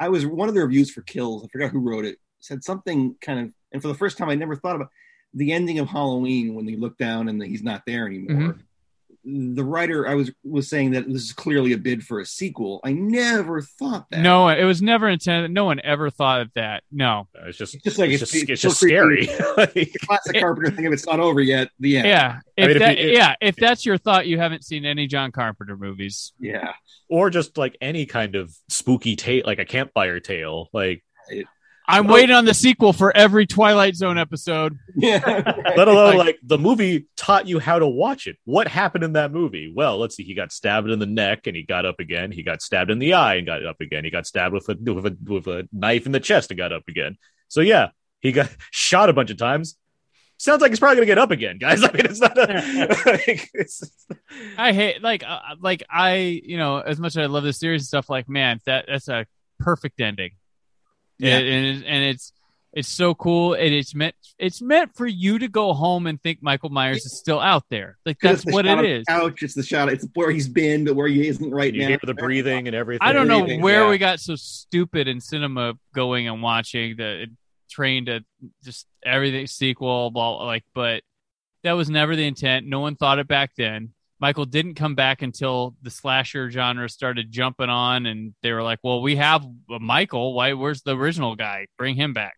I 0.00 0.08
was 0.08 0.24
one 0.24 0.48
of 0.48 0.54
the 0.54 0.62
reviews 0.62 0.90
for 0.90 1.02
Kills. 1.02 1.44
I 1.44 1.48
forgot 1.48 1.72
who 1.72 1.80
wrote 1.80 2.04
it. 2.04 2.18
Said 2.40 2.62
something 2.64 3.16
kind 3.20 3.40
of, 3.40 3.52
and 3.72 3.82
for 3.82 3.88
the 3.88 3.94
first 3.94 4.16
time, 4.16 4.28
I 4.30 4.36
never 4.36 4.54
thought 4.56 4.76
about 4.76 4.90
the 5.34 5.52
ending 5.52 5.78
of 5.80 5.88
Halloween 5.88 6.54
when 6.54 6.64
they 6.66 6.76
look 6.76 6.96
down 6.96 7.28
and 7.28 7.42
he's 7.42 7.62
not 7.64 7.82
there 7.84 8.06
anymore. 8.06 8.52
Mm-hmm. 8.52 8.60
The 9.24 9.64
writer, 9.64 10.06
I 10.08 10.14
was 10.14 10.30
was 10.44 10.68
saying 10.70 10.92
that 10.92 11.06
this 11.06 11.22
is 11.24 11.32
clearly 11.32 11.72
a 11.72 11.78
bid 11.78 12.04
for 12.04 12.20
a 12.20 12.26
sequel. 12.26 12.80
I 12.84 12.92
never 12.92 13.60
thought 13.62 14.06
that. 14.10 14.20
No, 14.20 14.48
it 14.48 14.64
was 14.64 14.80
never 14.80 15.08
intended. 15.08 15.50
No 15.50 15.64
one 15.66 15.80
ever 15.84 16.08
thought 16.10 16.40
of 16.42 16.50
that. 16.54 16.82
No. 16.92 17.28
It's 17.46 17.58
just, 17.58 17.74
It's 17.74 17.84
just 17.84 17.98
like 17.98 18.10
it's 18.10 18.22
it's- 18.22 18.30
just, 18.32 18.42
it's 18.44 18.50
it's 18.50 18.62
just 18.62 18.80
scary. 18.80 19.26
creepy. 19.26 19.92
classic 20.06 20.40
Carpenter 20.40 20.70
thing. 20.70 20.84
If 20.86 20.92
it's 20.92 21.06
not 21.06 21.20
over 21.20 21.40
yet, 21.40 21.68
the 21.80 21.98
end. 21.98 22.06
Yeah. 22.06 22.38
If 22.56 22.66
mean, 22.68 22.76
if 22.76 22.80
that, 22.80 22.98
you- 22.98 23.10
yeah, 23.10 23.34
if 23.40 23.56
that's 23.56 23.84
your 23.84 23.98
thought, 23.98 24.26
you 24.26 24.38
haven't 24.38 24.64
seen 24.64 24.84
any 24.84 25.06
John 25.06 25.32
Carpenter 25.32 25.76
movies. 25.76 26.32
yeah. 26.38 26.72
or 27.10 27.28
just 27.30 27.58
like 27.58 27.76
any 27.80 28.06
kind 28.06 28.34
of 28.34 28.54
spooky 28.68 29.16
tale, 29.16 29.42
like 29.46 29.58
a 29.58 29.64
campfire 29.64 30.20
tale. 30.20 30.68
Like, 30.72 31.04
I'm 31.90 32.06
Well- 32.06 32.14
waiting 32.16 32.36
on 32.36 32.44
the 32.44 32.52
sequel 32.54 32.92
for 32.92 33.16
every 33.16 33.46
Twilight 33.46 33.96
Zone 33.96 34.18
episode. 34.18 34.78
Yeah. 34.94 35.20
let 35.76 35.88
alone 35.88 36.16
Like- 36.16 36.26
like, 36.26 36.38
the 36.42 36.58
movie 36.58 37.06
taught 37.16 37.46
you 37.48 37.58
how 37.60 37.78
to 37.78 37.86
watch 37.86 38.26
it. 38.26 38.36
What 38.44 38.68
happened 38.68 39.04
in 39.04 39.14
that 39.14 39.32
movie? 39.32 39.72
Well, 39.74 39.96
let's 39.98 40.14
see. 40.16 40.24
He 40.24 40.34
got 40.34 40.52
stabbed 40.52 40.90
in 40.90 40.98
the 40.98 41.06
neck 41.06 41.46
and 41.46 41.56
he 41.56 41.62
got 41.62 41.86
up 41.86 41.98
again. 42.00 42.30
He 42.32 42.42
got 42.42 42.60
stabbed 42.62 42.90
in 42.90 42.98
the 42.98 43.14
eye 43.14 43.36
and 43.36 43.46
got 43.46 43.64
up 43.64 43.80
again. 43.80 44.04
He 44.04 44.10
got 44.10 44.26
stabbed 44.26 44.52
with 44.54 44.68
a 44.68 44.76
with 44.92 45.06
a 45.06 45.16
with 45.24 45.46
a 45.46 45.68
knife 45.72 46.04
in 46.06 46.12
the 46.12 46.20
chest 46.20 46.50
and 46.50 46.58
got 46.58 46.72
up 46.72 46.82
again. 46.88 47.16
So 47.48 47.60
yeah, 47.62 47.88
he 48.20 48.32
got 48.32 48.50
shot 48.70 49.08
a 49.08 49.12
bunch 49.12 49.30
of 49.30 49.36
times. 49.38 49.76
Sounds 50.36 50.60
like 50.62 50.70
he's 50.70 50.78
probably 50.78 50.96
gonna 50.96 51.06
get 51.06 51.18
up 51.18 51.30
again, 51.30 51.58
guys. 51.58 51.82
I 51.84 51.90
mean, 51.92 52.06
it's 52.06 52.20
not 52.20 52.36
a. 52.38 52.88
like, 53.06 53.48
it's, 53.54 53.82
I 54.56 54.72
hate 54.72 55.02
like 55.02 55.24
uh, 55.26 55.40
like 55.60 55.82
I 55.90 56.40
you 56.44 56.58
know 56.58 56.78
as 56.78 56.98
much 57.00 57.12
as 57.12 57.18
I 57.18 57.26
love 57.26 57.44
this 57.44 57.58
series 57.58 57.82
and 57.82 57.86
stuff 57.86 58.08
like 58.10 58.28
man 58.28 58.60
that 58.66 58.84
that's 58.88 59.08
a 59.08 59.26
perfect 59.58 60.00
ending. 60.00 60.30
Yeah. 61.18 61.38
and, 61.38 61.46
and, 61.48 61.66
it's- 61.66 61.84
and 61.86 62.04
it's 62.04 62.32
it's 62.74 62.88
so 62.88 63.14
cool 63.14 63.54
and 63.54 63.74
it's 63.74 63.94
meant 63.94 64.14
it's 64.38 64.60
meant 64.60 64.94
for 64.94 65.06
you 65.06 65.38
to 65.38 65.48
go 65.48 65.72
home 65.72 66.06
and 66.06 66.22
think 66.22 66.42
Michael 66.42 66.68
Myers 66.68 67.04
is 67.06 67.18
still 67.18 67.40
out 67.40 67.64
there. 67.70 67.96
Like 68.04 68.18
that's 68.20 68.44
the 68.44 68.52
what 68.52 68.66
it 68.66 68.68
is. 68.68 68.74
it 68.74 68.78
of 68.78 68.84
the 68.84 68.94
is. 69.00 69.04
Couch. 69.08 69.42
It's 69.42 69.54
the 69.54 69.62
shot. 69.62 69.88
It's 69.88 70.06
where 70.14 70.30
he's 70.30 70.48
been, 70.48 70.84
but 70.84 70.94
where 70.94 71.08
he 71.08 71.26
isn't 71.26 71.50
right 71.50 71.72
you 71.72 71.80
now. 71.82 71.88
hear 71.88 71.98
the 72.04 72.12
breathing 72.14 72.68
and 72.68 72.76
everything. 72.76 73.00
I 73.08 73.12
don't 73.14 73.26
know 73.26 73.40
Breathing, 73.40 73.62
where 73.62 73.84
yeah. 73.84 73.88
we 73.90 73.98
got 73.98 74.20
so 74.20 74.36
stupid 74.36 75.08
in 75.08 75.20
cinema 75.20 75.74
going 75.94 76.28
and 76.28 76.42
watching 76.42 76.94
the 76.96 77.28
train 77.70 78.04
to 78.06 78.22
just 78.62 78.86
everything 79.04 79.46
sequel, 79.46 80.10
blah, 80.10 80.44
like, 80.44 80.64
but 80.74 81.02
that 81.64 81.72
was 81.72 81.88
never 81.88 82.14
the 82.16 82.26
intent. 82.26 82.66
No 82.66 82.80
one 82.80 82.96
thought 82.96 83.18
it 83.18 83.26
back 83.26 83.52
then. 83.56 83.92
Michael 84.20 84.44
didn't 84.46 84.74
come 84.74 84.94
back 84.94 85.22
until 85.22 85.74
the 85.82 85.90
slasher 85.90 86.50
genre 86.50 86.88
started 86.88 87.30
jumping 87.30 87.68
on, 87.70 88.06
and 88.06 88.34
they 88.42 88.52
were 88.52 88.62
like, 88.62 88.80
"Well, 88.82 89.00
we 89.00 89.16
have 89.16 89.46
Michael. 89.68 90.34
Why? 90.34 90.54
Where's 90.54 90.82
the 90.82 90.96
original 90.96 91.36
guy? 91.36 91.66
Bring 91.76 91.94
him 91.94 92.12
back." 92.14 92.36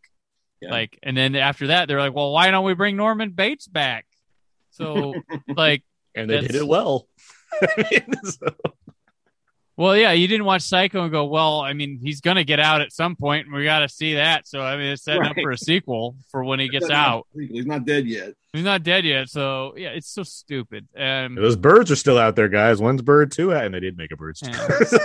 Yeah. 0.61 0.71
Like, 0.71 0.99
and 1.03 1.17
then 1.17 1.35
after 1.37 1.69
that, 1.69 1.89
they're 1.89 2.01
like, 2.01 2.15
"Well, 2.15 2.33
why 2.33 2.51
don't 2.51 2.65
we 2.67 2.75
bring 2.75 2.97
Norman 2.97 3.31
Bates 3.31 3.67
back?" 3.67 4.07
So, 4.73 5.15
like, 5.49 5.83
and 6.15 6.29
they 6.29 6.41
did 6.43 6.55
it 6.55 6.67
well. 6.69 7.09
I 7.63 7.89
mean, 7.91 8.15
so- 8.25 8.55
Well, 9.81 9.97
yeah, 9.97 10.13
you 10.13 10.29
didn't 10.29 10.45
watch 10.45 10.61
Psycho 10.61 11.05
and 11.05 11.11
go, 11.11 11.25
well, 11.25 11.63
I 11.63 11.73
mean, 11.73 12.01
he's 12.03 12.21
gonna 12.21 12.45
get 12.45 12.61
out 12.61 12.83
at 12.83 12.93
some 12.93 13.17
point, 13.17 13.47
and 13.47 13.57
we 13.57 13.65
got 13.65 13.79
to 13.79 13.89
see 13.89 14.17
that. 14.17 14.47
So 14.47 14.61
I 14.61 14.77
mean, 14.77 14.89
it's 14.89 15.05
setting 15.05 15.25
up 15.25 15.35
for 15.43 15.53
a 15.53 15.57
sequel 15.57 16.17
for 16.31 16.45
when 16.45 16.61
he 16.61 16.69
gets 16.69 16.91
out. 16.91 17.27
He's 17.35 17.65
not 17.65 17.87
dead 17.87 18.05
yet. 18.05 18.35
He's 18.53 18.63
not 18.63 18.83
dead 18.83 19.07
yet, 19.07 19.31
so 19.31 19.73
yeah, 19.79 19.89
it's 19.89 20.11
so 20.11 20.23
stupid. 20.23 20.87
Um, 20.95 21.35
Those 21.35 21.57
birds 21.57 21.91
are 21.91 21.97
still 21.97 22.19
out 22.19 22.37
there, 22.37 22.51
guys. 22.51 22.79
When's 22.79 23.01
Bird 23.01 23.33
Two 23.33 23.53
at? 23.53 23.65
And 23.65 23.75
they 23.75 23.81
did 23.81 23.97
make 23.97 24.13
a 24.13 24.19
Birds 24.19 24.41
Two. 24.91 24.99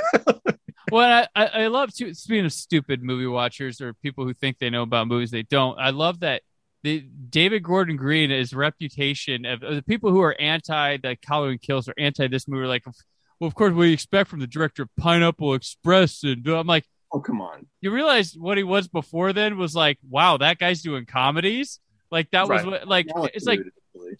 Well, 0.91 1.25
I, 1.35 1.41
I 1.41 1.45
I 1.63 1.67
love 1.67 1.93
to 1.95 2.13
speaking 2.13 2.43
of 2.43 2.51
stupid 2.51 3.01
movie 3.01 3.27
watchers 3.27 3.79
or 3.79 3.93
people 3.93 4.25
who 4.25 4.33
think 4.33 4.59
they 4.59 4.69
know 4.69 4.81
about 4.81 5.07
movies 5.07 5.31
they 5.31 5.43
don't. 5.43 5.79
I 5.79 5.91
love 5.91 6.19
that 6.19 6.41
the 6.83 6.99
David 7.29 7.63
Gordon 7.63 7.95
Green, 7.95 8.29
his 8.29 8.53
reputation 8.53 9.45
of, 9.45 9.63
of 9.63 9.75
the 9.75 9.83
people 9.83 10.11
who 10.11 10.21
are 10.21 10.35
anti 10.37 10.97
the 10.97 11.17
Halloween 11.25 11.59
Kills 11.59 11.87
or 11.87 11.93
anti 11.97 12.27
this 12.27 12.47
movie, 12.47 12.67
like, 12.67 12.83
well, 13.39 13.47
of 13.47 13.55
course, 13.55 13.73
what 13.73 13.83
do 13.83 13.87
you 13.87 13.93
expect 13.93 14.29
from 14.29 14.39
the 14.39 14.47
director 14.47 14.83
of 14.83 14.89
Pineapple 14.97 15.53
Express? 15.53 16.23
And 16.23 16.47
I'm 16.47 16.67
like, 16.67 16.85
Oh 17.11 17.19
come 17.19 17.39
on. 17.41 17.67
you 17.81 17.91
realize 17.91 18.35
what 18.37 18.57
he 18.57 18.63
was 18.63 18.87
before 18.87 19.31
then 19.31 19.57
was 19.57 19.75
like, 19.75 19.97
wow, 20.09 20.37
that 20.37 20.57
guy's 20.57 20.81
doing 20.81 21.05
comedies. 21.05 21.79
Like 22.11 22.31
that 22.31 22.47
was 22.49 22.65
what, 22.65 22.87
like 22.87 23.07
Now 23.07 23.25
it's 23.25 23.45
like 23.45 23.61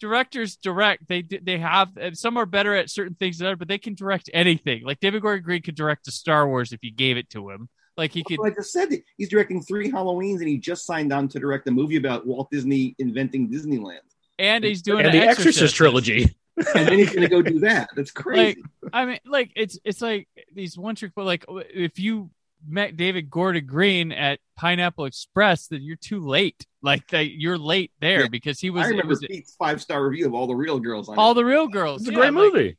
directors 0.00 0.56
direct 0.56 1.06
they 1.06 1.22
they 1.22 1.58
have 1.58 1.90
and 1.98 2.16
some 2.16 2.36
are 2.38 2.46
better 2.46 2.74
at 2.74 2.88
certain 2.90 3.14
things 3.14 3.38
than 3.38 3.46
others 3.46 3.58
but 3.58 3.68
they 3.68 3.76
can 3.76 3.94
direct 3.94 4.30
anything 4.32 4.82
like 4.82 4.98
david 5.00 5.20
gordon 5.20 5.44
green 5.44 5.60
could 5.60 5.74
direct 5.74 6.08
a 6.08 6.10
star 6.10 6.48
wars 6.48 6.72
if 6.72 6.82
you 6.82 6.90
gave 6.90 7.18
it 7.18 7.28
to 7.28 7.50
him 7.50 7.68
like 7.96 8.10
he 8.10 8.22
could 8.24 8.38
Well, 8.38 8.50
I 8.50 8.54
just 8.54 8.72
said 8.72 8.88
he's 9.16 9.28
directing 9.28 9.62
three 9.62 9.90
Halloweens, 9.90 10.38
and 10.40 10.48
he 10.48 10.58
just 10.58 10.84
signed 10.86 11.12
on 11.12 11.28
to 11.28 11.38
direct 11.38 11.66
a 11.68 11.70
movie 11.70 11.96
about 11.96 12.26
Walt 12.26 12.50
Disney 12.50 12.94
inventing 12.98 13.50
Disneyland. 13.50 14.00
and 14.38 14.64
he's 14.64 14.82
doing 14.82 15.06
and 15.06 15.14
an 15.14 15.20
the 15.20 15.26
Exorcist 15.26 15.74
trilogy. 15.74 16.36
And 16.74 16.88
then 16.88 16.98
he's 16.98 17.10
going 17.10 17.22
to 17.22 17.28
go 17.28 17.42
do 17.42 17.60
that. 17.68 17.90
That's 17.96 18.10
crazy. 18.10 18.62
i 18.92 19.04
mean 19.04 19.18
like 19.26 19.50
it's 19.56 19.78
it's 19.84 20.00
like 20.00 20.28
these 20.54 20.78
one 20.78 20.94
trick 20.94 21.12
but 21.14 21.24
like 21.24 21.44
if 21.74 21.98
you 21.98 22.30
met 22.68 22.96
david 22.96 23.28
gordon 23.28 23.66
green 23.66 24.10
at 24.12 24.38
pineapple 24.56 25.04
express 25.04 25.66
then 25.66 25.82
you're 25.82 25.96
too 25.96 26.20
late 26.26 26.64
like 26.82 27.06
that 27.08 27.30
you're 27.32 27.58
late 27.58 27.92
there 28.00 28.22
Yeah. 28.22 28.28
because 28.28 28.58
he 28.60 28.70
was 28.70 28.84
I 28.84 28.88
remember 28.88 29.10
was 29.10 29.20
Pete's 29.20 29.54
five 29.56 29.82
star 29.82 30.02
review 30.08 30.26
of 30.26 30.34
all 30.34 30.46
the 30.46 30.54
real 30.54 30.78
girls. 30.80 31.08
On 31.08 31.18
all 31.18 31.34
the 31.34 31.44
real 31.44 31.68
girls 31.68 32.02
It's 32.02 32.08
a 32.08 32.12
Yeah, 32.12 32.18
great 32.30 32.32
like- 32.32 32.52
movie. 32.54 32.76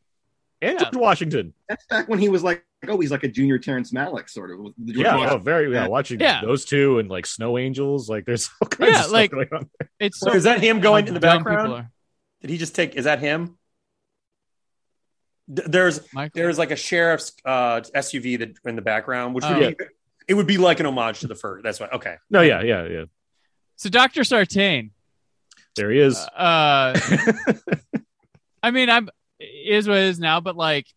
And 0.61 0.73
Yeah. 0.79 0.85
George 0.85 0.95
Washington. 0.95 1.53
That's 1.69 1.85
back 1.85 2.07
when 2.09 2.17
he 2.17 2.29
was 2.29 2.41
like, 2.43 2.65
oh, 2.87 2.99
he's 2.99 3.11
like 3.11 3.23
a 3.23 3.27
junior 3.27 3.59
Terrence 3.59 3.91
Malick, 3.91 4.27
sort 4.27 4.49
of. 4.49 4.57
with 4.59 4.73
the 4.77 4.93
George 4.93 5.05
Yeah, 5.05 5.29
oh, 5.29 5.37
very. 5.37 5.71
Yeah, 5.71 5.83
Yeah. 5.83 5.87
watching 5.87 6.19
Yeah. 6.19 6.41
those 6.41 6.65
two 6.65 6.97
and 6.97 7.09
like 7.09 7.27
Snow 7.27 7.59
Angels. 7.59 8.09
Like, 8.09 8.25
there's 8.25 8.49
all 8.59 8.67
kinds 8.67 8.89
Yeah, 8.89 8.95
of 8.95 9.01
stuff 9.03 9.13
like- 9.13 9.31
going 9.31 9.49
on. 9.53 9.69
it's 9.99 10.19
So 10.19 10.31
so 10.31 10.35
is 10.35 10.45
that 10.45 10.59
him 10.63 10.79
going 10.79 11.07
in 11.07 11.13
the 11.13 11.19
background? 11.19 11.73
are. 11.73 11.91
Did 12.41 12.49
he 12.49 12.57
just 12.57 12.73
take? 12.73 12.95
Is 12.95 13.03
that 13.05 13.19
him? 13.19 13.57
D- 15.53 15.63
There's 15.65 16.01
Michael? 16.13 16.41
there's 16.41 16.57
like 16.57 16.71
a 16.71 16.75
sheriff's 16.75 17.31
uh, 17.45 17.81
SUV 17.95 18.39
that 18.39 18.55
in 18.65 18.75
the 18.75 18.81
background, 18.81 19.33
which 19.35 19.45
would 19.45 19.63
Oh. 19.63 19.69
be 19.71 19.75
it 20.27 20.33
would 20.33 20.47
be 20.47 20.57
like 20.57 20.79
an 20.81 20.85
homage 20.85 21.21
to 21.21 21.27
the 21.27 21.35
first. 21.35 21.63
That's 21.63 21.79
why. 21.79 21.87
Okay. 21.87 22.15
No, 22.29 22.41
yeah, 22.41 22.61
yeah, 22.61 22.85
yeah. 22.87 23.03
so 23.77 23.89
dr 23.89 24.21
sartain 24.25 24.91
There 25.77 25.89
he 25.91 25.99
is. 25.99 26.17
uh 26.17 26.99
I 28.63 28.71
mean, 28.71 28.89
I'm 28.89 29.09
it 29.39 29.75
is 29.75 29.87
what 29.87 29.97
it 29.97 30.05
is 30.05 30.19
now, 30.19 30.39
but 30.41 30.55
like 30.57 30.87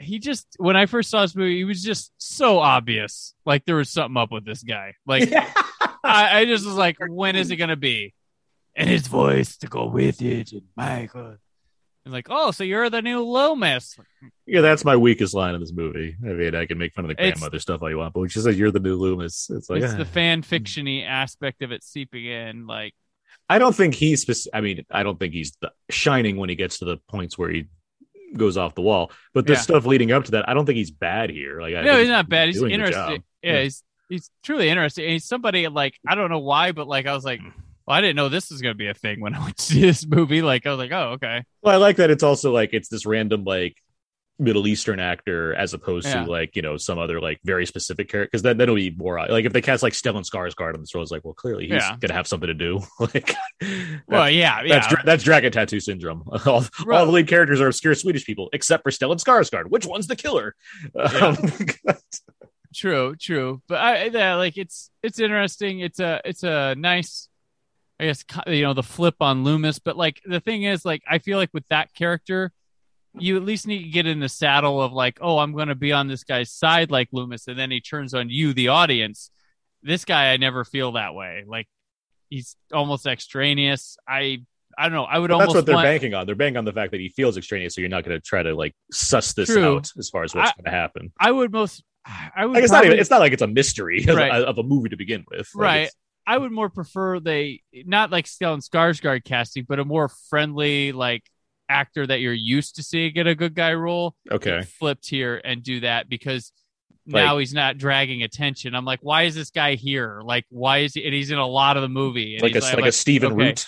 he 0.00 0.18
just 0.18 0.46
when 0.58 0.76
I 0.76 0.86
first 0.86 1.10
saw 1.10 1.22
this 1.22 1.34
movie, 1.34 1.56
he 1.56 1.64
was 1.64 1.82
just 1.82 2.12
so 2.18 2.58
obvious. 2.58 3.34
Like 3.46 3.64
there 3.64 3.76
was 3.76 3.90
something 3.90 4.16
up 4.20 4.30
with 4.30 4.44
this 4.44 4.62
guy. 4.62 4.94
Like 5.06 5.32
I, 6.04 6.40
I 6.40 6.44
just 6.44 6.66
was 6.66 6.74
like, 6.74 6.96
when 7.00 7.34
is 7.36 7.50
it 7.50 7.56
gonna 7.56 7.76
be? 7.76 8.12
And 8.76 8.88
his 8.88 9.06
voice 9.08 9.56
to 9.58 9.66
go 9.66 9.86
with 9.86 10.22
it, 10.22 10.52
and 10.52 10.62
Michael. 10.76 11.36
And 12.08 12.14
like, 12.14 12.28
oh, 12.30 12.52
so 12.52 12.64
you're 12.64 12.88
the 12.88 13.02
new 13.02 13.22
Loomis. 13.22 13.98
yeah, 14.46 14.62
that's 14.62 14.82
my 14.82 14.96
weakest 14.96 15.34
line 15.34 15.54
in 15.54 15.60
this 15.60 15.74
movie. 15.74 16.16
I 16.24 16.28
mean, 16.28 16.54
I 16.54 16.64
can 16.64 16.78
make 16.78 16.94
fun 16.94 17.04
of 17.04 17.08
the 17.10 17.22
It's- 17.22 17.38
grandmother 17.38 17.58
stuff 17.58 17.82
all 17.82 17.90
you 17.90 17.98
want, 17.98 18.14
but 18.14 18.20
when 18.20 18.28
she 18.30 18.40
says 18.40 18.58
you're 18.58 18.70
the 18.70 18.80
new 18.80 18.96
Loomis, 18.96 19.50
it's 19.50 19.68
like 19.68 19.82
it's 19.82 19.92
ah. 19.92 19.96
the 19.98 20.06
fan 20.06 20.40
fictiony 20.40 21.06
aspect 21.06 21.60
of 21.60 21.70
it 21.70 21.84
seeping 21.84 22.24
in. 22.24 22.66
Like, 22.66 22.94
I 23.50 23.58
don't 23.58 23.76
think 23.76 23.94
he's. 23.94 24.22
Spec- 24.22 24.50
I 24.54 24.62
mean, 24.62 24.86
I 24.90 25.02
don't 25.02 25.20
think 25.20 25.34
he's 25.34 25.52
the- 25.60 25.72
shining 25.90 26.38
when 26.38 26.48
he 26.48 26.54
gets 26.54 26.78
to 26.78 26.86
the 26.86 26.96
points 27.10 27.36
where 27.36 27.50
he 27.50 27.66
goes 28.34 28.56
off 28.56 28.74
the 28.74 28.80
wall. 28.80 29.12
But 29.34 29.46
the 29.46 29.52
Yeah. 29.52 29.58
stuff 29.58 29.84
leading 29.84 30.10
up 30.10 30.24
to 30.24 30.30
that, 30.30 30.48
I 30.48 30.54
don't 30.54 30.64
think 30.64 30.78
he's 30.78 30.90
bad 30.90 31.28
here. 31.28 31.60
Like, 31.60 31.74
I 31.74 31.82
no, 31.82 31.98
he's 31.98 32.08
not 32.08 32.26
bad. 32.30 32.48
He's 32.48 32.58
doing 32.58 32.72
interesting. 32.72 33.22
Yeah, 33.42 33.52
Yeah. 33.52 33.62
he's 33.64 33.82
he's 34.08 34.30
truly 34.42 34.70
interesting. 34.70 35.04
And 35.04 35.12
he's 35.12 35.26
somebody 35.26 35.68
like 35.68 35.92
I 36.08 36.14
don't 36.14 36.30
know 36.30 36.38
why, 36.38 36.72
but 36.72 36.88
like 36.88 37.06
I 37.06 37.12
was 37.12 37.24
like, 37.26 37.40
well, 37.88 37.96
I 37.96 38.00
didn't 38.00 38.16
know 38.16 38.28
this 38.28 38.50
was 38.50 38.60
gonna 38.62 38.74
be 38.74 38.88
a 38.88 38.94
thing 38.94 39.20
when 39.20 39.34
I 39.34 39.40
went 39.42 39.56
to 39.56 39.62
see 39.64 39.80
this 39.80 40.06
movie. 40.06 40.42
Like 40.42 40.66
I 40.66 40.70
was 40.70 40.78
like, 40.78 40.92
oh, 40.92 41.12
okay. 41.14 41.42
Well, 41.62 41.74
I 41.74 41.78
like 41.78 41.96
that 41.96 42.10
it's 42.10 42.22
also 42.22 42.52
like 42.52 42.70
it's 42.74 42.88
this 42.88 43.06
random 43.06 43.44
like 43.44 43.76
Middle 44.40 44.68
Eastern 44.68 45.00
actor 45.00 45.52
as 45.54 45.74
opposed 45.74 46.06
Yeah. 46.06 46.24
to 46.24 46.30
like 46.30 46.54
you 46.54 46.62
know 46.62 46.76
some 46.76 46.96
other 46.98 47.20
like 47.20 47.40
very 47.44 47.66
specific 47.66 48.08
character 48.08 48.28
because 48.30 48.42
then 48.42 48.56
that'll 48.58 48.76
be 48.76 48.90
more 48.90 49.18
like 49.28 49.44
if 49.44 49.52
they 49.52 49.60
cast 49.60 49.82
like 49.82 49.94
Stellan 49.94 50.24
Skarsgård 50.24 50.74
on 50.74 50.80
this 50.80 50.94
role, 50.94 51.02
it's 51.02 51.10
like 51.10 51.24
well 51.24 51.34
clearly 51.34 51.64
he's 51.64 51.72
Yeah. 51.82 51.96
gonna 51.98 52.14
have 52.14 52.28
something 52.28 52.46
to 52.46 52.54
do. 52.54 52.80
like 53.00 53.34
Well, 54.06 54.30
yeah, 54.30 54.62
yeah. 54.62 54.74
that's 54.74 54.86
dra- 54.88 55.02
that's 55.04 55.24
dragon 55.24 55.50
tattoo 55.50 55.80
syndrome. 55.80 56.22
all, 56.46 56.64
Right. 56.86 56.98
all 57.00 57.06
the 57.06 57.10
lead 57.12 57.26
characters 57.26 57.60
are 57.60 57.66
obscure 57.66 57.96
Swedish 57.96 58.24
people 58.24 58.48
except 58.52 58.84
for 58.84 58.90
Stellan 58.90 59.16
Skarsgård. 59.20 59.70
Which 59.70 59.86
one's 59.86 60.06
the 60.06 60.14
killer? 60.16 60.54
Um, 60.94 61.36
True, 62.74 63.16
true. 63.16 63.62
But 63.66 63.78
I 63.80 64.04
yeah, 64.04 64.34
like 64.34 64.58
it's 64.58 64.90
it's 65.02 65.18
interesting. 65.18 65.80
It's 65.80 65.98
a 66.00 66.20
it's 66.24 66.42
a 66.42 66.74
nice 66.76 67.27
I 68.00 68.04
guess 68.04 68.24
you 68.46 68.62
know 68.62 68.74
the 68.74 68.82
flip 68.82 69.16
on 69.20 69.44
Loomis, 69.44 69.78
but 69.78 69.96
like 69.96 70.20
the 70.24 70.40
thing 70.40 70.62
is 70.62 70.84
like 70.84 71.02
I 71.08 71.18
feel 71.18 71.38
like 71.38 71.50
with 71.52 71.66
that 71.68 71.94
character 71.94 72.52
you 73.20 73.36
at 73.36 73.42
least 73.42 73.66
need 73.66 73.82
to 73.82 73.88
get 73.88 74.06
in 74.06 74.20
the 74.20 74.28
saddle 74.28 74.80
of 74.80 74.92
like, 74.92 75.18
oh, 75.20 75.38
I'm 75.38 75.52
going 75.52 75.68
to 75.68 75.74
be 75.74 75.92
on 75.92 76.08
this 76.08 76.24
guy's 76.24 76.52
side 76.52 76.90
like 76.90 77.08
Loomis 77.10 77.48
and 77.48 77.58
then 77.58 77.70
he 77.70 77.80
turns 77.80 78.14
on 78.14 78.28
you 78.30 78.52
the 78.52 78.68
audience. 78.68 79.30
This 79.82 80.04
guy 80.04 80.32
I 80.32 80.36
never 80.36 80.64
feel 80.64 80.92
that 80.92 81.14
way. 81.14 81.44
Like 81.46 81.66
he's 82.28 82.56
almost 82.72 83.06
extraneous. 83.06 83.96
I 84.06 84.44
I 84.76 84.84
don't 84.84 84.92
know. 84.92 85.04
I 85.04 85.18
would 85.18 85.32
almost 85.32 85.48
That's 85.48 85.54
what 85.56 85.66
they're 85.66 85.74
want, 85.74 85.86
banking 85.86 86.14
on. 86.14 86.26
They're 86.26 86.36
banking 86.36 86.58
on 86.58 86.64
the 86.64 86.72
fact 86.72 86.92
that 86.92 87.00
he 87.00 87.08
feels 87.08 87.36
extraneous, 87.36 87.74
so 87.74 87.80
you're 87.80 87.90
not 87.90 88.04
going 88.04 88.16
to 88.16 88.20
try 88.20 88.44
to 88.44 88.54
like 88.54 88.76
suss 88.92 89.32
this 89.32 89.48
True. 89.48 89.76
out 89.76 89.90
as 89.98 90.08
far 90.08 90.22
as 90.22 90.34
what's 90.36 90.52
going 90.52 90.66
to 90.66 90.70
happen. 90.70 91.12
I 91.18 91.32
would 91.32 91.50
most 91.52 91.82
I 92.06 92.46
would 92.46 92.54
Like 92.54 92.64
it's 92.64 92.72
not 92.72 92.84
even, 92.84 92.98
it's 92.98 93.10
not 93.10 93.20
like 93.20 93.32
it's 93.32 93.42
a 93.42 93.46
mystery 93.46 94.04
of- 94.08 94.16
Right. 94.16 94.30
of, 94.30 94.58
a 94.58 94.62
movie 94.62 94.88
to 94.90 94.96
begin 94.96 95.24
with. 95.30 95.48
Like, 95.54 95.62
right. 95.62 95.90
It's- 96.28 96.34
I 96.34 96.38
would 96.38 96.52
more 96.52 96.68
prefer 96.70 97.20
they 97.20 97.62
not 97.72 98.10
like 98.10 98.26
Stellan 98.26 98.66
Skarsgård 98.66 99.24
casting, 99.24 99.64
but 99.68 99.78
a 99.78 99.84
more 99.84 100.08
friendly 100.30 100.92
like 100.92 101.22
actor 101.68 102.06
that 102.06 102.20
you're 102.20 102.32
used 102.32 102.76
to 102.76 102.82
seeing 102.82 103.12
get 103.14 103.26
a 103.26 103.34
good 103.34 103.54
guy 103.54 103.74
role. 103.74 104.14
Okay. 104.30 104.62
flipped 104.62 105.06
here 105.08 105.40
and 105.44 105.62
do 105.62 105.80
that 105.80 106.08
because 106.08 106.52
now 107.06 107.38
he's 107.38 107.54
not 107.54 107.78
dragging 107.78 108.22
attention. 108.22 108.74
I'm 108.74 108.84
like, 108.84 109.00
why 109.02 109.22
is 109.22 109.34
this 109.34 109.50
guy 109.50 109.74
here? 109.76 110.20
Like, 110.22 110.44
why 110.50 110.78
is 110.78 110.92
he? 110.94 111.04
And 111.06 111.14
he's 111.14 111.30
in 111.30 111.38
a 111.38 111.46
lot 111.46 111.76
of 111.78 111.82
the 111.82 111.88
movie. 111.88 112.34
And 112.34 112.42
Like 112.42 112.52
a 112.52 112.54
he's 112.60 112.74
like, 112.74 112.84
a 112.84 112.92
Stephen 112.92 113.32
okay. 113.32 113.44
Root. 113.46 113.66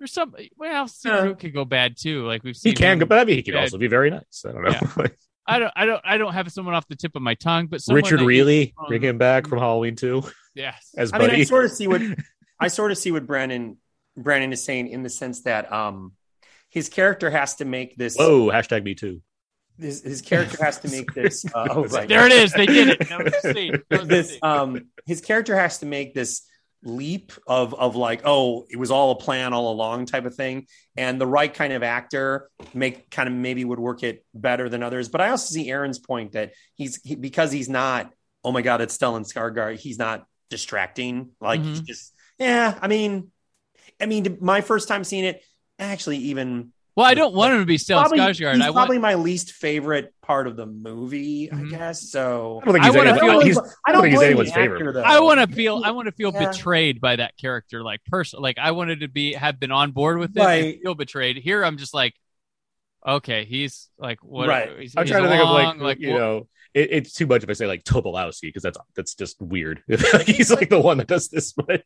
Or 0.00 0.06
some. 0.06 0.34
Well, 0.56 0.86
Stephen 0.88 1.18
Yeah. 1.18 1.24
Root 1.24 1.38
could 1.40 1.54
go 1.54 1.64
bad 1.64 1.96
too. 1.98 2.24
Like 2.26 2.44
we've 2.44 2.56
seen, 2.56 2.70
He 2.70 2.76
can 2.76 2.98
go, 3.00 3.06
but 3.06 3.18
I 3.18 3.24
mean, 3.24 3.36
he 3.36 3.42
could 3.42 3.54
Yeah. 3.54 3.62
also 3.62 3.78
be 3.78 3.88
very 3.88 4.10
nice. 4.10 4.44
I 4.46 4.52
don't 4.52 4.62
know. 4.62 4.70
Yeah. 4.98 5.06
I 5.48 5.58
don't. 5.60 5.72
I 5.76 5.86
don't. 5.86 6.00
I 6.04 6.18
don't 6.18 6.32
have 6.32 6.50
someone 6.52 6.74
off 6.74 6.86
the 6.88 6.96
tip 6.96 7.14
of 7.14 7.22
my 7.22 7.34
tongue, 7.34 7.66
but 7.68 7.80
someone 7.80 8.02
Richard 8.02 8.18
that 8.18 8.22
you- 8.24 8.28
Reilly, 8.28 8.74
um, 8.78 8.86
bring 8.88 9.02
him 9.02 9.16
back 9.16 9.46
from 9.46 9.58
Halloween 9.60 9.94
too 9.96 10.24
Yes. 10.56 10.94
as 10.96 11.12
I 11.12 11.18
mean, 11.18 11.30
I 11.30 11.44
sort 11.44 11.66
of 11.66 11.70
see 11.70 11.86
what 11.86 12.02
I 12.60 12.68
sort 12.68 12.90
of 12.90 12.98
see 12.98 13.12
what 13.12 13.26
Brandon 13.26 13.76
Brandon 14.16 14.52
is 14.52 14.64
saying 14.64 14.88
in 14.88 15.02
the 15.02 15.10
sense 15.10 15.42
that 15.42 15.70
um 15.72 16.12
his 16.70 16.88
character 16.88 17.30
has 17.30 17.56
to 17.56 17.64
make 17.64 17.96
this 17.96 18.16
Whoa! 18.16 18.50
Hashtag 18.50 18.82
me 18.82 18.94
too. 18.94 19.20
his, 19.78 20.02
his 20.02 20.22
character 20.22 20.62
has 20.64 20.80
to 20.80 20.88
make 20.88 21.12
this 21.14 21.44
uh, 21.54 21.68
oh 21.70 21.84
right 21.84 22.08
There 22.08 22.26
it 22.26 22.32
is. 22.32 22.52
They 22.52 22.66
did 22.66 22.88
it. 22.88 23.08
That 23.08 23.22
was 23.24 23.32
the. 23.42 23.82
That 23.90 24.08
this 24.08 24.38
um 24.42 24.86
his 25.04 25.20
character 25.20 25.54
has 25.54 25.78
to 25.78 25.86
make 25.86 26.14
this 26.14 26.42
leap 26.82 27.32
of 27.46 27.74
of 27.74 27.96
like 27.96 28.22
oh 28.24 28.64
it 28.70 28.76
was 28.76 28.90
all 28.90 29.10
a 29.10 29.16
plan 29.16 29.52
all 29.52 29.72
along 29.72 30.06
type 30.06 30.24
of 30.24 30.34
thing 30.34 30.66
and 30.96 31.20
the 31.20 31.26
right 31.26 31.52
kind 31.52 31.72
of 31.72 31.82
actor 31.82 32.48
make 32.74 33.10
kind 33.10 33.28
of 33.28 33.34
maybe 33.34 33.64
would 33.64 33.80
work 33.80 34.02
it 34.02 34.24
better 34.34 34.68
than 34.68 34.84
others 34.84 35.08
but 35.08 35.20
i 35.20 35.30
also 35.30 35.52
see 35.52 35.68
aaron's 35.68 35.98
point 35.98 36.32
that 36.32 36.52
he's 36.74 37.00
he, 37.02 37.16
because 37.16 37.50
he's 37.50 37.68
not 37.68 38.12
oh 38.44 38.52
my 38.52 38.62
god 38.62 38.80
it's 38.80 38.96
stellan 38.96 39.26
Skarsgård 39.26 39.78
he's 39.78 39.98
not 39.98 40.26
distracting 40.50 41.30
like 41.40 41.60
he's 41.60 41.80
Mhm. 41.80 41.86
just 41.86 42.14
yeah 42.38 42.78
i 42.80 42.88
mean 42.88 43.30
i 44.00 44.06
mean 44.06 44.38
my 44.40 44.60
first 44.60 44.88
time 44.88 45.02
seeing 45.04 45.24
it 45.24 45.42
actually 45.78 46.18
even 46.18 46.72
Well, 46.94 47.04
I 47.04 47.12
don't 47.14 47.34
want 47.34 47.52
him 47.52 47.60
to 47.60 47.66
be 47.66 47.76
Stellan 47.76 48.00
probably, 48.08 48.18
Skarsgård. 48.20 48.54
he's 48.54 48.62
I 48.62 48.70
want. 48.70 48.74
probably 48.74 48.98
my 48.98 49.14
least 49.16 49.52
favorite 49.52 50.14
part 50.22 50.46
of 50.46 50.56
the 50.56 50.64
movie 50.66 51.48
Mhm. 51.52 51.66
i 51.66 51.68
guess 51.68 52.10
so 52.10 52.60
I 52.62 52.64
don't 52.64 52.72
think 52.74 52.84
he's, 52.86 52.94
wanna 52.96 53.10
anyone- 53.10 53.28
feel- 53.30 53.40
he's 53.40 53.58
I 53.86 53.92
don't 53.92 54.02
think 54.02 54.12
he's 54.14 54.22
anyone's 54.22 54.48
the 54.48 54.54
favorite. 54.54 54.78
actor, 54.80 54.92
though. 54.92 55.02
I 55.02 55.20
want 55.20 55.40
to 55.40 55.54
feel. 55.54 55.82
I 55.84 55.90
want 55.90 56.06
to 56.06 56.12
feel 56.12 56.32
Yeah. 56.32 56.48
betrayed 56.50 57.00
by 57.00 57.16
that 57.16 57.36
character, 57.36 57.82
like 57.82 58.02
person. 58.06 58.40
Like 58.40 58.56
I 58.58 58.70
wanted 58.70 59.00
to 59.00 59.08
be 59.08 59.34
have 59.34 59.60
been 59.60 59.70
on 59.72 59.90
board 59.92 60.18
with 60.18 60.34
it 60.36 60.40
Right. 60.40 60.74
and 60.74 60.82
feel 60.82 60.94
betrayed. 60.94 61.36
Here, 61.36 61.62
I'm 61.64 61.76
just 61.76 61.92
like, 61.92 62.14
okay, 63.06 63.44
he's 63.44 63.88
like 63.98 64.18
what? 64.22 64.48
Right. 64.48 64.70
He's, 64.80 64.96
I'm 64.96 65.04
he's 65.04 65.10
trying 65.10 65.24
to 65.24 65.28
think 65.28 65.42
of 65.42 65.50
like, 65.50 65.76
like, 65.78 66.00
you 66.00 66.12
what- 66.12 66.18
know, 66.18 66.48
it, 66.76 66.88
it's 66.92 67.12
too 67.14 67.26
much 67.26 67.42
if 67.42 67.48
I 67.48 67.54
say 67.54 67.66
like 67.66 67.84
Tobolowski 67.84 68.42
because 68.42 68.62
that's 68.62 68.78
that's 68.94 69.14
just 69.14 69.40
weird. 69.40 69.82
he's 70.26 70.50
like 70.50 70.68
the 70.68 70.80
one 70.80 70.98
that 70.98 71.06
does 71.06 71.28
this, 71.28 71.52
but 71.52 71.82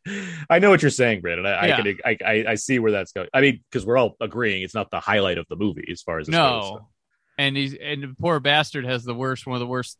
I 0.49 0.59
know 0.59 0.69
what 0.69 0.81
you're 0.81 0.91
saying, 0.91 1.21
Brandon. 1.21 1.45
I, 1.45 1.67
Yeah. 1.67 1.77
I 1.77 1.81
can 1.81 1.97
I, 2.05 2.17
I 2.25 2.45
I 2.51 2.55
see 2.55 2.77
where 2.77 2.91
that's 2.91 3.13
going. 3.13 3.29
I 3.33 3.39
mean, 3.41 3.63
because 3.69 3.85
we're 3.85 3.97
all 3.97 4.17
agreeing 4.19 4.63
it's 4.63 4.75
not 4.75 4.91
the 4.91 4.99
highlight 4.99 5.37
of 5.37 5.47
the 5.49 5.55
movie 5.55 5.87
as 5.89 6.01
far 6.01 6.19
as 6.19 6.27
this 6.27 6.35
goes, 6.35 6.63
No. 6.63 6.77
so. 6.77 6.87
and 7.37 7.55
he's 7.55 7.73
and 7.73 8.03
the 8.03 8.15
poor 8.19 8.39
bastard 8.41 8.85
has 8.85 9.03
the 9.03 9.15
worst, 9.15 9.47
one 9.47 9.55
of 9.55 9.61
the 9.61 9.67
worst. 9.67 9.97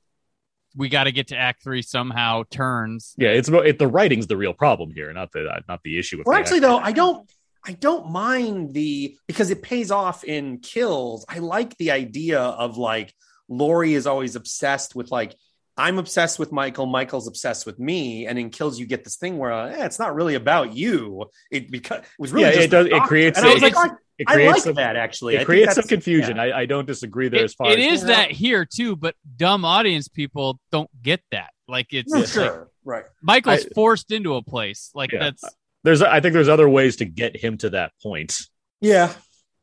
We 0.76 0.88
got 0.88 1.05
to 1.05 1.11
get 1.11 1.27
to 1.30 1.38
Act 1.38 1.63
Three 1.63 1.81
somehow. 1.81 2.43
Turns. 2.49 3.13
Yeah, 3.18 3.30
it's 3.30 3.47
about 3.49 3.65
it, 3.65 3.80
the 3.80 3.88
writing's 3.88 4.27
the 4.27 4.38
real 4.38 4.53
problem 4.53 4.91
here, 4.91 5.11
not 5.13 5.31
the 5.31 5.45
uh, 5.45 5.59
not 5.68 5.81
the 5.84 5.97
issue. 5.97 6.18
With 6.18 6.27
Or 6.27 6.34
actually, 6.34 6.59
though, 6.59 6.77
I 6.77 6.91
don't. 6.91 7.30
I 7.63 7.73
don't 7.73 8.09
mind 8.09 8.73
the 8.73 9.15
because 9.27 9.51
it 9.51 9.61
pays 9.61 9.91
off 9.91 10.23
in 10.23 10.59
kills. 10.59 11.26
I 11.30 11.38
like 11.39 11.77
the 11.77 11.91
idea 11.91 12.39
of 12.41 12.77
like 12.77 13.13
Laurie 13.52 13.94
is 13.94 14.07
always 14.07 14.36
obsessed 14.36 14.95
with 14.95 15.11
like 15.11 15.36
I'm 15.78 15.99
obsessed 15.99 16.38
with 16.40 16.52
Michael, 16.52 16.86
Michael's 16.86 17.28
obsessed 17.28 17.65
with 17.65 17.80
me, 17.80 18.26
and 18.28 18.38
in 18.40 18.49
kills 18.49 18.80
you 18.80 18.86
get 18.86 19.03
this 19.03 19.15
thing 19.18 19.38
where 19.38 19.52
eh, 19.52 19.86
it's 19.86 19.99
not 19.99 20.15
really 20.15 20.36
about 20.36 20.73
you. 20.76 21.26
It 21.52 21.69
because 21.72 21.99
it 21.99 22.06
was 22.19 22.32
really 22.32 22.48
Yeah, 22.48 22.52
just 22.53 22.65
it 22.65 22.72
does- 22.72 22.88
it 22.88 23.03
creates 23.03 23.38
And 23.38 23.48
I 23.48 23.52
a- 23.52 23.53
was 23.53 23.61
like, 23.64 23.72
it's- 23.73 23.90
I, 23.91 23.95
it 24.19 24.30
I 24.30 24.34
creates 24.34 24.53
like 24.53 24.61
some, 24.64 24.76
that 24.76 24.95
actually. 24.95 25.34
It 25.36 25.38
think 25.40 25.45
creates 25.48 25.76
some 25.76 25.86
confusion. 25.88 26.36
yeah. 26.38 26.44
I, 26.44 26.60
I 26.61 26.65
don't 26.65 26.86
disagree 26.86 27.30
there 27.30 27.41
It- 27.41 27.45
as 27.45 27.53
far 27.53 27.72
it 27.72 27.80
as 27.80 28.02
is 28.02 28.07
that 28.07 28.32
here 28.32 28.65
too, 28.65 28.95
but 28.95 29.15
dumb 29.38 29.64
audience 29.65 30.07
people 30.07 30.60
don't 30.72 30.90
get 31.02 31.22
that. 31.32 31.49
Like 31.68 31.88
it's, 31.94 32.11
Yeah, 32.14 32.22
it's 32.22 32.36
like 32.36 32.45
sure, 32.48 32.69
right? 32.84 33.06
Michael's 33.22 33.65
I- 33.65 33.69
forced 33.73 34.11
into 34.11 34.36
a 34.36 34.44
place. 34.44 34.91
Like 34.94 35.11
Yeah. 35.14 35.19
that's 35.19 35.44
there's 35.84 36.02
I 36.03 36.19
think 36.19 36.34
there's 36.34 36.49
other 36.49 36.69
ways 36.69 36.98
to 36.98 37.06
get 37.06 37.36
him 37.36 37.57
to 37.60 37.72
that 37.72 37.94
point. 38.03 38.36
Yeah, 38.82 39.11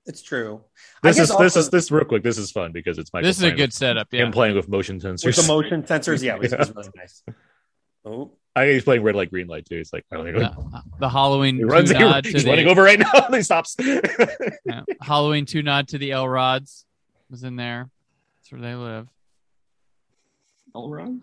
it's 0.09 0.23
true. 0.23 0.63
This 1.03 1.17
guess 1.17 1.31
is 1.31 1.37
this 1.37 1.57
is 1.57 1.71
this 1.71 1.91
real 1.91 2.05
quick. 2.05 2.23
This 2.23 2.39
is 2.39 2.51
fun 2.51 2.73
because 2.73 2.99
it's 2.99 3.13
my. 3.13 3.23
this 3.23 3.37
is 3.37 3.45
a 3.45 3.51
good 3.51 3.69
with- 3.69 3.73
setup. 3.75 4.09
I'm 4.13 4.33
playing 4.33 4.57
with 4.57 4.69
motion 4.69 4.99
sensors. 5.01 5.25
with 5.27 5.37
the 5.37 5.47
motion 5.47 5.83
sensors. 5.85 6.23
Yeah, 6.23 6.35
it 6.37 6.41
was, 6.41 6.53
it 6.53 6.59
was 6.59 6.69
Yeah. 6.69 6.75
really 6.77 6.91
nice. 6.97 7.23
Oh, 8.05 8.31
I 8.57 8.63
think 8.63 8.75
he's 8.75 8.85
playing 8.85 9.03
red 9.03 9.17
light, 9.17 9.29
green 9.29 9.49
light 9.49 9.67
too. 9.67 9.77
It's 9.77 9.93
like 9.93 10.07
I 10.11 10.17
don't 10.17 10.33
know. 10.33 10.39
The, 10.39 10.83
the 11.01 11.09
Halloween 11.11 11.57
he 11.57 11.63
two 11.63 11.67
runs. 11.67 11.91
He, 11.91 11.99
nod 11.99 12.25
to 12.25 12.31
he's 12.31 12.45
the 12.45 12.51
running 12.51 12.69
over 12.69 12.83
right 12.83 12.99
now. 12.99 13.11
and 13.13 13.35
he 13.35 13.43
stops. 13.43 13.77
yeah, 14.65 14.83
Halloween 15.03 15.45
two 15.45 15.63
nod 15.63 15.89
to 15.89 15.99
the 15.99 16.11
Elrods 16.11 16.85
was 17.29 17.43
in 17.43 17.57
there. 17.57 17.91
That's 18.39 18.53
where 18.53 18.61
they 18.63 18.75
live. 18.77 19.09
Elrond? 20.75 21.23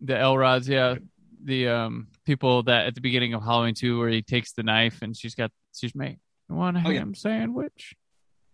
The 0.00 0.14
Elrods, 0.18 0.68
yeah. 0.68 0.96
The 1.44 1.68
um 1.68 2.08
people 2.24 2.64
that 2.64 2.86
at 2.86 2.94
the 2.94 3.00
beginning 3.02 3.34
of 3.34 3.42
Halloween 3.44 3.74
two 3.74 3.98
where 3.98 4.08
he 4.08 4.22
takes 4.22 4.52
the 4.52 4.62
knife 4.62 5.02
and 5.02 5.16
she's 5.16 5.34
got 5.34 5.52
she's 5.74 5.94
made 5.94 6.18
you 6.48 6.56
want 6.56 6.76
a 6.76 6.82
Oh, 6.84 6.90
yeah. 6.90 7.00
ham 7.00 7.14
sandwich? 7.14 7.94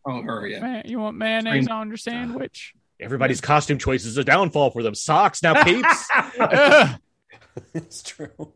Oh, 0.05 0.21
her, 0.23 0.47
yeah. 0.47 0.61
Man, 0.61 0.83
you 0.87 0.99
want 0.99 1.17
mayonnaise 1.17 1.69
on 1.69 1.89
your 1.89 1.97
sandwich? 1.97 2.75
Everybody's 3.01 3.41
costume 3.41 3.79
choice 3.79 4.05
is 4.05 4.17
a 4.17 4.25
downfall 4.25 4.71
for 4.71 4.83
them. 4.83 4.95
Socks 4.95 5.43
now, 5.43 5.63
peeps. 5.65 6.09
It's 7.75 8.03
true. 8.03 8.55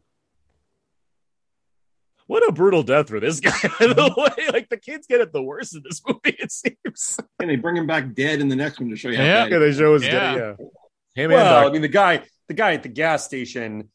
what 2.27 2.49
a 2.49 2.53
brutal 2.53 2.83
death 2.83 3.09
for 3.09 3.21
this 3.21 3.41
guy. 3.41 3.51
By 3.79 3.87
the 3.89 4.15
way, 4.17 4.47
like 4.53 4.69
the 4.71 4.79
kids 4.79 5.07
get 5.07 5.21
it 5.21 5.33
the 5.33 5.43
worst 5.43 5.75
in 5.77 5.83
this 5.85 6.01
movie. 6.07 6.37
It 6.39 6.51
seems. 6.51 7.19
And 7.39 7.51
they 7.51 7.57
bring 7.57 7.77
him 7.77 7.87
back 7.87 8.15
dead 8.15 8.41
in 8.41 8.49
the 8.49 8.57
next 8.57 8.81
one 8.81 8.89
to 8.91 8.97
show 8.97 9.11
you 9.11 9.19
how 9.19 9.23
Yeah. 9.23 9.45
bad 9.45 9.53
Yeah, 9.53 9.59
they 9.59 9.73
show 9.73 9.95
us. 9.95 10.03
Yeah. 10.03 10.35
Yeah. 10.35 10.55
yeah. 10.59 10.67
Him 11.25 11.31
Well, 11.31 11.69
I 11.69 11.71
mean, 11.71 11.83
the 11.83 11.89
guy, 11.89 12.23
the 12.49 12.55
guy 12.55 12.73
at 12.73 12.83
the 12.83 12.89
gas 12.89 13.25
station, 13.25 13.91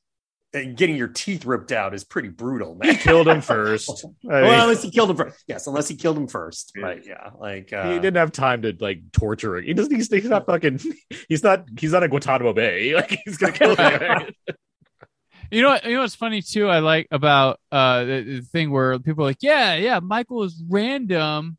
getting 0.52 0.96
your 0.96 1.08
teeth 1.08 1.46
ripped 1.46 1.72
out 1.72 1.94
is 1.94 2.04
pretty 2.04 2.30
brutal, 2.30 2.76
man. 2.76 2.94
Doc 2.94 3.02
killed 3.02 3.28
him 3.28 3.42
first. 3.42 3.90
I 3.90 4.34
mean, 4.34 4.44
well, 4.44 4.64
unless 4.64 4.84
he 4.84 4.92
killed 4.92 5.10
him 5.10 5.18
first. 5.18 5.44
Yes, 5.48 5.68
unless 5.68 5.88
he 5.88 5.96
killed 5.96 6.18
him 6.18 6.28
first. 6.28 6.74
Right? 6.78 7.02
Yeah. 7.06 7.30
Like 7.40 7.72
uh, 7.72 7.90
he 7.90 7.96
didn't 7.96 8.18
have 8.18 8.32
time 8.32 8.64
to 8.64 8.76
like 8.80 9.12
torture 9.12 9.58
it. 9.58 9.66
He 9.66 9.74
doesn't. 9.74 9.94
He's, 9.94 10.12
he's 10.12 10.26
not 10.26 10.46
fucking. 10.46 10.80
He's 11.30 11.44
not. 11.44 11.66
He's 11.78 11.92
not 11.94 12.04
in 12.04 12.10
Guantanamo 12.10 12.54
Bay. 12.54 12.94
Like 13.02 13.18
he's 13.26 13.38
gonna 13.38 13.54
kill 13.54 13.76
him. 13.76 14.34
You 15.50 15.62
know 15.62 15.70
what? 15.70 15.86
You 15.86 15.96
know 15.96 16.02
what's 16.02 16.16
funny 16.16 16.42
too. 16.42 16.68
I 16.68 16.80
like 16.80 17.08
about 17.12 17.60
uh 17.72 18.04
the, 18.04 18.22
the 18.22 18.42
thing 18.42 18.72
where 18.72 19.00
people 19.00 19.24
are 19.24 19.28
like, 19.28 19.42
yeah, 19.42 19.76
yeah, 19.76 20.00
Michael 20.00 20.44
is 20.44 20.62
random. 20.70 21.58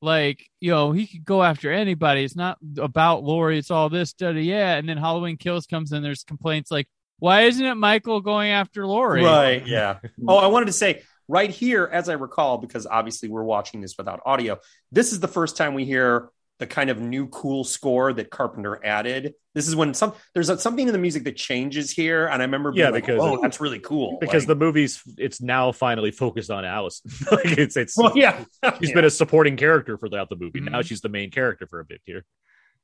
Like 0.00 0.46
you 0.60 0.70
know, 0.70 0.92
he 0.92 1.06
could 1.06 1.24
go 1.24 1.42
after 1.42 1.72
anybody. 1.72 2.24
It's 2.24 2.36
not 2.36 2.58
about 2.78 3.24
Laurie. 3.24 3.58
It's 3.58 3.70
all 3.70 3.88
this, 3.88 4.12
da, 4.12 4.32
da, 4.32 4.40
yeah. 4.40 4.76
And 4.76 4.88
then 4.88 4.96
Halloween 4.96 5.36
Kills 5.36 5.66
comes 5.66 5.92
in. 5.92 6.02
There's 6.02 6.24
complaints 6.24 6.70
like, 6.70 6.88
why 7.18 7.42
isn't 7.42 7.64
it 7.64 7.74
Michael 7.76 8.20
going 8.20 8.50
after 8.50 8.86
Laurie? 8.86 9.24
Right. 9.24 9.66
Yeah. 9.66 9.98
Oh, 10.28 10.36
I 10.36 10.46
wanted 10.48 10.66
to 10.66 10.72
say 10.72 11.02
right 11.28 11.50
here, 11.50 11.88
as 11.90 12.08
I 12.08 12.14
recall, 12.14 12.58
because 12.58 12.86
obviously 12.86 13.28
we're 13.28 13.42
watching 13.44 13.80
this 13.80 13.96
without 13.98 14.20
audio. 14.26 14.58
This 14.92 15.12
is 15.12 15.20
the 15.20 15.28
first 15.28 15.56
time 15.56 15.74
we 15.74 15.84
hear 15.84 16.28
the 16.58 16.66
kind 16.66 16.88
of 16.88 16.98
new 17.00 17.26
cool 17.28 17.64
score 17.64 18.12
that 18.14 18.30
Carpenter 18.30 18.80
added. 18.84 19.34
This 19.54 19.68
is 19.68 19.76
when 19.76 19.92
some 19.92 20.14
there's 20.34 20.48
a, 20.48 20.58
something 20.58 20.86
in 20.86 20.92
the 20.92 20.98
music 20.98 21.24
that 21.24 21.36
changes 21.36 21.90
here, 21.90 22.26
and 22.26 22.40
I 22.40 22.44
remember 22.46 22.72
being 22.72 22.84
Yeah, 22.86 22.90
like, 22.90 23.04
because- 23.06 23.20
oh, 23.22 23.40
that's 23.42 23.60
really 23.60 23.78
cool. 23.78 24.16
because 24.20 24.44
Like- 24.44 24.48
the 24.58 24.64
movie's 24.64 25.02
it's 25.18 25.40
now 25.42 25.72
finally 25.72 26.10
focused 26.12 26.50
on 26.50 26.64
Allison. 26.64 27.10
like 27.30 27.58
it's 27.58 27.76
it's 27.76 27.96
well, 27.96 28.12
yeah, 28.16 28.42
she's 28.78 28.88
Yeah. 28.90 28.94
been 28.94 29.04
a 29.04 29.10
supporting 29.22 29.56
character 29.56 29.98
throughout 29.98 30.30
the 30.30 30.36
movie. 30.36 30.60
Mhm. 30.60 30.70
Now 30.72 30.82
she's 30.82 31.00
the 31.02 31.08
main 31.10 31.30
character 31.30 31.66
for 31.66 31.80
a 31.80 31.84
bit 31.84 32.00
here. 32.06 32.24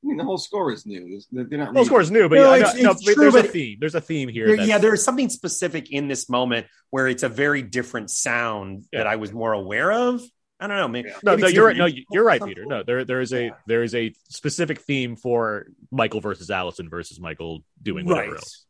I 0.03 0.07
mean, 0.07 0.17
the 0.17 0.23
whole 0.23 0.37
score 0.37 0.71
is 0.71 0.85
new. 0.85 1.01
There's- 1.07 1.27
They're 1.31 1.43
they're 1.45 1.59
not. 1.59 1.73
Well, 1.73 1.83
of 1.83 1.89
course, 1.89 2.09
new, 2.09 2.27
but 2.27 2.35
No, 2.35 2.53
yeah, 2.53 2.59
it's- 2.59 2.75
no, 2.75 2.81
no, 2.83 2.91
it's 2.91 3.05
but 3.05 3.13
true, 3.13 3.31
there's 3.31 3.45
a 3.45 3.47
theme. 3.47 3.77
There's 3.79 3.95
a 3.95 4.01
theme 4.01 4.27
here. 4.29 4.47
There- 4.47 4.65
yeah, 4.65 4.77
there's 4.77 5.03
something 5.03 5.29
specific 5.29 5.91
in 5.91 6.07
this 6.07 6.29
moment 6.29 6.67
where 6.89 7.07
it's 7.07 7.23
a 7.23 7.29
very 7.29 7.61
different 7.61 8.09
sound 8.11 8.83
Yeah. 8.91 8.99
that 8.99 9.07
I 9.07 9.15
was 9.15 9.31
more 9.31 9.53
aware 9.53 9.91
of. 9.91 10.21
I 10.59 10.67
don't 10.67 10.77
know. 10.77 10.87
Maybe, 10.87 11.09
No, 11.09 11.15
maybe 11.31 11.41
no, 11.41 11.47
it's 11.47 11.55
you're 11.55 11.65
right. 11.65 11.77
No, 11.77 11.87
you're 12.11 12.23
right, 12.23 12.41
Peter. 12.43 12.65
No, 12.65 12.83
there, 12.83 13.03
there 13.05 13.19
is 13.21 13.33
a, 13.33 13.45
Yeah. 13.45 13.49
there 13.67 13.83
is 13.83 13.95
a 13.95 14.13
specific 14.29 14.79
theme 14.81 15.15
for 15.15 15.65
Michael 15.91 16.21
versus 16.21 16.49
Allison 16.49 16.89
versus 16.89 17.19
Michael 17.19 17.63
doing 17.81 18.05
whatever 18.05 18.31
right. 18.31 18.37
else. 18.37 18.65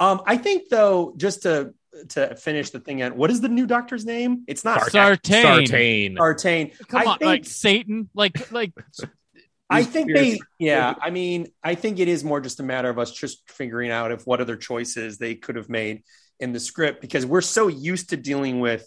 Um, 0.00 0.22
I 0.26 0.36
think 0.38 0.68
though, 0.70 1.14
just 1.16 1.42
to 1.42 1.72
to 2.08 2.34
finish 2.34 2.70
the 2.70 2.80
thing, 2.80 3.02
at 3.02 3.16
what 3.16 3.30
is 3.30 3.40
the 3.40 3.48
new 3.48 3.66
doctor's 3.66 4.04
name? 4.04 4.42
It's 4.48 4.64
not 4.64 4.90
Sartain. 4.90 5.42
Sartain. 5.42 6.16
Sartain. 6.16 6.70
Come 6.88 7.00
I 7.02 7.04
on, 7.04 7.18
think, 7.18 7.26
like 7.26 7.44
Satan, 7.44 8.10
like 8.14 8.50
like 8.50 8.72
I 9.70 9.82
think 9.84 10.12
they, 10.12 10.38
yeah. 10.58 10.94
I 11.00 11.10
mean, 11.10 11.48
I 11.62 11.74
think 11.74 11.98
it 11.98 12.08
is 12.08 12.22
more 12.22 12.40
just 12.40 12.60
a 12.60 12.62
matter 12.62 12.88
of 12.90 12.98
us 12.98 13.10
just 13.12 13.48
figuring 13.50 13.90
out 13.90 14.12
if 14.12 14.26
what 14.26 14.40
other 14.40 14.56
choices 14.56 15.18
they 15.18 15.34
could 15.34 15.56
have 15.56 15.68
made 15.68 16.02
in 16.38 16.52
the 16.52 16.60
script 16.60 17.00
because 17.00 17.24
we're 17.24 17.40
so 17.40 17.68
used 17.68 18.10
to 18.10 18.16
dealing 18.16 18.60
with 18.60 18.86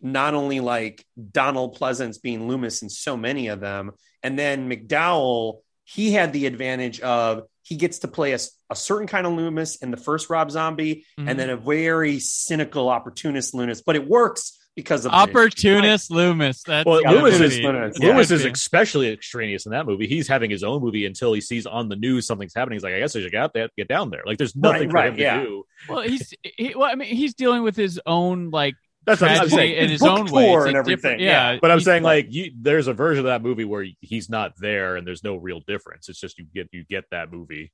not 0.00 0.34
only 0.34 0.60
like 0.60 1.04
Donald 1.32 1.78
Pleasence 1.78 2.20
being 2.20 2.48
Loomis 2.48 2.82
in 2.82 2.88
so 2.90 3.16
many 3.16 3.48
of 3.48 3.60
them, 3.60 3.92
and 4.22 4.38
then 4.38 4.68
McDowell, 4.68 5.60
he 5.84 6.12
had 6.12 6.32
the 6.32 6.46
advantage 6.46 7.00
of 7.00 7.44
he 7.62 7.76
gets 7.76 8.00
to 8.00 8.08
play 8.08 8.32
a, 8.32 8.38
a 8.70 8.76
certain 8.76 9.06
kind 9.06 9.26
of 9.26 9.32
Loomis 9.34 9.76
in 9.76 9.90
the 9.90 9.96
first 9.96 10.28
Rob 10.30 10.50
Zombie, 10.50 11.04
Mhm. 11.18 11.30
and 11.30 11.38
then 11.38 11.50
a 11.50 11.56
very 11.56 12.18
cynical 12.18 12.88
opportunist 12.88 13.54
Loomis, 13.54 13.82
but 13.82 13.96
it 13.96 14.06
works 14.08 14.58
because 14.80 15.04
of 15.04 15.12
the- 15.12 15.16
opportunist 15.18 16.10
Loomis. 16.10 16.62
That's 16.62 16.86
Well, 16.86 17.00
Yeah, 17.02 17.10
Loomis 17.10 17.34
Loomis 17.34 17.40
is 17.40 17.58
is- 17.58 17.64
Loomis 17.64 18.28
gotta 18.30 18.34
is 18.34 18.44
especially 18.44 19.10
extraneous 19.12 19.66
in 19.66 19.72
that 19.72 19.86
movie. 19.86 20.06
He's 20.06 20.26
having 20.28 20.50
his 20.50 20.62
own 20.62 20.80
movie 20.82 21.06
until 21.06 21.32
he 21.32 21.40
sees 21.40 21.66
on 21.66 21.88
the 21.88 21.96
news 21.96 22.26
something's 22.26 22.54
happening. 22.54 22.76
He's 22.76 22.82
like, 22.84 22.94
I 22.94 22.98
guess 22.98 23.14
I 23.16 23.20
should 23.20 23.32
get 23.32 23.42
out 23.42 23.52
there, 23.54 23.68
get 23.76 23.88
down 23.88 24.10
there. 24.10 24.22
Like, 24.26 24.38
there's 24.38 24.56
nothing 24.56 24.90
for 24.90 24.94
right, 24.96 25.08
him 25.10 25.16
to 25.16 25.44
do. 25.44 25.64
well, 25.88 26.00
he's 26.02 26.32
he, 26.42 26.74
well, 26.74 26.90
I 26.90 26.94
mean, 26.94 27.14
he's 27.14 27.34
dealing 27.34 27.62
with 27.62 27.76
his 27.76 28.00
own 28.06 28.50
like 28.50 28.74
That's 29.06 29.20
what 29.20 29.30
I'm 29.30 29.36
tragedy 29.38 29.56
saying. 29.56 29.74
in 29.84 29.88
his 29.90 30.02
own 30.02 30.26
way. 30.30 30.52
And 30.52 30.76
everything, 30.76 31.20
yeah. 31.20 31.52
Yeah, 31.52 31.58
But 31.60 31.70
I'm 31.70 31.78
he's- 31.78 31.84
saying 31.86 32.02
like 32.02 32.26
you, 32.30 32.52
there's 32.60 32.86
a 32.86 32.92
version 32.92 33.20
of 33.20 33.26
that 33.30 33.42
movie 33.42 33.64
where 33.64 33.86
he's 34.00 34.28
not 34.28 34.52
there 34.58 34.96
and 34.96 35.06
there's 35.06 35.24
no 35.24 35.36
real 35.36 35.60
difference. 35.66 36.08
It's 36.08 36.20
just 36.20 36.38
you 36.38 36.46
get 36.54 36.68
you 36.72 36.84
get 36.88 37.04
that 37.10 37.32
movie, 37.32 37.72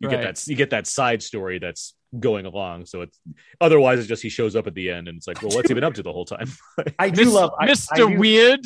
you 0.00 0.08
get 0.08 0.22
that 0.22 0.46
you 0.46 0.56
get 0.56 0.70
that 0.70 0.86
side 0.86 1.22
story 1.22 1.58
that's 1.58 1.94
going 2.18 2.46
along. 2.46 2.86
So 2.86 3.02
it's 3.02 3.18
otherwise 3.60 3.98
it's 3.98 4.08
just 4.08 4.22
he 4.22 4.28
shows 4.28 4.56
up 4.56 4.66
at 4.66 4.74
the 4.74 4.90
end 4.90 5.08
and 5.08 5.16
it's 5.18 5.26
like, 5.26 5.42
well, 5.42 5.50
what's 5.54 5.68
he 5.68 5.74
been 5.74 5.84
up 5.84 5.94
to 5.94 6.02
the 6.02 6.12
whole 6.12 6.24
time? 6.24 6.50
I 6.98 7.10
do 7.10 7.24
Mis- 7.24 7.34
love 7.34 7.50
I- 7.58 7.64
I 7.64 7.68
Mr. 7.68 7.96
do- 7.96 8.18
Weird. 8.18 8.60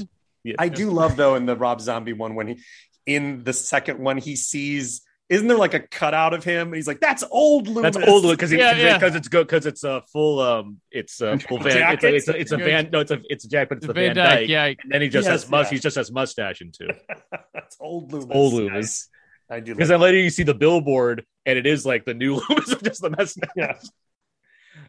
I 0.59 0.69
do 0.69 0.91
love 0.91 1.17
though 1.17 1.35
in 1.37 1.47
the 1.47 1.57
Rob 1.57 1.81
Zombie 1.81 2.13
one 2.13 2.35
when 2.35 2.49
he 2.49 2.59
in 3.07 3.45
the 3.45 3.53
second 3.53 3.99
one 3.99 4.17
he 4.19 4.37
sees 4.37 5.03
isn't 5.29 5.47
there 5.49 5.57
like 5.57 5.73
a 5.73 5.81
cutout 5.81 6.35
of 6.35 6.45
him 6.45 6.69
and 6.69 6.77
he's 6.77 6.87
like 6.87 7.01
that's 7.01 7.25
old 7.31 7.67
Loomis. 7.69 7.95
That's 7.95 8.09
old 8.09 8.25
because 8.29 8.53
Yeah, 8.53 8.77
yeah. 8.77 8.99
because 8.99 9.15
it's 9.15 9.29
good 9.29 9.47
because 9.47 9.67
it's 9.67 9.83
a 9.85 10.03
full 10.13 10.41
um 10.41 10.81
it's 10.91 11.21
a 11.21 11.39
full 11.39 11.59
van 11.63 11.95
it's 11.95 12.05
a, 12.05 12.15
it's 12.15 12.29
a, 12.29 12.37
it's 12.41 12.53
a 12.53 12.57
van 12.59 12.91
no 12.93 13.01
it's 13.01 13.11
a 13.13 13.21
it's 13.31 13.45
a 13.45 13.49
jack 13.49 13.69
but 13.71 13.79
it's 13.79 13.87
the 13.87 13.93
Van, 13.93 14.15
Van 14.15 14.25
Dyke, 14.25 14.39
Dyke, 14.41 14.49
yeah. 14.49 14.65
and 14.67 14.93
then 14.93 15.01
he 15.03 15.09
just 15.09 15.27
Yes, 15.27 15.43
has 15.45 15.51
mus 15.51 15.67
yeah. 15.69 15.75
he 15.75 15.79
just 15.81 15.97
has 15.97 16.11
mustache 16.13 16.61
into 16.61 16.93
that's 17.55 17.77
old 17.81 18.13
Loomis. 18.13 18.29
old 18.37 18.53
Loomis 18.53 19.09
I 19.53 19.61
do 19.61 19.75
because 19.75 19.89
like 19.91 19.95
then 19.95 20.01
later 20.01 20.19
you 20.19 20.31
see 20.31 20.43
the 20.45 20.55
billboard 20.55 21.25
and 21.47 21.59
it 21.59 21.67
is 21.67 21.85
like 21.85 22.05
the 22.05 22.15
new 22.15 22.35
Loomis 22.49 22.69
with 22.71 22.83
just 22.85 23.03
the 23.03 23.11
mustache 23.11 23.51
Yeah. 23.57 23.75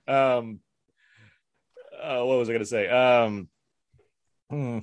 um 0.07 0.59
uh, 2.01 2.23
what 2.23 2.37
was 2.39 2.49
I 2.49 2.53
gonna 2.53 2.65
say 2.65 2.87
um 2.89 3.49
hmm. 4.49 4.79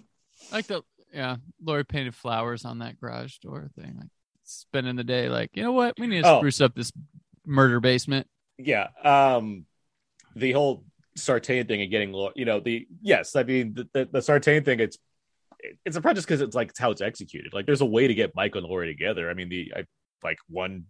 like 0.52 0.66
the 0.66 0.82
yeah, 1.12 1.36
Laurie 1.64 1.84
painted 1.84 2.14
flowers 2.14 2.64
on 2.64 2.78
that 2.78 3.00
garage 3.00 3.38
door 3.38 3.68
thing. 3.74 3.96
Like 3.98 4.10
spending 4.44 4.94
the 4.94 5.02
day, 5.02 5.28
like 5.28 5.50
you 5.54 5.62
know 5.64 5.72
what, 5.72 5.98
we 5.98 6.06
need 6.06 6.22
to 6.22 6.28
Oh. 6.34 6.38
spruce 6.38 6.60
up 6.60 6.74
this 6.76 6.92
murder 7.44 7.80
basement. 7.80 8.26
yeah 8.58 8.88
um 9.02 9.64
the 10.36 10.52
whole 10.52 10.84
sartain 11.16 11.66
thing 11.66 11.80
and 11.82 11.90
getting 11.90 12.12
lo- 12.12 12.30
you 12.36 12.44
know 12.44 12.60
the 12.60 12.86
yes 13.02 13.34
i 13.34 13.42
mean 13.42 13.74
the, 13.74 13.88
the, 13.92 14.08
the 14.12 14.22
sartain 14.22 14.62
thing 14.62 14.78
it's 14.78 14.98
it's 15.84 15.96
a 15.96 16.00
project 16.00 16.26
because 16.26 16.40
it's 16.40 16.54
like 16.54 16.68
it's 16.70 16.78
how 16.78 16.90
it's 16.90 17.00
executed 17.00 17.52
like 17.52 17.66
there's 17.66 17.80
a 17.80 17.86
way 17.86 18.06
to 18.06 18.14
get 18.14 18.34
michael 18.34 18.60
and 18.60 18.68
Laurie 18.68 18.86
together 18.88 19.30
i 19.30 19.34
mean 19.34 19.48
the 19.48 19.72
I, 19.76 19.84
like 20.22 20.38
one 20.48 20.84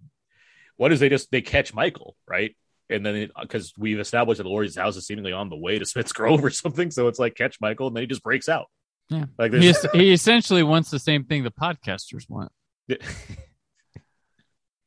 one 0.77 0.93
is 0.93 1.01
they 1.01 1.09
just 1.09 1.31
they 1.31 1.43
catch 1.43 1.75
michael 1.75 2.17
right 2.29 2.57
and 2.89 3.05
then 3.07 3.31
uh, 3.37 3.43
because 3.43 3.73
we've 3.79 4.01
established 4.01 4.39
that 4.39 4.47
Laurie's 4.47 4.77
house 4.77 4.97
is 4.97 5.07
seemingly 5.07 5.33
on 5.33 5.49
the 5.49 5.57
way 5.57 5.79
to 5.79 5.85
smith's 5.87 6.13
grove 6.21 6.45
or 6.45 6.51
something 6.51 6.91
so 6.91 7.09
it's 7.09 7.19
like 7.19 7.35
catch 7.35 7.61
michael 7.61 7.87
and 7.89 7.97
then 7.97 8.03
he 8.03 8.07
just 8.07 8.23
breaks 8.23 8.49
out 8.49 8.67
Yeah. 9.09 9.27
like 9.39 9.53
He, 9.53 9.59
there's 9.61 9.87
he 9.93 10.13
essentially 10.13 10.63
wants 10.63 10.91
the 10.91 10.99
same 10.99 11.25
thing 11.25 11.43
the 11.45 11.51
podcasters 11.51 12.29
want. 12.29 12.53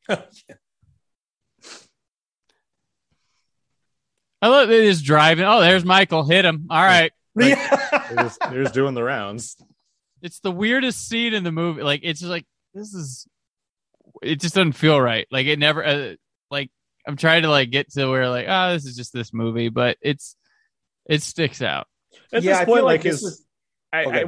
Oh, 0.10 0.22
I 4.42 4.48
love 4.50 4.70
it 4.70 4.84
is 4.84 5.02
driving. 5.02 5.46
Oh, 5.46 5.62
there's 5.62 5.86
Michael. 5.86 6.26
Hit 6.26 6.44
him. 6.44 6.68
All 6.70 6.84
right. 6.84 7.12
They're 7.36 7.56
just, 8.16 8.40
they're 8.42 8.64
just 8.64 8.74
doing 8.74 8.94
the 8.94 9.02
rounds. 9.04 9.56
It's 10.24 10.40
the 10.40 10.52
weirdest 10.52 11.08
scene 11.08 11.34
in 11.36 11.44
the 11.44 11.52
movie. 11.52 11.84
Like 11.84 12.00
it's 12.04 12.20
just 12.22 12.32
like 12.32 12.46
this 12.74 12.94
is. 12.96 13.28
It 14.22 14.40
just 14.40 14.56
doesn't 14.56 14.74
feel 14.74 15.00
right. 15.00 15.28
Like 15.32 15.46
it 15.48 15.60
never. 15.60 15.86
Uh, 15.86 16.14
like 16.50 16.70
I'm 17.08 17.18
trying 17.18 17.44
to 17.44 17.50
like 17.50 17.70
get 17.72 17.92
to 17.92 18.08
where 18.10 18.30
like 18.30 18.46
oh 18.50 18.74
this 18.74 18.86
is 18.86 18.96
just 18.96 19.14
this 19.14 19.34
movie, 19.34 19.70
but 19.70 19.98
it's 20.02 20.36
it 21.10 21.22
sticks 21.22 21.62
out. 21.62 21.88
At 22.32 22.44
Yeah, 22.44 22.56
I 22.56 22.60
this 22.60 22.66
point, 22.66 22.78
feel 22.78 22.86
like, 22.86 23.00
like 23.00 23.04
his, 23.04 23.22
was- 23.24 23.46
I, 23.92 24.06
Okay. 24.06 24.24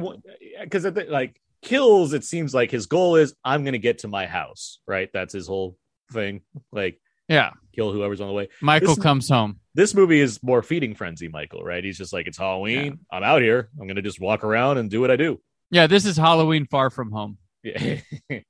I, 0.60 0.64
because 0.64 0.84
like 1.08 1.40
kills, 1.62 2.12
it 2.12 2.22
seems 2.24 2.52
like 2.54 2.70
his 2.70 2.86
goal 2.86 3.16
is 3.16 3.34
I'm 3.44 3.64
going 3.64 3.72
to 3.72 3.78
get 3.78 3.98
to 4.00 4.08
my 4.08 4.26
house, 4.26 4.78
right? 4.86 5.08
That's 5.12 5.32
his 5.32 5.46
whole 5.48 5.76
thing. 6.12 6.42
Like 6.72 7.00
Yeah, 7.28 7.50
kill 7.74 7.92
whoever's 7.92 8.20
on 8.20 8.28
the 8.28 8.32
way. 8.34 8.48
Michael 8.60 8.94
This- 8.94 9.02
comes 9.02 9.28
home. 9.28 9.60
This 9.74 9.94
movie 9.94 10.20
is 10.20 10.42
more 10.42 10.62
feeding 10.62 10.94
frenzy, 10.94 11.28
Michael, 11.28 11.62
right? 11.62 11.82
He's 11.84 11.98
just 11.98 12.12
like 12.12 12.26
it's 12.26 12.38
Halloween. 12.38 13.00
I'm 13.10 13.22
out 13.22 13.42
here. 13.42 13.68
I'm 13.80 13.86
going 13.86 13.96
to 13.96 14.02
just 14.02 14.20
walk 14.20 14.42
around 14.44 14.78
and 14.78 14.90
do 14.90 15.00
what 15.00 15.10
I 15.10 15.16
do. 15.16 15.40
Yeah, 15.70 15.86
this 15.86 16.04
is 16.06 16.16
Halloween 16.16 16.66
Far 16.70 16.90
From 16.90 17.10
Home. 17.12 17.38
Yeah. 17.62 18.00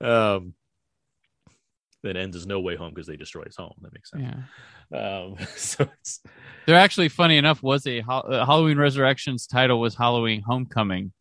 um, 0.00 0.54
then 2.02 2.16
ends 2.16 2.36
as 2.36 2.46
no 2.46 2.60
way 2.60 2.76
home 2.76 2.92
because 2.94 3.06
they 3.06 3.16
destroy 3.16 3.44
his 3.44 3.56
home. 3.56 3.74
That 3.82 3.92
makes 3.92 4.10
sense. 4.10 4.24
Yeah, 4.90 4.98
Um, 4.98 5.36
so 5.56 5.88
it's 6.00 6.20
there 6.66 6.76
actually, 6.76 7.08
funny 7.08 7.36
enough, 7.36 7.62
was 7.62 7.86
a 7.86 8.00
Hal- 8.02 8.26
uh, 8.28 8.44
Halloween 8.46 8.78
Resurrections 8.78 9.46
title 9.46 9.80
was 9.80 9.94
Halloween 9.94 10.42
Homecoming. 10.42 11.12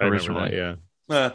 I 0.00 0.06
Originally. 0.06 0.50
that, 0.50 0.56
yeah. 1.08 1.14
Uh, 1.14 1.30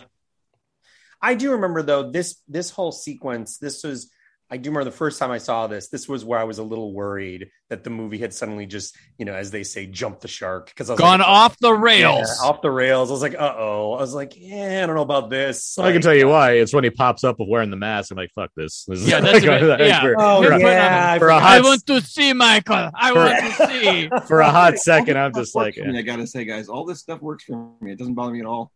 I 1.22 1.36
do 1.36 1.52
remember 1.52 1.82
though 1.84 2.10
this 2.12 2.42
this 2.48 2.70
whole 2.72 2.92
sequence. 2.92 3.58
This 3.58 3.84
was 3.84 4.10
I 4.52 4.58
do 4.58 4.72
remember 4.72 4.86
the 4.90 4.96
first 4.98 5.20
time 5.20 5.30
I 5.30 5.38
saw 5.38 5.68
this. 5.68 5.90
This 5.90 6.10
was 6.10 6.26
where 6.26 6.40
I 6.40 6.44
was 6.44 6.58
a 6.58 6.64
little 6.64 6.92
worried 6.94 7.52
that 7.70 7.84
the 7.84 7.92
movie 7.92 8.18
had 8.18 8.34
suddenly 8.34 8.66
just 8.66 8.98
you 9.20 9.26
know 9.26 9.34
as 9.34 9.52
they 9.52 9.64
say 9.64 9.86
jumped 9.86 10.22
the 10.22 10.28
shark 10.28 10.68
because 10.68 10.90
I 10.90 10.94
was 10.94 11.00
Gone 11.00 11.20
like, 11.20 11.28
off 11.28 11.58
the 11.60 11.72
yeah, 11.72 11.80
rails. 11.80 12.40
off 12.44 12.62
the 12.64 12.72
rails. 12.72 13.10
I 13.10 13.14
was 13.14 13.22
like, 13.22 13.36
uh 13.36 13.54
oh. 13.58 13.94
I 13.94 14.02
was 14.02 14.16
like, 14.16 14.34
yeah, 14.36 14.82
I 14.84 14.86
don't 14.88 14.96
know 14.96 15.04
about 15.04 15.30
this. 15.30 15.64
So 15.66 15.84
I 15.84 15.92
can 15.92 16.02
tell 16.02 16.16
you 16.16 16.28
why. 16.28 16.54
It's 16.54 16.74
when 16.74 16.84
he 16.84 16.90
pops 16.90 17.24
up 17.24 17.40
of 17.40 17.48
wearing 17.48 17.70
the 17.70 17.78
mask. 17.78 18.10
I'm 18.12 18.18
like, 18.18 18.32
fuck 18.34 18.50
this. 18.56 18.86
This 18.88 19.02
is 19.02 19.08
Yeah, 19.08 19.20
that's 19.22 19.46
like, 19.46 19.60
bit- 19.62 19.80
yeah. 19.82 20.02
for, 20.02 20.16
Oh 20.18 20.42
for, 20.44 20.52
a, 20.54 20.60
yeah, 20.60 21.12
I 21.14 21.20
for 21.20 21.30
a 21.30 21.40
hot 21.40 21.44
I 21.52 21.62
want 21.62 21.86
to 21.86 22.02
see 22.02 22.34
Michael. 22.34 22.90
I 22.96 23.10
For- 23.10 23.16
want 23.20 23.40
to 23.40 23.68
see. 23.68 24.10
for 24.28 24.40
a 24.42 24.50
hot 24.50 24.78
second. 24.80 25.18
I'm 25.18 25.34
just 25.34 25.56
like, 25.56 25.76
works 25.76 25.78
for 25.78 25.92
me, 25.94 26.00
I 26.00 26.02
gotta 26.02 26.26
say, 26.26 26.46
guys, 26.46 26.70
all 26.70 26.86
this 26.86 27.00
stuff 27.00 27.22
works 27.22 27.44
for 27.44 27.72
me. 27.82 27.92
It 27.92 28.00
doesn't 28.00 28.16
bother 28.16 28.32
me 28.34 28.40
at 28.40 28.46
all. 28.48 28.72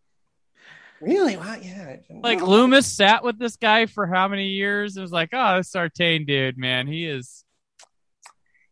Really 1.03 1.37
wow 1.37 1.55
yeah 1.61 1.97
Like 2.21 2.41
Loomis 2.41 2.87
sat 2.91 3.23
with 3.23 3.37
this 3.37 3.55
guy 3.57 3.85
for 3.85 4.07
how 4.07 4.27
many 4.27 4.47
years? 4.47 4.97
It 4.97 5.01
was 5.01 5.11
like, 5.11 5.29
oh, 5.33 5.57
this 5.57 5.69
Sartain 5.71 6.25
dude, 6.25 6.57
man, 6.57 6.87
he 6.87 7.05
is. 7.05 7.43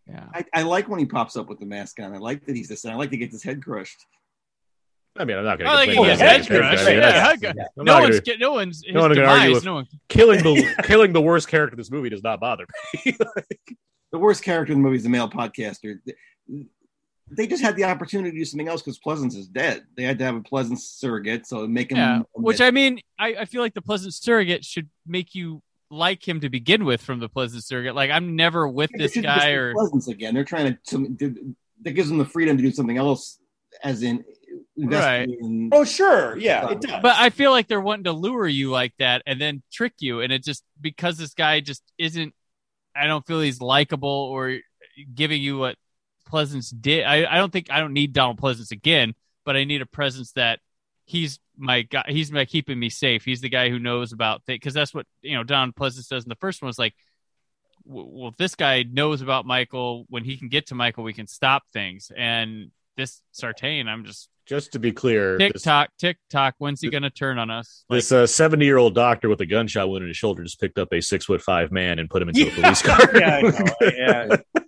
Yeah, 0.07 0.25
I, 0.33 0.45
I 0.53 0.61
like 0.63 0.89
when 0.89 0.99
he 0.99 1.05
pops 1.05 1.37
up 1.37 1.47
with 1.47 1.59
the 1.59 1.65
mask 1.65 1.99
on. 1.99 2.13
I 2.13 2.17
like 2.17 2.45
that 2.45 2.55
he's 2.55 2.67
this. 2.67 2.83
I 2.85 2.95
like 2.95 3.11
to 3.11 3.17
get 3.17 3.31
his 3.31 3.43
head 3.43 3.63
crushed. 3.63 4.05
I 5.17 5.25
mean, 5.25 5.37
I'm 5.37 5.43
not 5.45 5.57
gonna. 5.59 5.69
I 5.69 5.73
to 5.73 5.77
like 5.77 5.89
complain 5.89 6.09
his 6.11 6.19
about 6.21 6.31
head 6.31 6.47
crushed. 6.47 6.83
crush. 6.83 6.87
I 6.87 6.91
Yeah, 6.93 6.99
that's- 6.99 7.29
head 7.29 7.39
crush. 7.55 7.67
I'm 7.77 7.85
no 7.85 7.99
one's 7.99 8.09
gonna- 8.09 8.21
get, 8.21 8.39
no 8.39 8.51
one's 8.53 8.83
his 8.85 8.93
no 8.95 9.01
one's 9.01 9.15
gonna 9.15 9.27
argue 9.27 9.53
with- 9.53 9.65
No 9.65 9.73
one. 9.75 9.87
killing 10.09 10.41
the 10.43 10.75
killing 10.83 11.13
the 11.13 11.21
worst 11.21 11.47
character 11.47 11.73
in 11.75 11.77
this 11.77 11.91
movie 11.91 12.09
does 12.09 12.23
not 12.23 12.39
bother 12.39 12.65
me. 13.05 13.15
The 14.13 14.19
worst 14.19 14.43
character 14.43 14.73
in 14.73 14.79
the 14.79 14.83
movie 14.83 14.97
is 14.97 15.03
the 15.03 15.09
male 15.09 15.29
podcaster. 15.29 15.95
They 17.33 17.47
just 17.47 17.63
had 17.63 17.75
the 17.75 17.85
opportunity 17.85 18.31
to 18.31 18.37
do 18.37 18.45
something 18.45 18.67
else 18.67 18.81
because 18.81 18.99
Pleasence 18.99 19.35
is 19.37 19.47
dead. 19.47 19.83
They 19.95 20.03
had 20.03 20.19
to 20.19 20.25
have 20.25 20.35
a 20.35 20.41
Pleasence 20.41 20.79
surrogate, 20.79 21.47
so 21.47 21.65
make 21.67 21.91
him. 21.91 21.97
Yeah, 21.97 22.21
which 22.33 22.59
I 22.59 22.71
mean, 22.71 22.99
I, 23.17 23.35
I 23.39 23.45
feel 23.45 23.61
like 23.61 23.73
the 23.73 23.81
Pleasence 23.81 24.21
Surrogate 24.21 24.65
should 24.65 24.89
make 25.07 25.33
you 25.33 25.61
like 25.89 26.27
him 26.27 26.41
to 26.41 26.49
begin 26.49 26.85
with 26.85 27.01
from 27.01 27.19
the 27.19 27.29
Pleasence 27.29 27.63
Surrogate. 27.63 27.95
Like 27.95 28.11
I'm 28.11 28.35
never 28.35 28.67
with 28.67 28.91
They 28.91 29.07
this 29.07 29.17
guy 29.17 29.51
or 29.51 29.73
Pleasence 29.73 30.07
again. 30.07 30.33
They're 30.33 30.43
trying 30.43 30.77
to, 30.87 31.15
to. 31.17 31.55
That 31.83 31.91
gives 31.91 32.09
them 32.09 32.17
the 32.17 32.25
freedom 32.25 32.57
to 32.57 32.63
do 32.63 32.71
something 32.71 32.97
else, 32.97 33.39
as 33.83 34.03
in 34.03 34.23
investigating. 34.77 35.37
in- 35.41 35.69
oh 35.71 35.83
sure 35.83 36.37
yeah 36.37 36.69
it 36.71 36.81
does 36.81 37.01
But 37.01 37.15
I 37.17 37.29
feel 37.29 37.51
like 37.51 37.67
they're 37.67 37.81
wanting 37.81 38.05
to 38.05 38.13
lure 38.13 38.47
you 38.47 38.71
like 38.71 38.93
that 38.99 39.21
and 39.25 39.39
then 39.39 39.63
trick 39.71 39.93
you, 39.99 40.21
and 40.21 40.31
it 40.31 40.43
just 40.43 40.63
because 40.79 41.17
this 41.17 41.33
guy 41.33 41.59
just 41.59 41.83
isn't. 41.97 42.33
I 42.95 43.07
don't 43.07 43.25
feel 43.25 43.39
he's 43.39 43.61
likable 43.61 44.09
or 44.09 44.57
giving 45.15 45.41
you 45.41 45.57
what 45.57 45.77
Pleasence 46.31 46.73
did. 46.79 47.03
I, 47.03 47.25
I 47.31 47.37
don't 47.37 47.51
think 47.51 47.67
I 47.69 47.79
don't 47.79 47.93
need 47.93 48.13
Donald 48.13 48.39
Pleasence 48.39 48.71
again, 48.71 49.13
but 49.45 49.55
I 49.55 49.63
need 49.63 49.81
a 49.81 49.85
presence 49.85 50.31
that 50.33 50.59
he's 51.05 51.39
my 51.57 51.81
guy. 51.81 52.05
He's 52.07 52.31
my 52.31 52.45
keeping 52.45 52.79
me 52.79 52.89
safe. 52.89 53.25
He's 53.25 53.41
the 53.41 53.49
guy 53.49 53.69
who 53.69 53.79
knows 53.79 54.13
about 54.13 54.43
things 54.45 54.57
because 54.59 54.73
that's 54.73 54.93
what 54.93 55.05
you 55.21 55.35
know. 55.35 55.43
Donald 55.43 55.75
Pleasence 55.75 56.07
does 56.07 56.23
in 56.23 56.29
the 56.29 56.35
first 56.35 56.61
one. 56.61 56.67
Was 56.67 56.79
like, 56.79 56.95
w- 57.85 58.07
well, 58.09 58.29
if 58.29 58.37
this 58.37 58.55
guy 58.55 58.83
knows 58.83 59.21
about 59.21 59.45
Michael, 59.45 60.05
when 60.09 60.23
he 60.23 60.37
can 60.37 60.47
get 60.49 60.67
to 60.67 60.75
Michael, 60.75 61.03
we 61.03 61.13
can 61.13 61.27
stop 61.27 61.63
things. 61.73 62.11
And 62.15 62.71
this 62.97 63.21
Sartain, 63.31 63.87
I'm 63.87 64.05
just 64.05 64.29
Just 64.45 64.73
to 64.73 64.79
be 64.79 64.91
clear, 64.91 65.37
tick 65.37 65.53
this, 65.53 65.61
tock, 65.63 65.89
tick 65.97 66.17
tock. 66.29 66.55
When's 66.57 66.81
he 66.81 66.89
going 66.89 67.03
to 67.03 67.09
turn 67.09 67.39
on 67.39 67.49
us? 67.49 67.85
Like, 67.89 67.99
this 67.99 68.11
uh, 68.11 68.27
70 68.27 68.65
year 68.65 68.77
old 68.77 68.95
doctor 68.95 69.29
with 69.29 69.39
a 69.41 69.45
gunshot 69.45 69.89
wound 69.89 70.03
in 70.03 70.09
his 70.09 70.17
shoulder 70.17 70.43
just 70.43 70.59
picked 70.59 70.77
up 70.77 70.91
a 70.93 71.01
six 71.01 71.25
foot 71.25 71.41
five 71.41 71.71
man 71.71 71.99
and 71.99 72.09
put 72.09 72.21
him 72.21 72.29
into 72.29 72.47
a 72.47 72.51
police 72.61 72.81
car. 72.81 72.99
yeah, 73.17 73.37
I 73.37 73.41
know, 73.41 73.65
yeah. 73.81 74.35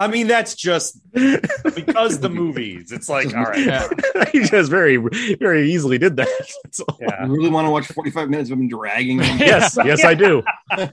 I 0.00 0.06
mean, 0.06 0.28
that's 0.28 0.54
just 0.54 1.00
because 1.12 2.20
the 2.20 2.28
movies. 2.28 2.92
It's 2.92 3.08
like, 3.08 3.34
all 3.34 3.42
right, 3.44 3.58
yeah. 3.58 3.88
he 4.32 4.44
just 4.44 4.70
very, 4.70 4.96
very 4.96 5.72
easily 5.72 5.98
did 5.98 6.16
that. 6.16 6.28
That's 6.64 6.80
yeah. 7.00 7.26
You 7.26 7.32
really 7.32 7.50
want 7.50 7.66
to 7.66 7.70
watch 7.72 7.86
45 7.86 8.30
minutes 8.30 8.50
of 8.50 8.58
him 8.58 8.68
dragging 8.68 9.20
him? 9.20 9.38
Yes, 9.48 9.76
yes, 9.84 10.04
I 10.04 10.14
do. 10.14 10.42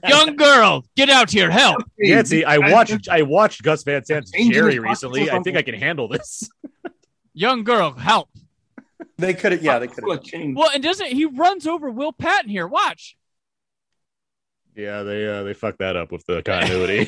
young 0.08 0.34
girl, 0.34 0.84
get 0.96 1.08
out 1.08 1.30
here, 1.30 1.50
help! 1.50 1.82
Yeah, 1.98 2.22
see, 2.24 2.42
I 2.42 2.58
watched, 2.58 3.08
I 3.08 3.22
watched 3.22 3.62
Gus 3.62 3.84
Van 3.84 4.04
Sant's 4.04 4.32
Changing 4.32 4.52
Gerry 4.52 4.78
recently. 4.78 5.30
I 5.30 5.40
think 5.40 5.56
I 5.56 5.62
can 5.62 5.74
handle 5.74 6.08
this. 6.08 6.48
Young 7.32 7.62
girl, 7.62 7.92
help! 7.92 8.28
They 9.18 9.34
could 9.34 9.52
have, 9.52 9.62
yeah, 9.62 9.78
they 9.78 9.88
could 9.88 10.04
have. 10.08 10.22
change. 10.22 10.56
Well, 10.56 10.70
and 10.72 10.82
doesn't 10.82 11.08
he 11.08 11.26
runs 11.26 11.66
over 11.66 11.90
Will 11.90 12.12
Patton 12.12 12.50
here? 12.50 12.66
Watch. 12.66 13.16
Yeah, 14.76 15.02
they, 15.04 15.26
uh, 15.26 15.42
they 15.42 15.54
fucked 15.54 15.78
that 15.78 15.96
up 15.96 16.12
with 16.12 16.24
the 16.26 16.42
continuity. 16.44 17.06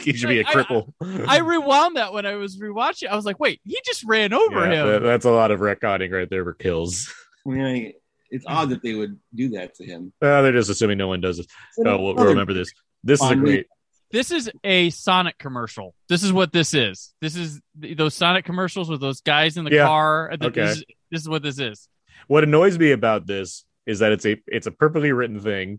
he 0.00 0.12
should 0.16 0.28
be 0.28 0.40
a 0.40 0.44
cripple. 0.44 0.92
I 1.28 1.38
rewound 1.38 1.96
that 1.96 2.12
when 2.12 2.26
I 2.26 2.34
was 2.34 2.58
rewatching. 2.58 3.08
I 3.08 3.16
was 3.16 3.24
like, 3.24 3.38
wait, 3.38 3.60
he 3.64 3.78
just 3.84 4.04
ran 4.04 4.32
over 4.32 4.66
Yeah, 4.66 4.72
him. 4.82 4.86
that- 4.88 5.02
that's 5.02 5.24
a 5.24 5.30
lot 5.30 5.50
of 5.50 5.60
retconning 5.60 6.10
right 6.12 6.28
there 6.28 6.44
for 6.44 6.52
kills. 6.54 7.12
I 7.46 7.50
mean, 7.50 7.92
it's 8.30 8.44
odd 8.46 8.70
that 8.70 8.82
they 8.82 8.94
would 8.94 9.18
do 9.34 9.50
that 9.50 9.74
to 9.76 9.84
him. 9.86 10.12
Uh, 10.20 10.42
they're 10.42 10.52
just 10.52 10.70
assuming 10.70 10.98
no 10.98 11.08
one 11.08 11.20
does 11.20 11.38
it. 11.38 11.46
Oh, 11.78 11.96
we'll, 12.02 12.14
we'll 12.14 12.26
remember 12.26 12.52
this. 12.54 12.70
This 13.02 13.22
is 13.22 13.30
a 13.30 13.36
great. 13.36 13.66
This 14.12 14.32
is 14.32 14.50
a 14.64 14.90
Sonic 14.90 15.38
commercial. 15.38 15.94
This 16.08 16.24
is 16.24 16.32
what 16.32 16.52
this 16.52 16.74
is. 16.74 17.14
This 17.20 17.36
is 17.36 17.60
th- 17.80 17.96
those 17.96 18.12
Sonic 18.14 18.44
commercials 18.44 18.90
with 18.90 19.00
those 19.00 19.20
guys 19.20 19.56
in 19.56 19.64
the 19.64 19.70
Yeah. 19.70 19.86
car. 19.86 20.26
and 20.28 20.44
Okay. 20.44 20.60
This, 20.62 20.76
is, 20.78 20.84
this 21.12 21.20
is 21.22 21.28
what 21.28 21.42
this 21.44 21.58
is. 21.60 21.88
What 22.26 22.42
annoys 22.42 22.76
me 22.76 22.90
about 22.90 23.26
this 23.28 23.64
is 23.86 24.00
that 24.00 24.10
it's 24.12 24.26
a 24.26 24.36
it's 24.48 24.66
a 24.66 24.72
perfectly 24.72 25.12
written 25.12 25.38
thing, 25.40 25.78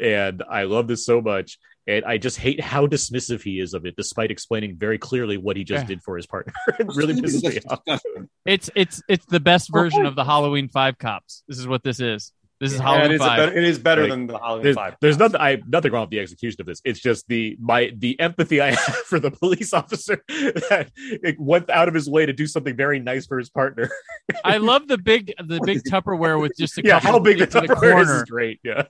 and 0.00 0.42
I 0.48 0.64
love 0.64 0.88
this 0.88 1.04
so 1.06 1.20
much. 1.20 1.58
And 1.88 2.04
I 2.04 2.16
just 2.16 2.38
hate 2.38 2.60
how 2.60 2.86
dismissive 2.86 3.42
he 3.42 3.58
is 3.58 3.74
of 3.74 3.84
it, 3.86 3.96
despite 3.96 4.30
explaining 4.30 4.76
very 4.76 4.98
clearly 4.98 5.36
what 5.36 5.56
he 5.56 5.64
just 5.64 5.82
Yeah. 5.82 5.88
did 5.88 6.02
for 6.04 6.16
his 6.16 6.26
partner. 6.26 6.52
it 6.78 6.86
really 6.94 7.14
pisses 7.14 7.42
me 7.42 7.58
off. 7.90 8.00
It's 8.46 8.70
it's 8.76 9.02
it's 9.08 9.26
the 9.26 9.40
best 9.40 9.68
version 9.72 10.06
of 10.06 10.14
the 10.14 10.22
Halloween 10.24 10.68
Five 10.68 10.96
cops. 10.98 11.42
This 11.48 11.58
is 11.58 11.66
what 11.66 11.82
this 11.82 11.98
is. 11.98 12.32
This 12.62 12.74
is 12.74 12.78
Yeah, 12.78 12.84
Halloween 12.84 13.10
it, 13.10 13.14
is 13.14 13.20
Five. 13.20 13.36
better, 13.38 13.56
it 13.58 13.64
is 13.64 13.78
better 13.80 14.02
Like, 14.02 14.10
than 14.10 14.26
the 14.28 14.38
Halloween 14.38 14.62
There's, 14.62 14.76
Five. 14.76 14.96
there's 15.00 15.18
nothing 15.18 15.40
I 15.40 15.60
nothing 15.66 15.90
wrong 15.92 16.02
with 16.02 16.10
the 16.10 16.20
execution 16.20 16.60
of 16.60 16.66
this. 16.68 16.80
It's 16.84 17.00
just 17.00 17.26
the 17.26 17.56
my 17.60 17.92
the 17.98 18.18
empathy 18.20 18.60
I 18.60 18.70
have 18.76 18.94
for 19.10 19.18
the 19.18 19.32
police 19.32 19.72
officer 19.74 20.22
that 20.28 20.90
it 20.96 21.40
went 21.40 21.68
out 21.70 21.88
of 21.88 21.94
his 21.94 22.08
way 22.08 22.24
to 22.24 22.32
do 22.32 22.46
something 22.46 22.76
very 22.76 23.00
nice 23.00 23.26
for 23.26 23.36
his 23.36 23.50
partner. 23.50 23.90
I 24.44 24.58
love 24.58 24.86
the 24.86 24.96
big 24.96 25.34
the 25.44 25.60
big 25.64 25.82
Tupperware 25.90 26.40
with 26.40 26.52
just 26.56 26.78
a 26.78 26.82
yeah, 26.84 27.00
couple 27.00 27.10
how 27.10 27.18
big 27.18 27.38
the 27.38 27.44
into 27.44 27.60
the 27.62 27.66
Tupperware 27.66 28.00
is, 28.00 28.06
corner. 28.06 28.16
is 28.18 28.30
great. 28.30 28.60
Yeah, 28.62 28.84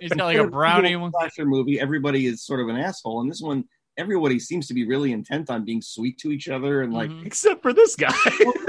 He's 0.00 0.10
got 0.10 0.24
like 0.24 0.38
a 0.38 0.46
brownie 0.46 0.96
one. 0.96 1.12
slasher 1.12 1.44
movie. 1.44 1.78
Everybody 1.78 2.24
is 2.26 2.42
sort 2.46 2.60
of 2.60 2.68
an 2.68 2.76
asshole, 2.76 3.20
and 3.20 3.30
this 3.30 3.42
one, 3.42 3.64
everybody 3.98 4.38
seems 4.38 4.66
to 4.68 4.74
be 4.74 4.86
really 4.86 5.12
intent 5.12 5.50
on 5.50 5.66
being 5.66 5.82
sweet 5.82 6.16
to 6.20 6.30
each 6.32 6.48
other 6.48 6.80
and 6.80 6.94
like. 6.94 7.10
Mhm. 7.10 7.26
except 7.26 7.60
for 7.60 7.74
this 7.74 7.94
guy. 7.94 8.14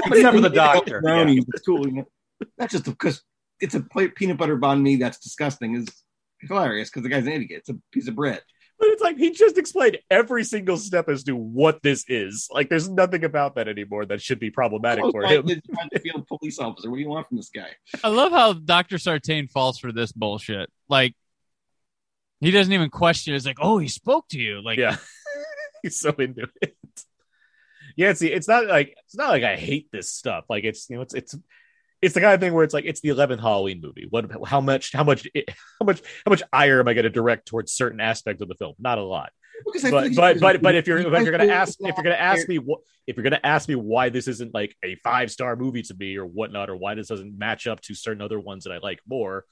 Except 0.07 0.35
for 0.35 0.41
the 0.41 0.51
doctor, 0.53 0.99
Brownies, 1.01 1.45
It's 1.53 1.61
cool. 1.65 1.85
That's 2.57 2.73
just 2.73 2.83
because 2.85 3.21
it's 3.61 3.75
a 3.75 3.81
pla- 3.81 4.07
peanut 4.15 4.37
butter 4.37 4.57
banh 4.57 4.81
mi 4.81 4.95
that's 4.97 5.19
disgusting. 5.19 5.75
Is 5.75 5.87
hilarious 6.41 6.89
because 6.89 7.03
the 7.03 7.09
guy's 7.09 7.27
an 7.27 7.33
idiot. 7.33 7.51
It's 7.59 7.69
a 7.69 7.77
piece 7.91 8.07
of 8.07 8.15
bread. 8.15 8.41
But 8.79 8.87
it's 8.89 9.01
like 9.01 9.17
he 9.17 9.31
just 9.31 9.57
explained 9.57 9.97
every 10.09 10.45
single 10.45 10.77
step 10.77 11.09
as 11.09 11.23
to 11.25 11.35
what 11.35 11.83
this 11.83 12.05
is. 12.07 12.47
Like, 12.49 12.69
there's 12.69 12.87
nothing 12.87 13.25
about 13.25 13.55
that 13.55 13.67
anymore 13.67 14.05
that 14.05 14.21
should 14.21 14.39
be 14.39 14.51
problematic 14.51 15.03
for 15.11 15.23
him. 15.23 15.49
is 15.49 15.59
trying 15.73 15.89
to 15.89 15.99
field 15.99 16.25
police 16.27 16.59
officer. 16.59 16.89
What 16.89 16.95
do 16.95 17.01
you 17.01 17.09
want 17.09 17.27
from 17.27 17.35
this 17.37 17.49
guy? 17.49 17.71
I 18.03 18.07
love 18.07 18.31
how 18.31 18.53
Dr. 18.53 18.97
Sartain 18.97 19.49
falls 19.49 19.79
for 19.79 19.91
this 19.91 20.13
bullshit. 20.13 20.69
Like 20.87 21.13
he 22.39 22.51
doesn't 22.51 22.71
even 22.71 22.89
question. 22.89 23.33
It's 23.33 23.45
like, 23.45 23.57
oh, 23.59 23.79
he 23.79 23.89
spoke 23.89 24.27
to 24.29 24.39
you. 24.39 24.61
Like, 24.63 24.79
Yeah, 24.79 24.95
he's 25.83 25.99
so 25.99 26.11
into 26.11 26.47
it. 26.61 26.75
Yeah, 27.97 28.13
see, 28.13 28.31
it's 28.31 28.47
not 28.47 28.65
like 28.65 28.95
it's 29.05 29.17
not 29.17 29.27
like 29.29 29.43
I 29.43 29.57
hate 29.57 29.89
this 29.91 30.09
stuff. 30.09 30.45
Like, 30.49 30.63
it's 30.63 30.89
you 30.89 30.95
know, 30.95 31.01
it's 31.01 31.13
it's 31.13 31.35
it's 32.01 32.13
the 32.13 32.21
kind 32.21 32.33
of 32.33 32.39
thing 32.39 32.53
where 32.53 32.63
it's 32.63 32.73
like 32.73 32.85
it's 32.85 33.01
the 33.01 33.09
11th 33.09 33.41
Halloween 33.41 33.81
movie. 33.81 34.07
What 34.09 34.29
how 34.47 34.61
much 34.61 34.93
how 34.93 35.03
much 35.03 35.27
how 35.79 35.85
much 35.85 36.01
how 36.25 36.29
much 36.29 36.43
ire 36.53 36.79
am 36.79 36.87
I 36.87 36.93
going 36.93 37.03
to 37.03 37.09
direct 37.09 37.47
towards 37.47 37.71
certain 37.71 37.99
aspects 37.99 38.41
of 38.41 38.47
the 38.47 38.55
film? 38.55 38.75
Not 38.79 38.97
a 38.97 39.03
lot. 39.03 39.31
But 39.81 40.15
but 40.15 40.39
but 40.39 40.61
but 40.61 40.75
if 40.75 40.87
you're 40.87 40.99
if 40.99 41.05
you're 41.05 41.37
going 41.37 41.47
to 41.47 41.53
ask 41.53 41.77
if 41.79 41.95
you're 41.97 42.03
going 42.03 42.15
to 42.15 42.21
ask 42.21 42.47
me 42.47 42.59
what 42.59 42.79
if 43.07 43.17
you're 43.17 43.23
going 43.23 43.33
to 43.33 43.45
ask 43.45 43.67
me 43.67 43.75
why 43.75 44.09
this 44.09 44.27
isn't 44.27 44.53
like 44.53 44.75
a 44.83 44.95
five 44.95 45.31
star 45.31 45.55
movie 45.57 45.81
to 45.81 45.93
me 45.95 46.15
or 46.15 46.25
whatnot 46.25 46.69
or 46.69 46.77
why 46.77 46.95
this 46.95 47.07
doesn't 47.07 47.37
match 47.37 47.67
up 47.67 47.81
to 47.81 47.93
certain 47.93 48.21
other 48.21 48.39
ones 48.39 48.63
that 48.63 48.71
I 48.71 48.77
like 48.77 48.99
more, 49.07 49.45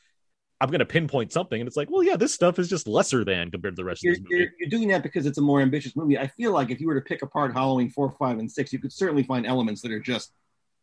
I'm 0.61 0.69
going 0.69 0.79
to 0.79 0.85
pinpoint 0.85 1.31
something 1.33 1.59
and 1.59 1.67
it's 1.67 1.77
like, 1.77 1.89
well, 1.89 2.03
yeah, 2.03 2.15
this 2.15 2.33
stuff 2.33 2.57
is 2.57 2.69
just 2.69 2.87
lesser 2.87 3.25
than 3.25 3.51
compared 3.51 3.75
to 3.75 3.81
the 3.81 3.85
rest 3.85 4.03
you're, 4.03 4.13
of 4.13 4.19
this 4.19 4.23
movie. 4.23 4.43
you're, 4.43 4.51
you're 4.59 4.69
doing 4.69 4.87
that 4.89 5.03
because 5.03 5.25
it's 5.25 5.37
a 5.37 5.41
more 5.41 5.61
ambitious 5.61 5.95
movie. 5.95 6.17
I 6.17 6.27
feel 6.27 6.51
like 6.51 6.71
if 6.71 6.79
you 6.79 6.87
were 6.87 6.95
to 6.95 7.01
pick 7.01 7.21
apart 7.21 7.53
Halloween 7.53 7.89
four, 7.89 8.11
five, 8.11 8.39
and 8.39 8.49
six, 8.49 8.71
you 8.71 8.79
could 8.79 8.93
certainly 8.93 9.23
find 9.23 9.45
elements 9.45 9.81
that 9.81 9.91
are 9.91 9.99
just 9.99 10.31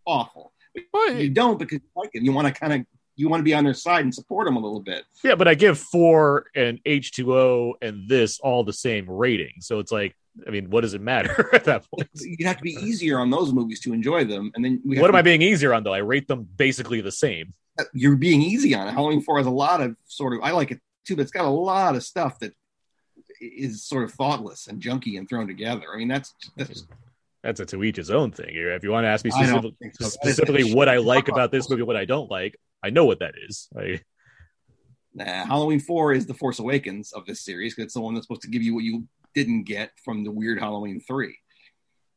awful. 0.06 0.52
Well, 0.92 1.14
You 1.14 1.30
don't 1.30 1.58
because 1.58 1.80
you 1.80 1.90
like 1.96 2.10
it. 2.14 2.22
You 2.22 2.32
want 2.32 2.48
to 2.48 2.52
kind 2.52 2.72
of 2.72 2.86
you 3.16 3.28
want 3.28 3.40
to 3.40 3.44
be 3.44 3.54
on 3.54 3.64
their 3.64 3.74
side 3.74 4.04
and 4.04 4.14
support 4.14 4.46
them 4.46 4.56
a 4.56 4.60
little 4.60 4.80
bit. 4.80 5.04
Yeah, 5.22 5.36
but 5.36 5.46
I 5.46 5.54
give 5.54 5.78
four 5.78 6.46
and 6.54 6.82
H2O 6.84 7.74
and 7.80 8.08
this 8.08 8.40
all 8.40 8.64
the 8.64 8.72
same 8.72 9.08
rating. 9.08 9.52
So 9.60 9.78
it's 9.78 9.92
like, 9.92 10.16
I 10.46 10.50
mean, 10.50 10.68
what 10.68 10.80
does 10.80 10.94
it 10.94 11.00
matter 11.00 11.48
at 11.54 11.64
that 11.64 11.86
point? 11.88 12.08
You'd 12.14 12.46
have 12.46 12.56
to 12.56 12.62
be 12.62 12.72
easier 12.72 13.20
on 13.20 13.30
those 13.30 13.52
movies 13.52 13.78
to 13.80 13.92
enjoy 13.92 14.24
them, 14.24 14.50
and 14.54 14.64
then 14.64 14.82
we 14.84 14.96
have 14.96 15.02
What 15.02 15.10
am 15.10 15.16
I 15.16 15.22
being 15.22 15.42
easier 15.42 15.72
on 15.72 15.84
though? 15.84 15.94
I 15.94 15.98
rate 15.98 16.26
them 16.26 16.48
basically 16.56 17.00
the 17.00 17.12
same. 17.12 17.54
Uh, 17.78 17.84
you're 17.92 18.16
being 18.16 18.42
easy 18.42 18.74
on 18.74 18.88
it. 18.88 18.92
Halloween 18.92 19.20
Four 19.20 19.38
has 19.38 19.46
a 19.46 19.50
lot 19.50 19.80
of 19.80 19.96
sort 20.06 20.32
of 20.32 20.40
I 20.42 20.50
like 20.50 20.72
it 20.72 20.80
too, 21.06 21.16
but 21.16 21.22
it's 21.22 21.30
got 21.30 21.44
a 21.44 21.48
lot 21.48 21.94
of 21.94 22.02
stuff 22.02 22.38
that 22.40 22.52
is 23.40 23.84
sort 23.84 24.04
of 24.04 24.12
thoughtless 24.12 24.66
and 24.66 24.80
junky 24.80 25.18
and 25.18 25.28
thrown 25.28 25.46
together. 25.46 25.84
I 25.92 25.98
mean, 25.98 26.08
that's 26.08 26.34
that's 26.56 26.84
That's 27.44 27.60
a 27.60 27.66
to 27.66 27.84
each 27.84 27.96
his 27.96 28.10
own 28.10 28.32
thing. 28.32 28.48
If 28.50 28.82
you 28.82 28.90
want 28.90 29.04
to 29.04 29.08
ask 29.08 29.24
me 29.24 29.30
I 29.34 29.44
specific, 29.46 29.74
so. 30.00 30.08
specifically 30.08 30.74
what 30.74 30.88
I 30.88 30.96
like 30.96 31.28
about 31.28 31.52
this 31.52 31.68
movie, 31.70 31.82
what 31.82 31.94
I 31.94 32.06
don't 32.06 32.30
like, 32.30 32.56
I 32.82 32.88
know 32.90 33.04
what 33.04 33.20
that 33.20 33.34
is. 33.48 33.68
Like, 33.72 34.04
nah, 35.14 35.44
Halloween 35.44 35.78
Four 35.80 36.12
is 36.14 36.26
the 36.26 36.34
Force 36.34 36.58
Awakens 36.58 37.12
of 37.12 37.26
this 37.26 37.44
series 37.44 37.74
because 37.74 37.84
it's 37.86 37.94
the 37.94 38.00
one 38.00 38.14
that's 38.14 38.26
supposed 38.26 38.42
to 38.42 38.48
give 38.48 38.62
you 38.62 38.74
what 38.74 38.82
you 38.82 39.06
didn't 39.34 39.64
get 39.64 39.90
from 40.04 40.24
the 40.24 40.30
weird 40.30 40.58
Halloween 40.58 41.00
Three. 41.00 41.36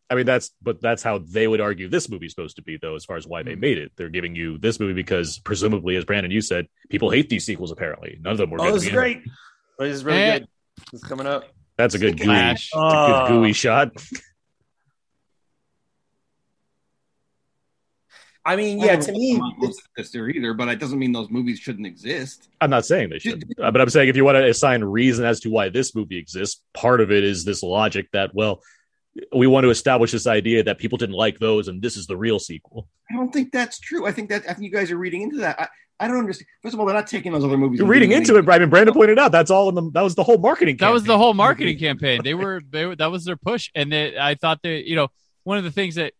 I 0.09 0.15
mean, 0.15 0.25
that's 0.25 0.51
but 0.61 0.79
that's 0.81 1.03
how 1.03 1.17
they 1.17 1.45
would 1.47 1.59
argue 1.59 1.89
this 1.89 2.09
movie's 2.09 2.31
supposed 2.31 2.55
to 2.55 2.61
be, 2.61 2.77
though, 2.81 2.95
as 2.95 3.03
far 3.03 3.17
as 3.17 3.27
why 3.27 3.43
they 3.43 3.55
Hmm. 3.55 3.59
made 3.59 3.77
it. 3.77 3.91
They're 3.97 4.07
giving 4.09 4.33
you 4.35 4.57
this 4.57 4.79
movie 4.79 4.93
because 4.93 5.39
presumably, 5.39 5.97
as 5.97 6.05
Brandon 6.05 6.31
you 6.31 6.39
said, 6.39 6.67
people 6.89 7.09
hate 7.09 7.27
these 7.27 7.45
sequels. 7.45 7.71
Apparently, 7.73 8.17
none 8.21 8.31
of 8.31 8.37
them 8.37 8.49
were. 8.49 8.61
Oh, 8.61 8.65
good 8.67 8.75
this 8.75 8.83
is 8.83 8.89
begin 8.89 8.95
with. 9.03 9.13
great. 9.15 9.23
This 9.89 9.95
is 9.97 10.05
really 10.05 10.19
Eh. 10.19 10.39
good. 10.39 10.47
It's 10.93 11.03
coming 11.03 11.27
up. 11.27 11.43
That's 11.77 11.95
a 11.95 11.99
good 11.99 12.15
gooey, 12.17 12.25
Flash. 12.27 12.69
that's 12.73 12.75
a 12.93 13.07
good 13.07 13.23
Oh. 13.23 13.27
gooey 13.27 13.51
shot. 13.53 13.91
I 18.47 18.55
mean, 18.55 18.79
yeah, 18.79 18.93
don't 18.93 19.01
to 19.01 19.11
me, 19.11 19.33
if 19.33 19.41
I'm 19.41 19.73
this 19.97 20.09
there 20.11 20.29
either, 20.29 20.53
but 20.53 20.69
it 20.69 20.79
doesn't 20.79 20.97
mean 20.97 21.11
those 21.11 21.29
movies 21.29 21.59
shouldn't 21.59 21.85
exist. 21.85 22.47
I'm 22.61 22.69
not 22.69 22.85
saying 22.85 23.09
they 23.09 23.19
should, 23.19 23.43
uh, 23.61 23.71
but 23.71 23.81
I'm 23.81 23.89
saying 23.89 24.07
if 24.07 24.15
you 24.15 24.23
want 24.23 24.37
to 24.37 24.47
assign 24.47 24.85
reason 24.85 25.25
as 25.25 25.41
to 25.41 25.49
why 25.49 25.67
this 25.67 25.93
movie 25.93 26.17
exists, 26.17 26.61
part 26.73 27.01
of 27.01 27.11
it 27.11 27.25
is 27.25 27.43
this 27.43 27.61
logic 27.61 28.07
that 28.13 28.33
well, 28.33 28.61
we 29.35 29.47
want 29.47 29.65
to 29.65 29.69
establish 29.69 30.13
this 30.13 30.27
idea 30.27 30.63
that 30.63 30.77
people 30.77 30.97
didn't 30.97 31.15
like 31.15 31.39
those, 31.39 31.67
and 31.67 31.81
this 31.81 31.97
is 31.97 32.07
the 32.07 32.15
real 32.15 32.39
sequel. 32.39 32.87
I 33.11 33.15
don't 33.15 33.33
think 33.33 33.51
that's 33.51 33.79
true. 33.79 34.07
I 34.07 34.13
think 34.13 34.29
that 34.29 34.43
I 34.43 34.53
think 34.53 34.63
you 34.63 34.71
guys 34.71 34.91
are 34.91 34.97
reading 34.97 35.23
into 35.23 35.37
that. 35.37 35.59
I, 35.59 35.67
I 35.99 36.07
don't 36.07 36.17
understand. 36.17 36.47
First 36.61 36.73
of 36.73 36.79
all, 36.79 36.85
they're 36.85 36.95
not 36.95 37.07
taking 37.07 37.33
those 37.33 37.43
other 37.43 37.57
movies. 37.57 37.79
You're 37.79 37.87
reading 37.89 38.11
doing 38.11 38.21
into 38.21 38.35
it, 38.35 38.37
anything. 38.37 38.53
I 38.53 38.59
mean, 38.59 38.69
Brandon 38.69 38.93
pointed 38.93 39.19
out 39.19 39.33
that's 39.33 39.51
all 39.51 39.67
in 39.67 39.75
the 39.75 39.91
that 39.91 40.03
was 40.03 40.15
the 40.15 40.23
whole 40.23 40.37
marketing. 40.37 40.77
that 40.77 40.93
was 40.93 41.03
the 41.03 41.17
whole 41.17 41.33
marketing 41.33 41.77
campaign. 41.77 42.21
They 42.23 42.33
were, 42.33 42.61
they 42.69 42.85
were 42.85 42.95
that 42.95 43.11
was 43.11 43.25
their 43.25 43.35
push, 43.35 43.71
and 43.75 43.91
they, 43.91 44.17
I 44.17 44.35
thought 44.35 44.61
that 44.63 44.87
you 44.87 44.95
know 44.95 45.09
one 45.43 45.57
of 45.57 45.65
the 45.65 45.71
things 45.71 45.95
that 45.95 46.13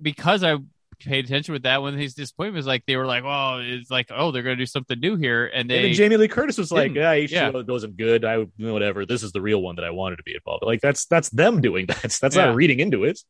because 0.00 0.44
I 0.44 0.58
paid 1.04 1.24
attention 1.24 1.52
with 1.52 1.62
that 1.64 1.82
one 1.82 1.94
of 1.94 2.00
his 2.00 2.14
disappointment 2.14 2.56
was 2.56 2.66
like 2.66 2.84
they 2.86 2.96
were 2.96 3.06
like, 3.06 3.24
well, 3.24 3.58
it's 3.60 3.90
like 3.90 4.10
oh 4.14 4.30
they're 4.30 4.42
going 4.42 4.56
to 4.56 4.62
do 4.62 4.66
something 4.66 4.98
new 4.98 5.16
here, 5.16 5.46
and 5.52 5.68
they 5.70 5.80
Even 5.80 5.94
Jamie 5.94 6.16
Lee 6.16 6.28
Curtis 6.28 6.58
was 6.58 6.70
like, 6.72 6.94
didn't. 6.94 7.30
"Yeah, 7.30 7.50
H2O 7.50 7.66
wasn't 7.68 7.96
good. 7.96 8.24
I 8.24 8.36
you 8.36 8.50
know, 8.58 8.72
whatever. 8.72 9.04
This 9.06 9.22
is 9.22 9.32
the 9.32 9.40
real 9.40 9.60
one 9.62 9.76
that 9.76 9.84
I 9.84 9.90
wanted 9.90 10.16
to 10.16 10.22
be 10.22 10.34
involved." 10.34 10.62
Like 10.64 10.80
that's 10.80 11.06
that's 11.06 11.28
them 11.30 11.60
doing 11.60 11.86
that. 11.86 12.18
That's 12.20 12.36
Yeah. 12.36 12.46
not 12.46 12.54
reading 12.56 12.80
into 12.80 13.04
it. 13.04 13.20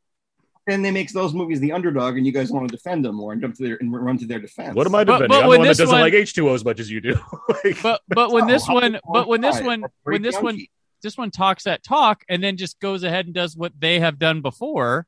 and 0.69 0.85
they 0.85 0.93
make 0.93 1.11
those 1.13 1.35
movies 1.35 1.59
the 1.59 1.73
underdog, 1.73 2.17
and 2.17 2.25
you 2.25 2.31
guys 2.33 2.51
want 2.53 2.69
to 2.69 2.77
defend 2.77 3.05
them 3.05 3.17
more 3.17 3.33
and 3.33 3.41
jump 3.43 3.57
to 3.57 3.63
their 3.65 3.77
and 3.81 3.93
run 3.93 4.17
to 4.19 4.27
their 4.27 4.39
defense. 4.39 4.77
What 4.77 4.87
am 4.87 4.95
I 4.95 5.03
defending? 5.03 5.29
but 5.29 5.43
I'm 5.43 5.49
when 5.49 5.55
the 5.57 5.59
one 5.59 5.67
that 5.69 5.77
doesn't 5.77 5.89
one- 5.89 6.01
like 6.01 6.13
H2O 6.13 6.55
as 6.55 6.65
much 6.65 6.79
as 6.79 6.91
you 6.91 7.01
do. 7.01 7.19
Like, 7.65 7.83
but 7.83 8.01
but 8.09 8.31
when 8.33 8.47
No, 8.47 8.53
this 8.53 8.67
Halloween 8.67 8.93
one 8.93 9.01
but 9.13 9.29
when 9.29 9.41
this 9.41 9.57
five 9.57 9.67
one 9.67 9.85
are 9.85 9.91
very 10.05 10.15
when 10.15 10.23
this 10.23 10.41
one 10.41 10.59
this 11.03 11.17
one 11.19 11.31
talks 11.33 11.65
that 11.65 11.83
talk 11.83 12.25
and 12.29 12.43
then 12.45 12.57
just 12.57 12.79
goes 12.79 13.03
ahead 13.03 13.27
and 13.27 13.35
does 13.35 13.57
what 13.57 13.73
they 13.77 13.99
have 13.99 14.21
done 14.21 14.41
before 14.41 15.05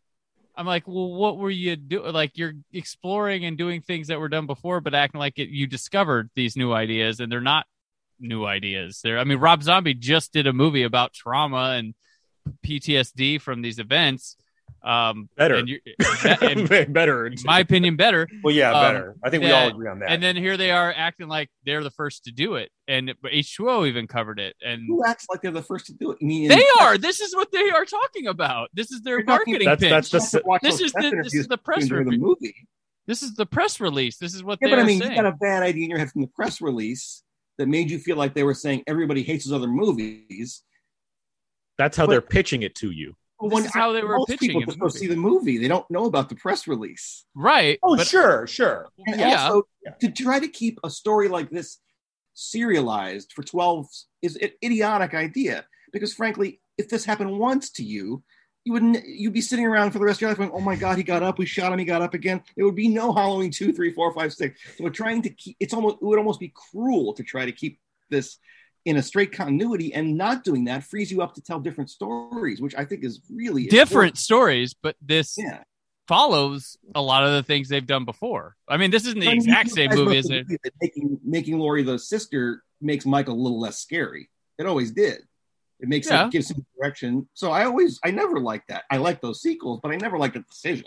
i'm 0.56 0.66
like 0.66 0.86
well 0.86 1.12
what 1.12 1.38
were 1.38 1.50
you 1.50 1.76
doing 1.76 2.12
like 2.12 2.32
you're 2.34 2.54
exploring 2.72 3.44
and 3.44 3.58
doing 3.58 3.80
things 3.80 4.08
that 4.08 4.20
were 4.20 4.28
done 4.28 4.46
before 4.46 4.80
but 4.80 4.94
acting 4.94 5.18
like 5.18 5.38
it, 5.38 5.48
you 5.48 5.66
discovered 5.66 6.30
these 6.34 6.56
new 6.56 6.72
ideas 6.72 7.20
and 7.20 7.30
they're 7.30 7.40
not 7.40 7.66
new 8.20 8.44
ideas. 8.46 9.00
They're 9.02 9.18
i 9.18 9.24
mean 9.24 9.38
rob 9.38 9.62
zombie 9.62 9.94
just 9.94 10.32
did 10.32 10.46
a 10.46 10.52
movie 10.52 10.84
about 10.84 11.12
trauma 11.12 11.74
and 11.76 11.94
ptsd 12.64 13.40
from 13.40 13.62
these 13.62 13.78
events 13.78 14.36
um 14.84 15.28
Better. 15.36 15.54
and, 15.54 15.68
you 15.68 15.80
and 16.42 16.68
better. 16.92 17.26
in 17.26 17.34
my 17.44 17.60
opinion 17.60 17.96
better 17.96 18.28
well, 18.42 18.54
yeah, 18.54 18.70
Um, 18.72 18.82
better. 18.94 19.16
I 19.24 19.30
think 19.30 19.42
we 19.42 19.50
all 19.50 19.68
agree 19.68 19.88
on 19.88 19.98
that. 20.00 20.10
and 20.10 20.22
then 20.22 20.36
here 20.36 20.56
they 20.58 20.70
are 20.70 20.92
acting 20.94 21.26
like 21.28 21.48
they're 21.64 21.82
the 21.82 21.90
first 21.90 22.24
to 22.24 22.32
do 22.32 22.56
it 22.56 22.70
and 22.86 23.14
h2o 23.24 23.88
even 23.88 24.06
covered 24.06 24.38
it 24.38 24.54
and 24.64 24.82
Who 24.86 25.02
acts 25.06 25.26
like 25.30 25.40
they're 25.40 25.50
the 25.52 25.62
first 25.62 25.86
to 25.86 25.94
do 25.94 26.10
it? 26.10 26.18
I 26.20 26.24
mean, 26.24 26.48
they 26.48 26.56
the 26.56 26.78
are. 26.82 26.98
This 26.98 27.20
is 27.20 27.34
what 27.34 27.50
they 27.50 27.70
are 27.70 27.84
talking 27.86 28.26
about. 28.26 28.68
This 28.74 28.90
is 28.92 29.00
their 29.00 29.14
You're 29.18 29.24
talking- 29.24 29.52
marketing 29.54 29.66
That's- 29.68 29.80
pitch. 29.80 30.10
that's 30.10 30.10
the 30.10 30.18
press- 30.18 30.32
you 30.32 30.36
have 30.38 30.42
to 30.42 30.48
watch 30.48 30.60
this 30.62 30.80
is 30.80 30.92
the- 30.92 31.20
this 31.24 31.34
is 31.34 31.46
the 31.48 31.58
press 31.58 31.88
to 31.88 31.96
enjoy 31.96 32.10
the 32.10 32.18
movie. 32.18 32.54
this 33.06 33.22
is 33.22 33.34
the 33.34 33.46
press 33.46 33.80
release. 33.80 34.18
This 34.18 34.34
is 34.34 34.44
what 34.44 34.58
Yeah, 34.60 34.68
they 34.68 34.74
but 34.76 34.82
I 34.82 34.84
mean, 34.86 35.00
saying. 35.00 35.12
you 35.12 35.16
got 35.16 35.26
a 35.26 35.32
bad 35.36 35.62
idea 35.62 35.84
in 35.84 35.90
your 35.90 35.98
head 35.98 36.10
from 36.10 36.20
the 36.22 36.28
press 36.28 36.60
release 36.60 37.22
that 37.56 37.68
made 37.68 37.90
you 37.90 37.98
feel 37.98 38.16
like 38.16 38.34
they 38.34 38.42
were 38.42 38.54
saying 38.54 38.82
everybody 38.86 39.22
hates 39.22 39.44
those 39.46 39.54
other 39.54 39.68
movies. 39.68 40.62
That's 41.78 41.96
how 41.96 42.04
But- 42.06 42.10
they're 42.12 42.20
pitching 42.20 42.62
it 42.62 42.74
to 42.76 42.90
you. 42.90 43.16
This 43.40 43.52
When 43.52 43.64
is 43.66 43.74
how 43.74 43.92
they 43.92 44.02
were 44.02 44.16
most 44.16 44.28
pitching 44.28 44.48
people 44.48 44.62
just 44.62 44.78
go 44.78 44.88
see 44.88 45.06
the 45.06 45.16
movie. 45.16 45.58
They 45.58 45.68
don't 45.68 45.90
know 45.90 46.04
about 46.06 46.28
the 46.28 46.36
press 46.36 46.66
release. 46.68 47.24
right. 47.34 47.78
oh, 47.82 47.96
but 47.96 48.06
sure, 48.06 48.46
sure. 48.46 48.88
And 49.06 49.18
Yeah. 49.20 49.46
also, 49.48 49.66
to 50.00 50.10
try 50.10 50.38
to 50.40 50.48
keep 50.48 50.78
a 50.84 50.90
story 50.90 51.28
like 51.28 51.50
this 51.50 51.78
serialized 52.34 53.32
for 53.32 53.42
12 53.42 53.86
is 54.22 54.36
an 54.36 54.50
idiotic 54.62 55.14
idea 55.14 55.64
because 55.92 56.12
frankly 56.12 56.60
if 56.78 56.88
this 56.88 57.04
happened 57.04 57.38
once 57.38 57.70
to 57.70 57.84
you 57.84 58.22
you 58.64 58.72
wouldn't 58.72 59.06
you'd 59.06 59.32
be 59.32 59.40
sitting 59.40 59.64
around 59.64 59.92
for 59.92 60.00
the 60.00 60.04
rest 60.04 60.16
of 60.18 60.22
your 60.22 60.30
life 60.30 60.38
going 60.38 60.50
oh 60.52 60.60
my 60.60 60.74
god 60.74 60.96
he 60.96 61.04
got 61.04 61.22
up 61.22 61.38
we 61.38 61.46
shot 61.46 61.72
him 61.72 61.78
he 61.78 61.84
got 61.84 62.02
up 62.02 62.12
again 62.12 62.42
there 62.56 62.64
would 62.66 62.74
be 62.74 62.88
no 62.88 63.12
halloween 63.12 63.52
two 63.52 63.72
three 63.72 63.92
four 63.92 64.12
five 64.12 64.32
six 64.32 64.60
so 64.76 64.82
we're 64.82 64.90
trying 64.90 65.22
to 65.22 65.30
keep 65.30 65.56
it's 65.60 65.72
almost 65.72 65.96
it 66.02 66.04
would 66.04 66.18
almost 66.18 66.40
be 66.40 66.52
cruel 66.72 67.14
to 67.14 67.22
try 67.22 67.44
to 67.44 67.52
keep 67.52 67.78
this 68.10 68.38
in 68.84 68.96
a 68.96 69.02
straight 69.02 69.32
continuity 69.32 69.94
and 69.94 70.16
not 70.16 70.44
doing 70.44 70.64
that 70.64 70.84
frees 70.84 71.10
you 71.10 71.22
up 71.22 71.34
to 71.34 71.40
tell 71.40 71.58
different 71.58 71.88
stories 71.88 72.60
which 72.60 72.74
i 72.76 72.84
think 72.84 73.02
is 73.04 73.20
really 73.30 73.66
different 73.66 74.18
stories, 74.18 74.74
but 74.74 74.96
this 75.00 75.36
yeah 75.38 75.62
follows 76.06 76.76
a 76.94 77.02
lot 77.02 77.24
of 77.24 77.32
the 77.32 77.42
things 77.42 77.68
they've 77.68 77.86
done 77.86 78.04
before. 78.04 78.56
I 78.68 78.76
mean, 78.76 78.90
this 78.90 79.06
isn't 79.06 79.20
the 79.20 79.26
I 79.26 79.30
mean, 79.30 79.38
exact 79.38 79.70
same 79.70 79.90
movie 79.90 80.18
as 80.18 80.30
it. 80.30 80.46
making 80.80 81.18
making 81.24 81.58
Laurie 81.58 81.82
the 81.82 81.98
sister 81.98 82.62
makes 82.80 83.06
Michael 83.06 83.34
a 83.34 83.40
little 83.40 83.60
less 83.60 83.78
scary. 83.78 84.28
It 84.58 84.66
always 84.66 84.90
did. 84.90 85.20
It 85.80 85.88
makes 85.88 86.08
Yeah. 86.08 86.26
it 86.26 86.32
gives 86.32 86.50
him 86.50 86.64
direction. 86.76 87.28
So 87.34 87.50
I 87.50 87.64
always 87.64 88.00
I 88.04 88.10
never 88.10 88.38
liked 88.40 88.68
that. 88.68 88.84
I 88.90 88.98
like 88.98 89.20
those 89.20 89.40
sequels, 89.40 89.80
but 89.82 89.92
I 89.92 89.96
never 89.96 90.18
liked 90.18 90.34
the 90.34 90.40
decision. 90.40 90.86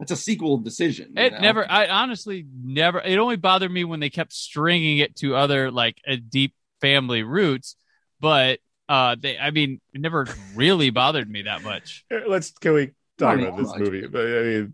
It's 0.00 0.12
a 0.12 0.16
sequel 0.16 0.56
decision. 0.58 1.12
It 1.16 1.32
know? 1.34 1.40
never. 1.40 1.70
I 1.70 1.88
honestly 1.88 2.46
never. 2.64 3.00
It 3.00 3.18
only 3.18 3.36
bothered 3.36 3.70
me 3.70 3.84
when 3.84 4.00
they 4.00 4.10
kept 4.10 4.32
stringing 4.32 4.98
it 4.98 5.16
to 5.16 5.36
other 5.36 5.70
like 5.70 6.00
a 6.06 6.16
deep 6.16 6.54
family 6.80 7.22
roots, 7.22 7.76
but 8.20 8.58
uh, 8.88 9.16
they. 9.18 9.38
I 9.38 9.50
mean, 9.50 9.80
it 9.94 10.00
never 10.00 10.26
really 10.54 10.90
bothered 10.90 11.30
me 11.30 11.42
that 11.42 11.62
much. 11.62 12.04
Let's 12.28 12.50
can 12.52 12.72
we 12.72 12.90
talk 13.18 13.38
about 13.38 13.56
this 13.56 13.72
movie? 13.76 14.06
But, 14.06 14.26
I 14.26 14.42
mean, 14.42 14.72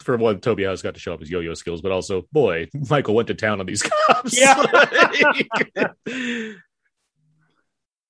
for 0.00 0.16
one, 0.16 0.40
Toby 0.40 0.64
Huss 0.64 0.82
got 0.82 0.94
to 0.94 1.00
show 1.00 1.14
off 1.14 1.20
his 1.20 1.30
yo-yo 1.30 1.54
skills, 1.54 1.80
but 1.80 1.92
also, 1.92 2.26
boy, 2.32 2.68
Michael 2.90 3.14
went 3.14 3.28
to 3.28 3.34
town 3.34 3.60
on 3.60 3.66
these 3.66 3.82
cops. 4.08 4.38
Yeah. 4.38 4.62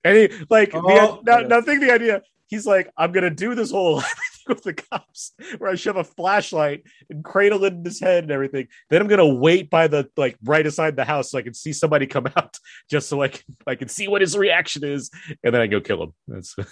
and 0.03 0.17
he 0.17 0.29
like 0.49 0.71
the, 0.71 0.81
Oh, 0.83 1.21
now, 1.25 1.39
yeah. 1.39 1.47
now 1.47 1.61
think 1.61 1.81
the 1.81 1.91
idea. 1.91 2.21
He's 2.47 2.65
like, 2.65 2.89
I'm 2.97 3.11
gonna 3.11 3.29
do 3.31 3.55
this 3.55 3.71
whole 3.71 4.01
thing 4.01 4.09
with 4.47 4.63
the 4.63 4.73
cops, 4.73 5.33
where 5.57 5.71
I 5.71 5.75
shove 5.75 5.97
a 5.97 6.03
flashlight 6.03 6.83
and 7.09 7.23
cradle 7.23 7.63
it 7.65 7.73
in 7.73 7.83
his 7.83 7.99
head 7.99 8.23
and 8.23 8.31
everything. 8.31 8.67
Then 8.89 9.01
I'm 9.01 9.07
gonna 9.07 9.33
wait 9.33 9.69
by 9.69 9.87
the 9.87 10.09
like 10.17 10.37
right 10.43 10.65
aside 10.65 10.95
the 10.95 11.05
house 11.05 11.31
so 11.31 11.37
I 11.37 11.41
can 11.41 11.53
see 11.53 11.73
somebody 11.73 12.07
come 12.07 12.27
out, 12.35 12.57
just 12.89 13.09
so 13.09 13.21
I 13.21 13.29
can 13.29 13.43
I 13.65 13.75
can 13.75 13.87
see 13.87 14.07
what 14.07 14.21
his 14.21 14.37
reaction 14.37 14.83
is, 14.83 15.09
and 15.43 15.53
then 15.53 15.61
I 15.61 15.67
go 15.67 15.81
kill 15.81 16.03
him. 16.03 16.13
That's 16.27 16.55
the 16.55 16.65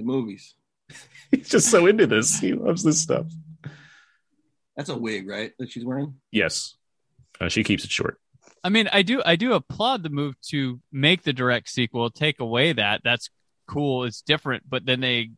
movies. 0.00 0.54
he's 1.30 1.48
just 1.48 1.70
so 1.70 1.86
into 1.86 2.06
this. 2.06 2.38
He 2.38 2.54
loves 2.54 2.82
this 2.82 3.00
stuff. 3.00 3.26
That's 4.76 4.88
a 4.88 4.96
wig, 4.96 5.28
right? 5.28 5.52
That 5.58 5.70
she's 5.70 5.84
wearing. 5.84 6.14
Yes, 6.30 6.76
uh, 7.40 7.48
she 7.48 7.64
keeps 7.64 7.84
it 7.84 7.90
short. 7.90 8.18
I 8.64 8.70
mean, 8.70 8.88
I 8.92 9.02
do. 9.02 9.22
I 9.24 9.36
do 9.36 9.52
applaud 9.52 10.02
the 10.02 10.10
move 10.10 10.34
to 10.48 10.80
make 10.90 11.22
the 11.22 11.32
direct 11.32 11.68
sequel. 11.68 12.10
Take 12.10 12.40
away 12.40 12.72
that. 12.72 13.02
That's 13.04 13.30
cool. 13.68 14.04
It's 14.04 14.22
different, 14.22 14.64
but 14.68 14.84
then 14.84 15.00
they 15.00 15.30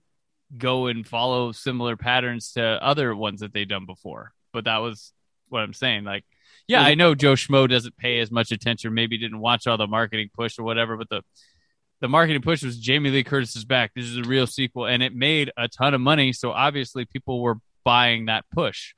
go 0.57 0.87
and 0.87 1.07
follow 1.07 1.53
similar 1.53 1.97
patterns 1.97 2.53
to 2.53 2.63
other 2.63 3.15
ones 3.15 3.41
that 3.41 3.53
they've 3.53 3.69
done 3.69 3.87
before. 3.87 4.33
But 4.53 4.65
that 4.65 4.79
was 4.79 5.13
what 5.49 5.61
I'm 5.61 5.75
saying. 5.75 6.05
Like, 6.05 6.25
yeah, 6.67 6.83
I 6.83 6.95
know 6.95 7.15
Joe 7.15 7.35
Schmo 7.35 7.69
doesn't 7.69 7.97
pay 7.97 8.21
as 8.21 8.31
much 8.31 8.53
attention, 8.53 8.95
maybe 8.95 9.19
didn't 9.19 9.41
watch 9.41 9.67
all 9.67 9.77
the 9.77 9.87
marketing 9.87 10.31
push 10.35 10.59
or 10.59 10.63
whatever, 10.63 10.97
but 10.97 11.09
the 11.09 11.23
the 12.01 12.09
marketing 12.09 12.43
push 12.43 12.63
was 12.63 12.79
Jamie 12.79 13.11
Lee 13.11 13.25
Curtis 13.25 13.57
is 13.57 13.65
back. 13.65 13.93
This 13.95 14.07
is 14.07 14.17
a 14.17 14.23
real 14.23 14.47
sequel, 14.47 14.87
and 14.87 15.03
it 15.03 15.15
made 15.15 15.51
a 15.57 15.69
ton 15.69 15.95
of 15.95 16.01
money. 16.01 16.33
So 16.33 16.51
obviously, 16.51 17.05
people 17.05 17.43
were 17.43 17.57
buying 17.85 18.27
that 18.27 18.45
push 18.53 18.95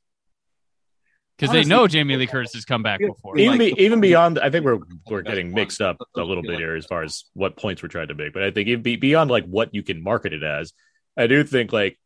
because 1.38 1.52
they 1.52 1.64
know 1.64 1.88
Jamie 1.88 2.16
Lee 2.16 2.26
Curtis 2.26 2.54
has 2.54 2.64
come 2.64 2.82
back 2.82 3.00
before. 3.00 3.36
Even 3.38 3.58
like 3.58 3.76
be, 3.76 3.82
even 3.82 4.00
beyond 4.00 4.38
i 4.38 4.50
think 4.50 4.64
we're 4.64 4.78
we're 5.08 5.22
getting 5.22 5.52
mixed 5.52 5.80
up 5.80 5.96
a 6.16 6.22
little 6.22 6.42
bit 6.42 6.58
here 6.58 6.76
as 6.76 6.86
far 6.86 7.02
as 7.02 7.24
what 7.34 7.56
points 7.56 7.82
we're 7.82 7.88
trying 7.88 8.08
to 8.08 8.14
make 8.14 8.32
but 8.32 8.42
i 8.42 8.50
think 8.50 8.68
even 8.68 8.82
be, 8.82 8.96
beyond 8.96 9.30
like 9.30 9.44
what 9.46 9.74
you 9.74 9.82
can 9.82 10.02
market 10.02 10.32
it 10.32 10.42
as 10.42 10.72
i 11.16 11.26
do 11.26 11.44
think 11.44 11.72
like 11.72 11.98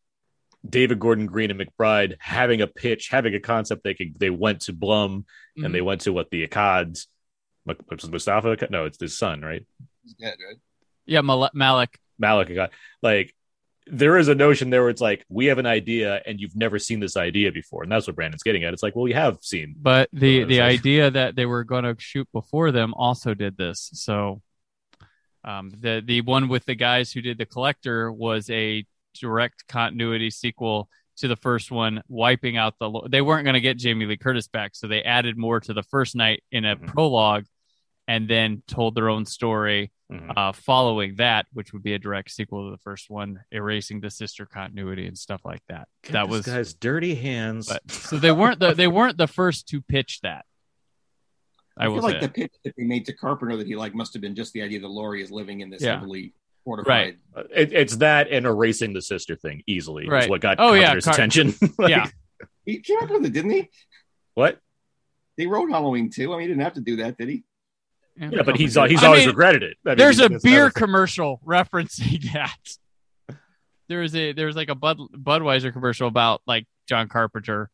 david 0.68 0.98
gordon 0.98 1.26
green 1.26 1.50
and 1.50 1.60
mcbride 1.60 2.16
having 2.18 2.60
a 2.60 2.66
pitch 2.66 3.08
having 3.08 3.34
a 3.34 3.40
concept 3.40 3.84
they 3.84 3.94
could 3.94 4.18
they 4.18 4.30
went 4.30 4.60
to 4.62 4.72
blum 4.72 5.24
Mhm. 5.58 5.64
and 5.66 5.74
they 5.74 5.80
went 5.80 6.00
to 6.02 6.12
what 6.12 6.30
the 6.30 6.46
akkads 6.46 7.06
Mu- 7.64 7.74
was 7.90 8.04
it 8.04 8.10
Moustapha 8.10 8.56
no 8.70 8.84
it's 8.84 9.00
his 9.00 9.16
son 9.18 9.40
right 9.42 9.64
He's 10.04 10.14
dead, 10.14 10.36
right? 10.46 10.56
Yeah, 11.04 11.20
Mal- 11.22 11.50
Malek. 11.54 11.98
Malek 12.18 12.48
Akkad. 12.48 12.70
like 13.02 13.34
there 13.88 14.18
is 14.18 14.26
a 14.28 14.34
notion 14.34 14.70
there 14.70 14.82
where 14.82 14.90
it's 14.90 15.00
like 15.00 15.24
we 15.28 15.46
have 15.46 15.58
an 15.58 15.66
idea 15.66 16.20
and 16.26 16.40
you've 16.40 16.56
never 16.56 16.78
seen 16.78 16.98
this 17.00 17.16
idea 17.16 17.52
before 17.52 17.82
and 17.84 17.90
that's 17.92 18.06
what 18.08 18.16
brandon's 18.16 18.42
getting 18.42 18.64
at 18.64 18.72
it's 18.72 18.82
like 18.82 18.96
well 18.96 19.04
we 19.04 19.12
have 19.12 19.38
seen 19.42 19.74
But 19.78 20.08
the 20.12 20.40
Well, 20.40 20.48
the 20.48 20.58
like- 20.60 20.80
idea 20.80 21.10
that 21.12 21.36
they 21.36 21.46
were 21.46 21.62
going 21.64 21.84
to 21.84 21.94
shoot 21.98 22.28
before 22.32 22.72
them 22.72 22.92
also 22.94 23.34
did 23.34 23.56
this. 23.56 23.90
So, 23.94 24.42
um, 25.44 25.70
the 25.80 26.02
the 26.04 26.20
one 26.22 26.48
with 26.48 26.64
the 26.64 26.74
guys 26.74 27.12
who 27.12 27.20
did 27.20 27.38
the 27.38 27.46
collector 27.46 28.10
was 28.12 28.50
a 28.50 28.84
direct 29.18 29.66
continuity 29.68 30.30
sequel 30.30 30.88
to 31.18 31.28
the 31.28 31.36
first 31.36 31.70
one, 31.70 32.02
wiping 32.08 32.56
out 32.56 32.74
the. 32.78 33.08
They 33.10 33.22
weren't 33.22 33.44
going 33.44 33.54
to 33.54 33.60
get 33.60 33.78
Jamie 33.78 34.04
Lee 34.06 34.16
Curtis 34.18 34.48
back, 34.48 34.74
so 34.74 34.86
they 34.86 35.02
added 35.02 35.38
more 35.38 35.60
to 35.60 35.72
the 35.72 35.82
first 35.82 36.14
night 36.14 36.42
in 36.52 36.64
a 36.64 36.76
Mhm. 36.76 36.88
prologue, 36.88 37.44
and 38.06 38.28
then 38.28 38.62
told 38.66 38.94
their 38.94 39.08
own 39.08 39.24
story 39.24 39.90
Mhm. 40.12 40.32
uh, 40.36 40.52
following 40.52 41.16
that, 41.16 41.46
which 41.52 41.72
would 41.72 41.82
be 41.82 41.94
a 41.94 41.98
direct 41.98 42.30
sequel 42.30 42.66
to 42.66 42.70
the 42.70 42.78
first 42.82 43.08
one, 43.10 43.40
erasing 43.50 44.00
the 44.00 44.10
sister 44.10 44.46
continuity 44.46 45.06
and 45.06 45.16
stuff 45.18 45.40
like 45.44 45.62
that. 45.68 45.88
that 46.10 46.28
was 46.28 46.46
guy's 46.46 46.74
dirty 46.74 47.16
hands 47.16 47.66
but 47.68 47.90
so 47.90 48.16
they 48.16 48.30
weren't 48.30 48.60
the 48.60 48.72
they 48.74 48.86
weren't 48.86 49.16
the 49.16 49.26
first 49.26 49.66
to 49.70 49.80
pitch 49.82 50.20
that. 50.22 50.44
I, 51.76 51.84
I, 51.84 51.88
feel 51.88 52.02
like 52.02 52.14
say. 52.20 52.20
the 52.20 52.28
pitch 52.32 52.52
that 52.64 52.74
they 52.76 52.84
made 52.84 53.04
to 53.06 53.12
Carpenter 53.12 53.56
that 53.56 53.66
he 53.66 53.74
like 53.74 53.94
must 53.94 54.12
have 54.14 54.22
been 54.22 54.34
just 54.36 54.52
the 54.52 54.62
idea 54.62 54.80
that 54.80 54.88
Laurie 54.88 55.22
is 55.22 55.30
living 55.32 55.60
in 55.60 55.70
this 55.70 55.82
Yeah. 55.82 55.94
heavily 55.94 56.32
fortified. 56.66 57.16
Uh, 57.34 57.44
It, 57.54 57.72
it's 57.72 57.96
that 57.96 58.28
and 58.30 58.44
erasing 58.44 58.92
the 58.92 59.00
sister 59.00 59.36
thing 59.36 59.62
easily 59.66 60.06
is 60.06 60.28
what 60.28 60.40
got 60.42 60.56
Oh, 60.60 60.74
yeah, 60.74 60.94
Carpenter's 60.98 61.04
Car- 61.04 61.14
attention. 61.14 61.54
Like, 61.78 61.90
yeah, 61.90 62.10
He 62.66 62.80
came 62.80 62.98
up 63.02 63.10
with 63.10 63.24
it, 63.24 63.32
didn't 63.32 63.52
he? 63.52 63.70
What? 64.34 64.58
They 65.38 65.46
wrote 65.46 65.70
Halloween 65.70 66.10
too. 66.10 66.32
I 66.34 66.36
mean, 66.36 66.42
he 66.42 66.48
didn't 66.48 66.62
have 66.62 66.74
to 66.74 66.80
do 66.80 66.96
that, 66.96 67.16
did 67.16 67.28
he? 67.28 67.44
Yeah, 68.18 68.42
but 68.42 68.56
he's 68.56 68.74
he's 68.74 69.02
I 69.02 69.06
always 69.06 69.20
mean, 69.20 69.28
regretted 69.28 69.62
it. 69.62 69.76
I 69.84 69.90
mean, 69.90 69.98
There's 69.98 70.18
a 70.20 70.30
beer 70.42 70.70
commercial 70.70 71.40
referencing 71.46 72.32
that. 72.32 73.36
There 73.88 74.00
was 74.00 74.14
a 74.16 74.32
there 74.32 74.46
was 74.46 74.56
like 74.56 74.68
a 74.70 74.74
Bud 74.74 74.98
Budweiser 75.14 75.72
commercial 75.72 76.08
about 76.08 76.40
like 76.46 76.66
John 76.88 77.08
Carpenter. 77.08 77.70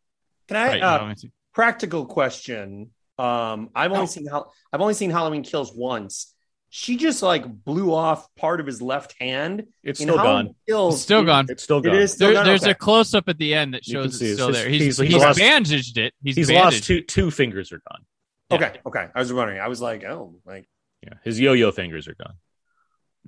Can 0.49 0.57
I 0.57 0.67
Right, 0.67 0.83
uh, 0.83 1.15
practical 1.55 2.05
question? 2.07 2.91
Um, 3.19 3.71
I've 3.75 3.93
only 3.93 4.03
No. 4.03 4.07
seen 4.07 4.29
I've 4.73 4.81
only 4.81 4.95
seen 4.95 5.11
Halloween 5.11 5.43
Kills 5.45 5.73
once. 5.75 6.35
She 6.75 6.97
just 6.97 7.23
like 7.23 7.45
blew 7.65 7.93
off 7.93 8.35
part 8.35 8.59
of 8.59 8.65
his 8.65 8.81
left 8.81 9.15
hand. 9.21 9.67
It's 9.83 10.01
still 10.01 10.17
gone. 10.17 10.55
Kills, 10.67 10.95
It's 10.95 11.03
still 11.03 11.21
it- 11.21 11.27
gone. 11.27 11.47
It's 11.51 11.63
still 11.63 11.83
gone. 11.83 11.95
is 11.97 12.13
still 12.15 12.29
There, 12.29 12.35
gone? 12.37 12.47
there's 12.47 12.63
Okay. 12.63 12.71
a 12.71 12.75
close 12.75 13.13
up 13.13 13.29
at 13.29 13.37
the 13.37 13.53
end 13.53 13.75
that 13.75 13.85
shows 13.85 14.07
it's 14.15 14.23
it's 14.23 14.33
still 14.35 14.49
just- 14.49 14.61
there. 14.61 14.71
He's, 14.71 14.81
he's- 14.83 14.97
he's, 14.99 15.09
he's 15.13 15.23
lost- 15.23 15.39
bandaged 15.39 15.99
it. 15.99 16.15
He's, 16.25 16.35
He's 16.37 16.49
bandaged. 16.49 16.77
lost 16.77 16.85
two 16.85 17.03
two 17.03 17.31
fingers 17.31 17.73
are 17.73 17.83
gone. 17.91 18.07
Okay, 18.51 18.81
okay. 18.87 19.09
I 19.15 19.19
was 19.19 19.31
wondering. 19.33 19.61
I 19.61 19.69
was 19.69 19.83
like, 19.83 20.03
oh, 20.05 20.35
like 20.47 20.67
Yeah, 21.03 21.15
his 21.25 21.39
yo-yo 21.39 21.73
fingers 21.73 22.09
are 22.09 22.15
gone. 22.15 22.37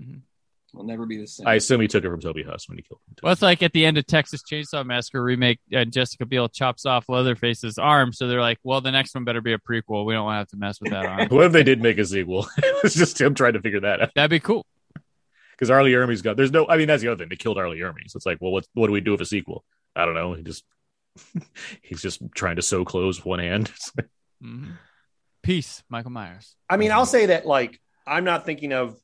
Mm-hmm. 0.00 0.18
Will 0.74 0.84
never 0.84 1.06
be 1.06 1.18
the 1.18 1.26
same. 1.26 1.46
I 1.46 1.55
assume 1.55 1.80
he 1.80 1.88
took 1.88 2.05
it 2.05 2.10
from 2.10 2.20
Toby 2.20 2.42
Huss 2.42 2.68
when 2.68 2.76
he 2.76 2.82
killed 2.82 3.01
him. 3.06 3.14
Well, 3.22 3.32
it's 3.32 3.42
like 3.42 3.62
at 3.62 3.72
the 3.72 3.86
end 3.86 3.96
of 3.96 4.06
Texas 4.06 4.42
Chainsaw 4.42 4.84
Massacre 4.84 5.22
remake, 5.22 5.60
uh, 5.74 5.84
Jessica 5.84 6.26
Biel 6.26 6.48
chops 6.48 6.84
off 6.84 7.09
Leatherface's 7.09 7.78
arm. 7.78 8.12
So 8.12 8.26
they're 8.26 8.40
like, 8.40 8.59
well, 8.64 8.80
the 8.80 8.90
next 8.90 9.14
one 9.14 9.24
better 9.24 9.40
be 9.40 9.52
a 9.52 9.59
prequel. 9.59 10.05
We 10.05 10.14
don't 10.14 10.24
want 10.24 10.34
to 10.34 10.38
have 10.38 10.48
to 10.48 10.56
mess 10.56 10.80
with 10.80 10.90
that 10.90 11.06
arm. 11.06 11.28
what 11.30 11.46
if 11.46 11.52
they 11.52 11.62
did 11.62 11.80
make 11.80 11.98
a 11.98 12.05
sequel? 12.05 12.48
it's 12.82 12.94
just 12.94 13.20
him 13.20 13.34
trying 13.34 13.52
to 13.52 13.60
figure 13.60 13.80
that 13.80 14.01
out. 14.02 14.10
That'd 14.14 14.30
be 14.30 14.40
cool. 14.40 14.66
Because 15.52 15.70
R. 15.70 15.84
Lee 15.84 15.92
Ermey's 15.92 16.22
got. 16.22 16.36
There's 16.36 16.51
no. 16.51 16.66
I 16.68 16.76
mean, 16.76 16.88
that's 16.88 17.02
the 17.02 17.09
other 17.09 17.18
thing. 17.18 17.28
They 17.28 17.36
killed 17.36 17.59
Arlie 17.59 17.78
Ermey. 17.78 18.09
So 18.09 18.16
it's 18.16 18.26
like, 18.26 18.38
well, 18.40 18.51
what 18.51 18.66
what 18.74 18.88
do 18.88 18.92
we 18.92 19.01
do 19.01 19.12
with 19.12 19.20
a 19.20 19.26
sequel? 19.26 19.64
I 19.94 20.05
don't 20.05 20.14
know. 20.14 20.34
He 20.34 20.42
just 20.42 20.64
he's 21.82 22.02
just 22.02 22.20
trying 22.34 22.56
to 22.56 22.62
sew 22.62 22.84
clothes 22.84 23.18
with 23.18 23.26
one 23.26 23.38
hand. 23.38 23.70
It's 23.74 23.92
like, 23.96 24.09
Mhm. 24.42 24.72
Peace, 25.42 25.82
Michael 25.88 26.10
Myers. 26.10 26.56
I 26.68 26.76
mean, 26.76 26.90
I'll 26.90 27.06
say 27.06 27.26
that 27.26 27.46
like 27.46 27.80
I'm 28.06 28.24
not 28.24 28.44
thinking 28.46 28.72
of, 28.72 28.98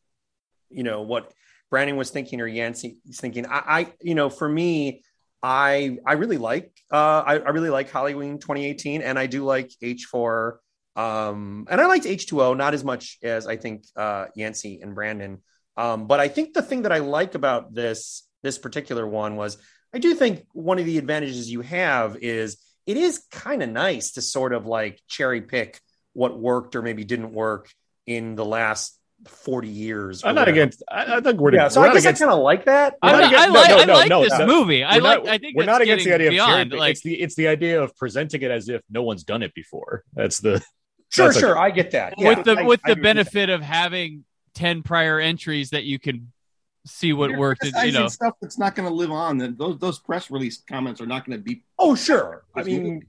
you 0.70 0.82
know, 0.82 1.02
what 1.02 1.32
Brandon 1.70 1.96
was 1.96 2.10
thinking 2.10 2.40
or 2.40 2.46
Yancey's 2.46 2.98
thinking. 3.14 3.46
I, 3.46 3.62
I 3.66 3.92
you 4.00 4.14
know, 4.14 4.28
for 4.28 4.48
me, 4.48 5.02
I 5.42 5.98
I 6.06 6.14
really 6.14 6.38
like 6.38 6.72
uh 6.90 7.22
I, 7.26 7.38
I 7.38 7.50
really 7.50 7.70
like 7.70 7.90
Halloween 7.90 8.38
2018 8.38 9.02
and 9.02 9.18
I 9.18 9.26
do 9.26 9.44
like 9.44 9.70
H4 9.82 10.56
um 10.96 11.66
and 11.70 11.80
I 11.80 11.86
liked 11.86 12.04
H2O 12.04 12.56
not 12.56 12.74
as 12.74 12.84
much 12.84 13.18
as 13.22 13.46
I 13.46 13.56
think 13.56 13.84
uh 13.96 14.26
Yancey 14.34 14.80
and 14.82 14.94
Brandon. 14.94 15.38
Um 15.76 16.06
but 16.06 16.20
I 16.20 16.28
think 16.28 16.52
the 16.52 16.62
thing 16.62 16.82
that 16.82 16.92
I 16.92 16.98
like 16.98 17.34
about 17.34 17.72
this 17.74 18.28
this 18.42 18.58
particular 18.58 19.06
one 19.06 19.36
was 19.36 19.56
I 19.94 19.98
do 19.98 20.14
think 20.14 20.46
one 20.52 20.78
of 20.78 20.84
the 20.84 20.98
advantages 20.98 21.50
you 21.50 21.62
have 21.62 22.16
is 22.16 22.58
it 22.86 22.96
is 22.96 23.24
kind 23.30 23.62
of 23.62 23.70
nice 23.70 24.12
to 24.12 24.22
sort 24.22 24.52
of 24.52 24.66
like 24.66 25.00
cherry 25.08 25.40
pick 25.40 25.80
what 26.12 26.38
worked 26.38 26.76
or 26.76 26.82
maybe 26.82 27.04
didn't 27.04 27.32
work 27.32 27.70
in 28.06 28.34
the 28.34 28.44
last 28.44 28.99
40 29.26 29.68
years. 29.68 30.24
I'm 30.24 30.34
not 30.34 30.42
whatever. 30.42 30.50
against. 30.60 30.82
I, 30.90 31.16
I 31.16 31.20
think 31.20 31.40
we're, 31.40 31.54
Yeah, 31.54 31.68
so 31.68 31.80
we're 31.80 31.86
I 31.86 31.88
not 31.88 31.94
guess 31.94 32.04
against. 32.04 32.22
I 32.22 32.24
kind 32.26 32.36
of 32.38 32.42
like 32.42 32.64
that. 32.64 32.94
I, 33.02 33.18
against- 33.18 33.34
I 33.36 33.46
like, 33.48 33.86
no, 33.86 33.92
I 33.92 33.96
like 33.96 34.08
no, 34.08 34.22
this 34.24 34.38
no. 34.38 34.46
movie. 34.46 34.82
I 34.84 34.96
we're 34.96 35.02
like. 35.02 35.24
not- 35.24 35.32
I 35.32 35.38
think 35.38 35.56
we're 35.56 35.64
that's 35.66 35.72
not 35.74 35.82
against 35.82 36.04
the 36.04 36.10
getting 36.10 36.26
idea 36.28 36.42
of 36.42 36.46
beyond. 36.48 36.70
pick. 36.70 36.80
like 36.80 36.90
it's 36.92 37.02
the 37.02 37.20
it's 37.20 37.34
the 37.34 37.48
idea 37.48 37.82
of 37.82 37.96
presenting 37.96 38.42
it 38.42 38.50
as 38.50 38.68
if 38.68 38.82
no 38.90 39.02
one's 39.02 39.24
done 39.24 39.42
it 39.42 39.54
before. 39.54 40.04
That's 40.14 40.38
the 40.38 40.62
Sure, 41.12 41.26
That's 41.26 41.40
sure, 41.40 41.58
I 41.58 41.70
get 41.70 41.90
that. 41.90 42.14
Yeah. 42.18 42.28
with 42.36 42.44
the 42.44 42.52
I- 42.52 42.62
with 42.62 42.80
I 42.84 42.88
the 42.90 42.92
agree 42.92 43.02
benefit 43.02 43.50
of 43.50 43.62
having 43.62 44.24
ten 44.54 44.82
prior 44.82 45.18
entries 45.18 45.70
that 45.70 45.84
you 45.84 45.98
can 45.98 46.32
see 46.86 47.12
what 47.12 47.30
You're 47.30 47.38
worked. 47.40 47.64
and, 47.64 47.74
You 47.84 47.92
know, 47.92 48.08
stuff 48.08 48.34
that's 48.40 48.58
not 48.58 48.74
going 48.76 48.88
to 48.88 48.94
live 48.94 49.10
on. 49.10 49.36
That 49.38 49.58
those 49.58 49.78
those 49.78 49.98
press 49.98 50.30
release 50.30 50.62
comments 50.68 51.00
are 51.00 51.06
not 51.06 51.26
going 51.26 51.36
to 51.38 51.42
be. 51.44 51.64
oh, 51.78 51.94
sure. 51.94 52.44
I 52.54 52.62
mean, 52.62 53.02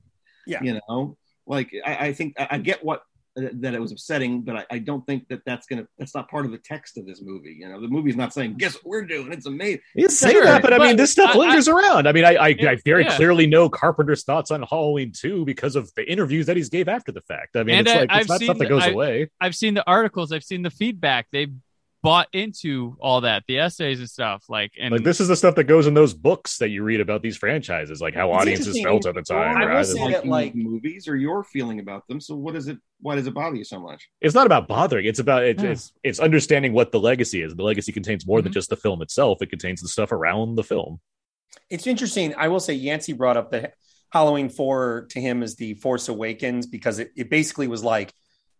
Yeah. 0.47 0.63
you 0.63 0.79
know, 0.89 1.15
like 1.45 1.71
I, 1.85 2.07
I 2.07 2.13
think 2.13 2.33
I, 2.39 2.47
I 2.51 2.57
get 2.57 2.83
what 2.83 3.03
that 3.35 3.73
it 3.73 3.79
was 3.79 3.91
upsetting, 3.93 4.41
but 4.41 4.57
I, 4.57 4.65
I 4.71 4.77
don't 4.79 5.05
think 5.05 5.27
that 5.29 5.41
that's 5.45 5.65
gonna 5.65 5.87
that's 5.97 6.13
not 6.13 6.29
part 6.29 6.45
of 6.45 6.51
the 6.51 6.57
text 6.57 6.97
of 6.97 7.05
this 7.05 7.21
movie. 7.21 7.55
You 7.59 7.69
know, 7.69 7.79
the 7.79 7.87
movie's 7.87 8.17
not 8.17 8.33
saying, 8.33 8.55
"Guess 8.57 8.73
what 8.75 8.85
we're 8.85 9.05
doing? 9.05 9.31
It's 9.31 9.45
amazing." 9.45 9.79
You 9.95 10.09
say 10.09 10.31
Sure, 10.33 10.43
that, 10.43 10.61
but 10.61 10.73
I 10.73 10.77
mean, 10.79 10.97
this 10.97 11.11
stuff 11.13 11.35
I- 11.35 11.37
lingers 11.37 11.67
around. 11.69 12.07
I 12.07 12.11
mean, 12.11 12.25
I 12.25 12.35
I, 12.35 12.47
I 12.47 12.77
very 12.83 13.03
Yeah. 13.05 13.15
clearly 13.15 13.47
know 13.47 13.69
Carpenter's 13.69 14.23
thoughts 14.25 14.51
on 14.51 14.63
Halloween 14.63 15.13
2 15.15 15.45
because 15.45 15.75
of 15.77 15.89
the 15.95 16.09
interviews 16.11 16.45
that 16.47 16.57
he's 16.57 16.69
gave 16.69 16.89
after 16.89 17.11
the 17.13 17.21
fact. 17.21 17.55
I 17.55 17.63
mean, 17.63 17.75
And 17.77 17.87
it's 17.87 17.95
I- 17.95 17.99
like 18.01 18.09
I've 18.11 18.19
it's 18.21 18.29
not 18.29 18.39
seen 18.39 18.45
stuff 18.47 18.57
that 18.57 18.67
goes 18.69 18.83
I- 18.83 18.89
away. 18.89 19.29
I've 19.39 19.55
seen 19.55 19.75
the 19.75 19.87
articles. 19.87 20.31
I've 20.33 20.43
seen 20.43 20.61
the 20.63 20.69
feedback. 20.71 21.27
They've 21.31 21.53
bought 22.03 22.28
into 22.34 22.98
all 22.99 23.22
that, 23.22 23.44
the 23.48 23.60
essays 23.60 23.99
and 23.99 24.10
stuff. 24.10 24.45
Like, 24.49 24.72
and 24.80 24.91
Like 24.91 25.03
this 25.03 25.19
is 25.19 25.28
the 25.28 25.36
stuff 25.36 25.53
that 25.56 25.65
goes 25.65 25.86
in 25.86 25.94
those 25.94 26.14
books 26.14 26.57
that 26.57 26.69
you 26.69 26.84
read 26.84 26.99
about 26.99 27.22
these 27.22 27.38
franchises, 27.38 28.02
like 28.02 28.15
how 28.15 28.32
It's 28.34 28.41
audiences 28.41 28.82
felt 28.82 29.06
at 29.06 29.14
the 29.15 29.22
time. 29.22 29.57
I 29.57 29.65
will 29.65 29.68
right? 29.68 29.86
say 29.86 30.11
that, 30.11 30.26
like- 30.28 30.56
movies 30.56 31.07
or 31.07 31.15
your 31.15 31.44
feeling 31.44 31.80
about 31.80 32.07
them. 32.07 32.19
So 32.19 32.36
what 32.36 32.56
is 32.56 32.68
it? 32.68 32.78
Why 33.02 33.15
does 33.15 33.28
it 33.28 33.34
bother 33.34 33.56
you 33.56 33.64
so 33.64 33.80
much? 33.80 34.10
it's 34.19 34.34
not 34.36 34.45
about 34.45 34.68
bothering. 34.68 35.06
It's 35.06 35.19
about 35.19 35.44
it, 35.44 35.60
Yeah. 35.61 35.69
it's 35.72 35.94
it's 36.03 36.19
understanding 36.19 36.73
what 36.73 36.91
the 36.91 36.99
legacy 36.99 37.41
is. 37.44 37.56
The 37.56 37.64
legacy 37.64 37.91
contains 37.91 38.26
more 38.26 38.41
than 38.41 38.52
Mhm. 38.52 38.56
just 38.56 38.69
the 38.69 38.76
film 38.78 39.02
itself. 39.02 39.41
It 39.41 39.49
contains 39.49 39.82
the 39.82 39.88
stuff 39.88 40.11
around 40.11 40.56
the 40.56 40.64
film. 40.64 40.99
it's 41.69 41.86
interesting. 41.86 42.34
I 42.36 42.48
will 42.48 42.61
say 42.61 42.73
Yancey 42.73 43.11
brought 43.14 43.36
up 43.38 43.52
the 43.52 43.72
Halloween 44.11 44.48
4 44.49 45.07
to 45.11 45.19
him 45.22 45.44
as 45.44 45.56
the 45.57 45.73
Force 45.76 46.07
Awakens 46.10 46.65
because 46.65 46.98
it, 46.99 47.11
it 47.18 47.30
basically 47.30 47.68
was 47.68 47.84
like, 47.84 48.11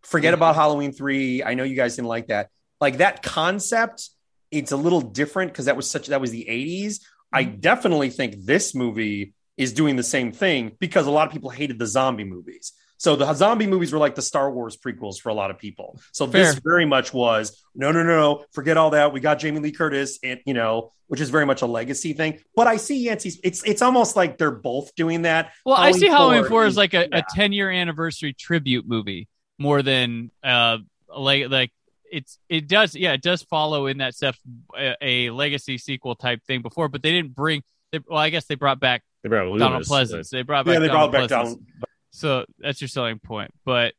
forget 0.02 0.34
about 0.34 0.54
Halloween 0.56 0.92
3. 0.92 1.42
I 1.42 1.54
know 1.54 1.64
you 1.64 1.74
guys 1.76 1.96
didn't 1.96 2.08
like 2.08 2.26
that. 2.28 2.50
Like 2.82 2.96
that 2.96 3.22
concept, 3.22 4.10
it's 4.50 4.72
a 4.72 4.76
little 4.76 5.00
different 5.00 5.52
because 5.52 5.66
that 5.66 5.76
was 5.76 5.88
such 5.88 6.08
that 6.08 6.20
was 6.20 6.32
the 6.32 6.46
80s. 6.50 7.00
I 7.32 7.44
definitely 7.44 8.10
think 8.10 8.44
this 8.44 8.74
movie 8.74 9.34
is 9.56 9.72
doing 9.72 9.94
the 9.94 10.02
same 10.02 10.32
thing 10.32 10.72
because 10.80 11.06
a 11.06 11.12
lot 11.12 11.28
of 11.28 11.32
people 11.32 11.48
hated 11.48 11.78
the 11.78 11.86
zombie 11.86 12.24
movies. 12.24 12.72
So 12.98 13.14
the 13.14 13.32
zombie 13.34 13.68
movies 13.68 13.92
were 13.92 14.00
like 14.00 14.16
the 14.16 14.22
Star 14.22 14.50
Wars 14.50 14.76
prequels 14.76 15.20
for 15.20 15.28
a 15.28 15.34
lot 15.34 15.52
of 15.52 15.58
people. 15.58 16.00
So 16.10 16.26
this 16.26 16.58
very 16.64 16.84
much 16.84 17.14
was 17.14 17.64
no, 17.76 17.92
no, 17.92 18.02
no, 18.02 18.16
no, 18.18 18.44
forget 18.50 18.76
all 18.76 18.90
that. 18.90 19.12
We 19.12 19.20
got 19.20 19.38
Jamie 19.38 19.60
Lee 19.60 19.70
Curtis, 19.70 20.18
and 20.24 20.40
you 20.44 20.54
know, 20.54 20.90
which 21.06 21.20
is 21.20 21.30
very 21.30 21.46
much 21.46 21.62
a 21.62 21.66
legacy 21.66 22.14
thing. 22.14 22.40
But 22.56 22.66
I 22.66 22.78
see 22.78 22.98
Yancey's. 22.98 23.38
It's 23.44 23.62
it's 23.64 23.82
almost 23.82 24.16
like 24.16 24.38
they're 24.38 24.50
both 24.50 24.92
doing 24.96 25.22
that. 25.22 25.52
well, 25.64 25.76
I 25.76 25.92
see 25.92 26.08
Halloween 26.08 26.42
4 26.42 26.48
Four 26.48 26.64
as 26.64 26.72
is- 26.72 26.76
like 26.78 26.94
a, 26.94 27.08
yeah. 27.12 27.18
a 27.18 27.22
ten 27.32 27.52
year 27.52 27.70
anniversary 27.70 28.32
tribute 28.32 28.88
movie 28.88 29.28
more 29.56 29.82
than 29.82 30.32
uh 30.42 30.78
like 31.16 31.48
like 31.48 31.70
it's 32.12 32.38
it 32.48 32.68
does 32.68 32.94
yeah 32.94 33.12
it 33.12 33.22
does 33.22 33.42
follow 33.42 33.86
in 33.86 33.98
that 33.98 34.14
stuff 34.14 34.38
a, 34.78 34.94
a 35.00 35.30
legacy 35.30 35.78
sequel 35.78 36.14
type 36.14 36.44
thing 36.44 36.62
before, 36.62 36.88
but 36.88 37.02
they 37.02 37.10
didn't 37.10 37.34
bring. 37.34 37.62
They, 37.90 38.00
well, 38.06 38.18
I 38.18 38.30
guess 38.30 38.44
they 38.44 38.54
brought 38.54 38.78
back 38.78 39.02
They 39.22 39.28
brought 39.28 39.58
Donald 39.58 39.88
Loomis, 39.88 39.88
Pleasence. 39.88 40.30
They 40.30 40.42
brought 40.42 40.66
back 40.66 40.74
Yeah, 40.74 40.78
they 40.80 40.88
brought 40.88 41.10
back 41.10 41.28
Pleasence. 41.28 41.28
down. 41.28 41.66
So 42.10 42.44
that's 42.58 42.80
your 42.80 42.88
selling 42.88 43.18
point. 43.18 43.50
But 43.64 43.94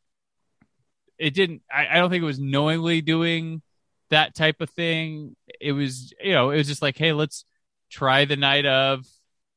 it 1.18 1.34
didn't. 1.34 1.64
I, 1.72 1.88
I 1.88 1.94
don't 1.96 2.10
think 2.10 2.22
it 2.22 2.26
was 2.26 2.40
knowingly 2.40 3.02
doing 3.02 3.62
that 4.10 4.36
type 4.36 4.62
of 4.62 4.70
thing. 4.70 5.36
It 5.60 5.72
was, 5.72 6.14
you 6.24 6.34
know, 6.34 6.52
it 6.52 6.58
was 6.58 6.68
just 6.68 6.82
like, 6.82 6.98
hey, 6.98 7.14
let's 7.14 7.46
try 7.90 8.26
the 8.26 8.36
night 8.36 8.66
of 8.66 9.06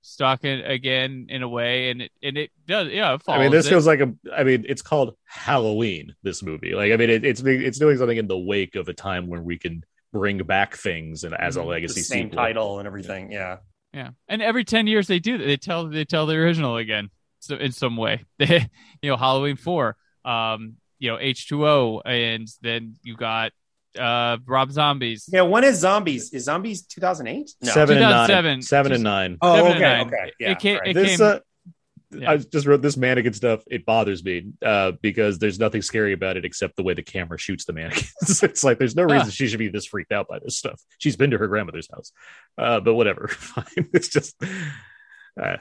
stalk 0.06 0.44
it 0.44 0.68
again 0.70 1.26
in 1.28 1.42
a 1.42 1.48
way, 1.48 1.90
and 1.90 2.02
it 2.02 2.12
and 2.22 2.36
it 2.38 2.50
does, 2.66 2.88
yeah. 2.92 3.14
It 3.14 3.22
I 3.28 3.38
mean, 3.38 3.50
this 3.50 3.66
it. 3.66 3.70
feels 3.70 3.86
like 3.86 4.00
a. 4.00 4.14
I 4.34 4.44
mean, 4.44 4.64
it's 4.68 4.82
called 4.82 5.16
Halloween. 5.24 6.14
This 6.22 6.42
movie, 6.42 6.74
like, 6.74 6.92
I 6.92 6.96
mean, 6.96 7.10
it, 7.10 7.24
it's 7.24 7.42
it's 7.42 7.78
doing 7.78 7.98
something 7.98 8.16
in 8.16 8.26
the 8.28 8.38
wake 8.38 8.74
of 8.76 8.88
a 8.88 8.92
time 8.94 9.26
when 9.28 9.44
we 9.44 9.58
can 9.58 9.82
bring 10.12 10.38
back 10.38 10.76
things 10.76 11.24
and 11.24 11.34
as 11.34 11.56
a 11.56 11.60
Mhm. 11.60 11.62
the 11.64 11.68
legacy 11.68 12.00
same 12.02 12.26
sequel. 12.30 12.36
title 12.44 12.78
and 12.78 12.86
everything. 12.86 13.30
Yeah. 13.32 13.58
Yeah, 13.92 14.10
and 14.28 14.42
every 14.42 14.64
ten 14.64 14.86
years 14.86 15.06
they 15.06 15.18
do 15.18 15.38
that. 15.38 15.44
They 15.44 15.56
tell 15.56 15.88
they 15.88 16.04
tell 16.04 16.26
the 16.26 16.34
original 16.36 16.76
again, 16.76 17.10
so 17.40 17.56
in 17.56 17.72
some 17.72 17.96
way. 17.96 18.24
you 18.38 18.60
know, 19.02 19.16
Halloween 19.16 19.56
four, 19.56 19.96
um, 20.24 20.74
you 20.98 21.10
know, 21.10 21.18
H 21.18 21.48
two 21.48 21.66
O, 21.66 22.00
and 22.04 22.46
then 22.62 22.96
you 23.02 23.16
got 23.16 23.52
uh 23.98 24.38
Rob 24.46 24.70
Zombies. 24.72 25.28
Yeah. 25.32 25.42
When 25.42 25.64
is 25.64 25.78
Zombies? 25.78 26.32
Is 26.32 26.44
Zombies 26.44 26.82
2008? 26.86 27.50
No. 27.62 27.72
Seven 27.72 27.98
and 27.98 28.10
nine. 28.10 28.62
Seven 28.62 28.92
and 28.92 29.02
nine. 29.02 29.38
Oh, 29.42 29.56
Seven 29.56 29.72
okay. 29.72 29.80
nine. 29.80 30.06
Okay. 30.06 30.32
Yeah. 30.40 30.50
It 30.52 30.58
came- 30.58 30.78
right. 30.78 30.88
it 30.88 30.94
this 30.94 31.16
came- 31.18 31.26
uh, 31.26 31.38
Yeah. 32.12 32.30
I 32.30 32.36
just 32.36 32.66
wrote 32.66 32.82
this 32.82 32.96
mannequin 32.96 33.32
stuff. 33.32 33.64
It 33.66 33.84
bothers 33.84 34.22
me 34.24 34.52
uh, 34.64 34.92
because 35.02 35.38
there's 35.38 35.58
nothing 35.58 35.82
scary 35.82 36.12
about 36.12 36.36
it 36.36 36.44
except 36.44 36.76
the 36.76 36.82
way 36.84 36.94
the 36.94 37.02
camera 37.02 37.36
shoots 37.38 37.64
the 37.64 37.72
mannequins. 37.72 38.42
it's 38.42 38.62
like 38.62 38.78
there's 38.78 38.94
no 38.94 39.02
reason 39.02 39.26
Ah. 39.26 39.30
she 39.30 39.48
should 39.48 39.58
be 39.58 39.68
this 39.68 39.86
freaked 39.86 40.12
out 40.12 40.28
by 40.28 40.38
this 40.38 40.56
stuff. 40.56 40.80
She's 40.98 41.16
been 41.16 41.32
to 41.32 41.38
her 41.38 41.48
grandmother's 41.48 41.88
house, 41.92 42.12
uh, 42.58 42.78
but 42.80 42.94
whatever. 42.94 43.26
Fine. 43.30 43.88
It's 43.92 44.08
just, 44.08 44.36
uh, 45.40 45.56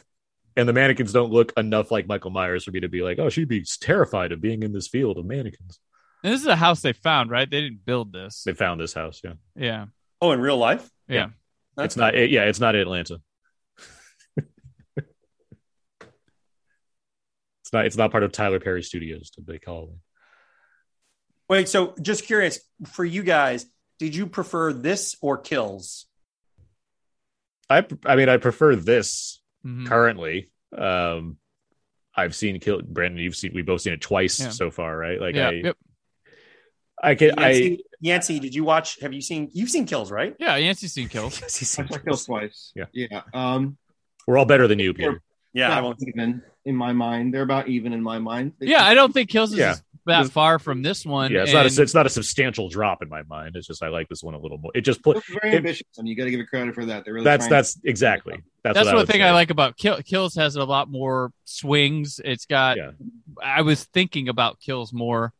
and 0.56 0.70
the 0.70 0.74
mannequins 0.74 1.12
don't 1.12 1.32
look 1.34 1.52
enough 1.58 1.92
like 1.92 2.08
Michael 2.08 2.32
Myers 2.32 2.64
for 2.64 2.72
me 2.72 2.80
to 2.82 2.88
be 2.90 3.02
like, 3.02 3.20
oh, 3.20 3.30
she'd 3.30 3.50
be 3.50 3.66
terrified 3.82 4.32
of 4.32 4.40
being 4.40 4.64
in 4.64 4.72
this 4.72 4.88
field 4.88 5.18
of 5.18 5.26
mannequins. 5.26 5.80
And 6.26 6.34
this 6.34 6.42
is 6.42 6.48
a 6.48 6.56
house 6.56 6.82
they 6.82 6.92
found, 6.94 7.30
right? 7.30 7.48
They 7.48 7.62
didn't 7.62 7.86
build 7.86 8.12
this. 8.12 8.42
They 8.44 8.54
found 8.54 8.82
this 8.82 8.96
house. 8.96 9.22
Yeah, 9.24 9.34
Yeah, 9.56 9.86
oh, 10.20 10.32
in 10.32 10.42
real 10.42 10.58
life? 10.58 10.90
yeah. 11.08 11.28
That's 11.78 11.94
it's 11.94 11.98
not. 11.98 12.16
It, 12.16 12.32
yeah, 12.32 12.46
it's 12.46 12.60
not 12.60 12.74
Atlanta. 12.74 13.22
it's 14.38 15.06
not. 17.72 17.86
It's 17.86 17.96
not 17.98 18.10
part 18.12 18.24
of 18.24 18.32
Tyler 18.32 18.60
Perry 18.60 18.82
Studios 18.82 19.30
to 19.32 19.44
make 19.46 19.64
Halloween. 19.66 20.00
Wait, 21.48 21.70
so 21.70 21.94
just 22.02 22.26
curious 22.26 22.60
for 22.88 23.06
you 23.06 23.22
guys, 23.22 23.68
did 24.00 24.16
you 24.16 24.26
prefer 24.26 24.74
this 24.74 25.16
or 25.22 25.38
Kills? 25.38 26.08
I 27.70 27.86
I 28.04 28.16
mean 28.16 28.30
I 28.30 28.38
prefer 28.38 28.76
this 28.76 29.42
Mhm. 29.64 29.86
currently. 29.86 30.50
Um 30.76 31.38
I've 32.16 32.34
seen 32.34 32.60
Kill 32.60 32.82
Brandon, 32.82 33.20
you've 33.22 33.36
seen 33.36 33.52
we've 33.54 33.66
both 33.66 33.82
seen 33.82 33.94
it 33.94 34.02
twice 34.02 34.40
Yeah. 34.40 34.50
so 34.50 34.72
far, 34.72 34.98
right? 34.98 35.20
Like 35.22 35.36
yeah, 35.36 35.50
I 35.50 35.52
yep. 35.52 35.78
I 37.02 37.16
can 37.16 37.38
I 37.38 37.50
Yancey, 37.52 37.84
Yancey, 38.00 38.40
did 38.40 38.56
you 38.56 38.64
watch? 38.64 39.00
Have 39.02 39.14
you 39.14 39.22
seen? 39.22 39.50
You've 39.54 39.70
seen 39.70 39.86
Kills, 39.86 40.12
right? 40.12 40.36
yeah. 40.40 40.56
Yancey's 40.56 40.94
seen 40.94 41.10
kills. 41.10 41.40
Yes, 41.42 41.56
he's 41.58 41.78
I 41.78 41.84
seen 41.84 41.88
saw 41.88 41.94
Kills. 41.98 42.04
Kills 42.06 42.26
twice. 42.26 42.72
Yeah. 42.76 42.86
yeah. 42.94 43.22
Um, 43.34 43.78
We're 44.28 44.38
all 44.38 44.46
better 44.46 44.68
than 44.68 44.80
you, 44.80 44.94
Peter. 44.94 45.22
Yeah, 45.54 45.76
I 45.78 45.82
won't. 45.82 45.98
even 46.06 46.42
in 46.66 46.76
my 46.76 46.92
mind. 46.94 47.34
They're 47.34 47.42
about 47.44 47.68
even 47.70 47.94
in 47.94 48.02
my 48.02 48.20
mind. 48.20 48.54
They- 48.60 48.68
Yeah, 48.68 48.84
I 48.84 48.94
don't 48.94 49.14
think 49.14 49.30
kills 49.30 49.52
is 49.54 49.60
Yeah. 49.60 49.76
that 50.06 50.24
This- 50.24 50.32
far 50.32 50.60
from 50.60 50.82
this 50.82 51.06
one. 51.06 51.32
Yeah, 51.32 51.44
it's 51.44 51.54
not 51.54 51.66
a 51.66 51.82
it's 51.82 51.94
not 51.94 52.06
a 52.06 52.10
substantial 52.10 52.68
drop 52.70 53.02
in 53.02 53.08
my 53.10 53.24
mind. 53.24 53.56
It's 53.56 53.66
just 53.68 53.82
I 53.84 53.88
like 53.90 54.10
this 54.10 54.22
one 54.24 54.34
a 54.34 54.40
little 54.40 54.58
more. 54.58 54.72
It 54.76 54.82
just 54.82 55.02
put 55.04 55.24
very 55.28 55.54
it- 55.54 55.58
ambitious, 55.58 55.88
and 55.98 56.08
you 56.10 56.16
got 56.16 56.26
to 56.26 56.32
give 56.32 56.40
it 56.42 56.48
credit 56.48 56.76
for 56.76 56.86
that. 56.86 57.06
They're 57.06 57.14
really 57.14 57.24
that's 57.24 57.44
trying- 57.46 57.52
that's 57.52 57.80
exactly 57.86 58.34
that's, 58.64 58.76
that's 58.76 58.86
what 58.88 58.96
I 58.96 58.98
one 58.98 59.06
thing 59.06 59.20
say. 59.22 59.24
I 59.24 59.32
like 59.32 59.50
about 59.50 59.78
Kill, 59.78 60.02
Kills 60.04 60.36
has 60.36 60.56
a 60.58 60.64
lot 60.66 60.90
more 60.90 61.32
swings. 61.46 62.20
It's 62.24 62.46
got. 62.46 62.78
Yeah. 62.78 62.92
I 63.42 63.62
was 63.62 63.84
thinking 63.86 64.28
about 64.28 64.60
Kills 64.60 64.92
more 64.92 65.32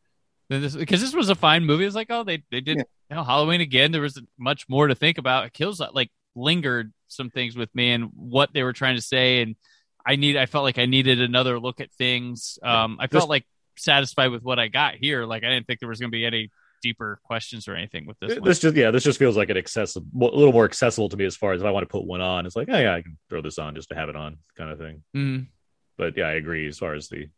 than 0.48 0.62
this 0.62 0.76
because 0.76 1.00
this 1.00 1.14
was 1.14 1.28
a 1.28 1.34
fine 1.34 1.64
movie. 1.64 1.84
It's 1.84 1.94
like, 1.94 2.08
oh, 2.10 2.24
they 2.24 2.42
they 2.50 2.60
did 2.60 2.78
Yeah. 2.78 2.82
you 3.10 3.16
know, 3.16 3.24
Halloween 3.24 3.60
again. 3.60 3.92
There 3.92 4.00
was 4.02 4.20
much 4.38 4.68
more 4.68 4.86
to 4.88 4.94
think 4.94 5.18
about. 5.18 5.52
Kills 5.52 5.80
like 5.92 6.10
lingered 6.34 6.92
some 7.08 7.30
things 7.30 7.56
with 7.56 7.74
me 7.74 7.92
and 7.92 8.10
what 8.14 8.52
they 8.52 8.62
were 8.62 8.72
trying 8.72 8.96
to 8.96 9.02
say, 9.02 9.42
and 9.42 9.56
I 10.06 10.16
need. 10.16 10.36
I 10.36 10.46
felt 10.46 10.64
like 10.64 10.78
I 10.78 10.86
needed 10.86 11.20
another 11.20 11.58
look 11.58 11.80
at 11.80 11.92
things. 11.92 12.58
Um, 12.62 12.96
I 13.00 13.06
felt 13.06 13.28
like 13.28 13.44
satisfied 13.76 14.28
with 14.30 14.42
what 14.42 14.58
I 14.58 14.68
got 14.68 14.94
here. 14.94 15.24
Like 15.26 15.44
I 15.44 15.48
didn't 15.48 15.66
think 15.66 15.80
there 15.80 15.88
was 15.88 16.00
going 16.00 16.10
to 16.10 16.16
be 16.16 16.24
any 16.24 16.50
deeper 16.82 17.18
questions 17.24 17.66
or 17.68 17.74
anything 17.74 18.06
with 18.06 18.18
this 18.20 18.30
This, 18.30 18.38
one. 18.38 18.52
just 18.52 18.76
yeah, 18.76 18.90
this 18.90 19.02
just 19.02 19.18
feels 19.18 19.36
like 19.36 19.48
an 19.50 19.56
accessible, 19.56 20.06
a 20.30 20.36
little 20.36 20.52
more 20.52 20.64
accessible 20.66 21.08
to 21.08 21.16
me 21.16 21.24
as 21.24 21.34
far 21.36 21.52
as 21.54 21.60
if 21.62 21.66
I 21.66 21.70
want 21.70 21.82
to 21.82 21.90
put 21.90 22.04
one 22.04 22.20
on. 22.20 22.44
It's 22.46 22.54
like, 22.54 22.68
oh 22.70 22.78
yeah, 22.78 22.94
I 22.94 23.02
can 23.02 23.18
throw 23.30 23.40
this 23.42 23.58
on 23.58 23.74
just 23.74 23.88
to 23.88 23.94
have 23.94 24.08
it 24.10 24.14
on, 24.16 24.36
kind 24.56 24.70
of 24.70 24.78
thing. 24.78 25.02
Mhm. 25.16 25.46
but 25.96 26.16
yeah, 26.16 26.24
I 26.26 26.32
agree 26.32 26.68
as 26.68 26.78
far 26.78 26.94
as 26.94 27.08
the 27.08 27.28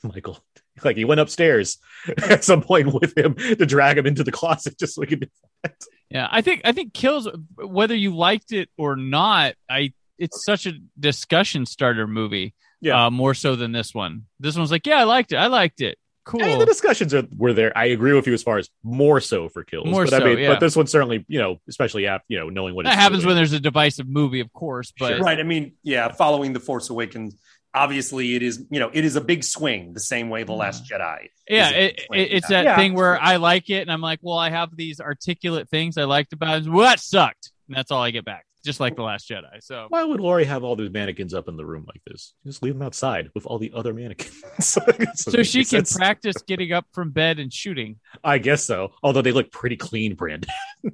Michael. 0.14 0.38
Like 0.82 0.96
he 0.96 1.04
went 1.04 1.20
upstairs 1.20 1.78
at 2.28 2.44
some 2.44 2.62
point 2.62 2.94
with 2.94 3.16
him 3.16 3.34
to 3.34 3.66
drag 3.66 3.98
him 3.98 4.06
into 4.06 4.24
the 4.24 4.32
closet 4.32 4.78
just 4.78 4.94
so 4.94 5.02
he 5.02 5.08
could. 5.08 5.20
do 5.20 5.26
that. 5.62 5.74
Yeah, 6.10 6.28
I 6.30 6.40
think 6.40 6.62
I 6.64 6.72
think 6.72 6.94
kills 6.94 7.28
whether 7.56 7.94
you 7.94 8.16
liked 8.16 8.52
it 8.52 8.68
or 8.78 8.96
not. 8.96 9.54
I 9.68 9.92
it's 10.18 10.44
such 10.44 10.66
a 10.66 10.72
discussion 10.98 11.66
starter 11.66 12.06
movie. 12.06 12.54
Yeah. 12.82 13.06
uh, 13.06 13.10
more 13.10 13.34
so 13.34 13.56
than 13.56 13.72
this 13.72 13.94
one. 13.94 14.22
This 14.38 14.56
one's 14.56 14.70
like, 14.70 14.86
yeah, 14.86 15.00
I 15.00 15.04
liked 15.04 15.32
it. 15.32 15.36
I 15.36 15.48
liked 15.48 15.82
it. 15.82 15.98
Cool. 16.24 16.42
And 16.44 16.60
the 16.60 16.66
discussions 16.66 17.12
are 17.12 17.26
were 17.36 17.52
there. 17.52 17.76
I 17.76 17.86
agree 17.86 18.12
with 18.12 18.26
you 18.26 18.34
as 18.34 18.42
far 18.42 18.58
as 18.58 18.68
more 18.82 19.20
so 19.20 19.48
for 19.48 19.64
kills. 19.64 19.86
More 19.86 20.04
but 20.04 20.14
I 20.14 20.18
so, 20.18 20.24
mean, 20.26 20.38
yeah. 20.38 20.48
but 20.50 20.60
this 20.60 20.76
one 20.76 20.86
certainly, 20.86 21.24
you 21.28 21.38
know, 21.38 21.58
especially 21.68 22.06
after 22.06 22.24
you 22.28 22.38
know 22.38 22.50
knowing 22.50 22.74
what 22.74 22.84
that 22.84 22.94
happens 22.94 23.22
doing. 23.22 23.28
when 23.28 23.36
there's 23.36 23.52
a 23.52 23.60
divisive 23.60 24.06
movie, 24.06 24.40
of 24.40 24.52
course. 24.52 24.92
But 24.98 25.16
Sure. 25.16 25.20
Right. 25.20 25.40
I 25.40 25.42
mean, 25.42 25.72
yeah, 25.82 26.12
following 26.12 26.52
the 26.52 26.60
Force 26.60 26.88
Awakens, 26.90 27.36
obviously 27.74 28.34
it 28.34 28.42
is, 28.42 28.64
you 28.70 28.80
know, 28.80 28.90
it 28.92 29.04
is 29.04 29.16
a 29.16 29.20
big 29.20 29.44
swing, 29.44 29.92
the 29.92 30.00
same 30.00 30.28
way 30.28 30.42
the 30.44 30.52
Last 30.52 30.84
mm-hmm. 30.84 31.02
Jedi. 31.02 31.28
yeah, 31.48 31.70
it, 31.70 32.00
it- 32.12 32.32
it's 32.32 32.50
Yeah. 32.50 32.62
that 32.62 32.64
Yeah, 32.70 32.76
thing 32.76 32.94
where. 32.94 33.20
I 33.20 33.36
like 33.36 33.70
it, 33.70 33.82
and 33.82 33.90
I'm 33.92 34.00
like, 34.00 34.18
well, 34.22 34.38
I 34.38 34.50
have 34.50 34.76
these 34.76 35.00
articulate 35.00 35.68
things 35.68 35.96
I 35.96 36.04
liked 36.04 36.32
about 36.32 36.62
it. 36.62 36.68
Well, 36.68 36.84
that 36.86 37.00
sucked, 37.00 37.50
and 37.68 37.76
that's 37.76 37.90
all 37.90 38.02
I 38.02 38.10
get 38.10 38.24
back, 38.24 38.44
just 38.64 38.80
like 38.80 38.96
the 38.96 39.02
Last 39.02 39.28
Jedi. 39.28 39.60
So 39.62 39.86
Why 39.88 40.02
would 40.04 40.20
Laurie 40.20 40.44
have 40.46 40.64
all 40.64 40.74
these 40.76 40.90
mannequins 40.90 41.32
up 41.32 41.48
in 41.48 41.56
the 41.56 41.64
room 41.64 41.84
like 41.86 42.02
this? 42.06 42.34
Just 42.44 42.62
leave 42.62 42.74
them 42.74 42.82
outside 42.82 43.30
with 43.34 43.46
all 43.46 43.58
the 43.58 43.72
other 43.74 43.94
mannequins. 43.94 44.34
so 44.60 44.80
so 45.14 45.42
she 45.42 45.64
can 45.64 45.84
practice 45.84 46.36
getting 46.46 46.72
up 46.72 46.86
from 46.92 47.10
bed 47.10 47.38
and 47.38 47.52
shooting. 47.52 48.00
I 48.24 48.38
guess 48.38 48.64
so. 48.64 48.92
Although 49.02 49.22
they 49.22 49.32
look 49.32 49.52
pretty 49.52 49.76
clean, 49.76 50.14
Brandon. 50.14 50.50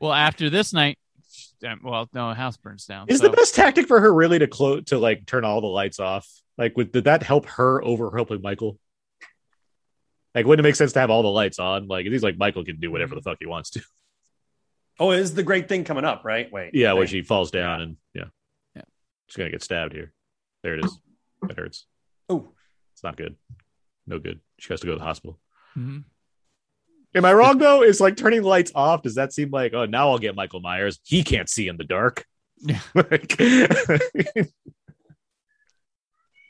Well, 0.00 0.12
after 0.12 0.50
this 0.50 0.72
night, 0.72 0.98
well, 1.82 2.08
no, 2.12 2.30
a 2.30 2.34
house 2.34 2.56
burns 2.56 2.86
down. 2.86 3.06
Is 3.08 3.18
so- 3.20 3.28
the 3.28 3.36
best 3.36 3.54
tactic 3.54 3.86
for 3.88 4.00
her 4.00 4.12
really 4.12 4.38
to 4.38 4.46
close 4.46 4.84
to 4.86 4.98
like 4.98 5.26
turn 5.26 5.44
all 5.44 5.60
the 5.60 5.66
lights 5.66 6.00
off? 6.00 6.28
Like, 6.58 6.76
would, 6.76 6.92
did 6.92 7.04
that 7.04 7.22
help 7.22 7.46
her 7.46 7.82
over 7.82 8.10
helping 8.14 8.42
Michael? 8.42 8.78
Like, 10.34 10.46
wouldn't 10.46 10.64
it 10.64 10.68
make 10.68 10.76
sense 10.76 10.92
to 10.94 11.00
have 11.00 11.10
all 11.10 11.22
the 11.22 11.28
lights 11.28 11.58
on? 11.58 11.88
Like, 11.88 12.06
he's 12.06 12.22
like 12.22 12.38
Michael 12.38 12.64
can 12.64 12.78
do 12.80 12.90
whatever 12.90 13.14
the 13.14 13.22
fuck 13.22 13.36
he 13.40 13.46
wants 13.46 13.70
to. 13.70 13.82
Oh, 15.00 15.10
it 15.10 15.20
is 15.20 15.34
the 15.34 15.42
great 15.42 15.68
thing 15.68 15.84
coming 15.84 16.04
up, 16.04 16.22
right? 16.24 16.52
Wait. 16.52 16.74
Yeah, 16.74 16.92
when 16.92 17.00
wait. 17.00 17.08
she 17.08 17.22
falls 17.22 17.50
down 17.50 17.80
and 17.80 17.96
yeah, 18.14 18.24
Yeah. 18.76 18.82
she's 19.26 19.36
gonna 19.36 19.50
get 19.50 19.62
stabbed 19.62 19.94
here. 19.94 20.12
There 20.62 20.74
it 20.74 20.84
is. 20.84 20.98
That 21.42 21.58
hurts. 21.58 21.86
Oh, 22.28 22.52
It's 22.92 23.02
not 23.02 23.16
good. 23.16 23.36
No 24.06 24.18
good. 24.18 24.40
She 24.58 24.68
has 24.72 24.80
to 24.80 24.86
go 24.86 24.92
to 24.92 24.98
the 24.98 25.04
hospital. 25.04 25.38
Mhm. 25.76 26.04
Am 27.14 27.24
I 27.24 27.32
wrong 27.32 27.58
though? 27.58 27.82
Is 27.82 28.00
like 28.00 28.16
turning 28.16 28.42
the 28.42 28.48
lights 28.48 28.72
off? 28.74 29.02
Does 29.02 29.16
that 29.16 29.32
seem 29.32 29.50
like 29.50 29.74
oh 29.74 29.84
now 29.86 30.10
I'll 30.10 30.18
get 30.18 30.34
Michael 30.34 30.60
Myers? 30.60 30.98
He 31.04 31.22
can't 31.22 31.48
see 31.48 31.68
in 31.68 31.76
the 31.76 31.84
dark. 31.84 32.24
Like- 32.94 33.36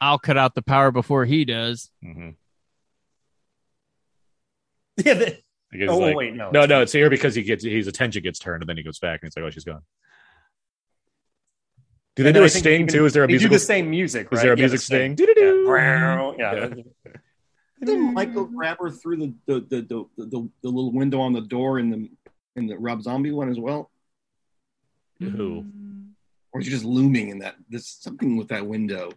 I'll 0.01 0.18
cut 0.18 0.36
out 0.36 0.55
the 0.55 0.62
power 0.62 0.90
before 0.90 1.24
he 1.24 1.44
does. 1.44 1.89
Mhm. 2.05 2.34
yeah. 5.05 5.14
The, 5.14 5.39
I 5.72 5.76
guess 5.76 5.89
oh, 5.90 5.98
like- 5.98 6.16
wait, 6.16 6.34
no. 6.34 6.51
No, 6.51 6.66
no, 6.66 6.82
it's 6.82 6.93
here 6.93 7.09
because 7.09 7.34
he 7.34 7.43
gets 7.43 7.64
his 7.64 7.86
attention 7.86 8.22
gets 8.22 8.39
turned 8.39 8.62
and 8.62 8.68
then 8.68 8.76
he 8.76 8.82
goes 8.82 8.98
back 8.98 9.20
and 9.22 9.28
it's 9.28 9.36
like, 9.36 9.44
oh, 9.44 9.51
she's 9.51 9.64
gone. 9.64 9.82
Do 12.16 12.24
they 12.24 12.28
And 12.30 12.34
do 12.34 12.40
then 12.40 12.43
a 12.43 12.47
I 12.47 12.48
think 12.51 12.62
sting 12.62 12.80
even- 12.82 12.89
too? 12.89 13.06
Is 13.06 13.12
there 13.14 13.24
a 13.24 13.26
they 13.26 13.32
musical? 13.34 13.51
do 13.55 13.59
the 13.59 13.64
same 13.64 13.89
music, 13.90 14.26
Is 14.32 14.36
right? 14.39 14.43
there 14.43 14.52
a 14.52 14.56
Yeah, 14.56 14.62
music 14.62 14.80
the 14.80 14.84
sting. 14.84 15.16
sting? 15.16 15.26
Doo-doo-doo. 15.26 15.64
Yeah. 15.68 16.34
Yeah. 16.39 17.12
Didn't 17.85 18.15
Michael 18.15 18.45
grab 18.45 18.79
her 18.81 18.91
through 18.91 19.17
the 19.17 19.35
the, 19.47 19.61
the 19.61 19.81
the 19.83 20.05
the 20.27 20.49
the 20.63 20.69
little 20.69 20.93
window 20.93 21.21
on 21.21 21.33
the 21.33 21.41
door 21.41 21.79
in 21.79 21.91
the 21.91 22.09
in 22.57 22.67
the 22.67 22.77
Rob 22.79 23.03
Zombie 23.03 23.33
one 23.33 23.51
as 23.51 23.59
well? 23.59 23.91
Who? 25.21 25.65
Or 26.53 26.61
is 26.61 26.67
she 26.67 26.73
just 26.73 26.85
looming 26.85 27.31
in 27.31 27.39
that? 27.41 27.57
There's 27.69 27.87
something 27.87 28.37
with 28.37 28.49
that 28.49 28.67
window 28.67 29.11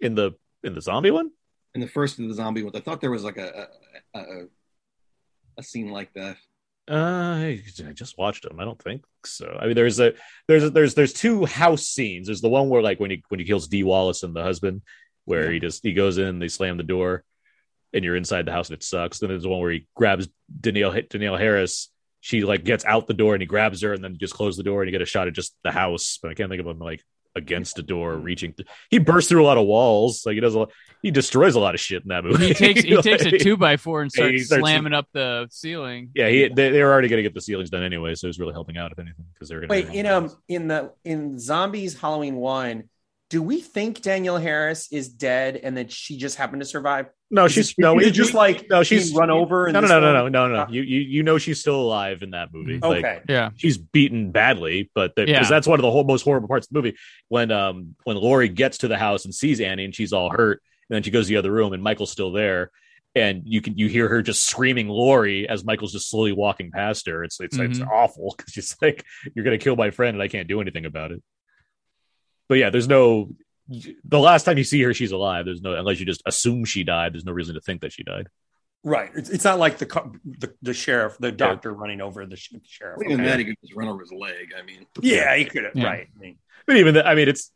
In 0.00 0.14
the 0.14 0.32
in 0.62 0.74
the 0.74 0.80
zombie 0.80 1.10
one? 1.10 1.30
in 1.74 1.80
the 1.82 1.88
first 1.88 2.18
of 2.18 2.26
the 2.28 2.34
zombie 2.34 2.62
ones. 2.62 2.74
I 2.76 2.80
thought 2.80 3.00
there 3.02 3.10
was 3.10 3.24
like 3.24 3.36
a 3.36 3.68
a, 4.14 4.18
a, 4.18 4.44
a 5.58 5.62
scene 5.62 5.90
like 5.90 6.12
that. 6.14 6.36
Uh, 6.88 6.94
I 6.94 7.60
I 7.86 7.92
just 7.92 8.16
watched 8.16 8.44
them. 8.44 8.60
I 8.60 8.64
don't 8.64 8.80
think 8.80 9.04
so. 9.24 9.58
I 9.60 9.66
mean, 9.66 9.74
there's 9.74 9.98
a 10.00 10.14
there's 10.48 10.62
a, 10.64 10.70
there's 10.70 10.94
there's 10.94 11.12
two 11.12 11.44
house 11.44 11.86
scenes. 11.88 12.28
There's 12.28 12.40
the 12.40 12.48
one 12.48 12.68
where 12.68 12.80
like 12.82 13.00
when 13.00 13.10
he 13.10 13.22
when 13.28 13.40
he 13.40 13.46
kills 13.46 13.68
Dee 13.68 13.82
Wallace 13.82 14.22
and 14.22 14.34
the 14.34 14.42
husband, 14.42 14.82
where 15.26 15.44
Yeah. 15.44 15.50
he 15.52 15.60
just 15.60 15.82
he 15.84 15.92
goes 15.92 16.16
in, 16.16 16.38
they 16.38 16.48
slam 16.48 16.78
the 16.78 16.82
door, 16.82 17.22
and 17.92 18.04
you're 18.04 18.16
inside 18.16 18.46
the 18.46 18.52
house 18.52 18.68
and 18.70 18.76
it 18.76 18.82
sucks. 18.82 19.18
Then 19.18 19.28
there's 19.28 19.42
the 19.42 19.48
one 19.50 19.60
where 19.60 19.72
he 19.72 19.86
grabs 19.94 20.28
Danielle 20.60 20.96
Danielle 21.10 21.36
Harris. 21.36 21.90
She 22.20 22.42
like 22.42 22.64
gets 22.64 22.84
out 22.84 23.06
the 23.06 23.14
door 23.14 23.34
and 23.34 23.42
he 23.42 23.46
grabs 23.46 23.82
her 23.82 23.92
and 23.92 24.02
then 24.02 24.16
just 24.18 24.34
close 24.34 24.56
the 24.56 24.62
door 24.64 24.82
and 24.82 24.88
you 24.88 24.92
get 24.92 25.02
a 25.02 25.06
shot 25.06 25.28
of 25.28 25.34
just 25.34 25.54
the 25.62 25.70
house. 25.70 26.18
But 26.22 26.30
I 26.30 26.34
can't 26.34 26.48
think 26.50 26.60
of 26.60 26.66
him 26.66 26.78
like 26.78 27.02
against 27.36 27.78
a 27.78 27.82
door, 27.82 28.16
reaching. 28.16 28.54
Th- 28.54 28.66
he 28.90 28.98
bursts 28.98 29.28
through 29.28 29.44
a 29.44 29.46
lot 29.46 29.58
of 29.58 29.66
walls. 29.66 30.24
Like 30.24 30.34
he 30.34 30.40
does 30.40 30.54
a 30.54 30.60
lot. 30.60 30.72
He 31.02 31.10
destroys 31.10 31.54
a 31.54 31.60
lot 31.60 31.74
of 31.74 31.80
shit 31.80 32.02
in 32.02 32.08
that 32.08 32.24
movie. 32.24 32.48
He 32.48 32.54
takes 32.54 32.80
he 32.82 32.96
takes 33.02 33.24
a 33.26 33.30
two 33.38 33.56
by 33.56 33.76
four 33.76 34.02
and 34.02 34.10
starts 34.10 34.46
starts- 34.46 34.62
slamming 34.62 34.94
up 34.94 35.06
the 35.12 35.46
ceiling. 35.50 36.10
Yeah, 36.14 36.28
he 36.28 36.48
they, 36.48 36.70
they 36.70 36.82
were 36.82 36.90
already 36.90 37.08
going 37.08 37.18
to 37.18 37.22
get 37.22 37.34
the 37.34 37.40
ceilings 37.42 37.70
done 37.70 37.84
anyway, 37.84 38.14
so 38.16 38.26
he 38.26 38.28
was 38.28 38.40
really 38.40 38.54
helping 38.54 38.76
out 38.78 38.90
if 38.90 38.98
anything 38.98 39.26
because 39.34 39.48
they 39.50 39.54
were 39.54 39.66
going 39.66 39.86
Wait, 39.86 39.94
in 39.94 40.06
um 40.06 40.34
in 40.48 40.66
the 40.68 40.92
in 41.04 41.38
Zombies 41.38 42.00
Halloween 42.00 42.36
one, 42.36 42.84
do 43.28 43.42
we 43.42 43.60
think 43.60 44.02
Danielle 44.02 44.38
Harris 44.38 44.90
is 44.92 45.08
dead 45.08 45.56
and 45.56 45.76
that 45.76 45.90
she 45.90 46.16
just 46.16 46.36
happened 46.36 46.62
to 46.62 46.66
survive? 46.66 47.06
no, 47.30 47.46
Is 47.46 47.52
she's 47.52 47.70
it- 47.70 47.74
no, 47.78 47.98
is 47.98 48.06
it 48.08 48.10
just 48.12 48.34
like 48.34 48.66
no, 48.70 48.82
she's 48.84 49.12
run 49.12 49.30
over. 49.30 49.66
in 49.66 49.72
No, 49.72 49.80
no, 49.80 49.86
this 49.86 49.90
no, 49.90 50.00
no, 50.00 50.12
no, 50.12 50.28
no, 50.28 50.48
no. 50.54 50.60
Uh, 50.62 50.66
You 50.70 50.82
you 50.82 51.00
you 51.00 51.22
know 51.24 51.38
she's 51.38 51.58
still 51.60 51.80
alive 51.80 52.22
in 52.22 52.30
that 52.30 52.52
movie. 52.52 52.78
Like, 52.78 53.04
Okay, 53.04 53.20
Yeah. 53.28 53.50
she's 53.56 53.78
beaten 53.78 54.30
badly, 54.30 54.90
but 54.94 55.14
because 55.16 55.28
Yeah. 55.30 55.42
that's 55.48 55.66
one 55.66 55.78
of 55.80 55.82
the 55.82 55.90
whole 55.90 56.04
most 56.04 56.22
horrible 56.22 56.46
parts 56.48 56.66
of 56.68 56.72
the 56.72 56.78
movie 56.80 56.96
when 57.28 57.50
um 57.50 57.96
when 58.04 58.16
Laurie 58.16 58.48
gets 58.48 58.78
to 58.78 58.88
the 58.88 58.96
house 58.98 59.24
and 59.24 59.34
sees 59.34 59.60
Annie 59.60 59.84
and 59.84 59.94
she's 59.94 60.12
all 60.12 60.30
hurt, 60.30 60.62
and 60.88 60.94
then 60.94 61.02
she 61.02 61.10
goes 61.10 61.26
to 61.26 61.30
the 61.30 61.36
other 61.36 61.50
room 61.50 61.72
and 61.72 61.82
Michael's 61.82 62.12
still 62.12 62.30
there, 62.30 62.70
and 63.16 63.42
you 63.44 63.60
can 63.60 63.76
you 63.76 63.88
hear 63.88 64.06
her 64.08 64.22
just 64.22 64.46
screaming 64.48 64.86
Laurie 64.88 65.48
as 65.48 65.64
Michael's 65.64 65.92
just 65.92 66.08
slowly 66.08 66.30
walking 66.32 66.70
past 66.70 67.08
her. 67.08 67.24
It's 67.24 67.40
it's 67.40 67.58
it's 67.58 67.80
Mhm. 67.80 67.88
awful 67.90 68.34
because 68.36 68.52
she's 68.52 68.76
like, 68.80 69.04
"You're 69.34 69.44
gonna 69.44 69.58
kill 69.58 69.74
my 69.74 69.90
friend 69.90 70.14
and 70.14 70.22
I 70.22 70.28
can't 70.28 70.46
do 70.46 70.60
anything 70.60 70.84
about 70.86 71.10
it." 71.10 71.24
But 72.48 72.58
yeah, 72.58 72.70
there's 72.70 72.88
no. 72.88 73.30
The 74.04 74.18
last 74.20 74.44
time 74.44 74.58
you 74.58 74.64
see 74.64 74.80
her, 74.82 74.94
she's 74.94 75.10
alive. 75.12 75.44
There's 75.44 75.60
no 75.62 75.74
unless 75.74 75.98
you 75.98 76.06
just 76.06 76.22
assume 76.26 76.64
she 76.64 76.84
died. 76.84 77.12
There's 77.14 77.24
no 77.24 77.32
reason 77.32 77.54
to 77.54 77.60
think 77.60 77.80
that 77.80 77.92
she 77.92 78.04
died. 78.04 78.28
right. 78.84 79.10
It's, 79.16 79.28
it's 79.28 79.42
not 79.44 79.58
like 79.58 79.78
the, 79.78 79.86
the 80.24 80.54
the 80.62 80.72
sheriff, 80.74 81.16
the 81.18 81.32
doctor 81.32 81.72
running 81.72 82.00
over 82.00 82.24
the 82.26 82.36
sh- 82.36 82.52
sheriff. 82.64 83.00
Even 83.04 83.20
Okay. 83.20 83.28
that, 83.30 83.38
he 83.40 83.44
could 83.46 83.56
just 83.60 83.74
run 83.74 83.88
over 83.88 84.00
his 84.00 84.12
leg. 84.12 84.52
I 84.56 84.62
mean, 84.64 84.86
Yeah, 85.00 85.34
he 85.36 85.44
could 85.44 85.64
have. 85.64 85.72
Yeah. 85.74 85.84
Right. 85.84 86.06
I 86.16 86.20
mean, 86.20 86.38
But 86.66 86.76
even 86.76 86.94
that, 86.94 87.08
I 87.08 87.16
mean, 87.16 87.28
it's 87.28 87.50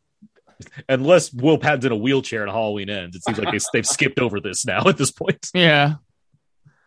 unless 0.89 1.31
Will 1.33 1.57
Patton's 1.57 1.85
in 1.85 1.93
a 1.93 1.95
wheelchair 1.95 2.41
and 2.43 2.51
Halloween 2.51 2.89
ends, 2.89 3.15
it 3.15 3.23
seems 3.23 3.37
like 3.39 3.51
they, 3.53 3.59
they've 3.71 3.87
skipped 3.87 4.19
over 4.19 4.41
this 4.41 4.65
now 4.65 4.83
at 4.87 4.97
this 4.97 5.11
point. 5.11 5.49
Yeah. 5.53 5.95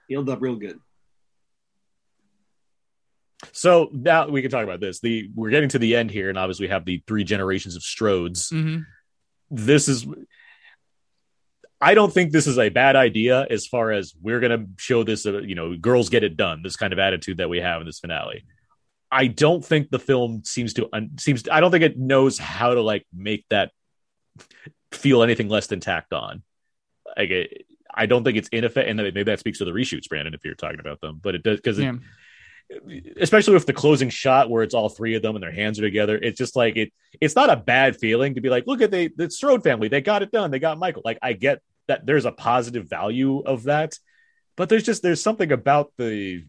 healed 0.08 0.28
up 0.28 0.42
real 0.42 0.56
good. 0.56 0.78
So 3.52 3.90
now 3.92 4.28
we 4.28 4.42
can 4.42 4.50
talk 4.50 4.64
about 4.64 4.80
this. 4.80 5.00
The 5.00 5.30
we're 5.34 5.50
getting 5.50 5.68
to 5.70 5.78
the 5.78 5.96
end 5.96 6.10
here, 6.10 6.28
and 6.28 6.38
obviously 6.38 6.66
we 6.66 6.70
have 6.70 6.84
the 6.84 7.02
three 7.06 7.24
generations 7.24 7.76
of 7.76 7.82
Strodes. 7.82 8.50
hmm 8.50 8.82
This 9.50 9.88
is. 9.88 10.06
I 11.80 11.94
don't 11.94 12.12
think 12.12 12.32
this 12.32 12.46
is 12.46 12.58
a 12.58 12.70
bad 12.70 12.96
idea 12.96 13.46
as 13.50 13.66
far 13.66 13.90
as 13.90 14.14
we're 14.22 14.40
going 14.40 14.58
to 14.58 14.66
show 14.78 15.04
this, 15.04 15.26
uh, 15.26 15.40
you 15.42 15.54
know, 15.54 15.76
girls 15.76 16.08
get 16.08 16.22
it 16.24 16.34
done, 16.36 16.62
this 16.62 16.76
kind 16.76 16.94
of 16.94 16.98
attitude 16.98 17.38
that 17.38 17.50
we 17.50 17.58
have 17.58 17.82
in 17.82 17.86
this 17.86 17.98
finale. 17.98 18.44
I 19.10 19.26
don't 19.26 19.62
think 19.62 19.90
the 19.90 19.98
film 19.98 20.42
seems 20.44 20.72
to 20.74 20.88
un- 20.92 21.18
seems 21.18 21.46
I 21.50 21.60
don't 21.60 21.70
think 21.70 21.84
it 21.84 21.98
knows 21.98 22.38
how 22.38 22.74
to 22.74 22.80
like 22.80 23.06
make 23.14 23.44
that 23.50 23.70
feel 24.92 25.22
anything 25.22 25.48
less 25.48 25.66
than 25.66 25.80
tacked 25.80 26.12
on. 26.12 26.42
Like 27.16 27.30
it, 27.30 27.66
I 27.94 28.06
don't 28.06 28.24
think 28.24 28.38
it's 28.38 28.48
ineffective, 28.48 28.90
and 28.90 28.96
maybe 28.96 29.22
that 29.24 29.38
speaks 29.38 29.58
to 29.58 29.64
the 29.64 29.70
reshoots, 29.70 30.08
Brandon, 30.08 30.34
if 30.34 30.44
you're 30.44 30.54
talking 30.54 30.80
about 30.80 31.00
them. 31.00 31.20
But 31.22 31.34
it 31.34 31.42
does 31.42 31.58
because 31.58 31.78
Yeah. 31.78 31.92
Especially 33.20 33.54
with 33.54 33.66
the 33.66 33.72
closing 33.72 34.10
shot 34.10 34.50
where 34.50 34.62
it's 34.62 34.74
all 34.74 34.88
three 34.88 35.14
of 35.14 35.22
them 35.22 35.36
and 35.36 35.42
their 35.42 35.52
hands 35.52 35.78
are 35.78 35.82
together. 35.82 36.16
It's 36.16 36.38
just 36.38 36.56
like 36.56 36.76
it. 36.76 36.92
It's 37.20 37.36
not 37.36 37.50
a 37.50 37.56
bad 37.56 37.96
feeling 37.96 38.34
to 38.34 38.40
be 38.40 38.48
like, 38.48 38.66
look 38.66 38.80
at 38.80 38.90
the 38.90 39.10
the 39.16 39.30
Strode 39.30 39.62
family, 39.62 39.88
they 39.88 40.00
got 40.00 40.22
it 40.22 40.32
done, 40.32 40.50
they 40.50 40.58
got 40.58 40.78
Michael. 40.78 41.02
Like 41.04 41.18
I 41.22 41.34
get 41.34 41.60
that 41.88 42.06
there's 42.06 42.24
a 42.24 42.32
positive 42.32 42.88
value 42.88 43.40
of 43.40 43.64
that, 43.64 43.98
but 44.56 44.68
there's 44.68 44.84
just 44.84 45.02
there's 45.02 45.22
something 45.22 45.52
about 45.52 45.92
the. 45.98 46.44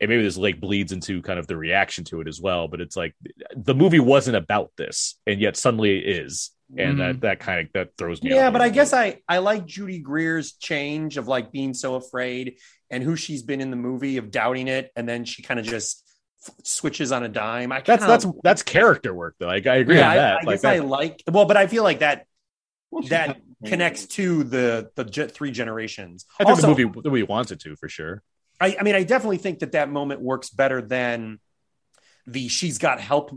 And 0.00 0.08
maybe 0.08 0.22
this 0.22 0.36
like 0.36 0.60
bleeds 0.60 0.92
into 0.92 1.22
kind 1.22 1.40
of 1.40 1.48
the 1.48 1.56
reaction 1.56 2.04
to 2.04 2.20
it 2.20 2.28
as 2.28 2.40
well, 2.40 2.68
but 2.68 2.80
it's 2.80 2.96
like 2.96 3.16
the 3.56 3.74
movie 3.74 3.98
wasn't 3.98 4.36
about 4.36 4.70
this, 4.76 5.18
and 5.26 5.40
yet 5.40 5.56
suddenly 5.56 5.98
it 5.98 6.18
is, 6.24 6.52
and 6.76 7.00
that 7.00 7.14
mm-hmm. 7.14 7.20
that 7.22 7.40
kind 7.40 7.66
of 7.66 7.72
that 7.72 7.96
throws 7.98 8.22
me. 8.22 8.30
yeah, 8.30 8.48
but 8.50 8.60
I 8.60 8.68
guess. 8.68 8.92
I 8.92 9.22
I 9.28 9.38
like 9.38 9.66
Judy 9.66 9.98
Greer's 9.98 10.52
change 10.52 11.16
of 11.16 11.26
like 11.26 11.50
being 11.50 11.74
so 11.74 11.96
afraid 11.96 12.58
and 12.90 13.02
who 13.02 13.16
she's 13.16 13.42
been 13.42 13.60
in 13.60 13.70
the 13.70 13.76
movie 13.76 14.16
of 14.16 14.30
doubting 14.30 14.68
it, 14.68 14.90
and 14.96 15.08
then 15.08 15.24
she 15.24 15.42
kind 15.42 15.60
of 15.60 15.66
just 15.66 16.04
f- 16.46 16.54
switches 16.64 17.12
on 17.12 17.22
a 17.22 17.28
dime. 17.28 17.72
I 17.72 17.80
that's 17.80 18.06
that's 18.06 18.26
that's 18.42 18.62
character 18.62 19.14
work 19.14 19.36
though. 19.38 19.46
Like 19.46 19.66
I 19.66 19.76
agree 19.76 19.96
yeah, 19.96 20.06
on 20.06 20.12
I, 20.12 20.16
that. 20.16 20.32
I 20.32 20.44
like 20.44 20.62
guess 20.62 20.64
I 20.64 20.78
like 20.78 21.22
well, 21.30 21.44
but 21.44 21.56
I 21.56 21.66
feel 21.66 21.82
like 21.82 22.00
that 22.00 22.26
Well, 22.90 23.02
that 23.08 23.40
connects 23.64 24.06
to 24.06 24.44
the 24.44 24.90
the 24.94 25.04
ge- 25.04 25.30
three 25.30 25.50
generations. 25.50 26.26
I 26.38 26.44
think 26.44 26.50
also, 26.50 26.74
the 26.74 26.84
movie 26.84 27.00
the 27.02 27.10
movie 27.10 27.22
wants 27.22 27.50
it 27.50 27.60
to 27.60 27.76
for 27.76 27.88
sure. 27.88 28.22
I, 28.60 28.76
I 28.80 28.82
mean, 28.82 28.94
I 28.94 29.04
definitely 29.04 29.38
think 29.38 29.60
that 29.60 29.72
that 29.72 29.88
moment 29.88 30.20
works 30.20 30.50
better 30.50 30.82
than 30.82 31.38
the 32.26 32.48
she's 32.48 32.78
got 32.78 33.00
help 33.00 33.30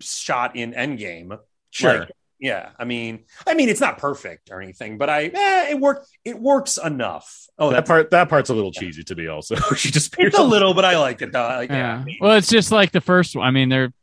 shot 0.00 0.56
in 0.56 0.72
Endgame. 0.72 1.38
Sure. 1.70 2.00
Like, 2.00 2.10
yeah, 2.44 2.72
I 2.78 2.84
mean, 2.84 3.24
I 3.46 3.54
mean, 3.54 3.70
it's 3.70 3.80
not 3.80 3.96
perfect 3.96 4.50
or 4.50 4.60
anything, 4.60 4.98
but 4.98 5.08
I 5.08 5.30
eh, 5.32 5.70
it 5.70 5.80
work 5.80 6.04
it 6.26 6.38
works 6.38 6.76
enough. 6.76 7.46
Oh, 7.58 7.70
that 7.70 7.86
part 7.86 8.10
that 8.10 8.28
part's 8.28 8.50
a 8.50 8.54
little 8.54 8.70
cheesy 8.70 9.02
to 9.02 9.14
me 9.14 9.28
also. 9.28 9.56
she 9.76 9.90
just 9.90 10.14
it's 10.18 10.38
a 10.38 10.42
little, 10.42 10.74
but 10.74 10.84
I 10.84 10.98
like 10.98 11.22
it 11.22 11.32
though. 11.32 11.40
Like, 11.40 11.70
yeah, 11.70 11.76
Yeah. 11.76 12.00
I 12.00 12.04
mean, 12.04 12.18
Well, 12.20 12.36
it's 12.36 12.50
just 12.50 12.70
like 12.70 12.92
the 12.92 13.00
first 13.00 13.34
one. 13.34 13.46
I 13.46 13.50
mean, 13.50 13.70
they're 13.70 13.94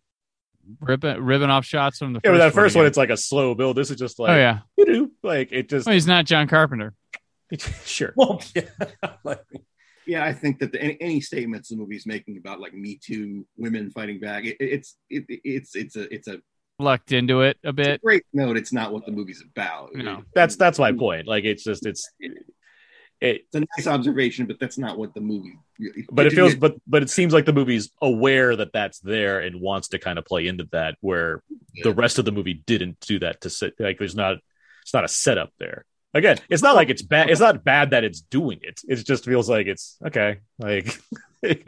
ripping 0.80 1.22
ripping 1.22 1.52
off 1.52 1.66
shots 1.66 2.00
from 2.00 2.14
the 2.14 2.20
first 2.20 2.26
Yeah, 2.26 2.32
but 2.32 2.38
that 2.40 2.54
first 2.54 2.76
one, 2.76 2.86
again. 2.86 2.88
it's 2.90 2.98
like 2.98 3.12
a 3.12 3.18
slow 3.18 3.54
build. 3.54 3.78
This 3.78 3.92
is 3.92 3.98
just 3.98 4.18
like 4.18 4.32
oh 4.32 4.36
yeah. 4.36 4.62
doo-doo. 4.76 5.12
like 5.22 5.52
it 5.52 5.70
just 5.70 5.86
Well, 5.86 5.94
he's 5.94 6.08
not 6.08 6.26
John 6.26 6.48
Carpenter. 6.48 6.96
sure. 7.86 8.14
well, 8.16 8.42
yeah, 8.56 8.64
like, 9.24 9.44
yeah, 10.08 10.26
I 10.26 10.34
think 10.34 10.58
that 10.62 10.72
the, 10.72 10.82
any, 10.82 10.98
any 11.00 11.22
statements 11.22 11.70
the 11.70 11.76
movie's 11.76 12.08
making 12.08 12.38
about 12.38 12.60
like 12.60 12.74
Me 12.74 13.00
Too, 13.00 13.46
women 13.56 13.92
fighting 13.92 14.20
back, 14.20 14.46
it, 14.46 14.58
it's 14.60 14.98
it, 15.12 15.26
it's 15.28 15.76
it's 15.76 15.96
a 15.96 16.12
it's 16.12 16.28
a 16.28 16.40
Lucked 16.82 17.12
into 17.12 17.42
it 17.42 17.58
a 17.64 17.70
it's 17.70 17.70
a 17.70 17.74
bit. 17.74 18.02
great 18.02 18.24
note. 18.34 18.58
It's 18.58 18.74
not 18.74 18.92
what 18.92 19.06
the 19.06 19.12
movie's 19.12 19.44
about. 19.44 19.94
No. 19.94 20.24
That's 20.34 20.56
that's 20.56 20.80
my 20.80 20.92
point. 20.92 21.28
Like 21.28 21.44
it's 21.44 21.64
just 21.64 21.86
it's 21.86 22.10
it 22.20 22.32
It's 23.22 23.56
a 23.56 23.60
nice 23.60 23.88
observation, 23.88 24.48
but 24.48 24.60
that's 24.60 24.78
not 24.80 24.98
what 24.98 25.14
the 25.14 25.22
movie. 25.22 25.58
Really, 25.80 26.06
but 26.12 26.26
it 26.26 26.34
feels 26.34 26.56
but 26.56 26.76
but 26.88 27.04
it 27.04 27.10
seems 27.10 27.34
like 27.34 27.46
the 27.46 27.54
movie's 27.54 27.92
aware 28.02 28.56
that 28.56 28.74
that's 28.74 29.00
there 29.00 29.40
and 29.40 29.62
wants 29.62 29.90
to 29.90 30.00
kind 30.00 30.18
of 30.20 30.26
play 30.26 30.48
into 30.48 30.68
that 30.72 30.96
where 31.02 31.44
the 31.84 31.94
rest 31.94 32.20
of 32.20 32.26
the 32.26 32.32
movie 32.32 32.64
didn't 32.66 33.00
do 33.00 33.20
that 33.20 33.42
to 33.42 33.50
sit 33.50 33.74
like 33.80 33.98
there's 33.98 34.16
not 34.16 34.38
it's 34.82 34.94
not 34.94 35.04
a 35.04 35.08
setup 35.08 35.52
there 35.60 35.86
again 36.14 36.38
it's 36.50 36.62
not 36.62 36.76
like 36.76 36.90
it's 36.90 37.02
bad 37.02 37.30
it's 37.30 37.40
not 37.40 37.64
bad 37.64 37.92
that 37.92 38.04
it's 38.04 38.22
doing 38.22 38.60
it 38.62 38.82
it 38.88 38.96
just 38.98 39.26
feels 39.26 39.50
like 39.50 39.68
it's 39.68 39.98
okay 40.06 40.40
like 40.60 41.00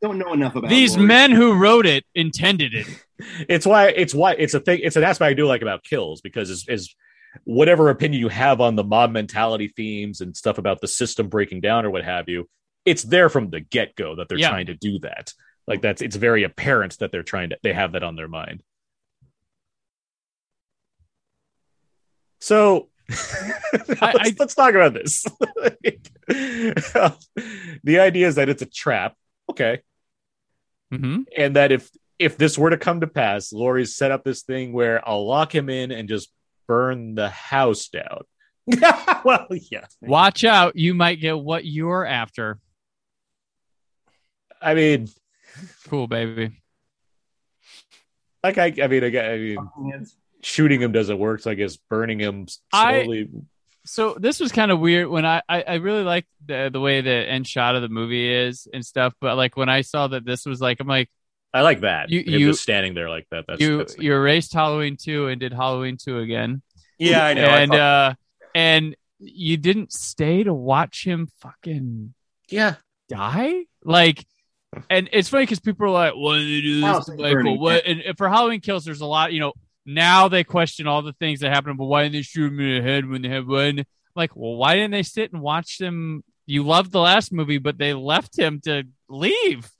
don't 0.00 0.18
know 0.18 0.32
enough 0.32 0.54
about 0.54 0.70
These 0.70 0.96
Laurie. 0.96 1.06
men 1.08 1.30
who 1.32 1.54
wrote 1.54 1.86
it 1.86 2.04
intended 2.14 2.74
it. 2.74 2.86
it's 3.48 3.66
why 3.66 3.88
it's 3.88 4.14
why 4.14 4.32
it's 4.32 4.54
a 4.54 4.60
thing 4.60 4.78
it's 4.82 4.94
an 4.96 5.02
aspect 5.02 5.28
i 5.28 5.34
do 5.34 5.44
like 5.46 5.60
about 5.62 5.82
kills 5.82 6.20
because 6.20 6.50
is 6.50 6.64
is 6.68 6.94
whatever 7.44 7.90
opinion 7.90 8.20
you 8.20 8.28
have 8.28 8.60
on 8.60 8.76
the 8.76 8.84
mob 8.84 9.10
mentality 9.10 9.66
themes 9.76 10.20
and 10.20 10.36
stuff 10.36 10.56
about 10.56 10.80
the 10.80 10.86
system 10.86 11.28
breaking 11.28 11.60
down 11.60 11.84
or 11.84 11.90
what 11.90 12.04
have 12.04 12.28
you 12.28 12.48
it's 12.84 13.02
there 13.02 13.28
from 13.28 13.50
the 13.50 13.58
get-go 13.60 14.14
that 14.14 14.28
they're 14.28 14.38
Yeah. 14.38 14.50
trying 14.50 14.66
to 14.66 14.74
do 14.74 15.00
that 15.00 15.32
like 15.66 15.82
that's 15.82 16.00
it's 16.00 16.14
very 16.16 16.44
apparent 16.44 16.96
that 17.00 17.10
they're 17.10 17.24
trying 17.24 17.50
to 17.50 17.58
they 17.64 17.72
have 17.72 17.92
that 17.92 18.04
on 18.04 18.14
their 18.14 18.28
mind 18.28 18.62
so 22.40 22.88
let's, 23.08 24.02
I- 24.02 24.34
let's 24.38 24.54
talk 24.54 24.74
about 24.74 24.94
this 24.94 25.24
the 26.28 27.98
idea 27.98 28.28
is 28.28 28.36
that 28.36 28.48
it's 28.48 28.62
a 28.62 28.66
trap 28.66 29.16
okay 29.50 29.80
hmm 30.90 31.22
and 31.36 31.56
that 31.56 31.70
if 31.72 31.90
if 32.18 32.36
this 32.36 32.58
were 32.58 32.70
to 32.70 32.76
come 32.78 33.00
to 33.00 33.06
pass, 33.06 33.52
Laurie's 33.52 33.94
set 33.94 34.10
up 34.10 34.24
this 34.24 34.42
thing 34.42 34.72
where 34.72 35.06
I'll 35.08 35.26
lock 35.26 35.54
him 35.54 35.68
in 35.68 35.90
and 35.92 36.08
just 36.08 36.32
burn 36.66 37.14
the 37.14 37.28
house 37.28 37.88
down. 37.88 38.22
well, 39.24 39.46
yeah. 39.70 39.84
Watch 40.02 40.42
out. 40.44 40.74
You 40.76 40.94
might 40.94 41.20
get 41.20 41.38
what 41.38 41.64
you're 41.64 42.04
after. 42.04 42.58
I 44.60 44.74
mean, 44.74 45.08
Cool, 45.88 46.06
baby. 46.08 46.60
like 48.42 48.58
I, 48.58 48.74
I 48.82 48.86
mean, 48.88 49.04
I, 49.04 49.32
I 49.34 49.38
mean, 49.38 50.06
shooting 50.42 50.80
him 50.82 50.92
doesn't 50.92 51.18
work, 51.18 51.40
so 51.40 51.50
I 51.50 51.54
guess 51.54 51.76
burning 51.76 52.18
him 52.18 52.46
I- 52.72 53.02
slowly. 53.04 53.28
So 53.88 54.16
this 54.20 54.38
was 54.38 54.52
kind 54.52 54.70
of 54.70 54.80
weird 54.80 55.08
when 55.08 55.24
I, 55.24 55.40
I, 55.48 55.62
I 55.62 55.74
really 55.76 56.02
like 56.04 56.26
the 56.44 56.68
the 56.70 56.78
way 56.80 57.00
the 57.00 57.10
end 57.10 57.46
shot 57.46 57.74
of 57.74 57.82
the 57.82 57.88
movie 57.88 58.32
is 58.32 58.68
and 58.72 58.84
stuff, 58.84 59.14
but 59.20 59.36
like 59.36 59.56
when 59.56 59.68
I 59.68 59.80
saw 59.80 60.08
that 60.08 60.24
this 60.26 60.44
was 60.44 60.60
like 60.60 60.78
I'm 60.80 60.86
like 60.86 61.10
I, 61.54 61.62
like 61.62 61.80
that. 61.80 62.10
You- 62.10 62.20
him 62.20 62.40
you- 62.40 62.50
just 62.50 62.62
standing 62.62 62.92
there 62.92 63.08
like 63.08 63.26
that. 63.30 63.46
That's, 63.48 63.60
you 63.60 63.78
that's 63.78 63.96
you 63.98 64.12
erased 64.12 64.52
Halloween 64.52 64.96
two 64.96 65.28
and 65.28 65.40
did 65.40 65.52
Halloween 65.54 65.96
two 65.96 66.18
again. 66.18 66.60
Yeah, 66.98 67.24
I 67.24 67.34
know. 67.34 67.44
I 67.44 67.60
and 67.60 67.70
thought- 67.70 67.80
uh 67.80 68.14
and 68.54 68.96
you 69.18 69.56
didn't 69.56 69.92
stay 69.92 70.44
to 70.44 70.52
watch 70.52 71.04
him 71.04 71.28
fucking 71.40 72.14
yeah. 72.50 72.74
die 73.08 73.64
like 73.84 74.24
and 74.90 75.08
it's 75.12 75.28
funny 75.28 75.42
because 75.44 75.60
people 75.60 75.86
are 75.86 75.90
like 75.90 76.12
why 76.14 76.38
did 76.38 76.46
they 76.46 76.60
do 76.60 76.80
this 76.80 77.06
to 77.06 77.16
Michael 77.16 77.58
what 77.58 77.84
and, 77.86 78.00
and 78.00 78.16
for 78.16 78.28
halloween 78.28 78.60
kills 78.60 78.84
there's 78.84 79.00
a 79.00 79.06
lot 79.06 79.32
you 79.32 79.40
know 79.40 79.52
now 79.90 80.28
they 80.28 80.44
question 80.44 80.86
all 80.86 81.00
the 81.02 81.14
things 81.14 81.40
that 81.40 81.50
happened 81.52 81.78
but 81.78 81.86
why 81.86 82.02
didn't 82.02 82.12
they 82.14 82.22
shoot 82.22 82.52
him 82.52 82.60
in 82.60 82.74
the 82.76 82.82
head 82.90 83.08
when 83.08 83.22
they 83.22 83.28
had 83.28 83.46
one 83.46 83.84
like 84.14 84.36
well 84.36 84.56
why 84.56 84.74
didn't 84.74 84.90
they 84.90 85.02
sit 85.02 85.32
and 85.32 85.40
watch 85.40 85.78
them 85.78 86.22
you 86.46 86.62
loved 86.62 86.92
the 86.92 87.00
last 87.00 87.32
movie 87.32 87.56
but 87.58 87.78
they 87.78 87.94
left 87.94 88.38
him 88.38 88.60
to 88.60 88.82
leave 89.08 89.70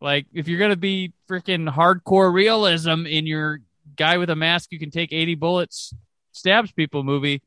like 0.00 0.26
if 0.32 0.48
you're 0.48 0.58
gonna 0.58 0.74
be 0.76 1.12
freaking 1.28 1.70
hardcore 1.70 2.32
realism 2.32 3.04
in 3.06 3.26
your 3.26 3.60
guy 3.96 4.16
with 4.16 4.30
a 4.30 4.36
mask 4.36 4.72
you 4.72 4.78
can 4.78 4.90
take 4.90 5.12
80 5.12 5.34
bullets 5.34 5.92
stabs 6.32 6.72
people 6.72 7.02
movie. 7.02 7.42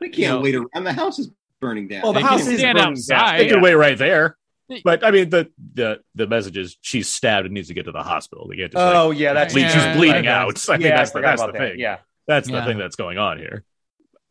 They 0.00 0.08
can't 0.08 0.18
You 0.18 0.28
know- 0.28 0.40
wait 0.40 0.54
around. 0.54 0.84
The 0.84 0.92
house 0.92 1.18
is 1.18 1.30
burning 1.60 1.86
down. 1.88 2.02
Well, 2.02 2.12
the 2.12 2.20
They 2.20 2.26
house 2.26 2.46
is 2.46 2.60
burning 2.60 2.82
outside. 2.82 3.38
They 3.40 3.44
down. 3.44 3.54
can 3.56 3.62
wait 3.62 3.74
right 3.74 3.96
there. 3.96 4.36
They- 4.68 4.80
But 4.84 5.04
I 5.04 5.10
mean, 5.10 5.30
the 5.30 5.50
the 5.74 6.00
the 6.14 6.26
message 6.26 6.56
is 6.56 6.76
she's 6.80 7.08
stabbed 7.08 7.46
and 7.46 7.54
needs 7.54 7.68
to 7.68 7.74
get 7.74 7.84
to 7.86 7.92
the 7.92 8.02
hospital. 8.02 8.48
They 8.48 8.56
can't 8.56 8.72
just 8.72 8.82
like, 8.84 8.94
Oh 8.96 9.10
yeah, 9.10 9.32
that's 9.32 9.52
bleed, 9.54 9.62
Yeah, 9.62 9.68
she's 9.92 9.96
bleeding 9.96 10.24
yeah. 10.24 10.42
out. 10.42 10.64
I 10.68 10.76
mean, 10.78 10.86
yeah, 10.86 10.96
that's 10.96 11.10
I 11.10 11.20
the, 11.20 11.22
that's 11.26 11.40
the 11.42 11.46
that. 11.52 11.58
thing. 11.58 11.78
Yeah, 11.80 11.98
That's 12.26 12.48
the 12.48 12.62
thing 12.64 12.78
that's 12.78 12.96
going 12.96 13.18
on 13.18 13.38
here. 13.38 13.64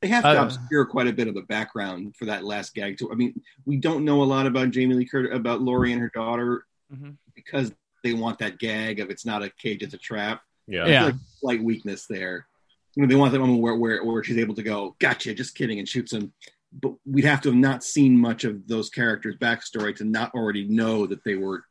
They 0.02 0.08
have 0.08 0.24
to 0.24 0.30
Uh, 0.42 0.44
obscure 0.46 0.86
quite 0.86 1.08
a 1.08 1.14
bit 1.14 1.28
of 1.28 1.36
the 1.36 1.44
background 1.44 2.16
for 2.16 2.26
that 2.26 2.44
last 2.44 2.74
gag. 2.74 2.98
Too. 2.98 3.12
I 3.12 3.16
mean, 3.16 3.40
we 3.66 3.78
don't 3.78 4.04
know 4.04 4.24
a 4.24 4.26
lot 4.26 4.48
about 4.48 4.72
Jamie 4.72 4.96
Lee 4.96 5.06
Curtis, 5.06 5.32
about 5.36 5.62
Laurie 5.62 5.92
and 5.92 6.02
her 6.02 6.10
daughter, 6.14 6.66
Mhm. 6.92 7.18
because 7.36 7.72
they 8.04 8.14
want 8.14 8.40
that 8.40 8.58
gag 8.58 9.00
of 9.00 9.12
it's 9.12 9.26
not 9.28 9.44
a 9.44 9.50
cage, 9.52 9.84
it's 9.84 9.94
a 9.94 9.98
trap. 10.00 10.42
Yeah. 10.68 10.88
Yeah. 10.88 11.06
like 11.06 11.16
slight 11.40 11.62
weakness 11.64 12.08
there. 12.08 12.48
You 12.96 13.04
know, 13.04 13.08
they 13.08 13.16
want 13.16 13.32
that 13.34 13.40
moment 13.40 13.62
where, 13.62 13.76
where 13.76 14.04
where 14.04 14.24
she's 14.24 14.38
able 14.38 14.56
to 14.56 14.64
go, 14.64 14.96
gotcha, 15.00 15.34
just 15.36 15.54
kidding, 15.56 15.78
and 15.80 15.88
shoots 15.88 16.14
him. 16.14 16.34
But 16.74 16.94
we'd 17.06 17.26
have 17.26 17.42
to 17.42 17.50
have 17.50 17.58
not 17.58 17.84
seen 17.84 18.18
much 18.18 18.44
of 18.44 18.68
those 18.68 18.90
characters' 18.90 19.36
backstory 19.38 19.96
to 19.98 20.06
not 20.06 20.34
already 20.34 20.68
know 20.68 21.06
that 21.06 21.24
they 21.24 21.36
were 21.36 21.66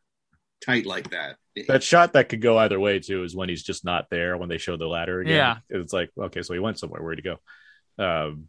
tight 0.65 0.87
like 0.87 1.11
that. 1.11 1.37
That 1.69 1.83
shot 1.83 2.13
that 2.13 2.29
could 2.29 2.43
go 2.43 2.59
either 2.59 2.79
way 2.79 3.01
too 3.01 3.25
is 3.25 3.35
when 3.35 3.49
he's 3.49 3.63
just 3.63 3.85
not 3.85 4.07
there 4.11 4.37
when 4.37 4.49
they 4.49 4.59
show 4.59 4.77
the 4.77 4.87
ladder 4.87 5.21
again. 5.21 5.35
Yeah. 5.35 5.57
It's 5.69 5.93
like, 5.93 6.11
okay, 6.19 6.43
so 6.43 6.55
he 6.55 6.61
went 6.61 6.79
somewhere. 6.79 7.03
Where'd 7.03 7.19
he 7.19 7.23
go? 7.23 7.39
Um, 8.03 8.49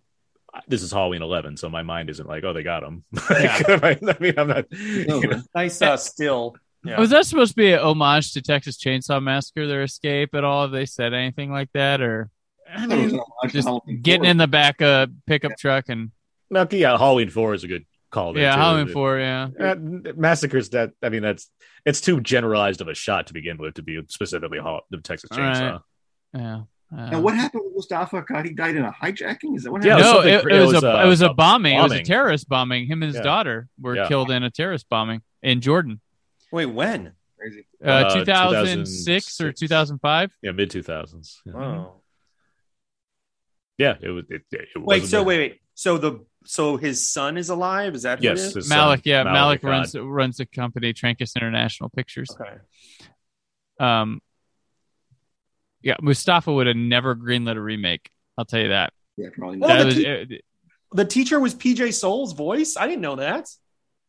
this 0.68 0.84
is 0.84 0.92
Halloween 0.92 1.22
11, 1.22 1.58
so 1.58 1.70
my 1.70 1.84
mind 1.84 2.10
isn't 2.10 2.28
like, 2.28 2.44
oh, 2.44 2.54
they 2.54 2.64
got 2.64 2.84
him. 2.84 3.04
I 3.30 3.98
mean, 4.20 4.34
I'm 4.38 4.48
not. 4.48 4.66
No, 4.72 5.22
you 5.22 5.28
know, 5.28 5.42
nice 5.56 5.82
uh, 5.82 5.98
still. 5.98 6.56
Yeah. 6.84 7.00
Was 7.00 7.12
that 7.12 7.26
supposed 7.26 7.52
to 7.52 7.56
be 7.56 7.74
an 7.74 7.80
homage 7.80 8.34
to 8.34 8.42
Texas 8.42 8.78
Chainsaw 8.78 9.22
Massacre, 9.22 9.68
their 9.68 9.84
escape 9.84 10.34
at 10.34 10.44
all? 10.44 10.64
Have 10.64 10.72
they 10.72 10.86
said 10.86 11.14
anything 11.14 11.52
like 11.52 11.70
that? 11.74 12.02
Or 12.02 12.30
I 12.68 12.84
I 12.84 12.88
thought 12.88 12.92
it 12.92 13.04
was 13.04 13.12
mean, 13.14 13.22
an 13.22 13.26
homage 13.42 13.52
to 13.52 13.62
just 13.62 14.04
getting 14.04 14.26
in 14.26 14.38
the 14.38 14.48
back 14.48 14.82
of 14.82 14.88
a 14.88 15.12
pickup 15.28 15.58
truck 15.58 15.86
and 15.90 16.12
no, 16.52 16.68
yeah, 16.72 16.98
Halloween 16.98 17.30
4 17.30 17.54
is 17.56 17.64
a 17.64 17.68
good 17.68 17.86
call. 18.12 18.34
there, 18.34 18.44
yeah, 18.44 18.54
too. 18.56 18.62
Halloween 18.62 18.88
4, 18.94 19.20
yeah. 19.20 19.48
Uh, 19.60 19.76
massacres 20.16 20.70
that 20.70 20.92
I 21.02 21.10
mean 21.10 21.24
that's 21.24 21.50
it's 21.86 22.02
too 22.02 22.22
generalized 22.22 22.82
of 22.82 22.88
a 22.88 22.94
shot 22.94 23.28
to 23.28 23.34
begin 23.34 23.58
with 23.58 23.76
to 23.76 23.82
be 23.84 24.00
specifically 24.10 24.60
Hall- 24.60 24.86
the 24.92 24.98
Texas 24.98 25.30
All 25.32 25.38
Chainsaw. 25.40 25.72
right. 25.72 25.82
Yeah. 26.36 26.62
Uh, 26.96 27.10
Now, 27.10 27.22
what 27.22 27.36
happened 27.36 27.64
with 27.66 27.74
Moustapha? 27.76 28.24
God, 28.28 28.46
he 28.46 28.54
died 28.54 28.76
in 28.76 28.84
a 28.84 28.92
hijacking. 28.92 29.56
Is 29.56 29.64
that 29.64 29.72
what 29.72 29.82
happened? 29.84 29.86
it 29.86 29.96
was 29.96 30.04
no, 30.04 30.14
something 30.14 30.34
it, 30.34 30.42
cr- 30.42 30.50
it 30.50 30.56
it 30.56 30.60
was, 30.60 30.74
was, 30.74 30.84
a 30.84 31.00
uh, 31.00 31.06
it 31.06 31.08
was 31.08 31.22
a 31.22 31.30
a 31.30 31.34
bombing. 31.34 31.78
It 31.78 31.82
was 31.82 31.94
a 31.94 32.04
terrorist 32.04 32.50
bombing. 32.50 32.86
Him 32.86 33.02
and 33.02 33.08
his 33.08 33.16
Yeah. 33.16 33.22
daughter 33.24 33.68
were 33.80 33.96
Yeah. 33.96 34.08
killed 34.10 34.30
in 34.30 34.44
a 34.44 34.50
terrorist 34.52 34.90
bombing 34.90 35.22
in 35.42 35.62
Jordan, 35.62 36.02
Wait, 36.52 36.66
when? 36.66 37.14
Crazy. 37.40 37.66
uh, 37.84 37.90
Uh, 37.90 38.14
2006 38.14 39.40
or 39.42 39.52
2005. 39.54 40.32
Yeah, 40.44 40.52
mid 40.52 40.70
2000s. 40.70 41.38
Yeah. 41.46 41.54
Oh. 41.56 42.02
Yeah, 43.78 43.96
it 44.02 44.10
was. 44.10 44.26
It, 44.30 44.44
it 44.52 44.68
Wait, 44.76 44.86
wasn't 44.86 45.10
so 45.10 45.18
there. 45.20 45.26
wait, 45.26 45.38
wait. 45.40 45.62
So 45.74 45.98
the 45.98 46.20
so 46.46 46.78
his 46.78 47.08
son 47.08 47.38
is 47.38 47.50
alive? 47.50 47.96
Is 47.96 48.04
that 48.04 48.20
who 48.20 48.26
Yes, 48.26 48.40
it 48.40 48.46
is? 48.48 48.54
his 48.56 48.68
son, 48.68 48.78
Malek, 48.78 49.02
yeah, 49.06 49.24
Malek, 49.24 49.64
Malek 49.64 49.64
runs 49.64 49.96
runs 49.96 50.38
the 50.38 50.46
company 50.46 50.94
Trancas 50.94 51.36
International 51.36 51.90
Pictures. 51.90 52.30
Okay. 52.40 52.58
Um, 53.80 54.22
yeah, 55.82 55.96
Moustapha 56.02 56.52
would 56.54 56.68
have 56.68 56.76
never 56.76 57.16
greenlit 57.16 57.58
a 57.58 57.62
remake. 57.62 58.10
I'll 58.38 58.46
tell 58.46 58.60
you 58.62 58.70
that. 58.70 58.94
Yeah, 59.18 59.30
probably 59.36 59.58
Well, 59.58 59.70
not. 59.70 59.78
that 59.78 59.82
the 59.84 59.86
was 59.86 59.96
te- 59.96 60.36
it- 60.36 60.46
The 60.94 61.06
teacher 61.06 61.40
was 61.40 61.56
PJ 61.56 61.94
Soles' 61.94 62.34
voice. 62.34 62.76
I 62.78 62.88
didn't 62.88 63.02
know 63.02 63.16
that. 63.16 63.48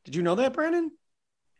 Did 0.05 0.15
you 0.17 0.23
know 0.23 0.35
that, 0.35 0.53
Brandon? 0.53 0.91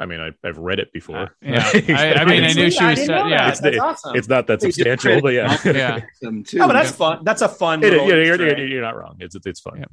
I 0.01 0.07
mean, 0.07 0.21
I, 0.21 0.31
I've 0.47 0.59
read 0.59 0.81
it 0.81 0.93
before. 0.93 1.17
Uh, 1.17 1.29
yeah. 1.43 1.71
I- 1.75 2.15
I 2.21 2.25
mean, 2.27 2.45
I 2.45 2.53
knew 2.53 2.71
she 2.71 2.85
was- 2.85 2.99
didn't 2.99 3.29
yeah. 3.31 3.39
that. 3.39 3.49
It's, 3.51 3.61
That's 3.61 3.77
it- 3.77 3.81
awesome. 3.81 4.17
it's 4.17 4.29
not 4.29 4.47
that 4.49 4.61
substantial, 4.63 5.21
but 5.23 5.33
yeah, 5.35 5.57
Yeah. 5.65 6.01
them 6.21 6.43
too. 6.45 6.59
oh, 6.61 6.67
but 6.67 6.73
that's 6.75 6.91
fun. 6.93 7.23
That's 7.25 7.43
a 7.43 7.49
fun. 7.49 7.83
It- 7.83 7.91
little 7.93 8.09
you're, 8.09 8.25
you're, 8.25 8.37
you're, 8.59 8.67
you're 8.67 8.83
not 8.83 8.97
wrong. 8.97 9.17
It's 9.21 9.37
it's 9.47 9.61
fun. 9.61 9.85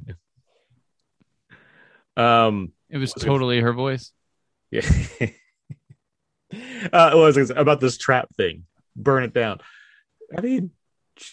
Um, 2.20 2.72
it 2.88 2.98
was 2.98 3.12
totally 3.12 3.60
her 3.60 3.72
voice. 3.72 4.12
yeah. 4.70 4.82
uh, 6.92 7.12
what 7.12 7.36
was 7.36 7.50
about 7.50 7.80
this 7.80 7.96
trap 7.96 8.28
thing? 8.36 8.66
Burn 8.96 9.24
it 9.24 9.32
down. 9.32 9.60
I 10.36 10.40
mean, 10.40 10.70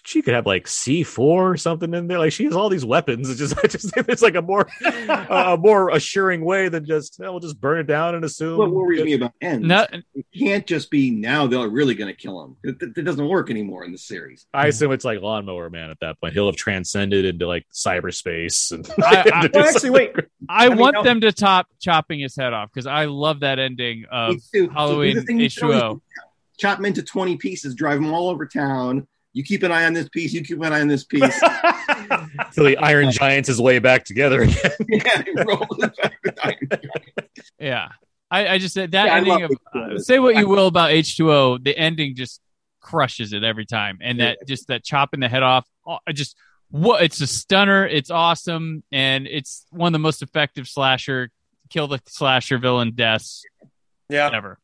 she 0.05 0.21
could 0.21 0.33
have 0.33 0.45
like 0.45 0.67
C 0.67 1.03
four 1.03 1.51
or 1.51 1.57
something 1.57 1.93
in 1.93 2.07
there. 2.07 2.19
Like 2.19 2.31
she 2.31 2.45
has 2.45 2.53
all 2.53 2.69
these 2.69 2.85
weapons. 2.85 3.29
It's 3.29 3.39
just, 3.39 3.55
it's 3.63 3.73
just 3.73 3.93
it's 3.95 4.21
like 4.21 4.35
a 4.35 4.41
more 4.41 4.67
a 4.85 5.57
more 5.59 5.89
assuring 5.89 6.43
way 6.43 6.69
than 6.69 6.85
just 6.85 7.19
oh, 7.21 7.31
we'll 7.31 7.39
just 7.39 7.59
burn 7.59 7.79
it 7.79 7.87
down 7.87 8.15
and 8.15 8.23
assume. 8.25 8.57
What 8.57 8.71
worries 8.71 9.03
me 9.03 9.13
about 9.13 9.33
ends? 9.41 9.65
No, 9.67 9.85
it 9.91 10.25
can't 10.37 10.65
just 10.65 10.91
be 10.91 11.11
now 11.11 11.47
they're 11.47 11.67
really 11.67 11.95
going 11.95 12.13
to 12.13 12.19
kill 12.19 12.43
him. 12.43 12.55
It, 12.63 12.97
it 12.97 13.03
doesn't 13.03 13.27
work 13.27 13.49
anymore 13.49 13.83
in 13.83 13.91
the 13.91 13.97
series. 13.97 14.45
I 14.53 14.67
assume 14.67 14.91
it's 14.91 15.05
like 15.05 15.21
Lawnmower 15.21 15.69
Man 15.69 15.89
at 15.89 15.99
that 16.01 16.19
point. 16.19 16.33
He'll 16.33 16.47
have 16.47 16.55
transcended 16.55 17.25
into 17.25 17.47
like 17.47 17.65
cyberspace. 17.73 18.71
And 18.71 18.87
I- 19.03 19.29
I- 19.33 19.49
Well, 19.53 19.65
actually, 19.67 19.89
wait. 19.91 20.15
I, 20.49 20.69
mean, 20.69 20.77
want 20.77 20.95
no. 20.95 21.03
them 21.03 21.21
to 21.21 21.31
top 21.31 21.67
chopping 21.79 22.19
his 22.19 22.35
head 22.35 22.53
off 22.53 22.69
because 22.73 22.87
I 22.87 23.05
love 23.05 23.41
that 23.41 23.59
ending 23.59 24.05
of 24.11 24.35
Me. 24.35 24.39
So 24.39 24.69
Halloween 24.69 25.15
the 25.15 25.21
thing 25.23 25.39
you 25.39 25.49
can 25.49 25.63
always 25.63 25.81
H2O. 25.81 26.01
Chop 26.59 26.79
him 26.79 26.85
into 26.85 27.03
20 27.03 27.37
pieces, 27.37 27.75
drive 27.75 27.99
him 27.99 28.11
all 28.11 28.29
over 28.29 28.45
town. 28.47 29.07
You 29.37 29.43
keep 29.43 29.61
an 29.61 29.71
eye 29.71 29.85
on 29.85 29.93
this 29.93 30.09
piece, 30.09 30.33
you 30.33 30.43
keep 30.43 30.59
an 30.63 30.73
eye 30.73 30.81
on 30.81 30.87
this 30.87 31.03
piece. 31.03 31.39
so 32.51 32.63
the 32.63 32.75
Iron 32.79 33.11
Giants 33.11 33.49
is 33.49 33.61
way 33.61 33.77
back 33.77 34.03
together 34.03 34.41
again. 34.41 34.71
yeah, 34.89 35.21
back 36.43 36.59
Iron 36.71 36.81
Yeah, 37.59 37.89
I, 38.31 38.47
I 38.47 38.57
just 38.57 38.73
said 38.73 38.91
that 38.93 39.05
Yeah, 39.05 39.13
I 39.13 39.17
ending 39.17 39.43
of 39.43 39.51
uh, 39.75 39.99
say 39.99 40.17
what 40.17 40.37
you 40.37 40.47
will 40.47 40.65
about 40.65 40.89
H2O, 40.89 41.63
the 41.63 41.77
ending 41.77 42.15
just 42.15 42.41
crushes 42.81 43.31
it 43.31 43.43
every 43.43 43.67
time, 43.67 43.99
and 44.01 44.19
that 44.19 44.39
just 44.47 44.69
that 44.69 44.83
chopping 44.83 45.19
the 45.19 45.29
head 45.29 45.43
off, 45.43 45.67
oh, 45.85 45.99
I 46.07 46.13
just 46.13 46.35
what 46.71 47.03
it's 47.03 47.21
a 47.21 47.27
stunner, 47.27 47.85
it's 47.85 48.09
awesome, 48.09 48.83
and 48.91 49.27
it's 49.27 49.67
one 49.69 49.89
of 49.89 49.93
the 49.93 49.99
most 49.99 50.23
effective 50.23 50.67
slasher 50.67 51.29
kill 51.69 51.87
the 51.87 52.01
slasher 52.07 52.57
villain 52.57 52.93
deaths 52.95 53.43
yeah. 54.09 54.31
ever. 54.33 54.57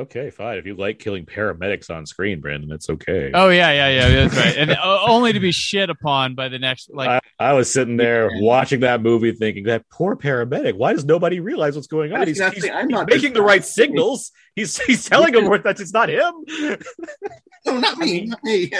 Okay, 0.00 0.30
fine. 0.30 0.56
If 0.56 0.64
you 0.66 0.74
like 0.74 0.98
killing 0.98 1.26
paramedics 1.26 1.90
on 1.90 2.06
screen, 2.06 2.40
Brandon, 2.40 2.70
that's 2.70 2.88
okay. 2.88 3.30
Oh 3.34 3.50
yeah, 3.50 3.70
yeah, 3.70 3.88
yeah, 4.08 4.08
that's 4.26 4.36
right, 4.36 4.56
and 4.56 4.70
uh, 4.70 4.98
only 5.08 5.32
to 5.34 5.40
be 5.40 5.52
shit 5.52 5.90
upon 5.90 6.34
by 6.34 6.48
the 6.48 6.58
next 6.58 6.90
like. 6.90 7.08
I, 7.38 7.50
I 7.50 7.52
was 7.52 7.70
sitting 7.72 7.96
there 7.98 8.30
Yeah. 8.34 8.40
watching 8.42 8.80
that 8.80 9.02
movie 9.02 9.32
thinking 9.32 9.64
that 9.64 9.84
poor 9.90 10.16
paramedic. 10.16 10.74
Why 10.74 10.94
does 10.94 11.04
nobody 11.04 11.40
realize 11.40 11.74
what's 11.76 11.86
going 11.86 12.12
on? 12.12 12.20
That's 12.20 12.30
He's, 12.30 12.38
he's- 12.38 12.64
I'm 12.74 12.88
he's 12.88 12.90
not 12.96 13.10
making 13.10 13.34
the 13.34 13.42
right 13.42 13.64
signals. 13.64 14.32
He's 14.56 14.78
he's 14.78 15.04
telling 15.08 15.34
him 15.34 15.44
that 15.62 15.78
it's 15.80 15.92
not 15.92 16.08
him. 16.08 16.32
No, 17.66 17.76
not 17.78 17.98
me. 17.98 18.24
Not 18.24 18.42
me. 18.42 18.72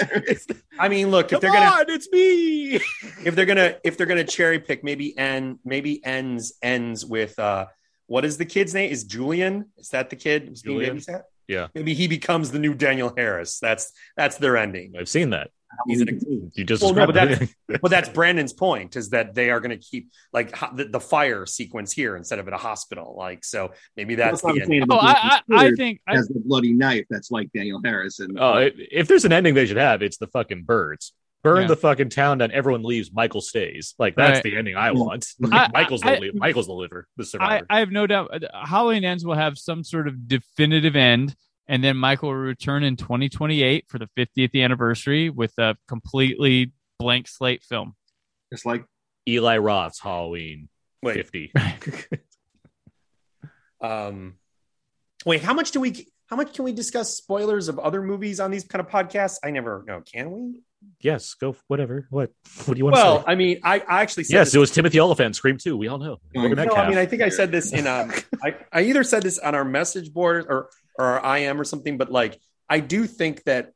I 0.79 0.89
mean, 0.89 1.11
look, 1.11 1.29
Come 1.29 1.35
if 1.37 1.41
they're 1.41 1.51
gonna 1.53 1.81
on, 1.81 1.85
it's 1.87 2.09
me. 2.11 2.77
if 3.23 3.35
they're 3.35 3.45
gonna 3.45 3.75
if 3.83 3.95
they're 3.95 4.07
gonna 4.07 4.23
cherry 4.23 4.57
pick, 4.59 4.83
maybe 4.83 5.15
end 5.15 5.59
maybe 5.63 6.03
ends 6.03 6.53
ends 6.63 7.05
with 7.05 7.37
uh 7.37 7.67
what 8.11 8.25
is 8.25 8.35
the 8.37 8.45
kid's 8.45 8.73
name? 8.73 8.91
Is 8.91 9.03
Julian? 9.05 9.65
Is 9.77 9.89
that 9.89 10.09
the 10.09 10.17
kid 10.17 10.43
who's 10.49 10.61
being 10.61 10.79
Julian? 10.79 10.97
babysat? 10.97 11.21
Yeah. 11.47 11.67
Maybe 11.73 11.93
he 11.93 12.07
becomes 12.07 12.51
the 12.51 12.59
new 12.59 12.73
Danielle 12.73 13.13
Harris. 13.15 13.59
That's 13.59 13.91
that's 14.17 14.37
their 14.37 14.57
ending. 14.57 14.93
I've 14.99 15.07
seen 15.09 15.29
that. 15.31 15.49
He's 15.87 16.01
an, 16.01 16.51
You 16.53 16.65
just 16.65 16.83
Well, 16.83 16.93
no, 16.93 17.05
but 17.07 17.13
described 17.13 17.55
but 17.81 17.89
that's 17.89 18.09
Brandon's 18.09 18.51
point 18.51 18.97
is 18.97 19.11
that 19.11 19.33
they 19.35 19.49
are 19.49 19.61
going 19.61 19.71
to 19.71 19.77
keep 19.91 20.09
like 20.33 20.53
ho- 20.53 20.75
the, 20.75 20.83
the 20.85 20.99
fire 20.99 21.45
sequence 21.45 21.93
here 21.93 22.17
instead 22.17 22.39
of 22.39 22.47
at 22.49 22.53
a 22.53 22.57
hospital. 22.57 23.15
Like 23.17 23.45
so, 23.45 23.71
maybe 23.95 24.15
that's 24.15 24.43
what 24.43 24.55
the 24.55 24.63
I'm 24.63 24.71
end. 24.73 24.85
Oh, 24.91 24.97
I, 24.97 25.11
I, 25.13 25.39
I 25.53 25.57
Stewart 25.63 25.77
think 25.77 26.01
I, 26.05 26.15
the 26.17 26.41
bloody 26.45 26.73
knife 26.73 27.05
that's 27.09 27.31
like 27.31 27.49
Danielle 27.53 27.81
Harris 27.85 28.19
and 28.19 28.37
Oh, 28.37 28.55
i- 28.55 28.71
if 28.75 29.07
there's 29.07 29.23
an 29.23 29.31
ending 29.31 29.53
they 29.53 29.65
should 29.65 29.77
have, 29.77 30.01
it's 30.01 30.17
the 30.17 30.27
fucking 30.27 30.63
birds. 30.63 31.13
Burn 31.43 31.61
Yeah. 31.63 31.67
the 31.69 31.75
fucking 31.75 32.09
town 32.09 32.37
down. 32.37 32.51
Everyone 32.51 32.83
leaves. 32.83 33.11
Michael 33.11 33.41
stays. 33.41 33.95
Like 33.97 34.15
that's 34.15 34.37
Right. 34.37 34.43
the 34.43 34.57
ending 34.57 34.75
I 34.75 34.91
want. 34.91 35.25
I- 35.51 35.69
Michael's 35.73 36.03
I- 36.03 36.15
the 36.15 36.21
li- 36.21 36.31
Michael's 36.35 36.67
the 36.67 36.73
liver. 36.73 37.07
The 37.17 37.23
I, 37.23 37.25
survivor. 37.25 37.65
I 37.69 37.79
have 37.79 37.91
no 37.91 38.05
doubt 38.07 38.43
uh, 38.43 38.65
Halloween 38.65 39.03
Ends 39.03 39.25
will 39.25 39.35
have 39.35 39.57
some 39.57 39.83
sort 39.83 40.07
of 40.07 40.27
definitive 40.27 40.95
end, 40.95 41.35
and 41.67 41.83
then 41.83 41.97
Michael 41.97 42.29
will 42.29 42.35
return 42.35 42.83
in 42.83 42.95
2028 42.95 43.85
for 43.87 43.97
the 43.97 44.07
50th 44.17 44.61
anniversary 44.63 45.29
with 45.31 45.57
a 45.57 45.75
completely 45.87 46.73
blank 46.99 47.27
slate 47.27 47.63
film. 47.63 47.95
It's 48.51 48.65
like 48.65 48.85
Eli 49.27 49.57
Roth's 49.57 49.99
Halloween 49.99 50.69
Wait, 51.01 51.15
fifty. 51.15 51.51
um, 53.81 54.35
wait, 55.25 55.41
how 55.41 55.53
much 55.53 55.71
do 55.71 55.79
we? 55.79 56.07
How 56.27 56.35
much 56.37 56.53
can 56.53 56.63
we 56.63 56.71
discuss 56.71 57.15
spoilers 57.17 57.67
of 57.67 57.77
other 57.79 58.01
movies 58.01 58.39
on 58.39 58.51
these 58.51 58.63
kind 58.63 58.79
of 58.85 58.89
podcasts? 58.91 59.37
I 59.43 59.51
never 59.51 59.83
know. 59.85 60.01
Can 60.01 60.31
we? 60.31 60.61
Yes, 61.01 61.33
go 61.33 61.55
whatever. 61.67 62.07
What? 62.09 62.31
What 62.65 62.73
do 62.75 62.77
you 62.77 62.83
want 62.85 62.95
Well, 62.95 63.17
to 63.19 63.23
say? 63.23 63.31
I 63.31 63.35
mean, 63.35 63.59
I, 63.63 63.79
I 63.79 64.01
actually 64.01 64.23
said 64.25 64.33
Yes, 64.35 64.47
this- 64.47 64.55
it 64.55 64.59
was 64.59 64.71
Timothy 64.71 64.99
Olyphant. 64.99 65.35
Scream 65.35 65.57
two. 65.57 65.75
We 65.77 65.87
all 65.87 65.97
know. 65.97 66.17
No, 66.35 66.43
Look 66.47 66.57
No, 66.57 66.75
I 66.75 66.89
mean, 66.89 66.97
I 66.97 67.05
think 67.05 67.21
I 67.21 67.29
said 67.29 67.51
this 67.51 67.73
in 67.73 67.87
um, 67.87 68.11
I, 68.43 68.55
I 68.71 68.81
either 68.83 69.03
said 69.03 69.23
this 69.23 69.39
on 69.39 69.55
our 69.55 69.65
message 69.65 70.13
board 70.13 70.45
or 70.47 70.69
or 70.99 71.05
our 71.19 71.37
IM 71.37 71.59
or 71.59 71.63
something, 71.63 71.97
but 71.97 72.11
like 72.11 72.39
I 72.69 72.79
do 72.79 73.05
think 73.07 73.43
that 73.43 73.73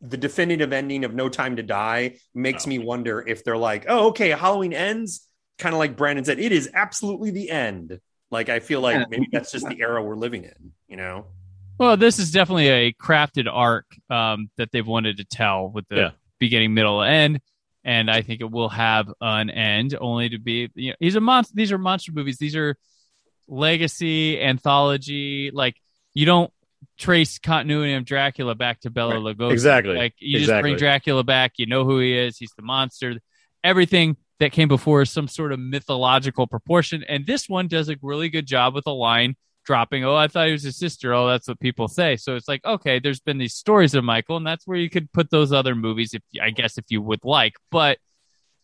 the 0.00 0.16
definitive 0.16 0.72
ending 0.72 1.04
of 1.04 1.14
No 1.14 1.28
Time 1.28 1.56
to 1.56 1.62
Die 1.62 2.16
makes 2.34 2.66
Oh. 2.66 2.70
me 2.70 2.78
wonder 2.78 3.20
if 3.26 3.44
they're 3.44 3.56
like, 3.56 3.84
oh, 3.88 4.08
okay, 4.08 4.30
Halloween 4.30 4.72
ends, 4.72 5.28
kind 5.58 5.74
of 5.74 5.78
like 5.78 5.96
Brandon 5.96 6.24
said, 6.24 6.38
it 6.40 6.52
is 6.52 6.68
absolutely 6.74 7.30
the 7.30 7.50
end. 7.50 8.00
Like 8.30 8.48
I 8.48 8.58
feel 8.60 8.80
like 8.80 8.96
Yeah. 8.96 9.04
maybe 9.10 9.28
that's 9.30 9.52
just 9.52 9.68
the 9.68 9.78
era 9.80 10.02
we're 10.02 10.16
living 10.16 10.44
in, 10.44 10.72
you 10.88 10.96
know? 10.96 11.26
Well, 11.78 11.96
this 11.96 12.18
is 12.18 12.30
definitely 12.32 12.68
a 12.68 12.92
crafted 12.92 13.46
arc 13.50 13.86
um, 14.10 14.50
that 14.56 14.70
they've 14.72 14.86
wanted 14.86 15.18
to 15.18 15.24
tell 15.24 15.68
with 15.70 15.86
the 15.88 15.96
Yeah. 15.96 16.10
Beginning, 16.42 16.74
middle, 16.74 17.02
end, 17.02 17.40
and 17.84 18.10
I 18.10 18.22
think 18.22 18.40
it 18.40 18.50
will 18.50 18.68
have 18.68 19.12
an 19.20 19.48
end, 19.48 19.96
only 20.00 20.28
to 20.30 20.38
be. 20.38 20.68
You 20.74 20.90
know, 20.90 20.96
these 21.00 21.14
are 21.14 21.20
monster. 21.20 21.54
These 21.54 21.70
are 21.70 21.78
monster 21.78 22.10
movies. 22.12 22.36
These 22.36 22.56
are 22.56 22.76
legacy 23.46 24.42
anthology. 24.42 25.52
Like 25.52 25.76
you 26.14 26.26
don't 26.26 26.52
trace 26.98 27.38
continuity 27.38 27.94
of 27.94 28.04
Dracula 28.04 28.56
back 28.56 28.80
to 28.80 28.90
Bela 28.90 29.14
Right. 29.14 29.36
Lugosi. 29.36 29.52
Exactly. 29.52 29.96
Like 29.96 30.14
you 30.18 30.40
just 30.40 30.60
bring 30.60 30.76
Dracula 30.76 31.22
back. 31.22 31.52
You 31.58 31.66
know 31.66 31.84
who 31.84 32.00
he 32.00 32.18
is. 32.18 32.38
He's 32.38 32.52
the 32.56 32.62
monster. 32.62 33.14
Everything 33.62 34.16
that 34.40 34.50
came 34.50 34.66
before 34.66 35.02
is 35.02 35.10
some 35.10 35.28
sort 35.28 35.52
of 35.52 35.60
mythological 35.60 36.48
proportion, 36.48 37.04
and 37.08 37.24
this 37.24 37.48
one 37.48 37.68
does 37.68 37.88
a 37.88 37.96
really 38.02 38.28
good 38.28 38.46
job 38.46 38.74
with 38.74 38.86
a 38.88 38.92
line 38.92 39.36
dropping. 39.64 40.04
Oh, 40.04 40.14
I 40.14 40.28
thought 40.28 40.46
he 40.46 40.52
was 40.52 40.62
his 40.62 40.76
sister. 40.76 41.14
Oh, 41.14 41.28
that's 41.28 41.48
what 41.48 41.60
people 41.60 41.88
say. 41.88 42.16
So 42.16 42.36
it's 42.36 42.48
like 42.48 42.64
okay, 42.64 42.98
there's 42.98 43.20
been 43.20 43.38
these 43.38 43.54
stories 43.54 43.94
of 43.94 44.04
Michael, 44.04 44.36
and 44.36 44.46
that's 44.46 44.66
where 44.66 44.78
you 44.78 44.90
could 44.90 45.12
put 45.12 45.30
those 45.30 45.52
other 45.52 45.74
movies, 45.74 46.14
if 46.14 46.22
I 46.40 46.50
guess 46.50 46.78
if 46.78 46.84
you 46.88 47.02
would 47.02 47.24
like. 47.24 47.54
But 47.70 47.98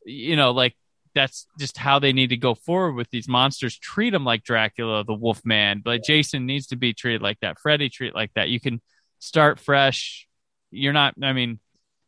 you 0.04 0.36
know, 0.36 0.52
like 0.52 0.74
that's 1.14 1.46
just 1.58 1.76
how 1.76 1.98
they 1.98 2.12
need 2.12 2.30
to 2.30 2.36
go 2.36 2.54
forward 2.54 2.92
with 2.92 3.10
these 3.10 3.28
monsters. 3.28 3.76
Treat 3.78 4.10
them 4.10 4.24
like 4.24 4.44
Dracula, 4.44 5.04
the 5.04 5.14
Wolfman. 5.14 5.82
But 5.84 6.04
Jason 6.04 6.46
needs 6.46 6.68
to 6.68 6.76
be 6.76 6.94
treated 6.94 7.22
like 7.22 7.40
that. 7.40 7.58
Freddy 7.58 7.88
treat 7.88 8.14
like 8.14 8.32
that. 8.34 8.48
You 8.48 8.60
can 8.60 8.80
start 9.18 9.58
fresh. 9.58 10.28
You're 10.70 10.92
not. 10.92 11.14
I 11.22 11.32
mean, 11.32 11.58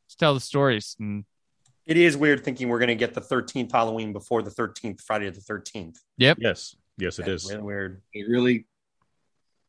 just 0.07 0.19
tell 0.21 0.35
the 0.35 0.41
stories. 0.41 0.97
And 1.01 1.25
It 1.87 1.97
is 1.97 2.17
weird 2.17 2.45
thinking 2.45 2.69
we're 2.69 2.79
going 2.79 2.89
to 2.89 2.95
get 2.95 3.15
the 3.15 3.21
13th 3.21 3.73
Halloween 3.73 4.12
before 4.12 4.43
the 4.43 4.51
13th 4.51 5.01
Friday 5.01 5.27
of 5.27 5.35
the 5.35 5.41
13th. 5.41 5.97
Yep. 6.19 6.39
Yes, 6.41 6.77
yes, 6.99 7.19
it 7.19 7.27
That's 7.27 7.45
is. 7.45 7.51
really 7.51 7.62
weird. 7.62 8.03
It 8.12 8.29
really 8.29 8.67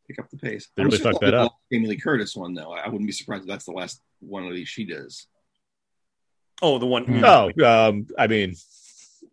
pick 0.07 0.19
up 0.19 0.29
the 0.29 0.37
pace. 0.37 0.69
They 0.75 0.83
I'm 0.83 0.87
really 0.87 0.97
sure 0.99 1.11
fucked 1.11 1.21
that 1.25 1.33
up. 1.33 1.55
the 1.69 1.77
Jamie 1.77 1.89
Lee 1.89 1.97
Curtis 1.97 2.35
one 2.35 2.53
though. 2.53 2.71
I 2.73 2.87
wouldn't 2.87 3.07
be 3.07 3.11
surprised 3.13 3.43
if 3.43 3.47
that's 3.49 3.65
the 3.65 3.71
last 3.71 4.01
one 4.19 4.45
of 4.45 4.53
these 4.53 4.67
she 4.67 4.85
does. 4.85 5.27
Oh, 6.61 6.77
the 6.77 6.85
one. 6.85 7.05
Hmm. 7.05 7.23
Oh, 7.25 7.51
um, 7.65 8.07
I 8.17 8.27
mean, 8.27 8.55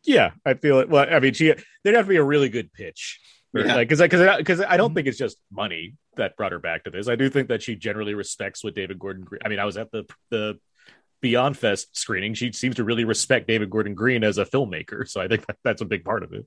yeah, 0.04 0.30
I 0.46 0.54
feel 0.54 0.78
it. 0.78 0.88
Well, 0.88 1.06
I 1.10 1.20
mean, 1.20 1.34
she 1.34 1.52
there'd 1.84 1.96
have 1.96 2.06
to 2.06 2.10
be 2.10 2.16
a 2.16 2.22
really 2.24 2.48
good 2.48 2.72
pitch, 2.72 3.20
Or, 3.54 3.60
Yeah. 3.60 3.74
like 3.74 3.88
because 3.88 4.00
because 4.00 4.36
because 4.38 4.60
I 4.62 4.76
don't 4.76 4.94
think 4.94 5.06
it's 5.06 5.18
just 5.18 5.36
money 5.50 5.94
that 6.16 6.36
brought 6.36 6.52
her 6.52 6.58
back 6.58 6.84
to 6.84 6.90
this. 6.90 7.08
I 7.08 7.16
do 7.16 7.28
think 7.28 7.48
that 7.48 7.62
she 7.62 7.76
generally 7.76 8.14
respects 8.14 8.64
what 8.64 8.74
David 8.74 8.98
Gordon. 8.98 9.24
Green, 9.24 9.40
I 9.44 9.48
mean, 9.48 9.58
I 9.58 9.64
was 9.66 9.76
at 9.76 9.90
the 9.92 10.04
the 10.30 10.58
Beyond 11.20 11.56
Fest 11.58 11.96
screening. 11.96 12.32
She 12.34 12.52
seems 12.52 12.76
to 12.76 12.84
really 12.84 13.04
respect 13.04 13.46
David 13.48 13.68
Gordon 13.70 13.94
Green 13.94 14.24
as 14.24 14.38
a 14.38 14.44
filmmaker, 14.46 15.06
so 15.08 15.20
I 15.20 15.28
think 15.28 15.44
that, 15.46 15.56
that's 15.64 15.82
a 15.82 15.84
big 15.84 16.04
part 16.04 16.22
of 16.22 16.32
it. 16.32 16.46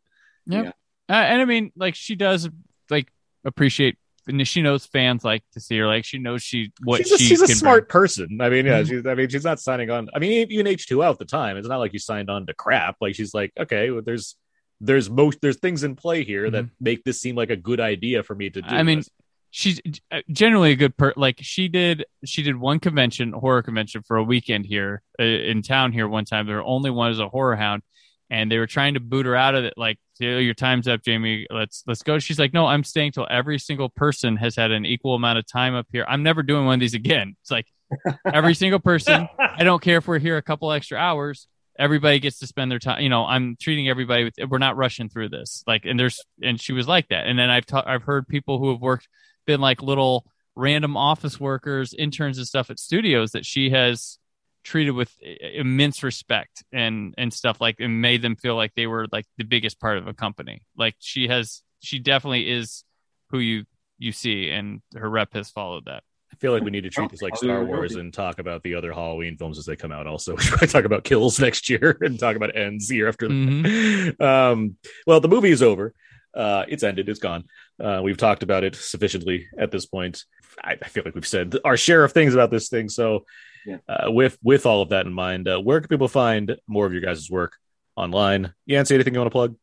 uh, 0.49 0.71
and 1.09 1.41
I 1.41 1.45
mean, 1.45 1.71
like 1.75 1.93
she 1.95 2.15
does 2.15 2.49
like 2.89 3.11
appreciate. 3.45 3.97
And 4.27 4.47
she 4.47 4.61
knows 4.61 4.85
fans 4.85 5.23
like 5.23 5.43
to 5.53 5.59
see 5.59 5.77
her. 5.79 5.87
Like 5.87 6.05
she 6.05 6.19
knows 6.19 6.43
she 6.43 6.71
what 6.83 6.99
she's 6.99 7.11
a, 7.11 7.17
she 7.17 7.25
she's 7.25 7.41
a 7.41 7.47
smart 7.47 7.89
person. 7.89 8.39
I 8.41 8.49
mean, 8.49 8.65
yeah, 8.65 8.81
Mhm. 8.81 8.89
she's. 8.89 9.05
I 9.05 9.15
mean, 9.15 9.29
she's 9.29 9.43
not 9.43 9.59
signing 9.59 9.89
on. 9.89 10.09
I 10.13 10.19
mean, 10.19 10.47
even 10.51 10.67
H 10.67 10.87
two 10.87 11.03
O 11.03 11.09
at 11.09 11.17
the 11.17 11.25
time, 11.25 11.57
it's 11.57 11.67
not 11.67 11.77
like 11.77 11.93
you 11.93 11.99
signed 11.99 12.29
on 12.29 12.45
to 12.45 12.53
crap. 12.53 12.97
Like 13.01 13.15
she's 13.15 13.33
like, 13.33 13.51
okay, 13.59 13.89
well, 13.89 14.03
there's 14.03 14.35
there's 14.79 15.09
most 15.09 15.39
there's 15.41 15.57
things 15.57 15.83
in 15.83 15.95
play 15.95 16.23
here 16.23 16.49
that 16.51 16.65
make 16.79 17.03
this 17.03 17.19
seem 17.19 17.35
like 17.35 17.49
a 17.49 17.55
good 17.55 17.79
idea 17.79 18.23
for 18.23 18.35
me 18.35 18.49
to 18.49 18.61
do. 18.61 18.67
Mm-hmm. 18.67 18.75
I 18.75 18.83
mean, 18.83 19.03
she's 19.49 19.81
uh, 20.11 20.21
generally 20.31 20.71
a 20.71 20.75
good 20.75 20.95
per. 20.97 21.13
Like 21.15 21.39
she 21.41 21.67
did, 21.67 22.05
she 22.25 22.43
did 22.43 22.55
one 22.55 22.79
convention, 22.79 23.31
horror 23.31 23.63
convention 23.63 24.01
for 24.03 24.17
a 24.17 24.23
weekend 24.23 24.65
here 24.65 25.01
uh, 25.19 25.23
in 25.23 25.61
town 25.61 25.91
here 25.91 26.07
one 26.07 26.25
time. 26.25 26.47
There 26.47 26.63
only 26.63 26.89
one 26.89 27.11
as 27.11 27.19
a 27.19 27.27
horror 27.27 27.55
hound, 27.55 27.83
and 28.31 28.49
they 28.49 28.57
were 28.57 28.65
trying 28.65 28.93
to 28.93 29.01
boot 29.01 29.25
her 29.25 29.35
out 29.35 29.55
of 29.55 29.65
it. 29.65 29.73
Like, 29.75 29.99
your 30.17 30.53
time's 30.53 30.87
up, 30.87 31.03
Jamie. 31.03 31.45
Let's 31.49 31.83
let's 31.85 32.01
go. 32.01 32.17
She's 32.17 32.39
like, 32.39 32.53
no, 32.53 32.65
I'm 32.65 32.83
staying 32.83 33.11
till 33.11 33.27
every 33.29 33.59
single 33.59 33.89
person 33.89 34.37
has 34.37 34.55
had 34.55 34.71
an 34.71 34.85
equal 34.85 35.15
amount 35.15 35.39
of 35.39 35.45
time 35.45 35.75
up 35.75 35.87
here. 35.91 36.05
I'm 36.07 36.23
never 36.23 36.41
doing 36.41 36.65
one 36.65 36.75
of 36.75 36.79
these 36.79 36.93
again. 36.93 37.35
It's 37.41 37.51
like 37.51 37.67
every 38.33 38.53
single 38.53 38.79
person. 38.79 39.27
I 39.37 39.63
don't 39.65 39.81
care 39.81 39.97
if 39.97 40.07
we're 40.07 40.19
here 40.19 40.37
a 40.37 40.41
couple 40.41 40.71
extra 40.71 40.97
hours. 40.97 41.47
Everybody 41.77 42.19
gets 42.19 42.39
to 42.39 42.47
spend 42.47 42.71
their 42.71 42.79
time. 42.79 43.01
You 43.01 43.09
know, 43.09 43.25
I'm 43.25 43.57
treating 43.59 43.89
everybody 43.89 44.23
with. 44.23 44.35
We're 44.47 44.59
not 44.59 44.77
rushing 44.77 45.09
through 45.09 45.29
this. 45.29 45.63
Like, 45.67 45.83
and 45.85 45.99
there's, 45.99 46.23
and 46.41 46.59
she 46.59 46.71
was 46.71 46.87
like 46.87 47.09
that. 47.09 47.27
And 47.27 47.37
then 47.37 47.49
I've 47.49 47.65
ta- 47.65 47.83
I've 47.85 48.03
heard 48.03 48.27
people 48.29 48.59
who 48.59 48.69
have 48.71 48.79
worked, 48.79 49.09
been 49.45 49.59
like 49.59 49.81
little 49.81 50.25
random 50.55 50.95
office 50.95 51.37
workers, 51.37 51.93
interns 51.93 52.37
and 52.37 52.47
stuff 52.47 52.69
at 52.69 52.79
studios 52.79 53.31
that 53.31 53.45
she 53.45 53.71
has 53.71 54.19
treated 54.63 54.91
with 54.91 55.11
immense 55.21 56.03
respect 56.03 56.63
and 56.71 57.13
and 57.17 57.33
stuff 57.33 57.59
like, 57.61 57.79
and 57.79 58.01
made 58.01 58.21
them 58.21 58.35
feel 58.35 58.55
like 58.55 58.73
they 58.75 58.87
were 58.87 59.07
like 59.11 59.25
the 59.37 59.43
biggest 59.43 59.79
part 59.79 59.97
of 59.97 60.07
a 60.07 60.13
company. 60.13 60.61
Like 60.77 60.95
she 60.99 61.27
has, 61.27 61.61
she 61.81 61.99
definitely 61.99 62.49
is 62.49 62.83
who 63.29 63.39
you 63.39 63.65
you 63.97 64.11
see, 64.11 64.49
and 64.49 64.81
her 64.95 65.09
rep 65.09 65.33
has 65.33 65.49
followed 65.49 65.85
that. 65.85 66.03
I 66.33 66.37
feel 66.37 66.53
like 66.53 66.63
we 66.63 66.71
need 66.71 66.85
to 66.85 66.89
treat 66.89 67.11
this 67.11 67.21
like 67.21 67.33
Oh, 67.33 67.43
Star. 67.43 67.63
Wars 67.65 67.95
and 67.95 68.13
talk 68.13 68.39
about 68.39 68.63
the 68.63 68.75
other 68.75 68.93
Halloween 68.93 69.35
films 69.37 69.59
as 69.59 69.65
they 69.65 69.75
come 69.75 69.91
out. 69.91 70.07
Also, 70.07 70.35
we 70.37 70.41
should 70.41 70.69
talk 70.69 70.85
about 70.85 71.03
Kills 71.03 71.39
next 71.39 71.69
year 71.69 71.97
and 72.01 72.17
talk 72.19 72.35
about 72.35 72.55
Ends 72.55 72.89
year 72.91 73.07
after 73.07 73.27
that. 73.27 73.33
Mhm. 73.33 74.21
Um, 74.21 74.77
well, 75.05 75.19
the 75.19 75.27
movie 75.27 75.51
is 75.51 75.61
over. 75.61 75.93
Uh, 76.33 76.63
it's 76.69 76.83
ended. 76.83 77.09
It's 77.09 77.19
gone. 77.19 77.43
Uh, 77.79 77.99
we've 78.03 78.17
talked 78.17 78.43
about 78.43 78.63
it 78.63 78.75
sufficiently 78.75 79.47
at 79.57 79.71
this 79.71 79.85
point. 79.85 80.23
I, 80.63 80.77
I 80.81 80.87
feel 80.87 81.03
like 81.03 81.13
we've 81.15 81.27
said 81.27 81.57
our 81.65 81.75
share 81.77 82.03
of 82.05 82.13
things 82.13 82.33
about 82.33 82.49
this 82.51 82.69
thing. 82.69 82.87
So, 82.87 83.25
Yeah. 83.65 83.77
uh, 83.87 84.11
with 84.11 84.37
with 84.43 84.65
all 84.65 84.81
of 84.81 84.89
that 84.89 85.05
in 85.05 85.13
mind, 85.13 85.47
uh, 85.47 85.59
where 85.59 85.79
can 85.81 85.87
people 85.87 86.07
find 86.07 86.55
more 86.67 86.85
of 86.85 86.93
your 86.93 87.01
guys' 87.01 87.29
work 87.29 87.57
online? 87.95 88.53
Yancey, 88.65 88.95
anything 88.95 89.13
you 89.13 89.19
want 89.19 89.27
to 89.27 89.31
plug? 89.31 89.55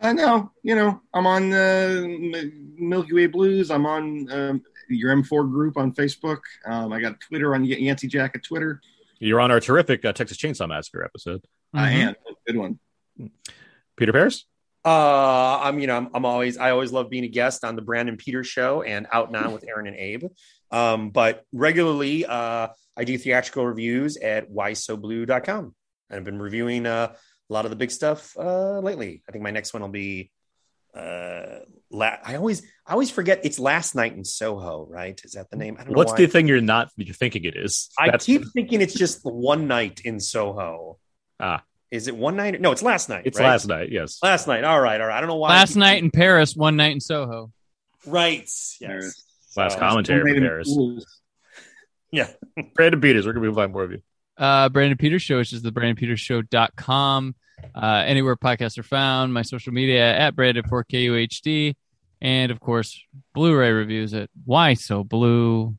I 0.00 0.12
know, 0.12 0.52
you 0.62 0.74
know, 0.74 1.00
I'm 1.14 1.26
on 1.26 1.52
uh, 1.52 2.04
Milky 2.76 3.14
Way 3.14 3.26
Blues. 3.26 3.70
I'm 3.70 3.86
on 3.86 4.30
um, 4.30 4.62
your 4.88 5.14
M4 5.16 5.50
group 5.50 5.76
on 5.78 5.92
Facebook. 5.92 6.40
Um, 6.66 6.92
I 6.92 7.00
got 7.00 7.18
Twitter 7.20 7.54
on 7.54 7.62
Y- 7.62 7.68
Yancey 7.78 8.06
Jack 8.06 8.32
at 8.34 8.44
Twitter. 8.44 8.80
You're 9.18 9.40
on 9.40 9.50
our 9.50 9.60
terrific 9.60 10.04
uh, 10.04 10.12
Texas 10.12 10.36
Chainsaw 10.36 10.68
Massacre 10.68 11.02
episode. 11.04 11.44
I 11.72 11.90
Mhm. 11.92 11.94
am 12.08 12.14
good 12.46 12.56
one. 12.56 12.78
Peter 13.96 14.12
Paris. 14.12 14.44
Uh, 14.84 15.60
I'm, 15.62 15.78
you 15.78 15.86
know, 15.86 15.96
I'm, 15.96 16.10
I'm 16.12 16.24
always, 16.26 16.58
I 16.58 16.70
always 16.70 16.92
love 16.92 17.08
being 17.08 17.24
a 17.24 17.28
guest 17.28 17.64
on 17.64 17.74
the 17.74 17.80
Brandon 17.80 18.18
Peters 18.18 18.46
show 18.46 18.82
and 18.82 19.06
Out 19.10 19.32
Now 19.32 19.50
with 19.50 19.64
Aaron 19.66 19.86
and 19.86 19.96
Abe. 19.96 20.24
Um, 20.70 21.08
but 21.10 21.46
regularly, 21.52 22.26
uh, 22.26 22.68
I 22.96 23.04
do 23.04 23.18
theatrical 23.18 23.66
reviews 23.66 24.16
at 24.16 24.50
whysoblu.com. 24.50 25.74
And 26.10 26.16
I've 26.18 26.24
been 26.24 26.40
reviewing 26.40 26.86
uh, 26.86 27.14
a 27.50 27.52
lot 27.52 27.64
of 27.64 27.70
the 27.70 27.76
big 27.76 27.90
stuff 27.90 28.36
uh, 28.38 28.78
lately. 28.80 29.22
I 29.28 29.32
think 29.32 29.42
my 29.42 29.50
next 29.50 29.72
one 29.72 29.82
will 29.82 29.88
be. 29.88 30.30
Uh, 30.94 31.58
la- 31.90 32.18
I 32.24 32.36
always, 32.36 32.62
I 32.86 32.92
always 32.92 33.10
forget 33.10 33.40
it's 33.42 33.58
last 33.58 33.96
night 33.96 34.12
in 34.14 34.24
Soho, 34.24 34.86
right? 34.88 35.20
Is 35.24 35.32
that 35.32 35.50
the 35.50 35.56
name? 35.56 35.76
I 35.78 35.82
don't 35.84 35.94
What's 35.96 36.12
know. 36.12 36.18
the 36.18 36.26
thing 36.28 36.46
you're 36.46 36.60
not 36.60 36.90
you're 36.96 37.14
thinking 37.14 37.44
it 37.44 37.56
is? 37.56 37.90
I 37.98 38.06
That's- 38.06 38.24
keep 38.26 38.42
thinking 38.52 38.80
it's 38.80 38.94
just 38.94 39.24
the 39.24 39.30
one 39.32 39.66
night 39.66 40.02
in 40.04 40.20
Soho. 40.20 40.98
Ah. 41.40 41.64
is 41.90 42.06
it 42.06 42.14
one 42.16 42.36
night? 42.36 42.60
No, 42.60 42.70
it's 42.70 42.82
last 42.82 43.08
night. 43.08 43.22
it's 43.24 43.40
right? 43.40 43.46
last 43.46 43.66
night. 43.66 43.88
Yes. 43.90 44.20
Last 44.22 44.46
night. 44.46 44.62
All 44.62 44.80
right, 44.80 45.00
all 45.00 45.08
right. 45.08 45.16
I 45.16 45.20
don't 45.20 45.28
know 45.28 45.34
why. 45.36 45.48
Last 45.48 45.74
night 45.74 46.00
in 46.00 46.12
Paris, 46.12 46.54
one 46.54 46.76
night 46.76 46.92
in 46.92 47.00
Soho. 47.00 47.50
Right. 48.06 48.48
There. 48.80 49.00
Yes. 49.02 49.24
Last 49.56 49.72
So- 49.74 49.78
commentary 49.80 50.22
Made 50.22 50.34
from 50.36 50.44
in 50.44 50.48
Paris. 50.48 50.68
Blues. 52.14 52.26
Brandon 52.74 53.00
Peters. 53.00 53.24
Where 53.26 53.32
can 53.32 53.42
we 53.42 53.52
find 53.52 53.72
more 53.72 53.84
of 53.84 53.92
you? 53.92 54.02
uh 54.36 54.68
Brandon 54.68 54.98
Peters 54.98 55.22
Show, 55.22 55.38
which 55.38 55.52
is 55.52 55.62
the 55.62 55.70
BrandonPetersShow.com. 55.70 57.34
Uh, 57.74 58.02
anywhere 58.06 58.36
podcasts 58.36 58.78
are 58.78 58.82
found, 58.82 59.32
my 59.32 59.42
social 59.42 59.72
media 59.72 60.16
at 60.16 60.34
Brandon4KUHD, 60.36 61.74
and 62.20 62.52
of 62.52 62.60
course, 62.60 63.00
Blu-ray 63.32 63.70
reviews 63.70 64.12
at 64.12 64.28
whysoblu.com. 64.46 65.74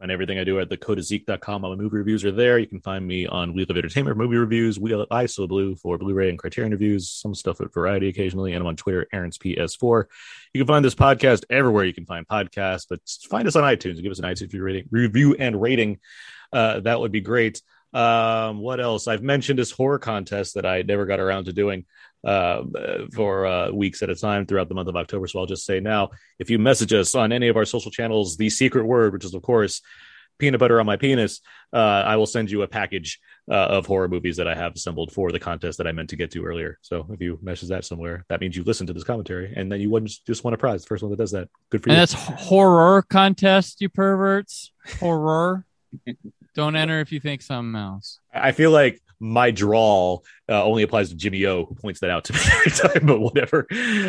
and 0.00 0.10
everything 0.10 0.38
I 0.38 0.44
do 0.44 0.60
at 0.60 0.68
thecodeiszeek.com. 0.68 1.64
All 1.64 1.70
my 1.70 1.76
movie 1.76 1.96
reviews 1.96 2.24
are 2.24 2.32
there. 2.32 2.58
You 2.58 2.66
can 2.66 2.80
find 2.80 3.06
me 3.06 3.26
on 3.26 3.54
Wheel 3.54 3.66
of 3.68 3.76
Entertainment 3.76 4.16
movie 4.16 4.36
reviews, 4.36 4.78
Wheel 4.78 5.00
of 5.00 5.08
ISO 5.08 5.48
Blue 5.48 5.76
for 5.76 5.98
Blu-ray 5.98 6.28
and 6.28 6.38
Criterion 6.38 6.72
reviews, 6.72 7.10
some 7.10 7.34
stuff 7.34 7.60
at 7.60 7.72
Variety 7.72 8.08
occasionally, 8.08 8.52
and 8.52 8.62
I'm 8.62 8.66
on 8.66 8.76
Twitter, 8.76 9.06
Aaron's 9.12 9.38
PS4. 9.38 10.04
You 10.54 10.60
can 10.60 10.68
find 10.68 10.84
this 10.84 10.94
podcast 10.94 11.44
everywhere 11.50 11.84
you 11.84 11.94
can 11.94 12.06
find 12.06 12.26
podcasts, 12.26 12.86
but 12.88 13.00
find 13.28 13.46
us 13.46 13.56
on 13.56 13.64
iTunes 13.64 14.02
give 14.02 14.12
us 14.12 14.18
an 14.18 14.24
iTunes 14.24 14.42
review 14.42 14.62
rating, 14.62 14.88
review 14.90 15.36
and 15.38 15.60
rating. 15.60 15.98
Uh, 16.52 16.80
that 16.80 17.00
would 17.00 17.12
be 17.12 17.20
great. 17.20 17.60
Um, 17.92 18.58
what 18.58 18.80
else? 18.80 19.08
I've 19.08 19.22
mentioned 19.22 19.58
this 19.58 19.70
horror 19.70 19.98
contest 19.98 20.54
that 20.54 20.66
I 20.66 20.82
never 20.82 21.06
got 21.06 21.20
around 21.20 21.44
to 21.44 21.52
doing 21.52 21.86
uh, 22.24 22.62
for 23.14 23.46
uh, 23.46 23.70
weeks 23.70 24.02
at 24.02 24.10
a 24.10 24.14
time 24.14 24.46
throughout 24.46 24.68
the 24.68 24.74
month 24.74 24.88
of 24.88 24.96
October. 24.96 25.26
So 25.26 25.38
I'll 25.38 25.46
just 25.46 25.64
say 25.64 25.80
now, 25.80 26.10
if 26.38 26.50
you 26.50 26.58
message 26.58 26.92
us 26.92 27.14
on 27.14 27.32
any 27.32 27.48
of 27.48 27.56
our 27.56 27.64
social 27.64 27.90
channels, 27.90 28.36
the 28.36 28.50
secret 28.50 28.84
word, 28.84 29.12
which 29.12 29.24
is 29.24 29.34
of 29.34 29.42
course 29.42 29.80
peanut 30.38 30.60
butter 30.60 30.78
on 30.78 30.86
my 30.86 30.96
penis, 30.96 31.40
uh, 31.72 31.76
I 31.76 32.16
will 32.16 32.26
send 32.26 32.48
you 32.50 32.62
a 32.62 32.68
package 32.68 33.18
uh, 33.50 33.54
of 33.54 33.86
horror 33.86 34.08
movies 34.08 34.36
that 34.36 34.46
I 34.46 34.54
have 34.54 34.74
assembled 34.76 35.10
for 35.12 35.32
the 35.32 35.40
contest 35.40 35.78
that 35.78 35.86
I 35.88 35.92
meant 35.92 36.10
to 36.10 36.16
get 36.16 36.30
to 36.32 36.44
earlier. 36.44 36.78
So 36.80 37.06
if 37.10 37.20
you 37.20 37.38
message 37.42 37.70
that 37.70 37.84
somewhere, 37.84 38.24
that 38.28 38.40
means 38.40 38.56
you 38.56 38.62
listen 38.62 38.86
to 38.86 38.92
this 38.92 39.02
commentary, 39.04 39.52
and 39.56 39.70
then 39.70 39.80
you 39.80 39.90
wouldn't 39.90 40.12
just 40.26 40.44
want 40.44 40.54
a 40.54 40.58
prize. 40.58 40.82
The 40.82 40.86
first 40.86 41.02
one 41.02 41.10
that 41.10 41.16
does 41.18 41.32
that, 41.32 41.48
good 41.70 41.82
for 41.82 41.88
And 41.88 41.96
you. 41.96 42.00
that's 42.00 42.12
horror 42.12 43.02
contest, 43.02 43.80
you 43.80 43.88
perverts. 43.88 44.70
Horror. 45.00 45.64
Don't 46.54 46.76
enter 46.76 47.00
if 47.00 47.10
you 47.10 47.18
think 47.20 47.42
something 47.42 47.78
else. 47.80 48.20
I 48.32 48.52
feel 48.52 48.70
like 48.70 49.00
my 49.20 49.50
drawl 49.50 50.24
uh, 50.48 50.62
only 50.64 50.82
applies 50.82 51.10
to 51.10 51.16
Jimmy 51.16 51.44
O, 51.46 51.64
who 51.64 51.74
points 51.74 52.00
that 52.00 52.10
out 52.10 52.24
to 52.24 52.32
me 52.32 52.40
every 52.52 52.70
time, 52.70 53.06
but 53.06 53.20
whatever. 53.20 53.66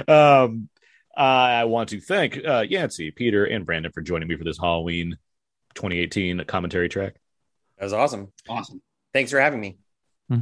Um, 0.07 0.69
I 1.15 1.65
want 1.65 1.89
to 1.89 1.99
thank 1.99 2.39
uh, 2.45 2.63
Yancey, 2.67 3.11
Peter, 3.11 3.43
and 3.45 3.65
Brandon 3.65 3.91
for 3.91 4.01
joining 4.01 4.27
me 4.27 4.37
for 4.37 4.43
this 4.43 4.57
Halloween 4.57 5.17
2018 5.75 6.45
commentary 6.45 6.87
track. 6.87 7.15
That 7.77 7.85
was 7.85 7.93
awesome. 7.93 8.31
Awesome. 8.47 8.81
Thanks 9.13 9.31
for 9.31 9.39
having 9.39 9.59
me. 9.59 9.77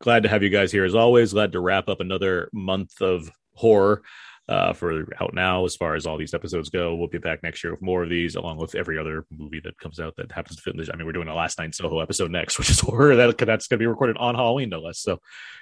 Glad 0.00 0.24
to 0.24 0.28
have 0.28 0.42
you 0.42 0.48
guys 0.48 0.70
here 0.70 0.84
as 0.84 0.94
always. 0.94 1.32
Glad 1.32 1.52
to 1.52 1.60
wrap 1.60 1.88
up 1.88 2.00
another 2.00 2.48
month 2.52 3.00
of 3.00 3.30
horror 3.54 4.02
uh, 4.48 4.72
for 4.72 5.06
out 5.20 5.34
now 5.34 5.64
as 5.64 5.76
far 5.76 5.94
as 5.94 6.06
all 6.06 6.16
these 6.16 6.32
episodes 6.32 6.70
go. 6.70 6.94
We'll 6.94 7.08
be 7.08 7.18
back 7.18 7.42
next 7.42 7.62
year 7.62 7.72
with 7.72 7.82
more 7.82 8.02
of 8.02 8.08
these, 8.08 8.34
along 8.34 8.56
with 8.56 8.74
every 8.74 8.98
other 8.98 9.26
movie 9.30 9.60
that 9.64 9.78
comes 9.78 10.00
out 10.00 10.16
that 10.16 10.32
happens 10.32 10.56
to 10.56 10.62
fit 10.62 10.74
in 10.74 10.80
this. 10.80 10.88
I 10.92 10.96
mean, 10.96 11.06
we're 11.06 11.12
doing 11.12 11.28
a 11.28 11.34
last 11.34 11.58
night 11.58 11.74
Soho 11.74 12.00
episode 12.00 12.30
next, 12.30 12.58
which 12.58 12.70
is 12.70 12.80
horror. 12.80 13.16
That, 13.16 13.36
that's 13.38 13.66
going 13.66 13.78
to 13.78 13.82
be 13.82 13.86
recorded 13.86 14.16
on 14.16 14.34
Halloween, 14.34 14.70
no 14.70 14.80
less. 14.80 14.98
So 15.00 15.20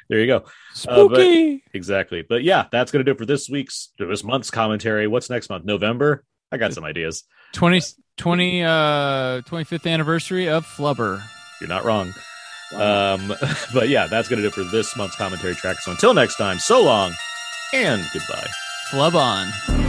there 0.09 0.21
you 0.21 0.27
go. 0.27 0.37
Uh, 0.37 1.09
but- 1.09 1.17
Spooky. 1.17 1.65
Exactly. 1.75 2.23
But 2.23 2.45
yeah, 2.45 2.67
that's 2.71 2.93
going 2.93 3.05
to 3.05 3.05
do 3.05 3.15
it 3.15 3.19
for 3.19 3.27
this 3.27 3.49
week's, 3.49 3.93
this 3.99 4.25
month's 4.25 4.51
commentary. 4.51 5.07
What's 5.09 5.29
next 5.29 5.51
month? 5.51 5.65
November? 5.65 6.25
I 6.53 6.57
got 6.57 6.73
some 6.73 6.85
ideas. 6.85 7.25
20, 7.55 7.81
20 8.17 8.63
uh 8.63 8.69
25th 9.43 9.91
anniversary 9.91 10.49
of 10.49 10.65
Flubber. 10.65 11.23
You're 11.61 11.69
not 11.69 11.85
wrong. 11.85 12.15
Um, 12.75 13.35
but 13.75 13.89
yeah, 13.89 14.07
that's 14.07 14.29
going 14.29 14.41
to 14.41 14.43
do 14.43 14.49
it 14.49 14.55
for 14.55 14.65
this 14.65 14.97
month's 14.97 15.17
commentary 15.17 15.55
track. 15.55 15.81
So 15.81 15.91
until 15.91 16.15
next 16.15 16.37
time, 16.37 16.59
so 16.59 16.83
long 16.83 17.13
and 17.73 18.05
goodbye. 18.13 18.47
Flub 18.87 19.17
on. 19.17 19.86